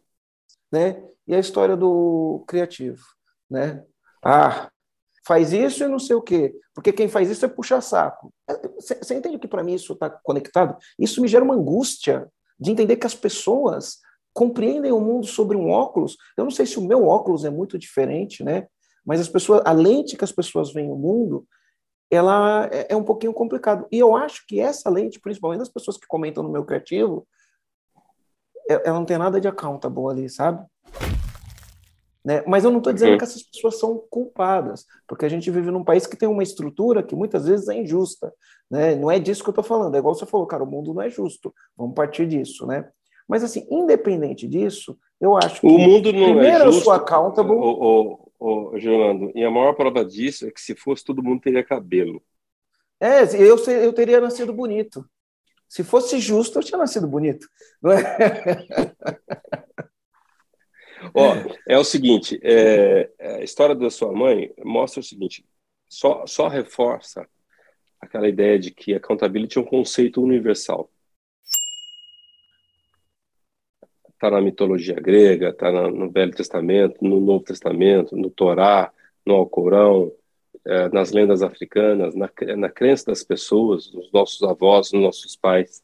Né? 0.72 1.04
E 1.28 1.34
a 1.34 1.40
história 1.40 1.78
do 1.78 2.44
criativo, 2.48 3.04
né? 3.50 3.84
Ah, 4.24 4.70
faz 5.26 5.54
isso 5.54 5.84
e 5.84 5.88
não 5.88 6.00
sei 6.00 6.16
o 6.16 6.22
quê, 6.22 6.54
porque 6.74 6.92
quem 6.92 7.08
faz 7.08 7.30
isso 7.30 7.46
é 7.46 7.48
puxar 7.48 7.82
saco. 7.82 8.34
Você 8.78 9.16
entende 9.16 9.40
que 9.40 9.48
para 9.48 9.64
mim 9.64 9.74
isso 9.74 9.94
está 9.94 10.10
conectado? 10.10 10.78
Isso 11.00 11.22
me 11.22 11.28
gera 11.28 11.46
uma 11.46 11.56
angústia 11.56 12.28
de 12.60 12.72
entender 12.72 12.98
que 12.98 13.08
as 13.08 13.16
pessoas 13.16 14.00
compreendem 14.34 14.92
o 14.92 15.00
mundo 15.00 15.28
sobre 15.28 15.56
um 15.56 15.70
óculos. 15.70 16.18
Eu 16.36 16.44
não 16.44 16.52
sei 16.52 16.66
se 16.66 16.80
o 16.80 16.86
meu 16.86 17.06
óculos 17.06 17.46
é 17.46 17.50
muito 17.50 17.78
diferente, 17.78 18.44
né? 18.44 18.68
Mas 19.06 19.20
as 19.20 19.28
pessoas, 19.28 19.62
a 19.66 19.72
lente 19.72 20.18
que 20.18 20.24
as 20.24 20.32
pessoas 20.32 20.74
veem 20.74 20.92
o 20.92 20.96
mundo, 20.96 21.46
ela 22.10 22.70
é, 22.72 22.88
é 22.90 22.96
um 22.96 23.04
pouquinho 23.04 23.34
complicado. 23.34 23.88
E 23.92 24.00
eu 24.00 24.16
acho 24.16 24.46
que 24.48 24.60
essa 24.60 24.90
lente, 24.90 25.20
principalmente 25.20 25.60
das 25.60 25.70
pessoas 25.70 25.98
que 25.98 26.08
comentam 26.08 26.44
no 26.44 26.52
meu 26.52 26.64
criativo, 26.66 27.28
é, 28.70 28.88
ela 28.88 29.00
não 29.00 29.06
tem 29.06 29.18
nada 29.18 29.40
de 29.40 29.48
accountable 29.48 30.10
ali, 30.10 30.30
sabe? 30.30 30.66
Né? 32.26 32.42
Mas 32.48 32.64
eu 32.64 32.72
não 32.72 32.78
estou 32.78 32.94
dizendo 32.94 33.12
uhum. 33.12 33.18
que 33.18 33.24
essas 33.26 33.44
pessoas 33.44 33.78
são 33.78 34.02
culpadas, 34.10 34.86
porque 35.08 35.26
a 35.26 35.30
gente 35.30 35.52
vive 35.52 35.70
num 35.70 35.84
país 35.84 36.08
que 36.08 36.16
tem 36.16 36.30
uma 36.30 36.44
estrutura 36.44 37.04
que 37.04 37.16
muitas 37.16 37.46
vezes 37.46 37.68
é 37.68 37.76
injusta. 37.76 38.34
Né? 38.72 38.96
Não 38.96 39.12
é 39.12 39.20
disso 39.20 39.44
que 39.44 39.50
eu 39.50 39.52
estou 39.52 39.64
falando, 39.64 39.96
é 39.96 40.00
igual 40.00 40.16
você 40.16 40.26
falou, 40.26 40.48
cara, 40.48 40.64
o 40.64 40.68
mundo 40.68 40.94
não 40.94 41.02
é 41.02 41.10
justo, 41.10 41.54
vamos 41.76 41.94
partir 41.94 42.26
disso. 42.26 42.66
Né? 42.66 42.90
Mas, 43.28 43.44
assim, 43.44 43.68
independente 43.70 44.48
disso, 44.48 44.98
eu 45.20 45.38
acho 45.38 45.62
que. 45.62 45.68
O 45.68 45.78
mundo 45.78 46.12
não 46.12 46.22
é 46.22 46.26
primeiro 46.26 46.56
é 46.56 46.66
justo, 46.66 46.80
eu 46.80 46.84
sou 46.84 46.94
accountable. 46.94 47.54
O, 47.54 48.30
o, 48.40 48.72
o, 48.74 48.80
Gerlando, 48.80 49.32
e 49.36 49.44
a 49.44 49.52
maior 49.52 49.74
prova 49.74 50.04
disso 50.04 50.46
é 50.48 50.52
que 50.52 50.62
se 50.62 50.76
fosse 50.76 51.04
todo 51.04 51.24
mundo 51.24 51.42
teria 51.42 51.64
cabelo. 51.64 52.22
É, 53.00 53.24
eu, 53.36 53.58
eu 53.58 53.94
teria 53.94 54.22
nascido 54.22 54.54
bonito. 54.54 55.06
Se 55.68 55.84
fosse 55.84 56.20
justo, 56.20 56.60
eu 56.60 56.64
tinha 56.64 56.78
nascido 56.78 57.08
bonito. 57.08 57.48
Não 57.82 57.92
é? 57.92 58.00
Ó, 61.14 61.34
é 61.68 61.78
o 61.78 61.84
seguinte, 61.84 62.40
é, 62.44 63.10
a 63.20 63.44
história 63.44 63.76
da 63.76 63.90
sua 63.90 64.14
mãe 64.14 64.54
mostra 64.64 65.00
o 65.00 65.04
seguinte, 65.04 65.46
só, 65.90 66.26
só 66.26 66.48
reforça 66.48 67.28
aquela 68.00 68.28
ideia 68.28 68.60
de 68.60 68.72
que 68.72 68.94
a 68.94 68.98
accountability 68.98 69.58
é 69.58 69.62
um 69.62 69.66
conceito 69.66 70.22
universal. 70.22 70.90
Está 74.24 74.32
na 74.32 74.42
mitologia 74.42 74.96
grega, 74.96 75.50
está 75.50 75.70
no 75.70 76.10
Velho 76.10 76.34
Testamento, 76.34 76.96
no 77.02 77.20
Novo 77.20 77.44
Testamento, 77.44 78.16
no 78.16 78.30
Torá, 78.30 78.90
no 79.26 79.34
Alcorão, 79.34 80.14
é, 80.66 80.88
nas 80.90 81.12
lendas 81.12 81.44
africanas, 81.44 82.16
na, 82.16 82.30
na 82.56 82.70
crença 82.70 83.08
das 83.08 83.22
pessoas, 83.22 83.92
nos 83.92 84.10
nossos 84.14 84.42
avós, 84.44 84.94
nos 84.94 85.02
nossos 85.02 85.36
pais. 85.36 85.84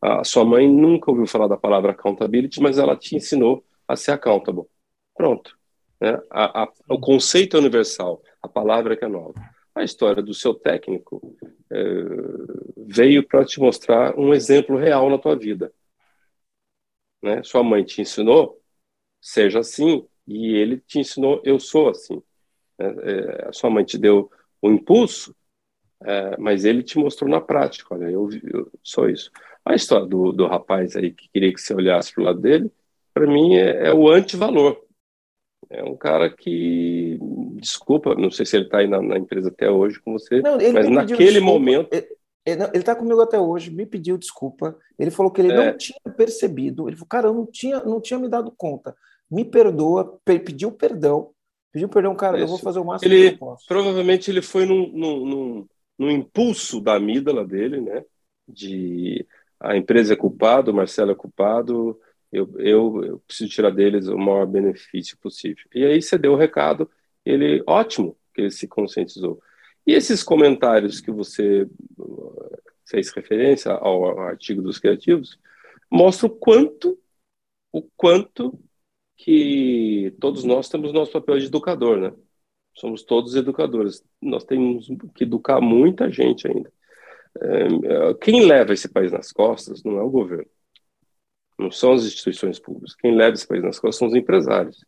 A 0.00 0.22
sua 0.22 0.44
mãe 0.44 0.68
nunca 0.68 1.10
ouviu 1.10 1.26
falar 1.26 1.48
da 1.48 1.56
palavra 1.56 1.90
accountability, 1.90 2.62
mas 2.62 2.78
ela 2.78 2.96
te 2.96 3.16
ensinou 3.16 3.64
a 3.88 3.96
ser 3.96 4.12
accountable. 4.12 4.66
Pronto. 5.16 5.58
Né? 6.00 6.16
A, 6.30 6.62
a, 6.62 6.68
o 6.88 7.00
conceito 7.00 7.56
é 7.56 7.60
universal, 7.60 8.22
a 8.40 8.46
palavra 8.46 8.96
que 8.96 9.04
é 9.04 9.08
nova. 9.08 9.34
A 9.74 9.82
história 9.82 10.22
do 10.22 10.32
seu 10.32 10.54
técnico 10.54 11.36
é, 11.72 11.84
veio 12.76 13.26
para 13.26 13.44
te 13.44 13.58
mostrar 13.58 14.16
um 14.16 14.32
exemplo 14.32 14.76
real 14.76 15.10
na 15.10 15.18
tua 15.18 15.34
vida 15.34 15.72
né? 17.22 17.42
Sua 17.42 17.62
mãe 17.62 17.84
te 17.84 18.00
ensinou, 18.00 18.60
seja 19.20 19.60
assim, 19.60 20.06
e 20.26 20.54
ele 20.54 20.78
te 20.78 20.98
ensinou, 20.98 21.40
eu 21.44 21.58
sou 21.58 21.90
assim. 21.90 22.22
É, 22.78 22.84
é, 22.84 23.48
a 23.48 23.52
sua 23.52 23.70
mãe 23.70 23.84
te 23.84 23.98
deu 23.98 24.30
o 24.62 24.70
impulso, 24.70 25.34
é, 26.02 26.36
mas 26.38 26.64
ele 26.64 26.82
te 26.82 26.98
mostrou 26.98 27.28
na 27.28 27.40
prática, 27.40 27.94
olha, 27.94 28.10
eu, 28.10 28.28
eu 28.44 28.70
sou 28.82 29.08
isso. 29.08 29.30
A 29.64 29.74
história 29.74 30.06
do, 30.06 30.32
do 30.32 30.46
rapaz 30.46 30.96
aí 30.96 31.12
que 31.12 31.28
queria 31.28 31.52
que 31.52 31.60
você 31.60 31.74
olhasse 31.74 32.14
para 32.14 32.22
o 32.22 32.24
lado 32.24 32.40
dele, 32.40 32.72
para 33.12 33.26
mim 33.26 33.56
é, 33.56 33.88
é 33.88 33.94
o 33.94 34.08
antivalor. 34.08 34.82
É 35.68 35.84
um 35.84 35.96
cara 35.96 36.28
que, 36.30 37.18
desculpa, 37.56 38.14
não 38.14 38.30
sei 38.30 38.44
se 38.44 38.56
ele 38.56 38.64
está 38.64 38.78
aí 38.78 38.88
na, 38.88 39.00
na, 39.00 39.18
empresa 39.18 39.50
até 39.50 39.70
hoje 39.70 40.00
com 40.00 40.12
você, 40.12 40.40
não, 40.40 40.58
mas 40.72 40.88
naquele 40.88 41.32
desculpa. 41.32 41.52
momento. 41.52 41.92
Ele 41.92 42.19
está 42.44 42.94
comigo 42.94 43.20
até 43.20 43.38
hoje, 43.38 43.70
me 43.70 43.86
pediu 43.86 44.16
desculpa. 44.16 44.76
Ele 44.98 45.10
falou 45.10 45.30
que 45.30 45.40
ele 45.40 45.52
é. 45.52 45.56
não 45.56 45.76
tinha 45.76 45.98
percebido. 46.16 46.88
Ele 46.88 46.96
falou, 46.96 47.08
cara, 47.08 47.28
eu 47.28 47.34
não 47.34 47.46
tinha, 47.46 47.80
não 47.80 48.00
tinha 48.00 48.18
me 48.18 48.28
dado 48.28 48.52
conta. 48.56 48.96
Me 49.30 49.44
perdoa, 49.44 50.18
pediu 50.24 50.72
perdão. 50.72 51.30
Pediu 51.72 51.88
perdão, 51.88 52.14
cara, 52.16 52.36
Isso. 52.36 52.44
eu 52.44 52.48
vou 52.48 52.58
fazer 52.58 52.80
o 52.80 52.84
máximo 52.84 53.12
ele, 53.12 53.28
que 53.28 53.34
eu 53.34 53.38
posso. 53.38 53.66
Provavelmente 53.66 54.30
ele 54.30 54.42
foi 54.42 54.66
num, 54.66 54.90
num, 54.92 55.26
num, 55.26 55.68
num 55.98 56.10
impulso 56.10 56.80
da 56.80 56.94
amígdala 56.94 57.44
dele, 57.44 57.80
né? 57.80 58.04
De 58.48 59.26
a 59.60 59.76
empresa 59.76 60.14
é 60.14 60.16
culpada, 60.16 60.70
o 60.70 60.74
Marcelo 60.74 61.12
é 61.12 61.14
culpado, 61.14 62.00
eu, 62.32 62.50
eu, 62.58 63.04
eu 63.04 63.18
preciso 63.26 63.50
tirar 63.50 63.70
deles 63.70 64.08
o 64.08 64.16
maior 64.16 64.46
benefício 64.46 65.18
possível. 65.18 65.64
E 65.74 65.84
aí 65.84 66.00
você 66.00 66.16
deu 66.16 66.32
o 66.32 66.36
recado, 66.36 66.90
ele, 67.24 67.62
ótimo 67.66 68.16
que 68.34 68.40
ele 68.40 68.50
se 68.50 68.66
conscientizou. 68.66 69.40
E 69.86 69.92
esses 69.92 70.22
comentários 70.22 71.00
que 71.00 71.10
você 71.10 71.68
fez 72.86 73.10
referência 73.12 73.72
ao 73.72 74.20
artigo 74.20 74.60
dos 74.62 74.78
criativos 74.78 75.38
mostram 75.90 76.28
o 76.28 76.34
quanto, 76.34 76.98
o 77.72 77.82
quanto 77.96 78.58
que 79.16 80.14
todos 80.20 80.44
nós 80.44 80.68
temos 80.68 80.92
nosso 80.92 81.12
papel 81.12 81.38
de 81.38 81.46
educador, 81.46 81.98
né? 81.98 82.12
Somos 82.74 83.02
todos 83.02 83.34
educadores. 83.34 84.02
Nós 84.20 84.44
temos 84.44 84.88
que 85.14 85.24
educar 85.24 85.60
muita 85.60 86.10
gente 86.10 86.48
ainda. 86.48 86.72
É, 87.38 88.14
quem 88.20 88.46
leva 88.46 88.72
esse 88.72 88.88
país 88.88 89.12
nas 89.12 89.30
costas 89.30 89.82
não 89.84 89.98
é 89.98 90.02
o 90.02 90.10
governo, 90.10 90.50
não 91.58 91.70
são 91.70 91.92
as 91.92 92.04
instituições 92.04 92.58
públicas. 92.58 92.94
Quem 92.96 93.14
leva 93.14 93.34
esse 93.34 93.46
país 93.46 93.62
nas 93.62 93.78
costas 93.78 93.98
são 93.98 94.08
os 94.08 94.14
empresários. 94.14 94.84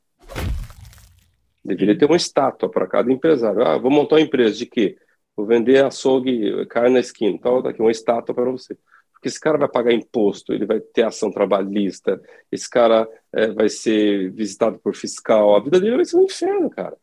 Deveria 1.65 1.97
ter 1.97 2.07
uma 2.07 2.17
estátua 2.17 2.69
para 2.69 2.87
cada 2.87 3.13
empresário. 3.13 3.63
Ah, 3.63 3.79
vou 3.79 3.91
montar 3.91 4.17
uma 4.17 4.23
empresa 4.23 4.57
de 4.57 4.67
quê? 4.67 4.97
Vou 5.37 5.47
vender 5.47 5.85
açougue, 5.85 6.67
carne 6.67 6.95
na 6.95 7.01
esquina. 7.01 7.35
Então, 7.35 7.63
tá 7.63 7.71
aqui 7.71 7.81
uma 7.81 7.91
estátua 7.91 8.35
para 8.35 8.51
você. 8.51 8.77
Porque 9.13 9.29
esse 9.29 9.39
cara 9.39 9.57
vai 9.57 9.69
pagar 9.69 9.93
imposto, 9.93 10.53
ele 10.53 10.67
vai 10.67 10.81
ter 10.81 11.05
ação 11.05 11.31
trabalhista, 11.31 12.21
esse 12.51 12.69
cara 12.69 13.09
é, 13.33 13.53
vai 13.53 13.69
ser 13.69 14.33
visitado 14.33 14.81
por 14.81 14.97
fiscal. 14.97 15.55
A 15.55 15.61
vida 15.61 15.79
dele 15.79 15.97
vai 15.97 16.05
ser 16.05 16.17
um 16.17 16.25
inferno, 16.25 16.69
cara. 16.69 16.97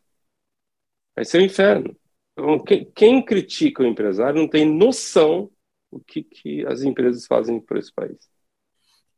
Vai 1.16 1.24
ser 1.24 1.40
um 1.40 1.46
inferno. 1.46 1.96
Então, 2.34 2.60
quem, 2.60 2.92
quem 2.94 3.24
critica 3.24 3.84
o 3.84 3.86
empresário 3.86 4.42
não 4.42 4.50
tem 4.50 4.66
noção 4.66 5.50
do 5.92 6.02
que, 6.02 6.22
que 6.24 6.66
as 6.66 6.84
empresas 6.84 7.26
fazem 7.26 7.60
por 7.60 7.78
esse 7.78 7.94
país. 7.94 8.30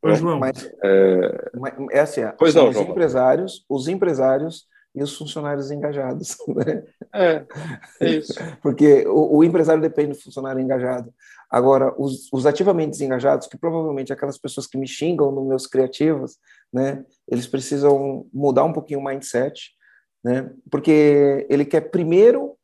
Ô, 0.02 0.14
João, 0.14 0.40
mas, 0.40 0.72
é... 0.84 1.52
é 1.92 2.00
assim, 2.00 2.22
pois 2.38 2.56
não, 2.56 2.70
os 2.70 2.76
João. 2.76 2.90
empresários, 2.90 3.66
os 3.70 3.88
empresários 3.88 4.68
e 4.94 5.02
os 5.02 5.18
funcionários 5.18 5.72
engajados. 5.72 6.38
Né? 6.48 6.84
É, 7.14 7.46
é 8.00 8.10
isso. 8.10 8.34
Porque 8.62 9.06
o, 9.08 9.38
o, 9.38 9.44
empresário 9.44 9.82
depende 9.82 10.14
do 10.14 10.22
funcionário 10.22 10.62
engajado. 10.62 11.14
Agora, 11.50 11.94
os, 11.98 12.32
os 12.32 12.46
ativamente 12.46 12.92
desengajados, 12.92 13.48
que 13.48 13.58
provavelmente 13.58 14.14
aquelas 14.14 14.38
pessoas 14.38 14.68
que 14.68 14.78
me 14.78 14.88
xingam 14.88 15.32
nos 15.32 15.48
meus 15.48 15.68
criativos, 15.68 16.38
né, 16.72 17.04
eles 17.30 17.48
precisam 17.48 18.26
mudar 18.34 18.64
um 18.64 18.74
pouquinho 18.74 19.00
o 19.00 19.04
mindset, 19.04 19.72
né, 20.24 20.54
porque 20.70 21.46
ele 21.50 21.66
quer 21.66 21.90
primeiro 21.90 22.58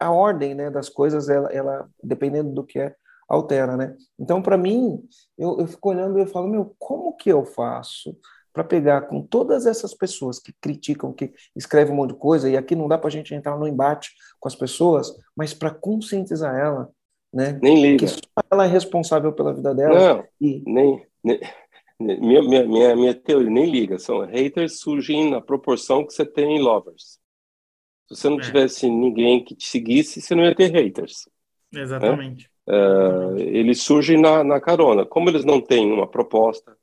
a 0.00 0.10
ordem 0.10 0.54
né, 0.54 0.70
das 0.70 0.88
coisas, 0.88 1.28
ela, 1.28 1.50
ela 1.52 1.88
dependendo 2.02 2.52
do 2.52 2.64
que 2.64 2.78
é, 2.78 2.94
altera, 3.28 3.76
né? 3.76 3.94
Então, 4.18 4.40
para 4.40 4.56
mim, 4.56 5.02
eu, 5.36 5.60
eu 5.60 5.66
fico 5.66 5.90
olhando 5.90 6.18
e 6.18 6.22
eu 6.22 6.26
falo, 6.26 6.48
meu, 6.48 6.74
como 6.78 7.16
que 7.16 7.30
eu 7.30 7.44
faço 7.44 8.16
para 8.52 8.64
pegar 8.64 9.02
com 9.02 9.22
todas 9.22 9.66
essas 9.66 9.94
pessoas 9.94 10.38
que 10.38 10.52
criticam, 10.60 11.12
que 11.12 11.32
escrevem 11.54 11.92
um 11.92 11.96
monte 11.96 12.12
de 12.12 12.18
coisa, 12.18 12.48
e 12.48 12.56
aqui 12.56 12.74
não 12.74 12.88
dá 12.88 12.98
para 12.98 13.08
a 13.08 13.12
gente 13.12 13.34
entrar 13.34 13.58
no 13.58 13.68
embate 13.68 14.10
com 14.40 14.48
as 14.48 14.54
pessoas, 14.54 15.12
mas 15.36 15.54
para 15.54 15.70
conscientizar 15.70 16.54
ela, 16.56 16.88
né? 17.32 17.58
Nem 17.62 17.80
liga. 17.80 18.06
Que 18.06 18.08
só 18.08 18.20
ela 18.50 18.64
é 18.64 18.68
responsável 18.68 19.32
pela 19.32 19.54
vida 19.54 19.74
dela. 19.74 20.14
Não, 20.14 20.24
e... 20.40 20.62
nem, 20.66 21.06
nem 21.22 21.40
minha, 22.00 22.42
minha, 22.42 22.64
minha, 22.64 22.96
minha 22.96 23.14
teoria, 23.14 23.50
nem 23.50 23.70
liga. 23.70 23.98
São 23.98 24.24
haters 24.24 24.78
surgem 24.78 25.30
na 25.30 25.40
proporção 25.40 26.06
que 26.06 26.14
você 26.14 26.24
tem 26.24 26.60
lovers. 26.60 27.18
Se 28.06 28.16
você 28.16 28.28
não 28.28 28.38
é. 28.38 28.42
tivesse 28.42 28.88
ninguém 28.88 29.44
que 29.44 29.54
te 29.54 29.68
seguisse, 29.68 30.20
você 30.20 30.34
não 30.34 30.44
ia 30.44 30.54
ter 30.54 30.70
haters. 30.70 31.28
Exatamente. 31.74 32.48
Né? 32.66 32.74
Uh, 32.74 33.38
eles 33.38 33.82
surgem 33.82 34.20
na, 34.20 34.44
na 34.44 34.60
carona. 34.60 35.04
Como 35.04 35.28
eles 35.28 35.44
não 35.44 35.60
têm 35.60 35.90
uma 35.92 36.06
proposta, 36.06 36.76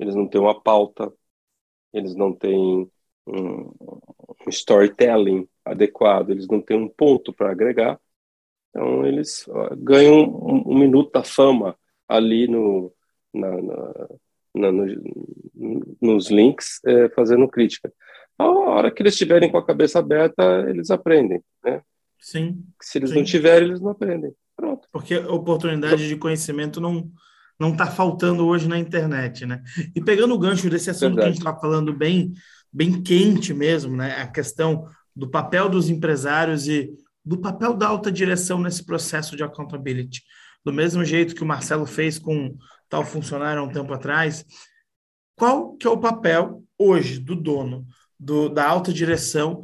eles 0.00 0.14
não 0.14 0.26
têm 0.26 0.40
uma 0.40 0.58
pauta, 0.58 1.12
eles 1.92 2.16
não 2.16 2.32
têm 2.32 2.90
um, 3.26 3.72
storytelling 4.48 5.46
adequado, 5.64 6.30
eles 6.30 6.48
não 6.48 6.60
têm 6.60 6.78
um 6.78 6.88
ponto 6.88 7.32
para 7.32 7.50
agregar. 7.50 8.00
Então, 8.70 9.04
eles 9.04 9.46
ganham 9.78 10.22
um, 10.22 10.72
um, 10.72 10.78
minuto 10.78 11.10
da 11.12 11.22
fama 11.22 11.76
ali 12.08 12.48
no, 12.48 12.92
na, 13.32 13.50
na, 13.60 14.08
na, 14.54 14.72
no, 14.72 15.96
nos 16.00 16.30
links, 16.30 16.80
é, 16.86 17.10
fazendo 17.10 17.46
crítica. 17.46 17.92
A 18.38 18.48
hora 18.48 18.90
que 18.90 19.02
eles 19.02 19.12
estiverem 19.12 19.50
com 19.50 19.58
a 19.58 19.66
cabeça 19.66 19.98
aberta, 19.98 20.64
eles 20.68 20.90
aprendem. 20.90 21.42
Né? 21.62 21.82
Sim. 22.18 22.64
Se 22.80 22.96
eles 22.96 23.10
sim. 23.10 23.16
não 23.16 23.24
tiverem, 23.24 23.68
eles 23.68 23.80
não 23.80 23.90
aprendem. 23.90 24.32
Pronto. 24.56 24.88
Porque 24.90 25.16
oportunidade 25.16 26.08
de 26.08 26.16
conhecimento 26.16 26.80
não 26.80 27.10
não 27.60 27.72
está 27.72 27.86
faltando 27.86 28.46
hoje 28.46 28.66
na 28.66 28.78
internet, 28.78 29.44
né? 29.44 29.62
E 29.94 30.00
pegando 30.00 30.34
o 30.34 30.38
gancho 30.38 30.70
desse 30.70 30.88
assunto 30.88 31.14
Verdade. 31.14 31.20
que 31.20 31.24
a 31.24 31.32
gente 31.32 31.38
está 31.40 31.54
falando 31.54 31.92
bem, 31.92 32.32
bem 32.72 33.02
quente 33.02 33.52
mesmo, 33.52 33.94
né? 33.94 34.22
A 34.22 34.26
questão 34.26 34.86
do 35.14 35.28
papel 35.28 35.68
dos 35.68 35.90
empresários 35.90 36.66
e 36.66 36.90
do 37.22 37.36
papel 37.36 37.74
da 37.74 37.86
alta 37.86 38.10
direção 38.10 38.58
nesse 38.58 38.82
processo 38.82 39.36
de 39.36 39.42
accountability. 39.42 40.22
Do 40.64 40.72
mesmo 40.72 41.04
jeito 41.04 41.34
que 41.34 41.42
o 41.42 41.46
Marcelo 41.46 41.84
fez 41.84 42.18
com 42.18 42.56
tal 42.88 43.04
funcionário 43.04 43.60
há 43.60 43.64
um 43.64 43.72
tempo 43.72 43.92
atrás, 43.92 44.44
qual 45.36 45.76
que 45.76 45.86
é 45.86 45.90
o 45.90 45.98
papel 45.98 46.64
hoje 46.78 47.18
do 47.18 47.36
dono, 47.36 47.86
do, 48.18 48.48
da 48.48 48.66
alta 48.66 48.90
direção 48.90 49.62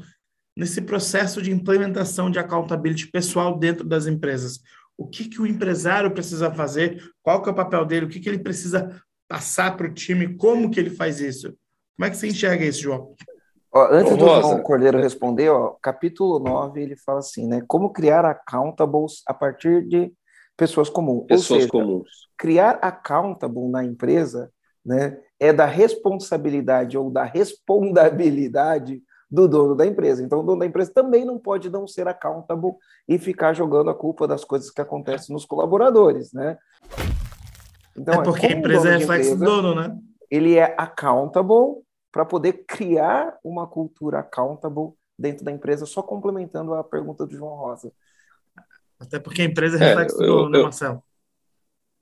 nesse 0.55 0.82
processo 0.82 1.40
de 1.40 1.51
implementação 1.51 2.31
de 2.31 2.39
accountability 2.39 3.06
pessoal 3.06 3.59
dentro 3.59 3.86
das 3.86 4.06
empresas? 4.06 4.60
O 4.97 5.06
que, 5.06 5.28
que 5.28 5.40
o 5.40 5.47
empresário 5.47 6.10
precisa 6.10 6.51
fazer, 6.51 7.02
qual 7.23 7.43
que 7.43 7.48
é 7.48 7.52
o 7.52 7.56
papel 7.56 7.85
dele, 7.85 8.06
o 8.06 8.09
que, 8.09 8.20
que 8.20 8.28
ele 8.28 8.39
precisa 8.39 9.01
passar 9.28 9.77
para 9.77 9.86
o 9.86 9.93
time, 9.93 10.36
como 10.36 10.70
que 10.70 10.81
ele 10.81 10.90
faz 10.90 11.20
isso. 11.20 11.55
Como 11.97 12.06
é 12.06 12.10
que 12.10 12.16
você 12.16 12.28
enxerga 12.28 12.64
isso, 12.64 12.82
João? 12.82 13.14
Ó, 13.73 13.89
antes 13.90 14.16
do 14.16 14.24
João 14.24 14.62
Cordeiro 14.62 14.98
responder, 14.98 15.51
ó, 15.51 15.77
capítulo 15.82 16.39
9, 16.39 16.81
ele 16.81 16.97
fala 16.97 17.18
assim, 17.18 17.47
né? 17.47 17.62
Como 17.66 17.93
criar 17.93 18.24
accountables 18.24 19.23
a 19.27 19.35
partir 19.35 19.86
de 19.86 20.12
pessoas 20.56 20.89
comuns. 20.89 21.27
Pessoas 21.27 21.62
seja, 21.62 21.70
comuns. 21.70 22.09
Criar 22.39 22.78
accountable 22.81 23.68
na 23.68 23.85
empresa 23.85 24.51
né, 24.85 25.18
é 25.39 25.52
da 25.52 25.66
responsabilidade 25.66 26.97
ou 26.97 27.10
da 27.10 27.24
responsabilidade 27.24 29.02
do 29.31 29.48
dono 29.48 29.74
da 29.74 29.85
empresa. 29.86 30.23
Então, 30.23 30.40
o 30.40 30.43
dono 30.43 30.61
da 30.61 30.66
empresa 30.66 30.93
também 30.93 31.24
não 31.24 31.39
pode 31.39 31.69
não 31.69 31.86
ser 31.86 32.07
accountable 32.07 32.73
e 33.09 33.19
ficar 33.19 33.53
jogando 33.53 33.90
a 33.90 33.94
culpa 33.94 34.27
das 34.27 34.44
coisas 34.44 34.70
que 34.70 34.81
acontecem 34.81 35.32
nos 35.32 35.44
colaboradores, 35.44 36.32
né? 36.32 36.59
Então, 37.97 38.20
é 38.20 38.24
porque 38.24 38.47
a 38.47 38.53
empresa 38.53 38.90
é 38.90 38.97
reflexo 38.98 39.36
do 39.36 39.44
dono, 39.44 39.74
né? 39.74 39.97
Ele 40.31 40.57
é 40.57 40.74
accountable 40.78 41.82
para 42.12 42.24
poder 42.24 42.65
criar 42.66 43.36
uma 43.43 43.66
cultura 43.66 44.20
accountable 44.20 44.93
dentro 45.19 45.44
da 45.44 45.51
empresa, 45.51 45.86
só 45.86 46.03
complementando 46.03 46.74
a 46.74 46.85
pergunta 46.85 47.27
do 47.27 47.35
João 47.35 47.57
Rosa. 47.57 47.93
Até 48.98 49.19
porque 49.19 49.43
a 49.43 49.44
empresa 49.44 49.77
é 49.77 49.89
reflexo 49.89 50.23
é, 50.23 50.27
do 50.27 50.32
dono, 50.32 50.51
né, 50.51 50.62
Marcelo? 50.62 51.03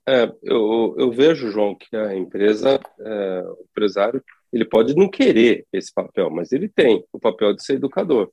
É, 0.07 0.31
eu, 0.43 0.95
eu 0.97 1.11
vejo, 1.11 1.49
João, 1.49 1.75
que 1.75 1.95
a 1.95 2.15
empresa, 2.15 2.79
é, 2.99 3.41
o 3.41 3.63
empresário, 3.63 4.23
ele 4.55 4.63
pode 4.63 4.95
não 4.95 5.09
querer 5.09 5.67
esse 5.73 5.93
papel, 5.93 6.29
mas 6.29 6.53
ele 6.53 6.69
tem 6.69 7.03
o 7.11 7.19
papel 7.19 7.53
de 7.53 7.61
ser 7.61 7.73
educador. 7.73 8.31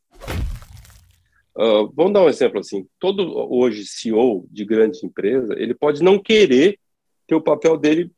Uh, 1.56 1.90
vamos 1.92 2.12
dar 2.12 2.22
um 2.22 2.28
exemplo 2.28 2.60
assim: 2.60 2.86
todo 3.00 3.36
hoje 3.52 3.84
CEO 3.84 4.46
de 4.48 4.64
grande 4.64 5.04
empresa, 5.04 5.52
ele 5.58 5.74
pode 5.74 6.00
não 6.00 6.22
querer 6.22 6.78
ter 7.26 7.34
o 7.34 7.42
papel 7.42 7.76
dele 7.76 8.08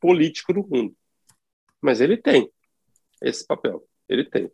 político 0.00 0.54
no 0.54 0.66
mundo, 0.66 0.96
mas 1.78 2.00
ele 2.00 2.16
tem 2.16 2.50
esse 3.22 3.46
papel, 3.46 3.86
ele 4.08 4.24
tem. 4.24 4.50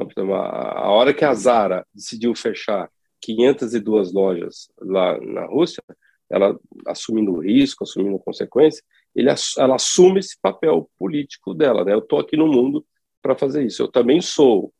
Então, 0.00 0.34
a, 0.34 0.86
a 0.86 0.90
hora 0.90 1.14
que 1.14 1.24
a 1.24 1.32
Zara 1.32 1.86
decidiu 1.94 2.34
fechar 2.34 2.90
502 3.20 4.12
lojas 4.12 4.68
lá 4.80 5.20
na 5.20 5.46
Rússia, 5.46 5.84
ela 6.28 6.58
assumindo 6.84 7.38
risco, 7.38 7.84
assumindo 7.84 8.18
consequência, 8.18 8.82
ele, 9.14 9.28
ela 9.58 9.74
assume 9.74 10.20
esse 10.20 10.38
papel 10.40 10.90
político 10.98 11.54
dela. 11.54 11.84
Né? 11.84 11.92
Eu 11.92 11.98
estou 12.00 12.18
aqui 12.18 12.36
no 12.36 12.46
mundo 12.46 12.84
para 13.22 13.36
fazer 13.36 13.64
isso. 13.64 13.82
Eu 13.82 13.88
também 13.88 14.20
sou, 14.20 14.72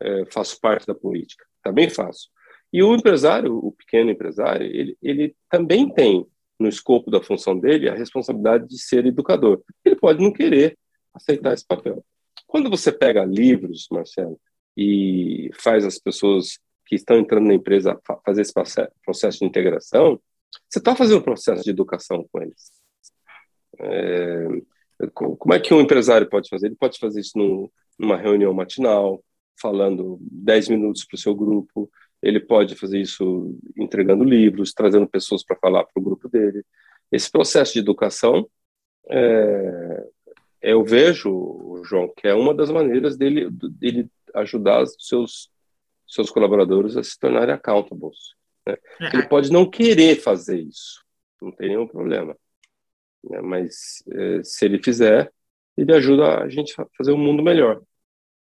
é, 0.00 0.24
faço 0.26 0.60
parte 0.60 0.86
da 0.86 0.94
política, 0.94 1.44
também 1.62 1.88
faço. 1.90 2.28
E 2.72 2.82
o 2.82 2.94
empresário, 2.94 3.54
o 3.56 3.72
pequeno 3.72 4.10
empresário, 4.10 4.66
ele, 4.66 4.96
ele 5.02 5.36
também 5.50 5.92
tem 5.92 6.26
no 6.58 6.68
escopo 6.68 7.10
da 7.10 7.22
função 7.22 7.58
dele 7.58 7.88
a 7.88 7.94
responsabilidade 7.94 8.66
de 8.66 8.78
ser 8.80 9.04
educador. 9.04 9.62
Ele 9.84 9.96
pode 9.96 10.22
não 10.22 10.32
querer 10.32 10.78
aceitar 11.12 11.52
esse 11.52 11.66
papel. 11.66 12.04
Quando 12.46 12.70
você 12.70 12.90
pega 12.90 13.24
livros, 13.24 13.86
Marcelo, 13.90 14.40
e 14.76 15.50
faz 15.54 15.84
as 15.84 15.98
pessoas 15.98 16.58
que 16.86 16.94
estão 16.94 17.18
entrando 17.18 17.46
na 17.46 17.54
empresa 17.54 17.98
fazer 18.24 18.42
esse 18.42 18.52
processo 19.04 19.38
de 19.38 19.44
integração, 19.44 20.20
você 20.68 20.78
está 20.78 20.94
fazendo 20.94 21.18
um 21.18 21.24
processo 21.24 21.62
de 21.62 21.70
educação 21.70 22.26
com 22.30 22.42
eles. 22.42 22.81
É, 23.78 24.46
como 25.12 25.54
é 25.54 25.60
que 25.60 25.74
um 25.74 25.80
empresário 25.80 26.28
pode 26.28 26.48
fazer? 26.48 26.66
Ele 26.66 26.76
pode 26.76 26.98
fazer 26.98 27.20
isso 27.20 27.36
num, 27.36 27.68
numa 27.98 28.16
reunião 28.16 28.52
matinal, 28.52 29.22
falando 29.60 30.18
10 30.20 30.68
minutos 30.68 31.04
para 31.04 31.16
o 31.16 31.18
seu 31.18 31.34
grupo, 31.34 31.90
ele 32.22 32.38
pode 32.38 32.76
fazer 32.76 33.00
isso 33.00 33.58
entregando 33.76 34.22
livros, 34.22 34.72
trazendo 34.72 35.08
pessoas 35.08 35.44
para 35.44 35.56
falar 35.56 35.84
para 35.84 36.00
o 36.00 36.02
grupo 36.02 36.28
dele. 36.28 36.64
Esse 37.10 37.30
processo 37.30 37.72
de 37.72 37.80
educação, 37.80 38.48
é, 39.10 40.06
eu 40.62 40.84
vejo, 40.84 41.82
João, 41.84 42.12
que 42.16 42.28
é 42.28 42.34
uma 42.34 42.54
das 42.54 42.70
maneiras 42.70 43.16
dele, 43.16 43.50
dele 43.50 44.08
ajudar 44.34 44.82
os 44.82 44.94
seus, 45.00 45.50
seus 46.06 46.30
colaboradores 46.30 46.96
a 46.96 47.02
se 47.02 47.18
tornarem 47.18 47.54
accountables. 47.54 48.34
Né? 48.64 48.76
É, 49.00 49.16
ele 49.16 49.26
pode 49.26 49.50
não 49.50 49.68
querer 49.68 50.16
fazer 50.16 50.60
isso, 50.60 51.04
não 51.40 51.50
tem 51.50 51.70
nenhum 51.70 51.88
problema. 51.88 52.36
Né? 53.24 53.40
Mas 53.40 54.02
é, 54.10 54.42
se 54.42 54.64
ele 54.64 54.82
fizer, 54.82 55.30
ele 55.76 55.92
ajuda 55.94 56.38
a 56.40 56.48
gente 56.48 56.74
a 56.80 56.86
fazer 56.96 57.12
um 57.12 57.18
mundo 57.18 57.42
melhor. 57.42 57.80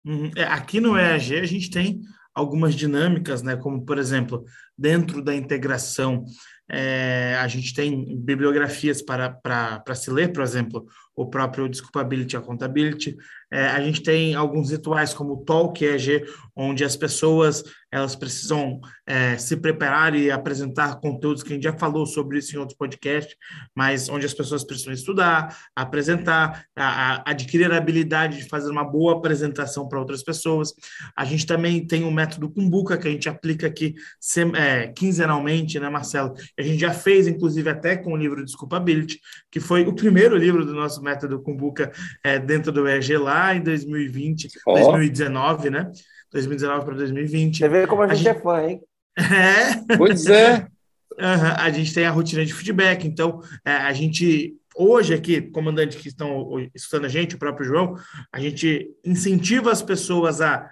Uhum. 0.05 0.29
É, 0.35 0.43
aqui 0.43 0.79
no 0.79 0.97
EAG 0.97 1.39
a 1.39 1.45
gente 1.45 1.69
tem 1.69 2.01
algumas 2.33 2.75
dinâmicas, 2.75 3.41
né? 3.41 3.55
Como 3.55 3.85
por 3.85 3.97
exemplo, 3.97 4.43
dentro 4.77 5.21
da 5.21 5.33
integração, 5.33 6.25
é, 6.69 7.35
a 7.39 7.47
gente 7.47 7.73
tem 7.73 8.17
bibliografias 8.17 9.01
para, 9.01 9.29
para, 9.29 9.79
para 9.79 9.95
se 9.95 10.11
ler, 10.11 10.33
por 10.33 10.43
exemplo, 10.43 10.85
o 11.15 11.25
próprio 11.25 11.69
Desculpability 11.69 12.35
Accountability. 12.35 13.15
É, 13.51 13.67
a 13.67 13.81
gente 13.81 14.01
tem 14.01 14.35
alguns 14.35 14.71
rituais 14.71 15.13
como 15.13 15.33
o 15.33 15.45
Talk 15.45 15.83
EG, 15.83 16.25
onde 16.55 16.83
as 16.83 16.95
pessoas 16.95 17.63
elas 17.95 18.13
precisam 18.13 18.81
é, 19.07 19.37
se 19.37 19.55
preparar 19.55 20.13
e 20.15 20.29
apresentar 20.29 20.99
conteúdos 20.99 21.41
que 21.41 21.53
a 21.53 21.55
gente 21.55 21.63
já 21.63 21.71
falou 21.71 22.05
sobre 22.05 22.39
isso 22.39 22.53
em 22.53 22.59
outros 22.59 22.77
podcasts, 22.77 23.35
mas 23.73 24.09
onde 24.09 24.25
as 24.25 24.33
pessoas 24.33 24.65
precisam 24.65 24.91
estudar, 24.91 25.55
apresentar, 25.73 26.65
a, 26.75 27.15
a 27.15 27.31
adquirir 27.31 27.71
a 27.71 27.77
habilidade 27.77 28.37
de 28.37 28.49
fazer 28.49 28.69
uma 28.69 28.83
boa 28.83 29.13
apresentação 29.13 29.87
para 29.87 29.99
outras 29.99 30.21
pessoas. 30.21 30.73
A 31.15 31.23
gente 31.23 31.45
também 31.45 31.87
tem 31.87 32.03
o 32.03 32.11
método 32.11 32.49
Kumbuka, 32.49 32.97
que 32.97 33.07
a 33.07 33.11
gente 33.11 33.29
aplica 33.29 33.67
aqui 33.67 33.95
sem, 34.19 34.51
é, 34.57 34.87
quinzenalmente, 34.87 35.79
né, 35.79 35.89
Marcelo? 35.89 36.33
A 36.59 36.61
gente 36.61 36.79
já 36.79 36.91
fez, 36.91 37.27
inclusive, 37.27 37.69
até 37.69 37.95
com 37.95 38.11
o 38.11 38.17
livro 38.17 38.43
Desculpability, 38.43 39.21
que 39.49 39.61
foi 39.61 39.85
o 39.85 39.95
primeiro 39.95 40.35
livro 40.35 40.65
do 40.65 40.73
nosso 40.73 41.01
método 41.05 41.41
Kumbuka 41.41 41.91
é, 42.23 42.37
dentro 42.39 42.71
do 42.71 42.87
EG 42.87 43.17
lá 43.17 43.55
em 43.55 43.61
2020, 43.61 44.49
oh. 44.65 44.73
2019, 44.73 45.69
né? 45.69 45.91
2019 46.31 46.85
para 46.85 46.95
2020. 46.95 47.57
Você 47.57 47.69
vê 47.69 47.87
como 47.87 48.01
a, 48.01 48.05
a 48.05 48.13
gente, 48.13 48.25
gente, 48.25 48.37
é 48.37 48.41
fã, 48.41 48.63
hein? 48.63 48.81
É. 49.17 49.95
Pois 49.97 50.25
é. 50.27 50.67
Uhum, 51.17 51.53
a 51.57 51.69
gente 51.69 51.93
tem 51.93 52.05
a 52.05 52.11
rotina 52.11 52.45
de 52.45 52.53
feedback, 52.53 53.07
então 53.07 53.39
é, 53.63 53.71
a 53.71 53.93
gente 53.93 54.53
hoje 54.75 55.13
aqui, 55.13 55.41
comandantes 55.41 55.97
que 56.01 56.09
estão 56.09 56.59
escutando 56.75 57.05
a 57.05 57.09
gente, 57.09 57.35
o 57.35 57.39
próprio 57.39 57.65
João, 57.65 57.95
a 58.31 58.39
gente 58.39 58.89
incentiva 59.03 59.71
as 59.71 59.81
pessoas 59.81 60.41
a 60.41 60.69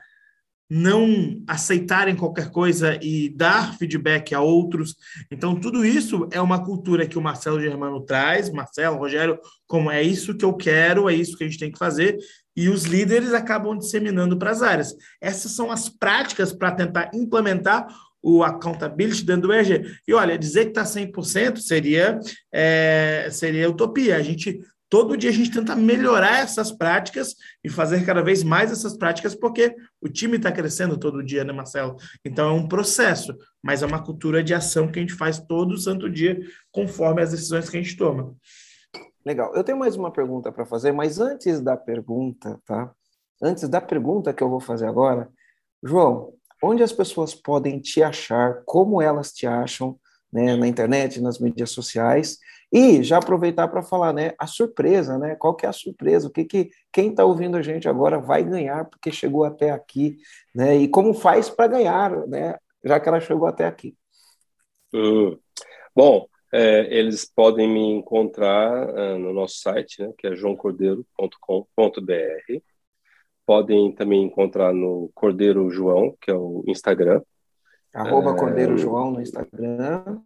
não 0.69 1.43
aceitarem 1.47 2.15
qualquer 2.15 2.49
coisa 2.49 2.97
e 3.01 3.29
dar 3.29 3.77
feedback 3.77 4.33
a 4.33 4.41
outros. 4.41 4.95
Então, 5.29 5.59
tudo 5.59 5.85
isso 5.85 6.27
é 6.31 6.41
uma 6.41 6.63
cultura 6.63 7.05
que 7.05 7.17
o 7.17 7.21
Marcelo 7.21 7.61
Germano 7.61 8.01
traz, 8.01 8.49
Marcelo, 8.49 8.97
Rogério, 8.97 9.39
como 9.67 9.91
é 9.91 10.01
isso 10.01 10.35
que 10.35 10.45
eu 10.45 10.53
quero, 10.53 11.09
é 11.09 11.13
isso 11.13 11.37
que 11.37 11.43
a 11.43 11.47
gente 11.47 11.59
tem 11.59 11.71
que 11.71 11.77
fazer, 11.77 12.17
e 12.55 12.69
os 12.69 12.83
líderes 12.83 13.33
acabam 13.33 13.77
disseminando 13.77 14.37
para 14.37 14.51
as 14.51 14.61
áreas. 14.61 14.95
Essas 15.21 15.51
são 15.51 15.71
as 15.71 15.89
práticas 15.89 16.53
para 16.53 16.71
tentar 16.71 17.11
implementar 17.13 17.87
o 18.23 18.41
accountability 18.41 19.25
dentro 19.25 19.49
do 19.49 19.53
EG. 19.53 19.83
E 20.07 20.13
olha, 20.13 20.37
dizer 20.37 20.65
que 20.65 20.79
está 20.79 20.83
100% 20.83 21.57
seria, 21.57 22.19
é, 22.53 23.27
seria 23.29 23.69
utopia. 23.69 24.15
A 24.15 24.21
gente 24.21 24.61
todo 24.93 25.17
dia 25.17 25.31
a 25.31 25.33
gente 25.33 25.49
tenta 25.49 25.75
melhorar 25.75 26.41
essas 26.41 26.71
práticas 26.71 27.35
e 27.63 27.67
fazer 27.67 28.05
cada 28.05 28.21
vez 28.21 28.43
mais 28.43 28.71
essas 28.71 28.95
práticas, 28.95 29.33
porque 29.33 29.75
o 29.99 30.07
time 30.07 30.37
está 30.37 30.51
crescendo 30.51 30.99
todo 30.99 31.23
dia, 31.23 31.43
né, 31.43 31.51
Marcelo? 31.51 31.95
Então 32.23 32.51
é 32.51 32.53
um 32.53 32.67
processo, 32.67 33.35
mas 33.59 33.81
é 33.81 33.87
uma 33.87 34.03
cultura 34.03 34.43
de 34.43 34.53
ação 34.53 34.87
que 34.87 34.99
a 34.99 35.01
gente 35.01 35.15
faz 35.15 35.39
todo 35.39 35.79
santo 35.79 36.07
dia, 36.07 36.39
conforme 36.71 37.23
as 37.23 37.31
decisões 37.31 37.67
que 37.71 37.75
a 37.75 37.81
gente 37.81 37.97
toma. 37.97 38.35
Legal. 39.25 39.55
Eu 39.55 39.63
tenho 39.63 39.79
mais 39.79 39.95
uma 39.95 40.11
pergunta 40.11 40.51
para 40.51 40.63
fazer, 40.63 40.91
mas 40.91 41.19
antes 41.19 41.59
da 41.59 41.75
pergunta, 41.75 42.61
tá? 42.63 42.93
Antes 43.41 43.67
da 43.67 43.81
pergunta 43.81 44.31
que 44.31 44.43
eu 44.43 44.49
vou 44.49 44.59
fazer 44.59 44.85
agora, 44.85 45.27
João, 45.81 46.33
onde 46.61 46.83
as 46.83 46.93
pessoas 46.93 47.33
podem 47.33 47.79
te 47.79 48.03
achar, 48.03 48.61
como 48.63 49.01
elas 49.01 49.31
te 49.31 49.47
acham, 49.47 49.99
né, 50.31 50.55
na 50.55 50.67
internet, 50.67 51.19
nas 51.19 51.39
mídias 51.39 51.71
sociais, 51.71 52.37
e 52.73 53.03
já 53.03 53.19
aproveitar 53.19 53.67
para 53.67 53.83
falar, 53.83 54.11
né, 54.11 54.33
a 54.35 54.47
surpresa, 54.47 55.15
né? 55.19 55.35
Qual 55.35 55.53
que 55.53 55.63
é 55.63 55.69
a 55.69 55.73
surpresa? 55.73 56.27
O 56.27 56.31
que, 56.31 56.43
que 56.43 56.71
quem 56.91 57.11
está 57.11 57.23
ouvindo 57.23 57.55
a 57.55 57.61
gente 57.61 57.87
agora 57.87 58.17
vai 58.17 58.43
ganhar 58.43 58.85
porque 58.85 59.11
chegou 59.11 59.43
até 59.43 59.69
aqui, 59.69 60.17
né? 60.55 60.75
E 60.77 60.87
como 60.87 61.13
faz 61.13 61.51
para 61.51 61.67
ganhar, 61.67 62.25
né? 62.25 62.57
Já 62.83 62.99
que 62.99 63.07
ela 63.07 63.19
chegou 63.19 63.47
até 63.47 63.67
aqui. 63.67 63.95
Hum. 64.91 65.37
Bom, 65.95 66.27
é, 66.51 66.97
eles 66.97 67.25
podem 67.25 67.71
me 67.71 67.91
encontrar 67.91 68.89
uh, 68.89 69.19
no 69.19 69.31
nosso 69.31 69.59
site, 69.59 70.01
né, 70.01 70.11
que 70.17 70.25
é 70.25 70.35
joãocordeiro.com.br. 70.35 72.61
Podem 73.45 73.91
também 73.91 74.23
encontrar 74.23 74.73
no 74.73 75.11
Cordeiro 75.13 75.69
João, 75.69 76.17
que 76.19 76.31
é 76.31 76.35
o 76.35 76.63
Instagram. 76.65 77.21
Arroba 77.93 78.31
é, 78.31 78.35
Cordeiro 78.35 78.79
João 78.79 79.11
no 79.11 79.21
Instagram. 79.21 80.21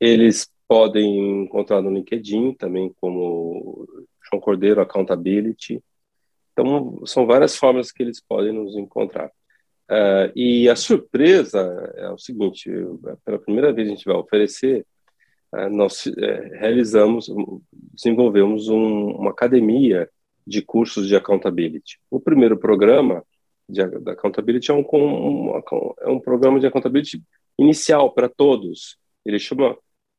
Eles 0.00 0.48
podem 0.68 1.42
encontrar 1.42 1.80
no 1.80 1.90
LinkedIn 1.90 2.54
também 2.54 2.92
como 3.00 3.86
João 4.28 4.40
Cordeiro 4.40 4.80
Accountability. 4.80 5.82
Então, 6.52 7.04
são 7.06 7.26
várias 7.26 7.56
formas 7.56 7.92
que 7.92 8.02
eles 8.02 8.20
podem 8.20 8.52
nos 8.52 8.76
encontrar. 8.76 9.30
Uh, 9.88 10.32
e 10.34 10.68
a 10.68 10.74
surpresa 10.74 11.60
é 11.96 12.10
o 12.10 12.18
seguinte: 12.18 12.68
pela 13.24 13.38
primeira 13.38 13.72
vez 13.72 13.86
a 13.86 13.90
gente 13.90 14.04
vai 14.04 14.16
oferecer, 14.16 14.84
uh, 15.54 15.68
nós 15.70 16.06
uh, 16.06 16.12
realizamos, 16.54 17.30
desenvolvemos 17.94 18.68
um, 18.68 19.10
uma 19.12 19.30
academia 19.30 20.08
de 20.44 20.62
cursos 20.62 21.06
de 21.06 21.14
accountability. 21.14 21.98
O 22.10 22.18
primeiro 22.18 22.56
programa 22.56 23.22
de, 23.68 23.84
de 23.84 24.10
accountability 24.10 24.70
é 24.70 24.74
um, 24.74 24.84
um, 24.92 25.62
é 26.00 26.08
um 26.08 26.20
programa 26.20 26.58
de 26.58 26.66
accountability 26.66 27.22
inicial 27.58 28.12
para 28.12 28.28
todos. 28.28 28.96
Ele 29.24 29.38
chama 29.38 29.76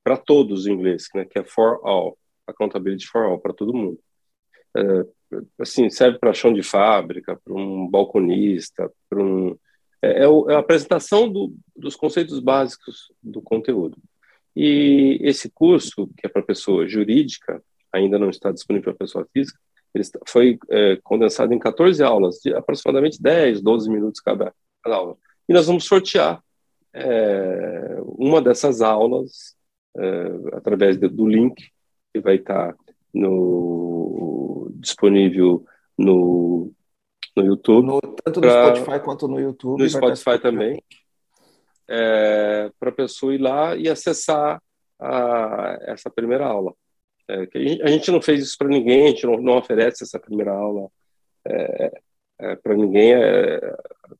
para 0.07 0.15
todos 0.15 0.65
em 0.65 0.71
inglês, 0.71 1.09
né, 1.13 1.25
que 1.25 1.37
é 1.37 1.43
for 1.43 1.81
all, 1.83 2.17
accountability 2.47 3.05
for 3.05 3.23
all, 3.23 3.37
para 3.37 3.51
todo 3.51 3.73
mundo. 3.73 3.99
É, 4.73 5.05
assim, 5.59 5.89
serve 5.89 6.17
para 6.17 6.33
chão 6.33 6.53
de 6.53 6.63
fábrica, 6.63 7.37
para 7.43 7.53
um 7.53 7.85
balconista, 7.89 8.89
para 9.09 9.21
um 9.21 9.57
é, 10.01 10.23
é, 10.23 10.23
é, 10.23 10.55
a 10.55 10.59
apresentação 10.59 11.27
do, 11.27 11.53
dos 11.75 11.97
conceitos 11.97 12.39
básicos 12.39 13.11
do 13.21 13.41
conteúdo. 13.41 13.97
E 14.55 15.19
esse 15.21 15.49
curso, 15.49 16.09
que 16.17 16.25
é 16.25 16.29
para 16.29 16.41
pessoa 16.41 16.87
jurídica, 16.87 17.61
ainda 17.91 18.17
não 18.17 18.29
está 18.29 18.49
disponível 18.49 18.93
para 18.93 19.05
pessoa 19.05 19.27
física, 19.33 19.59
ele 19.93 20.05
foi 20.25 20.57
é, 20.69 20.97
condensado 21.03 21.53
em 21.53 21.59
14 21.59 22.01
aulas, 22.01 22.37
de 22.37 22.53
aproximadamente 22.53 23.21
10, 23.21 23.61
12 23.61 23.89
minutos 23.89 24.21
cada, 24.21 24.55
cada 24.81 24.95
aula. 24.95 25.17
E 25.49 25.53
nós 25.53 25.67
vamos 25.67 25.83
sortear 25.83 26.41
é, 26.93 27.97
uma 28.17 28.41
dessas 28.41 28.81
aulas 28.81 29.56
uh, 29.97 30.55
através 30.55 30.97
do, 30.97 31.09
do, 31.09 31.27
link 31.27 31.71
que 32.13 32.19
vai 32.21 32.35
estar 32.35 32.75
no, 33.13 34.71
disponível 34.75 35.65
no, 35.97 36.71
no 37.35 37.45
YouTube. 37.45 37.85
No, 37.85 37.99
tanto 38.23 38.39
no 38.39 38.47
pra, 38.47 38.75
Spotify 38.75 39.03
quanto 39.03 39.27
no 39.27 39.39
YouTube. 39.39 39.81
No 39.81 39.89
Spotify 39.89 40.39
também. 40.39 40.81
É, 41.89 42.69
para 42.79 42.89
a 42.89 42.93
pessoa 42.93 43.33
ir 43.33 43.39
lá 43.39 43.75
e 43.75 43.89
acessar 43.89 44.61
a, 44.99 45.77
essa 45.81 46.09
primeira 46.09 46.45
aula. 46.45 46.73
É, 47.29 47.47
a, 47.53 47.59
gente, 47.59 47.81
a, 47.81 47.87
gente, 47.87 48.11
não 48.11 48.21
fez 48.21 48.41
isso 48.41 48.57
para 48.57 48.67
ninguém, 48.67 49.05
a 49.05 49.07
gente 49.09 49.25
não, 49.25 49.37
não, 49.37 49.57
oferece 49.57 50.03
essa 50.03 50.19
primeira 50.19 50.51
aula 50.51 50.89
é, 51.45 52.01
é 52.39 52.55
para 52.55 52.75
ninguém, 52.75 53.13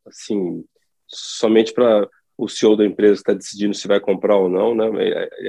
assim, 0.06 0.66
somente 1.08 1.74
para 1.74 2.08
o 2.38 2.48
CEO 2.48 2.78
da 2.78 2.86
empresa 2.86 3.16
está 3.16 3.34
decidindo 3.34 3.74
se 3.74 3.88
vai 3.88 4.00
comprar 4.00 4.38
ou 4.38 4.48
não, 4.48 4.76
né? 4.76 4.86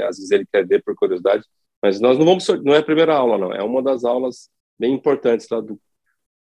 Às 0.08 0.16
vezes 0.16 0.30
ele 0.30 0.46
quer 0.50 0.66
ver 0.66 0.82
por 0.82 0.94
curiosidade, 0.94 1.44
mas 1.82 2.00
nós 2.00 2.18
não 2.18 2.24
vamos, 2.24 2.48
não 2.64 2.74
é 2.74 2.78
a 2.78 2.82
primeira 2.82 3.14
aula, 3.14 3.36
não, 3.36 3.52
é 3.52 3.62
uma 3.62 3.82
das 3.82 4.04
aulas 4.04 4.48
bem 4.78 4.94
importantes 4.94 5.46
lá 5.50 5.60
do, 5.60 5.78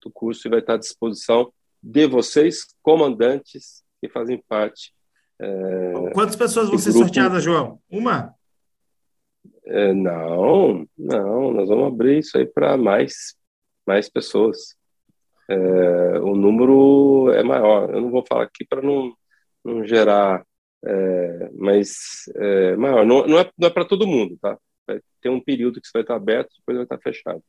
do 0.02 0.10
curso 0.10 0.46
e 0.46 0.50
vai 0.50 0.60
estar 0.60 0.74
à 0.74 0.78
disposição 0.78 1.52
de 1.82 2.06
vocês, 2.06 2.66
comandantes 2.82 3.82
que 4.00 4.08
fazem 4.08 4.42
parte. 4.48 4.92
É, 5.40 6.10
Quantas 6.14 6.36
pessoas 6.36 6.68
vão 6.68 6.78
ser 6.78 6.90
grupo... 6.90 7.06
sorteadas, 7.06 7.42
João? 7.42 7.80
Uma? 7.90 8.34
É, 9.64 9.92
não, 9.92 10.86
não, 10.96 11.52
nós 11.52 11.68
vamos 11.68 11.88
abrir 11.88 12.18
isso 12.18 12.38
aí 12.38 12.46
para 12.46 12.76
mais, 12.76 13.34
mais 13.86 14.08
pessoas. 14.08 14.76
É, 15.48 16.18
o 16.20 16.34
número 16.34 17.30
é 17.32 17.42
maior. 17.42 17.90
Eu 17.90 18.00
não 18.00 18.10
vou 18.10 18.24
falar 18.26 18.44
aqui 18.44 18.64
para 18.64 18.80
não 18.80 19.12
não 19.66 19.84
gerar, 19.84 20.44
é, 20.84 21.50
mas 21.54 22.24
é, 22.34 22.76
maior. 22.76 23.04
Não, 23.04 23.26
não 23.26 23.38
é, 23.38 23.50
não 23.58 23.68
é 23.68 23.70
para 23.70 23.84
todo 23.84 24.06
mundo, 24.06 24.38
tá? 24.40 24.56
Ter 25.20 25.28
um 25.28 25.40
período 25.40 25.80
que 25.80 25.86
você 25.86 25.92
vai 25.94 26.02
estar 26.02 26.14
aberto, 26.14 26.50
depois 26.58 26.76
vai 26.76 26.84
estar 26.84 26.98
fechado. 26.98 27.42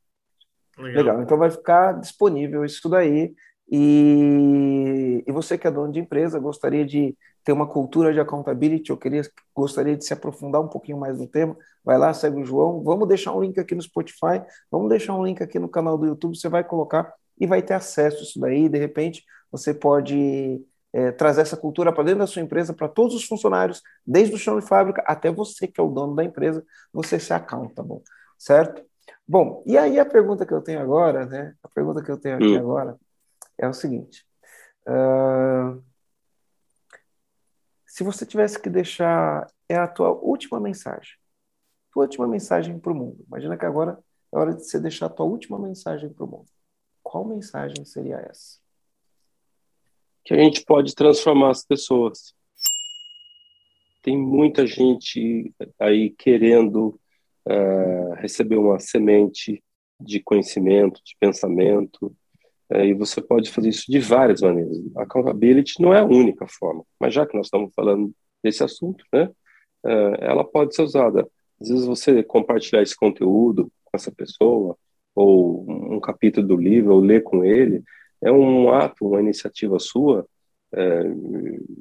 Legal. 0.77 1.03
Legal. 1.03 1.21
Então 1.21 1.37
vai 1.37 1.51
ficar 1.51 1.93
disponível 1.93 2.65
isso 2.65 2.87
daí. 2.89 3.33
E, 3.69 5.23
e 5.27 5.31
você 5.31 5.57
que 5.57 5.67
é 5.67 5.71
dono 5.71 5.91
de 5.91 5.99
empresa, 5.99 6.39
gostaria 6.39 6.85
de 6.85 7.15
ter 7.43 7.51
uma 7.51 7.67
cultura 7.67 8.13
de 8.13 8.19
accountability, 8.19 8.89
eu 8.89 8.97
queria, 8.97 9.21
gostaria 9.55 9.95
de 9.95 10.05
se 10.05 10.13
aprofundar 10.13 10.61
um 10.61 10.67
pouquinho 10.67 10.97
mais 10.97 11.17
no 11.17 11.27
tema, 11.27 11.55
vai 11.83 11.97
lá, 11.97 12.13
segue 12.13 12.41
o 12.41 12.45
João, 12.45 12.83
vamos 12.83 13.07
deixar 13.07 13.33
um 13.33 13.41
link 13.41 13.57
aqui 13.57 13.73
no 13.73 13.81
Spotify, 13.81 14.41
vamos 14.69 14.89
deixar 14.89 15.15
um 15.15 15.25
link 15.25 15.41
aqui 15.41 15.57
no 15.57 15.69
canal 15.69 15.97
do 15.97 16.05
YouTube, 16.05 16.37
você 16.37 16.49
vai 16.49 16.63
colocar 16.63 17.13
e 17.39 17.47
vai 17.47 17.61
ter 17.61 17.73
acesso 17.73 18.17
a 18.17 18.21
isso 18.21 18.39
daí, 18.39 18.67
de 18.67 18.77
repente 18.77 19.23
você 19.49 19.73
pode 19.73 20.61
é, 20.97 21.11
trazer 21.11 21.41
essa 21.41 21.55
cultura 21.55 21.93
para 21.93 22.05
dentro 22.05 22.21
da 22.21 22.27
sua 22.27 22.41
empresa, 22.41 22.73
para 22.73 22.87
todos 22.87 23.13
os 23.13 23.23
funcionários, 23.23 23.83
desde 24.03 24.33
o 24.33 24.37
chão 24.37 24.59
de 24.59 24.65
fábrica 24.65 25.03
até 25.05 25.31
você 25.31 25.67
que 25.67 25.79
é 25.79 25.83
o 25.83 25.91
dono 25.91 26.15
da 26.15 26.23
empresa, 26.23 26.65
você 26.91 27.19
se 27.19 27.31
accountable, 27.31 28.01
certo? 28.35 28.83
Bom, 29.27 29.61
e 29.67 29.77
aí 29.77 29.99
a 29.99 30.05
pergunta 30.05 30.43
que 30.43 30.51
eu 30.51 30.59
tenho 30.59 30.81
agora, 30.81 31.27
né? 31.27 31.53
A 31.61 31.69
pergunta 31.69 32.03
que 32.03 32.09
eu 32.09 32.17
tenho 32.17 32.37
aqui 32.37 32.47
Hum. 32.47 32.57
agora 32.57 32.97
é 33.59 33.67
o 33.67 33.73
seguinte: 33.73 34.25
ah, 34.87 35.77
se 37.85 38.03
você 38.03 38.25
tivesse 38.25 38.59
que 38.59 38.69
deixar 38.69 39.45
é 39.69 39.75
a 39.77 39.87
tua 39.87 40.09
última 40.09 40.59
mensagem, 40.59 41.13
tua 41.91 42.05
última 42.05 42.27
mensagem 42.27 42.79
para 42.79 42.91
o 42.91 42.95
mundo. 42.95 43.23
Imagina 43.27 43.55
que 43.55 43.65
agora 43.65 43.99
é 44.33 44.37
hora 44.37 44.55
de 44.55 44.63
você 44.63 44.79
deixar 44.79 45.05
a 45.05 45.09
tua 45.09 45.27
última 45.27 45.59
mensagem 45.59 46.11
para 46.11 46.25
o 46.25 46.27
mundo. 46.27 46.49
Qual 47.03 47.23
mensagem 47.23 47.85
seria 47.85 48.17
essa? 48.17 48.65
Que 50.27 50.33
a 50.33 50.43
gente 50.43 50.61
pode 50.65 50.93
transformar 50.93 51.51
as 51.51 51.65
pessoas. 51.65 52.33
Tem 54.03 54.17
muita 54.17 54.67
gente 54.67 55.53
aí 55.79 56.09
querendo 56.09 56.99
uh, 57.47 58.13
receber 58.17 58.57
uma 58.57 58.77
semente 58.77 59.63
de 59.97 60.19
conhecimento, 60.19 60.99
de 61.01 61.15
pensamento, 61.17 62.13
uh, 62.69 62.83
e 62.83 62.93
você 62.93 63.21
pode 63.21 63.49
fazer 63.49 63.69
isso 63.69 63.89
de 63.89 63.99
várias 63.99 64.41
maneiras. 64.41 64.77
A 64.97 65.03
accountability 65.03 65.81
não 65.81 65.93
é 65.93 66.01
a 66.01 66.05
única 66.05 66.45
forma, 66.45 66.83
mas 66.99 67.13
já 67.13 67.25
que 67.25 67.37
nós 67.37 67.45
estamos 67.45 67.71
falando 67.73 68.13
desse 68.43 68.61
assunto, 68.61 69.05
né, 69.13 69.31
uh, 69.85 70.15
ela 70.19 70.43
pode 70.43 70.75
ser 70.75 70.81
usada. 70.81 71.25
Às 71.61 71.69
vezes 71.69 71.85
você 71.85 72.21
compartilhar 72.21 72.81
esse 72.81 72.97
conteúdo 72.97 73.71
com 73.85 73.95
essa 73.95 74.11
pessoa, 74.11 74.77
ou 75.15 75.65
um 75.69 76.01
capítulo 76.01 76.45
do 76.45 76.57
livro, 76.57 76.95
ou 76.95 76.99
ler 76.99 77.23
com 77.23 77.45
ele, 77.45 77.81
é 78.21 78.31
um 78.31 78.71
ato, 78.71 79.07
uma 79.07 79.19
iniciativa 79.19 79.79
sua 79.79 80.27
é, 80.73 81.03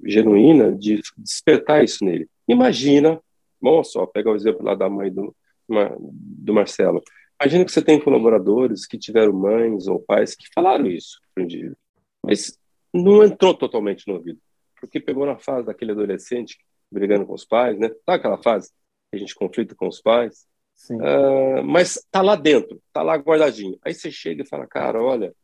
genuína 0.05 0.73
de 0.73 1.01
despertar 1.17 1.85
isso 1.85 2.05
nele. 2.05 2.29
Imagina, 2.49 3.21
vamos 3.61 3.91
só 3.91 4.07
pegar 4.07 4.33
o 4.33 4.37
exemplo 4.37 4.65
lá 4.65 4.75
da 4.75 4.89
mãe 4.89 5.13
do, 5.13 5.35
do 5.69 6.55
Marcelo. 6.55 7.03
Imagina 7.41 7.65
que 7.65 7.73
você 7.73 7.83
tem 7.83 8.01
colaboradores 8.01 8.87
que 8.87 8.99
tiveram 8.99 9.33
mães 9.33 9.87
ou 9.89 10.01
pais 10.01 10.35
que 10.35 10.47
falaram 10.55 10.87
isso 10.87 11.21
para 11.35 11.43
o 11.43 11.45
indivíduo, 11.45 11.77
mas 12.23 12.59
não 12.93 13.23
entrou 13.23 13.55
totalmente 13.55 14.09
no 14.09 14.15
ouvido, 14.15 14.41
porque 14.81 15.01
pegou 15.01 15.27
na 15.27 15.39
fase 15.39 15.67
daquele 15.67 15.93
adolescente 15.93 16.59
brigando 16.91 17.27
com 17.27 17.35
os 17.35 17.45
pais, 17.45 17.79
né? 17.79 17.91
Tá 18.07 18.15
aquela 18.15 18.39
fase 18.39 18.71
que 19.11 19.17
a 19.17 19.19
gente 19.19 19.35
conflita 19.35 19.75
com 19.75 19.89
os 19.89 20.01
pais, 20.01 20.47
uh, 20.91 21.63
mas 21.63 22.01
tá 22.11 22.23
lá 22.23 22.37
dentro, 22.37 22.81
tá 22.93 23.03
lá 23.03 23.17
guardadinho. 23.17 23.79
Aí 23.85 23.93
você 23.93 24.11
chega 24.11 24.43
e 24.43 24.49
fala, 24.49 24.67
cara, 24.67 25.03
olha, 25.03 25.35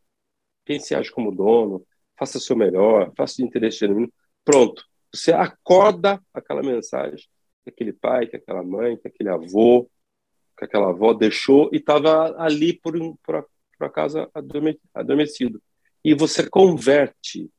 pense 0.65 0.95
age 0.95 1.11
como 1.11 1.33
dono, 1.33 1.85
faça 2.17 2.39
seu 2.39 2.55
melhor, 2.55 3.11
faça 3.15 3.35
de 3.37 3.43
interesse 3.43 3.79
genuíno. 3.79 4.11
Pronto, 4.43 4.83
você 5.13 5.31
acorda 5.31 6.21
aquela 6.33 6.61
mensagem 6.61 7.25
que 7.63 7.69
aquele 7.69 7.93
pai, 7.93 8.27
que 8.27 8.35
aquela 8.35 8.63
mãe, 8.63 8.97
que 8.97 9.07
aquele 9.07 9.29
avô, 9.29 9.89
que 10.57 10.65
aquela 10.65 10.89
avó 10.89 11.13
deixou 11.13 11.69
e 11.71 11.77
estava 11.77 12.35
ali 12.37 12.73
por, 12.73 12.93
por, 13.23 13.47
por 13.77 13.85
acaso 13.85 14.29
adormecido. 14.93 15.61
E 16.03 16.13
você 16.13 16.47
converte 16.49 17.49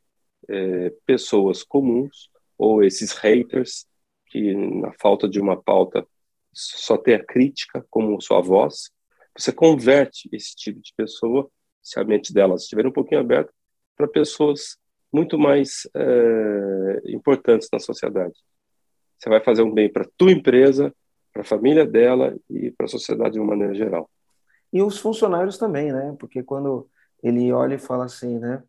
é, 0.48 0.90
pessoas 1.06 1.62
comuns 1.62 2.30
ou 2.58 2.82
esses 2.82 3.12
haters 3.12 3.86
que 4.26 4.54
na 4.54 4.92
falta 5.00 5.28
de 5.28 5.40
uma 5.40 5.60
pauta 5.60 6.06
só 6.52 6.96
tem 6.96 7.14
a 7.14 7.24
crítica 7.24 7.84
como 7.90 8.20
sua 8.20 8.40
voz, 8.40 8.90
você 9.36 9.52
converte 9.52 10.28
esse 10.32 10.54
tipo 10.54 10.80
de 10.80 10.92
pessoa, 10.96 11.50
se 11.84 12.00
a 12.00 12.04
mente 12.04 12.32
delas 12.32 12.62
estiver 12.62 12.86
um 12.86 12.92
pouquinho 12.92 13.20
aberta, 13.20 13.52
para 13.94 14.08
pessoas 14.08 14.78
muito 15.12 15.38
mais 15.38 15.88
é, 15.94 17.02
importantes 17.06 17.68
na 17.72 17.78
sociedade. 17.78 18.34
Você 19.18 19.28
vai 19.28 19.40
fazer 19.40 19.62
um 19.62 19.72
bem 19.72 19.92
para 19.92 20.08
tua 20.16 20.32
empresa, 20.32 20.92
para 21.32 21.42
a 21.42 21.44
família 21.44 21.86
dela 21.86 22.36
e 22.50 22.70
para 22.72 22.86
a 22.86 22.88
sociedade 22.88 23.34
de 23.34 23.40
uma 23.40 23.50
maneira 23.50 23.74
geral. 23.74 24.10
E 24.72 24.82
os 24.82 24.98
funcionários 24.98 25.56
também, 25.56 25.92
né? 25.92 26.16
Porque 26.18 26.42
quando 26.42 26.88
ele 27.22 27.52
olha 27.52 27.76
e 27.76 27.78
fala 27.78 28.06
assim, 28.06 28.38
né? 28.38 28.62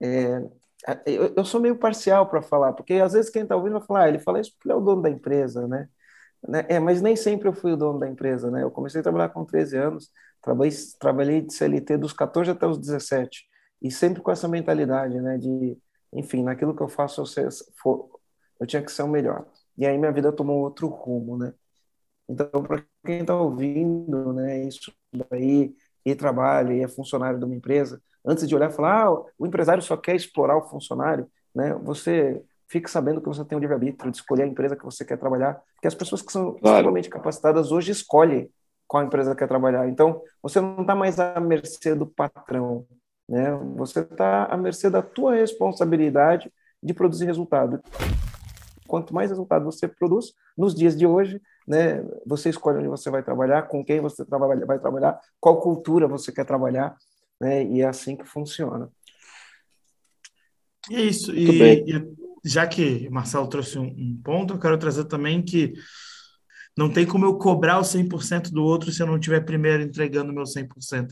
É, 0.00 0.42
eu, 1.04 1.34
eu, 1.36 1.44
sou 1.44 1.60
meio 1.60 1.76
parcial 1.76 2.26
para 2.28 2.40
falar, 2.40 2.72
porque 2.72 2.94
às 2.94 3.12
vezes 3.12 3.30
quem 3.30 3.42
está 3.42 3.54
ouvindo 3.54 3.78
vai 3.78 3.86
falar, 3.86 4.04
ah, 4.04 4.08
ele 4.08 4.18
fala 4.18 4.40
isso 4.40 4.52
porque 4.52 4.68
ele 4.68 4.72
é 4.72 4.76
o 4.76 4.80
dono 4.80 5.02
da 5.02 5.10
empresa, 5.10 5.68
né? 5.68 5.88
né? 6.48 6.64
É, 6.68 6.80
mas 6.80 7.02
nem 7.02 7.14
sempre 7.14 7.48
eu 7.48 7.52
fui 7.52 7.72
o 7.72 7.76
dono 7.76 7.98
da 7.98 8.08
empresa, 8.08 8.50
né? 8.50 8.62
Eu 8.62 8.70
comecei 8.70 9.00
a 9.00 9.02
trabalhar 9.02 9.28
com 9.28 9.44
13 9.44 9.76
anos, 9.76 10.10
trabalhei, 10.42 10.72
trabalhei 10.98 11.40
de 11.40 11.52
CLT 11.54 11.96
dos 11.96 12.12
14 12.12 12.50
até 12.50 12.66
os 12.66 12.78
17, 12.78 13.44
e 13.82 13.90
sempre 13.90 14.22
com 14.22 14.30
essa 14.30 14.48
mentalidade, 14.48 15.20
né? 15.20 15.38
De, 15.38 15.78
enfim, 16.12 16.42
naquilo 16.42 16.74
que 16.74 16.82
eu 16.82 16.88
faço, 16.88 17.20
eu, 17.20 17.26
ser, 17.26 17.48
for, 17.80 18.08
eu 18.58 18.66
tinha 18.66 18.82
que 18.82 18.92
ser 18.92 19.02
o 19.02 19.08
melhor. 19.08 19.46
E 19.76 19.86
aí 19.86 19.96
minha 19.96 20.12
vida 20.12 20.32
tomou 20.32 20.60
outro 20.60 20.88
rumo, 20.88 21.38
né? 21.38 21.54
Então, 22.28 22.62
para 22.62 22.84
quem 23.04 23.20
está 23.20 23.34
ouvindo, 23.34 24.32
né, 24.32 24.64
isso 24.64 24.92
daí, 25.30 25.74
e 26.04 26.14
trabalha, 26.14 26.72
e 26.72 26.80
é 26.80 26.88
funcionário 26.88 27.38
de 27.38 27.44
uma 27.44 27.56
empresa, 27.56 28.00
antes 28.24 28.46
de 28.48 28.54
olhar 28.54 28.70
e 28.70 28.72
falar, 28.72 29.06
ah, 29.06 29.24
o 29.36 29.46
empresário 29.46 29.82
só 29.82 29.96
quer 29.96 30.14
explorar 30.14 30.56
o 30.56 30.68
funcionário, 30.68 31.28
né, 31.52 31.74
você 31.82 32.40
fique 32.68 32.88
sabendo 32.88 33.20
que 33.20 33.26
você 33.26 33.44
tem 33.44 33.58
o 33.58 33.60
livre-arbítrio 33.60 34.12
de 34.12 34.18
escolher 34.18 34.44
a 34.44 34.46
empresa 34.46 34.76
que 34.76 34.84
você 34.84 35.04
quer 35.04 35.18
trabalhar, 35.18 35.60
porque 35.74 35.88
as 35.88 35.94
pessoas 35.94 36.22
que 36.22 36.30
são 36.30 36.54
claro. 36.54 36.94
capacitadas 37.10 37.72
hoje 37.72 37.90
escolhem 37.90 38.48
qual 38.90 39.04
empresa 39.04 39.36
quer 39.36 39.46
trabalhar. 39.46 39.88
Então, 39.88 40.20
você 40.42 40.60
não 40.60 40.80
está 40.80 40.96
mais 40.96 41.20
à 41.20 41.38
mercê 41.38 41.94
do 41.94 42.04
patrão, 42.04 42.84
né? 43.28 43.52
Você 43.76 44.00
está 44.00 44.46
à 44.46 44.56
mercê 44.56 44.90
da 44.90 45.00
tua 45.00 45.36
responsabilidade 45.36 46.52
de 46.82 46.92
produzir 46.92 47.24
resultado. 47.24 47.80
Quanto 48.88 49.14
mais 49.14 49.30
resultado 49.30 49.64
você 49.64 49.86
produz, 49.86 50.32
nos 50.58 50.74
dias 50.74 50.98
de 50.98 51.06
hoje, 51.06 51.40
né, 51.68 52.04
você 52.26 52.50
escolhe 52.50 52.78
onde 52.78 52.88
você 52.88 53.08
vai 53.10 53.22
trabalhar, 53.22 53.68
com 53.68 53.84
quem 53.84 54.00
você 54.00 54.24
trabalha, 54.24 54.66
vai 54.66 54.80
trabalhar, 54.80 55.20
qual 55.38 55.60
cultura 55.60 56.08
você 56.08 56.32
quer 56.32 56.44
trabalhar, 56.44 56.96
né, 57.40 57.62
e 57.62 57.82
é 57.82 57.86
assim 57.86 58.16
que 58.16 58.24
funciona. 58.24 58.90
E 60.90 60.96
é 60.96 61.00
isso. 61.00 61.32
E, 61.32 61.84
e, 61.88 62.12
já 62.44 62.66
que 62.66 63.06
o 63.06 63.12
Marcelo 63.12 63.46
trouxe 63.46 63.78
um, 63.78 63.84
um, 63.84 64.20
ponto, 64.24 64.54
eu 64.54 64.58
quero 64.58 64.76
trazer 64.76 65.04
também 65.04 65.40
que 65.40 65.74
não 66.76 66.88
tem 66.88 67.06
como 67.06 67.24
eu 67.24 67.34
cobrar 67.34 67.78
o 67.78 67.82
100% 67.82 68.50
do 68.50 68.62
outro 68.62 68.92
se 68.92 69.02
eu 69.02 69.06
não 69.06 69.16
estiver 69.16 69.40
primeiro 69.40 69.82
entregando 69.82 70.30
o 70.30 70.34
meu 70.34 70.44
100%. 70.44 71.10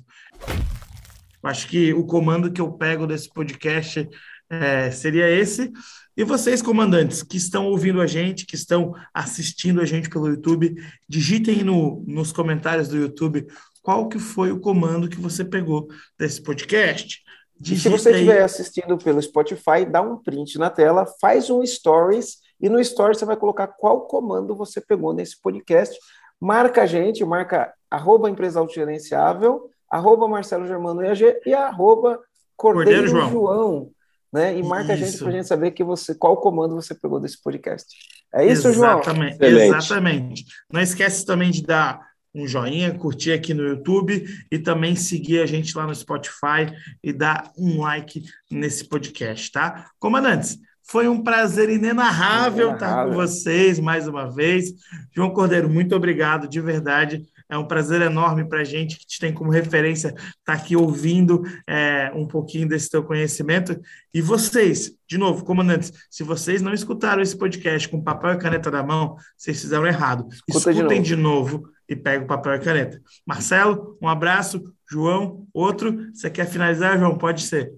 Acho 1.42 1.68
que 1.68 1.92
o 1.92 2.04
comando 2.04 2.50
que 2.50 2.60
eu 2.60 2.72
pego 2.72 3.06
desse 3.06 3.28
podcast 3.32 4.08
é, 4.50 4.90
seria 4.90 5.28
esse. 5.28 5.70
E 6.16 6.24
vocês, 6.24 6.60
comandantes, 6.60 7.22
que 7.22 7.36
estão 7.36 7.66
ouvindo 7.66 8.00
a 8.00 8.06
gente, 8.06 8.44
que 8.44 8.56
estão 8.56 8.92
assistindo 9.14 9.80
a 9.80 9.84
gente 9.84 10.10
pelo 10.10 10.28
YouTube, 10.28 10.74
digitem 11.08 11.62
no, 11.62 12.02
nos 12.06 12.32
comentários 12.32 12.88
do 12.88 12.96
YouTube 12.96 13.46
qual 13.82 14.08
que 14.08 14.18
foi 14.18 14.50
o 14.50 14.58
comando 14.58 15.08
que 15.08 15.20
você 15.20 15.44
pegou 15.44 15.88
desse 16.18 16.42
podcast. 16.42 17.22
E 17.64 17.76
se 17.76 17.88
você 17.88 18.10
estiver 18.10 18.42
assistindo 18.42 18.98
pelo 18.98 19.22
Spotify, 19.22 19.84
dá 19.88 20.00
um 20.00 20.16
print 20.16 20.58
na 20.58 20.70
tela, 20.70 21.06
faz 21.20 21.50
um 21.50 21.64
stories 21.64 22.38
e 22.60 22.68
no 22.68 22.82
stories 22.82 23.18
você 23.18 23.24
vai 23.24 23.36
colocar 23.36 23.66
qual 23.68 24.02
comando 24.02 24.54
você 24.54 24.80
pegou 24.80 25.12
nesse 25.12 25.40
podcast. 25.40 25.98
Marca 26.40 26.82
a 26.82 26.86
gente, 26.86 27.24
marca 27.24 27.72
arroba 27.90 28.30
empresa 28.30 28.60
autogerenciável, 28.60 29.70
arroba 29.90 30.28
Marcelo 30.28 30.66
Germano 30.66 31.02
EAG 31.02 31.40
e 31.46 31.54
arroba 31.54 32.20
Cordeiro, 32.56 33.02
Cordeiro 33.02 33.08
João. 33.08 33.30
João 33.30 33.90
né? 34.32 34.56
E 34.56 34.62
marca 34.62 34.94
isso. 34.94 35.02
a 35.02 35.06
gente 35.06 35.18
para 35.18 35.28
a 35.28 35.32
gente 35.32 35.48
saber 35.48 35.70
que 35.70 35.82
você, 35.82 36.14
qual 36.14 36.36
comando 36.36 36.74
você 36.74 36.94
pegou 36.94 37.20
desse 37.20 37.42
podcast. 37.42 37.86
É 38.34 38.46
isso, 38.46 38.68
exatamente, 38.68 39.38
João? 39.38 39.62
Exatamente. 39.62 40.44
Não 40.70 40.80
esquece 40.80 41.24
também 41.24 41.50
de 41.50 41.62
dar 41.62 42.06
um 42.34 42.46
joinha, 42.46 42.96
curtir 42.96 43.32
aqui 43.32 43.54
no 43.54 43.66
YouTube 43.66 44.24
e 44.52 44.58
também 44.58 44.94
seguir 44.94 45.40
a 45.40 45.46
gente 45.46 45.76
lá 45.76 45.86
no 45.86 45.94
Spotify 45.94 46.70
e 47.02 47.12
dar 47.12 47.50
um 47.56 47.80
like 47.80 48.22
nesse 48.50 48.84
podcast, 48.84 49.50
tá? 49.50 49.90
Comandantes, 49.98 50.58
foi 50.88 51.06
um 51.06 51.22
prazer 51.22 51.68
inenarrável, 51.68 52.70
inenarrável 52.70 52.74
estar 52.74 53.06
com 53.06 53.12
vocês 53.12 53.78
mais 53.78 54.08
uma 54.08 54.30
vez. 54.30 54.72
João 55.14 55.30
Cordeiro, 55.30 55.68
muito 55.68 55.94
obrigado, 55.94 56.48
de 56.48 56.60
verdade. 56.60 57.22
É 57.50 57.56
um 57.56 57.66
prazer 57.66 58.00
enorme 58.02 58.46
para 58.46 58.60
a 58.60 58.64
gente 58.64 58.98
que 58.98 59.06
te 59.06 59.18
tem 59.18 59.32
como 59.32 59.50
referência 59.50 60.08
estar 60.08 60.24
tá 60.44 60.52
aqui 60.52 60.76
ouvindo 60.76 61.42
é, 61.66 62.10
um 62.14 62.26
pouquinho 62.26 62.68
desse 62.68 62.90
teu 62.90 63.02
conhecimento. 63.02 63.78
E 64.12 64.20
vocês, 64.20 64.92
de 65.06 65.18
novo, 65.18 65.44
comandantes, 65.44 65.92
se 66.10 66.22
vocês 66.22 66.60
não 66.62 66.72
escutaram 66.72 67.22
esse 67.22 67.36
podcast 67.36 67.88
com 67.88 68.02
papel 68.02 68.32
e 68.32 68.38
caneta 68.38 68.70
na 68.70 68.82
mão, 68.82 69.16
vocês 69.36 69.60
fizeram 69.60 69.86
errado. 69.86 70.26
Escuta 70.48 70.70
Escutem 70.70 71.02
de 71.02 71.16
novo. 71.16 71.50
de 71.50 71.60
novo 71.60 71.72
e 71.88 71.96
peguem 71.96 72.24
o 72.24 72.26
papel 72.26 72.54
e 72.54 72.60
caneta. 72.60 73.00
Marcelo, 73.26 73.96
um 74.00 74.08
abraço. 74.08 74.62
João, 74.90 75.46
outro. 75.52 76.10
Você 76.14 76.30
quer 76.30 76.46
finalizar, 76.46 76.98
João? 76.98 77.16
Pode 77.16 77.42
ser. 77.42 77.72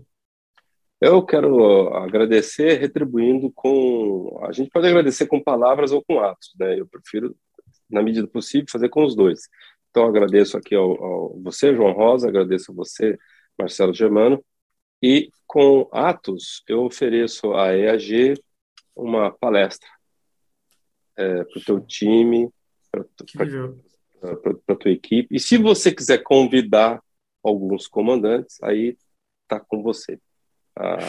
Eu 1.00 1.24
quero 1.24 1.94
agradecer 1.94 2.78
retribuindo 2.78 3.50
com. 3.52 4.38
A 4.42 4.52
gente 4.52 4.70
pode 4.70 4.86
agradecer 4.86 5.26
com 5.26 5.42
palavras 5.42 5.92
ou 5.92 6.04
com 6.04 6.20
atos, 6.20 6.52
né? 6.58 6.78
Eu 6.78 6.86
prefiro 6.86 7.34
na 7.90 8.02
medida 8.02 8.26
possível, 8.26 8.66
fazer 8.70 8.88
com 8.88 9.04
os 9.04 9.16
dois. 9.16 9.48
Então, 9.90 10.04
agradeço 10.04 10.56
aqui 10.56 10.74
ao, 10.74 11.02
ao 11.02 11.40
você, 11.40 11.74
João 11.74 11.92
Rosa, 11.92 12.28
agradeço 12.28 12.70
a 12.70 12.74
você, 12.74 13.18
Marcelo 13.58 13.92
Germano, 13.92 14.44
e 15.02 15.30
com 15.46 15.88
Atos, 15.90 16.62
eu 16.68 16.84
ofereço 16.84 17.54
à 17.54 17.76
EAG 17.76 18.34
uma 18.94 19.32
palestra 19.32 19.88
é, 21.16 21.44
para 21.44 21.58
o 21.58 21.64
teu 21.64 21.80
time, 21.80 22.48
para 22.92 23.04
a 24.68 24.76
tua 24.76 24.92
equipe. 24.92 25.34
E 25.34 25.40
se 25.40 25.56
você 25.56 25.92
quiser 25.92 26.18
convidar 26.18 27.02
alguns 27.42 27.88
comandantes, 27.88 28.62
aí 28.62 28.96
tá 29.48 29.58
com 29.58 29.82
você. 29.82 30.20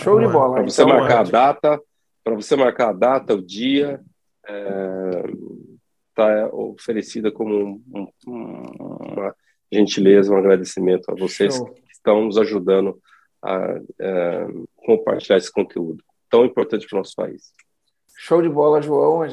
Show 0.04 0.20
de 0.20 0.28
bola. 0.28 0.56
Para 0.56 0.64
você 0.64 0.84
então, 0.84 0.98
marcar 0.98 1.20
a 1.20 1.24
data, 1.24 1.82
para 2.24 2.36
você 2.36 2.56
marcar 2.56 2.90
a 2.90 2.94
data, 2.94 3.34
o 3.34 3.42
dia, 3.42 4.02
está 6.10 6.30
é, 6.30 6.46
oferecida 6.48 7.32
como 7.32 7.82
um, 7.94 8.08
um, 8.28 8.64
uma 9.14 9.36
gentileza, 9.72 10.34
um 10.34 10.38
agradecimento 10.38 11.10
a 11.10 11.16
vocês 11.16 11.56
Show. 11.56 11.66
que 11.74 11.92
estão 11.92 12.26
nos 12.26 12.38
ajudando 12.38 13.00
a, 13.42 13.56
a 13.56 13.78
é, 14.00 14.48
compartilhar 14.76 15.38
esse 15.38 15.52
conteúdo 15.52 16.04
tão 16.30 16.46
importante 16.46 16.88
para 16.88 16.98
o 16.98 17.00
nosso 17.00 17.16
país. 17.16 17.54
Show 18.18 18.42
de 18.42 18.50
bola, 18.50 18.82
João. 18.82 19.24